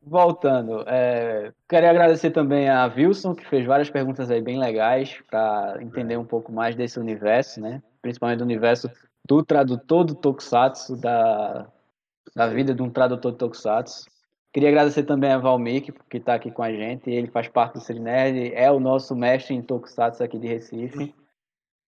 Voltando, 0.00 0.84
é, 0.86 1.52
queria 1.68 1.90
agradecer 1.90 2.30
também 2.30 2.68
a 2.68 2.86
Wilson, 2.86 3.34
que 3.34 3.44
fez 3.46 3.66
várias 3.66 3.90
perguntas 3.90 4.30
aí 4.30 4.40
bem 4.40 4.58
legais 4.58 5.20
para 5.30 5.76
entender 5.82 6.16
um 6.16 6.24
pouco 6.24 6.50
mais 6.50 6.74
desse 6.74 6.98
universo, 6.98 7.60
né? 7.60 7.82
Principalmente 8.00 8.38
do 8.38 8.44
universo 8.44 8.90
do 9.26 9.44
tradutor 9.44 10.04
do 10.04 10.14
Tokusatsu, 10.14 10.96
da, 10.96 11.66
da 12.34 12.46
vida 12.46 12.74
de 12.74 12.80
um 12.80 12.88
tradutor 12.88 13.32
de 13.32 13.38
Tokusatsu. 13.38 14.06
Queria 14.52 14.70
agradecer 14.70 15.02
também 15.02 15.30
a 15.30 15.38
Valmik, 15.38 15.92
que 16.08 16.16
está 16.16 16.34
aqui 16.34 16.50
com 16.50 16.62
a 16.62 16.72
gente. 16.72 17.10
Ele 17.10 17.28
faz 17.28 17.48
parte 17.48 17.74
do 17.74 17.80
Cirinerd, 17.80 18.52
é 18.54 18.70
o 18.70 18.80
nosso 18.80 19.14
mestre 19.14 19.54
em 19.54 19.62
Tokusatsu 19.62 20.22
aqui 20.22 20.38
de 20.38 20.46
Recife. 20.46 21.14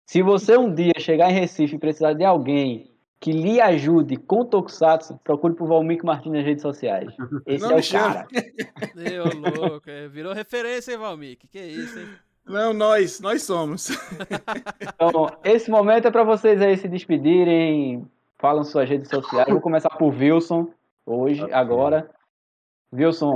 Se 0.07 0.23
você 0.23 0.57
um 0.59 0.73
dia 0.75 0.93
chegar 0.99 1.31
em 1.31 1.35
Recife 1.35 1.77
e 1.77 1.79
precisar 1.79 2.13
de 2.13 2.25
alguém 2.25 2.91
que 3.19 3.33
lhe 3.33 3.61
ajude 3.61 4.17
com 4.17 4.45
Tokusatsu, 4.45 5.19
procure 5.23 5.55
por 5.55 5.69
Valmik 5.69 6.05
Martins 6.05 6.33
nas 6.33 6.45
redes 6.45 6.63
sociais. 6.63 7.13
Esse 7.47 7.63
Não 7.63 7.73
é 7.73 7.81
o 7.81 7.91
cara. 7.91 8.27
Meu 8.95 9.25
louco, 9.25 9.89
é, 9.89 10.09
virou 10.09 10.33
referência, 10.33 10.93
hein, 10.93 10.99
Valmik? 10.99 11.47
Que 11.49 11.61
isso, 11.61 11.99
hein? 11.99 12.09
Não, 12.47 12.73
nós, 12.73 13.21
nós 13.21 13.43
somos. 13.43 13.91
Então, 14.81 15.31
esse 15.43 15.71
momento 15.71 16.09
é 16.09 16.11
para 16.11 16.25
vocês 16.25 16.61
aí 16.61 16.77
se 16.77 16.87
despedirem, 16.87 18.07
falam 18.39 18.65
suas 18.65 18.89
redes 18.89 19.09
sociais. 19.09 19.49
Vou 19.49 19.61
começar 19.61 19.89
por 19.91 20.15
Wilson, 20.15 20.69
hoje, 21.07 21.43
agora. 21.53 22.11
Wilson, 22.93 23.35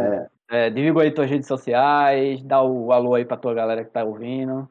é, 0.51 0.71
divulga 0.71 1.03
aí 1.03 1.13
tuas 1.13 1.31
redes 1.31 1.49
sociais, 1.49 2.43
dá 2.43 2.63
o 2.63 2.93
alô 2.93 3.15
aí 3.15 3.25
pra 3.25 3.37
tua 3.37 3.55
galera 3.55 3.85
que 3.85 3.91
tá 3.91 4.05
ouvindo. 4.05 4.69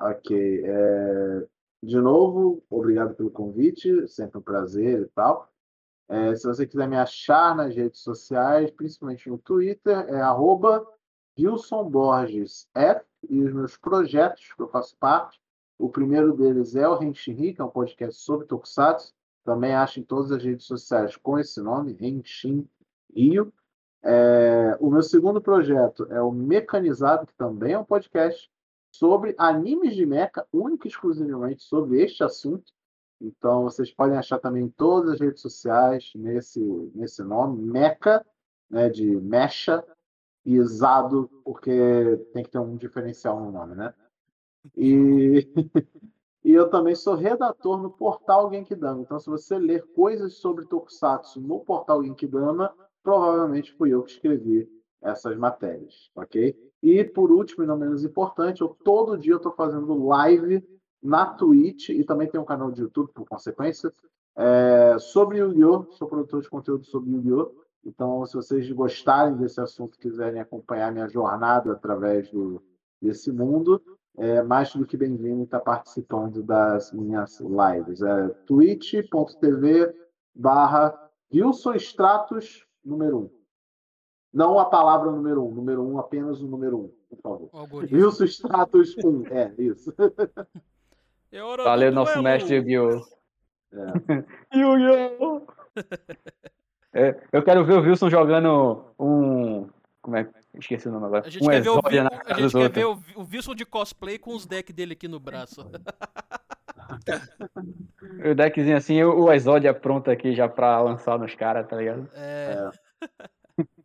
Ok. 0.00 0.62
é, 0.64 1.46
De 1.82 1.96
novo, 1.96 2.62
obrigado 2.70 3.14
pelo 3.14 3.30
convite, 3.30 4.06
sempre 4.08 4.38
um 4.38 4.42
prazer 4.42 5.00
e 5.00 5.06
tal. 5.06 5.48
É, 6.08 6.34
se 6.36 6.46
você 6.46 6.66
quiser 6.66 6.86
me 6.86 6.96
achar 6.96 7.56
nas 7.56 7.74
redes 7.74 8.00
sociais, 8.00 8.70
principalmente 8.70 9.28
no 9.28 9.38
Twitter, 9.38 10.06
é 10.08 10.20
arroba 10.20 10.86
Wilson 11.38 11.90
Borges 11.90 12.68
F 12.74 13.04
e 13.28 13.42
os 13.42 13.52
meus 13.52 13.76
projetos 13.76 14.52
que 14.52 14.62
eu 14.62 14.68
faço 14.68 14.96
parte. 14.98 15.40
O 15.78 15.88
primeiro 15.90 16.32
deles 16.34 16.76
é 16.76 16.88
o 16.88 17.02
Henshin 17.02 17.52
que 17.52 17.60
é 17.60 17.64
um 17.64 17.68
podcast 17.68 18.22
sobre 18.22 18.46
Tokusatsu. 18.46 19.12
Também 19.44 19.74
acho 19.74 20.00
em 20.00 20.02
todas 20.02 20.32
as 20.32 20.42
redes 20.42 20.66
sociais 20.66 21.16
com 21.16 21.38
esse 21.38 21.60
nome, 21.60 21.96
Henshin 22.00 22.66
Rio. 23.14 23.52
É, 24.08 24.76
o 24.78 24.88
meu 24.88 25.02
segundo 25.02 25.40
projeto 25.40 26.06
é 26.12 26.22
o 26.22 26.30
Mecanizado, 26.30 27.26
que 27.26 27.34
também 27.34 27.72
é 27.72 27.78
um 27.78 27.84
podcast 27.84 28.48
sobre 28.92 29.34
animes 29.36 29.96
de 29.96 30.06
mecha, 30.06 30.46
único 30.52 30.86
e 30.86 30.90
exclusivamente 30.90 31.64
sobre 31.64 32.00
este 32.00 32.22
assunto. 32.22 32.72
Então 33.20 33.64
vocês 33.64 33.92
podem 33.92 34.16
achar 34.16 34.38
também 34.38 34.64
em 34.64 34.68
todas 34.68 35.14
as 35.14 35.20
redes 35.20 35.42
sociais 35.42 36.12
nesse, 36.14 36.60
nesse 36.94 37.20
nome, 37.24 37.60
Mecha, 37.60 38.24
né, 38.70 38.88
de 38.88 39.04
mecha, 39.16 39.84
e 40.44 40.62
Zado, 40.62 41.28
porque 41.44 41.72
tem 42.32 42.44
que 42.44 42.50
ter 42.50 42.60
um 42.60 42.76
diferencial 42.76 43.40
no 43.40 43.50
nome, 43.50 43.74
né? 43.74 43.92
E, 44.76 45.48
e 46.44 46.52
eu 46.52 46.70
também 46.70 46.94
sou 46.94 47.16
redator 47.16 47.82
no 47.82 47.90
portal 47.90 48.48
Genkidama. 48.52 49.02
Então, 49.02 49.18
se 49.18 49.28
você 49.28 49.58
ler 49.58 49.84
coisas 49.88 50.34
sobre 50.34 50.64
Tokusatsu 50.66 51.40
no 51.40 51.58
portal 51.58 52.04
Genkidama, 52.04 52.72
provavelmente 53.06 53.72
fui 53.74 53.94
eu 53.94 54.02
que 54.02 54.10
escrevi 54.10 54.68
essas 55.00 55.36
matérias, 55.36 56.10
ok? 56.16 56.58
E 56.82 57.04
por 57.04 57.30
último 57.30 57.62
e 57.62 57.66
não 57.66 57.76
menos 57.76 58.02
importante, 58.02 58.62
eu 58.62 58.76
todo 58.82 59.16
dia 59.16 59.36
estou 59.36 59.52
fazendo 59.52 60.04
live 60.06 60.66
na 61.00 61.24
Twitch 61.24 61.90
e 61.90 62.02
também 62.02 62.28
tem 62.28 62.40
um 62.40 62.44
canal 62.44 62.72
de 62.72 62.82
YouTube, 62.82 63.12
por 63.12 63.24
consequência, 63.24 63.92
é, 64.34 64.98
sobre 64.98 65.38
Yu-Gi-Oh! 65.38 65.92
Sou 65.92 66.08
produtor 66.08 66.42
de 66.42 66.50
conteúdo 66.50 66.84
sobre 66.84 67.12
Yu-Gi-Oh! 67.12 67.54
Então, 67.84 68.26
se 68.26 68.34
vocês 68.34 68.68
gostarem 68.72 69.36
desse 69.36 69.60
assunto, 69.60 69.96
quiserem 70.00 70.40
acompanhar 70.40 70.90
minha 70.90 71.08
jornada 71.08 71.74
através 71.74 72.28
do, 72.32 72.60
desse 73.00 73.30
mundo, 73.30 73.80
é 74.18 74.42
mais 74.42 74.74
do 74.74 74.84
que 74.84 74.96
bem-vindo 74.96 75.44
estar 75.44 75.60
participando 75.60 76.42
das 76.42 76.92
minhas 76.92 77.38
lives. 77.38 78.02
É 78.02 78.28
twitch.tv 78.46 79.94
barra 80.34 80.92
Wilson 81.32 81.74
Stratos 81.74 82.65
número 82.86 83.18
1. 83.18 83.20
Um. 83.20 83.30
Não 84.32 84.58
a 84.58 84.66
palavra 84.66 85.10
número 85.10 85.42
1, 85.44 85.48
um, 85.48 85.54
número 85.54 85.82
1 85.82 85.92
um, 85.92 85.98
apenas 85.98 86.40
o 86.40 86.46
número 86.46 86.78
1, 86.78 86.80
um, 86.80 86.92
por 87.08 87.50
favor. 87.50 87.84
Wilson 87.90 88.24
Stratos 88.24 88.94
1, 88.96 89.26
é, 89.28 89.54
isso. 89.58 89.92
É 91.32 91.42
hora 91.42 91.64
Valeu, 91.64 91.90
do 91.90 91.96
nosso 91.96 92.12
duelo. 92.12 92.24
mestre 92.24 92.54
Yu-Gi-Oh! 92.54 93.04
É. 93.72 94.56
Yu-Gi-Oh! 94.56 95.42
É, 96.92 97.20
eu 97.32 97.42
quero 97.42 97.64
ver 97.64 97.74
o 97.74 97.82
Wilson 97.82 98.08
jogando 98.08 98.84
um. 98.98 99.68
Como 100.00 100.16
é 100.16 100.24
que. 100.24 100.30
Esqueci 100.58 100.88
o 100.88 100.92
nome 100.92 101.06
agora. 101.06 101.26
A 101.26 101.28
gente 101.28 101.44
um 101.44 101.48
quer 101.48 101.60
ver, 101.60 101.68
o, 101.68 101.80
a 101.84 102.40
gente 102.40 102.52
quer 102.52 102.70
ver 102.70 102.86
o, 102.86 102.92
o 103.16 103.26
Wilson 103.30 103.54
de 103.54 103.66
cosplay 103.66 104.18
com 104.18 104.34
os 104.34 104.46
decks 104.46 104.74
dele 104.74 104.94
aqui 104.94 105.06
no 105.06 105.20
braço. 105.20 105.60
O 108.30 108.34
deckzinho 108.34 108.76
assim, 108.76 109.02
o 109.02 109.24
o 109.24 109.32
Exódia 109.32 109.72
pronto 109.72 110.10
aqui 110.10 110.34
já 110.34 110.48
pra 110.48 110.80
lançar 110.80 111.18
nos 111.18 111.34
caras, 111.34 111.66
tá 111.66 111.76
ligado? 111.76 112.08
É, 112.14 112.70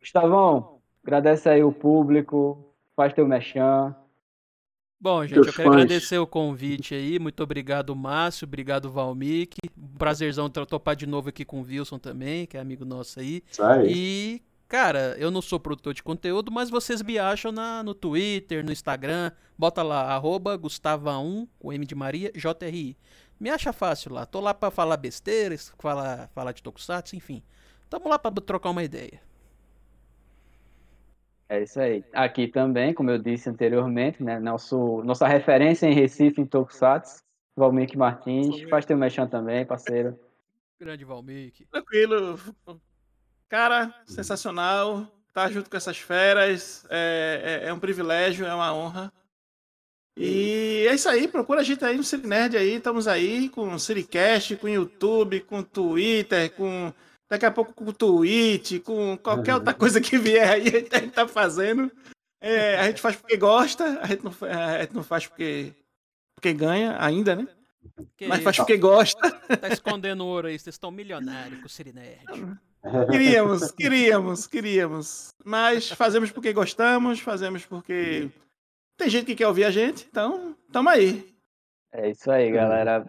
Gustavão, 0.00 0.80
agradece 1.02 1.48
aí 1.48 1.62
o 1.62 1.72
público, 1.72 2.74
faz 2.96 3.12
teu 3.12 3.26
mechan. 3.26 3.94
Bom, 5.00 5.22
gente, 5.22 5.34
Teus 5.34 5.46
eu 5.48 5.52
quero 5.52 5.68
fãs. 5.68 5.82
agradecer 5.82 6.18
o 6.18 6.26
convite 6.26 6.94
aí. 6.94 7.18
Muito 7.18 7.42
obrigado, 7.42 7.94
Márcio. 7.96 8.44
Obrigado, 8.46 8.88
Valmik. 8.88 9.56
Prazerzão 9.98 10.48
topar 10.48 10.94
de 10.94 11.06
novo 11.06 11.28
aqui 11.28 11.44
com 11.44 11.60
o 11.60 11.64
Wilson 11.64 11.98
também, 11.98 12.46
que 12.46 12.56
é 12.56 12.60
amigo 12.60 12.84
nosso 12.84 13.18
aí. 13.18 13.42
Aí. 13.60 13.92
E, 13.92 14.42
cara, 14.72 15.14
eu 15.18 15.30
não 15.30 15.42
sou 15.42 15.60
produtor 15.60 15.92
de 15.92 16.02
conteúdo, 16.02 16.50
mas 16.50 16.70
vocês 16.70 17.02
me 17.02 17.18
acham 17.18 17.52
na, 17.52 17.82
no 17.82 17.92
Twitter, 17.92 18.64
no 18.64 18.72
Instagram. 18.72 19.30
Bota 19.58 19.82
lá, 19.82 20.14
arroba 20.14 20.56
Gustava1, 20.58 21.46
com 21.58 21.70
M 21.74 21.84
de 21.84 21.94
Maria, 21.94 22.32
JRI. 22.32 22.96
Me 23.38 23.50
acha 23.50 23.70
fácil 23.70 24.14
lá. 24.14 24.24
Tô 24.24 24.40
lá 24.40 24.54
pra 24.54 24.70
falar 24.70 24.96
besteiras, 24.96 25.74
falar, 25.78 26.30
falar 26.34 26.52
de 26.52 26.62
Tokusatsu, 26.62 27.14
enfim. 27.14 27.42
Tamo 27.90 28.08
lá 28.08 28.18
pra 28.18 28.30
trocar 28.30 28.70
uma 28.70 28.82
ideia. 28.82 29.20
É 31.50 31.62
isso 31.62 31.78
aí. 31.78 32.02
Aqui 32.14 32.48
também, 32.48 32.94
como 32.94 33.10
eu 33.10 33.18
disse 33.18 33.50
anteriormente, 33.50 34.22
né? 34.22 34.40
Nosso, 34.40 35.02
nossa 35.04 35.28
referência 35.28 35.86
em 35.86 35.92
Recife, 35.92 36.40
em 36.40 36.46
Tokusatsu, 36.46 37.22
Valmik 37.54 37.94
Martins. 37.94 38.62
Faz 38.70 38.86
teu 38.86 38.96
mechan 38.96 39.26
também, 39.26 39.66
parceiro. 39.66 40.18
Grande 40.80 41.04
Valmik. 41.04 41.66
Tranquilo. 41.66 42.38
Cara, 43.52 43.94
sensacional. 44.06 45.06
Tá 45.30 45.46
junto 45.50 45.68
com 45.68 45.76
essas 45.76 45.98
feras. 45.98 46.86
É, 46.88 47.60
é- 47.64 47.68
é 47.68 47.72
um 47.74 47.78
privilégio, 47.78 48.46
é 48.46 48.54
uma 48.54 48.72
honra. 48.74 49.12
E 50.16 50.86
é 50.88 50.94
isso 50.94 51.06
aí. 51.06 51.28
Procura 51.28 51.60
a 51.60 51.62
gente 51.62 51.84
aí 51.84 51.94
no 51.98 52.02
Cine 52.02 52.26
Nerd 52.26 52.56
aí. 52.56 52.76
Estamos 52.76 53.06
aí 53.06 53.50
com 53.50 53.74
o 53.74 53.78
Cinecast, 53.78 54.56
com 54.56 54.66
o 54.66 54.70
YouTube, 54.70 55.42
com 55.42 55.58
o 55.58 55.62
Twitter, 55.62 56.50
com. 56.52 56.94
Daqui 57.30 57.44
a 57.44 57.50
pouco 57.50 57.74
com 57.74 57.84
o 57.84 57.92
Twitch, 57.92 58.80
com 58.82 59.18
qualquer 59.18 59.54
outra 59.56 59.74
coisa 59.74 60.00
que 60.00 60.16
vier 60.16 60.50
aí, 60.50 60.68
a 60.90 60.98
gente 60.98 61.10
tá 61.12 61.28
fazendo. 61.28 61.92
É, 62.40 62.78
a 62.78 62.84
gente 62.86 63.02
faz 63.02 63.16
porque 63.16 63.36
gosta, 63.36 64.00
a 64.00 64.06
gente 64.06 64.24
não, 64.24 64.34
a 64.48 64.80
gente 64.80 64.94
não 64.94 65.04
faz 65.04 65.26
porque, 65.26 65.74
porque 66.34 66.54
ganha 66.54 66.96
ainda, 66.98 67.36
né? 67.36 67.46
Que 68.16 68.26
Mas 68.26 68.38
isso, 68.38 68.44
faz 68.44 68.56
porque 68.56 68.78
gosta. 68.78 69.30
tá 69.58 69.68
escondendo 69.68 70.24
ouro 70.26 70.48
aí, 70.48 70.58
vocês 70.58 70.74
estão 70.74 70.90
milionários 70.90 71.60
com 71.60 71.66
o 71.66 71.70
Siri 71.70 71.92
Nerd. 71.92 72.58
Queríamos, 73.10 73.70
queríamos, 73.70 74.46
queríamos. 74.46 75.34
Mas 75.44 75.90
fazemos 75.90 76.30
porque 76.32 76.52
gostamos, 76.52 77.20
fazemos 77.20 77.64
porque 77.64 78.28
tem 78.96 79.08
gente 79.08 79.26
que 79.26 79.36
quer 79.36 79.46
ouvir 79.46 79.64
a 79.64 79.70
gente, 79.70 80.06
então 80.10 80.56
tamo 80.72 80.88
aí. 80.88 81.32
É 81.92 82.10
isso 82.10 82.30
aí, 82.30 82.50
galera. 82.50 83.04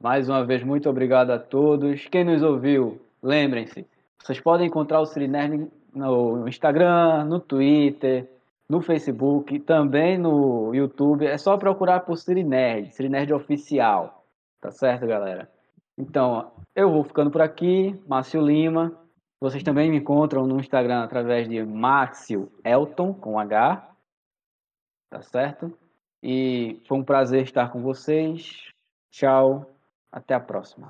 Mais 0.00 0.28
uma 0.28 0.44
vez, 0.44 0.62
muito 0.62 0.88
obrigado 0.88 1.30
a 1.30 1.38
todos. 1.38 2.06
Quem 2.06 2.24
nos 2.24 2.42
ouviu, 2.42 3.00
lembrem-se, 3.22 3.86
vocês 4.20 4.40
podem 4.40 4.66
encontrar 4.66 5.00
o 5.00 5.06
Siri 5.06 5.28
Nerd 5.28 5.68
no 5.94 6.48
Instagram, 6.48 7.24
no 7.24 7.40
Twitter, 7.40 8.28
no 8.68 8.80
Facebook, 8.80 9.58
também 9.60 10.16
no 10.16 10.74
YouTube. 10.74 11.26
É 11.26 11.36
só 11.36 11.56
procurar 11.56 12.00
por 12.00 12.16
Siri 12.16 12.42
Nerd, 12.44 12.94
Siri 12.94 13.08
Nerd 13.08 13.32
Oficial. 13.32 14.24
Tá 14.60 14.70
certo, 14.70 15.06
galera? 15.06 15.50
Então, 15.98 16.52
eu 16.74 16.90
vou 16.90 17.04
ficando 17.04 17.30
por 17.30 17.42
aqui, 17.42 17.92
Márcio 18.06 18.40
Lima. 18.40 18.98
Vocês 19.40 19.62
também 19.62 19.90
me 19.90 19.98
encontram 19.98 20.46
no 20.46 20.58
Instagram 20.58 21.02
através 21.02 21.48
de 21.48 21.62
Maxio 21.64 22.50
Elton, 22.64 23.12
com 23.12 23.38
H. 23.38 23.88
Tá 25.10 25.20
certo? 25.20 25.76
E 26.22 26.80
foi 26.86 26.98
um 26.98 27.04
prazer 27.04 27.42
estar 27.42 27.70
com 27.70 27.82
vocês. 27.82 28.70
Tchau. 29.10 29.66
Até 30.10 30.34
a 30.34 30.40
próxima. 30.40 30.80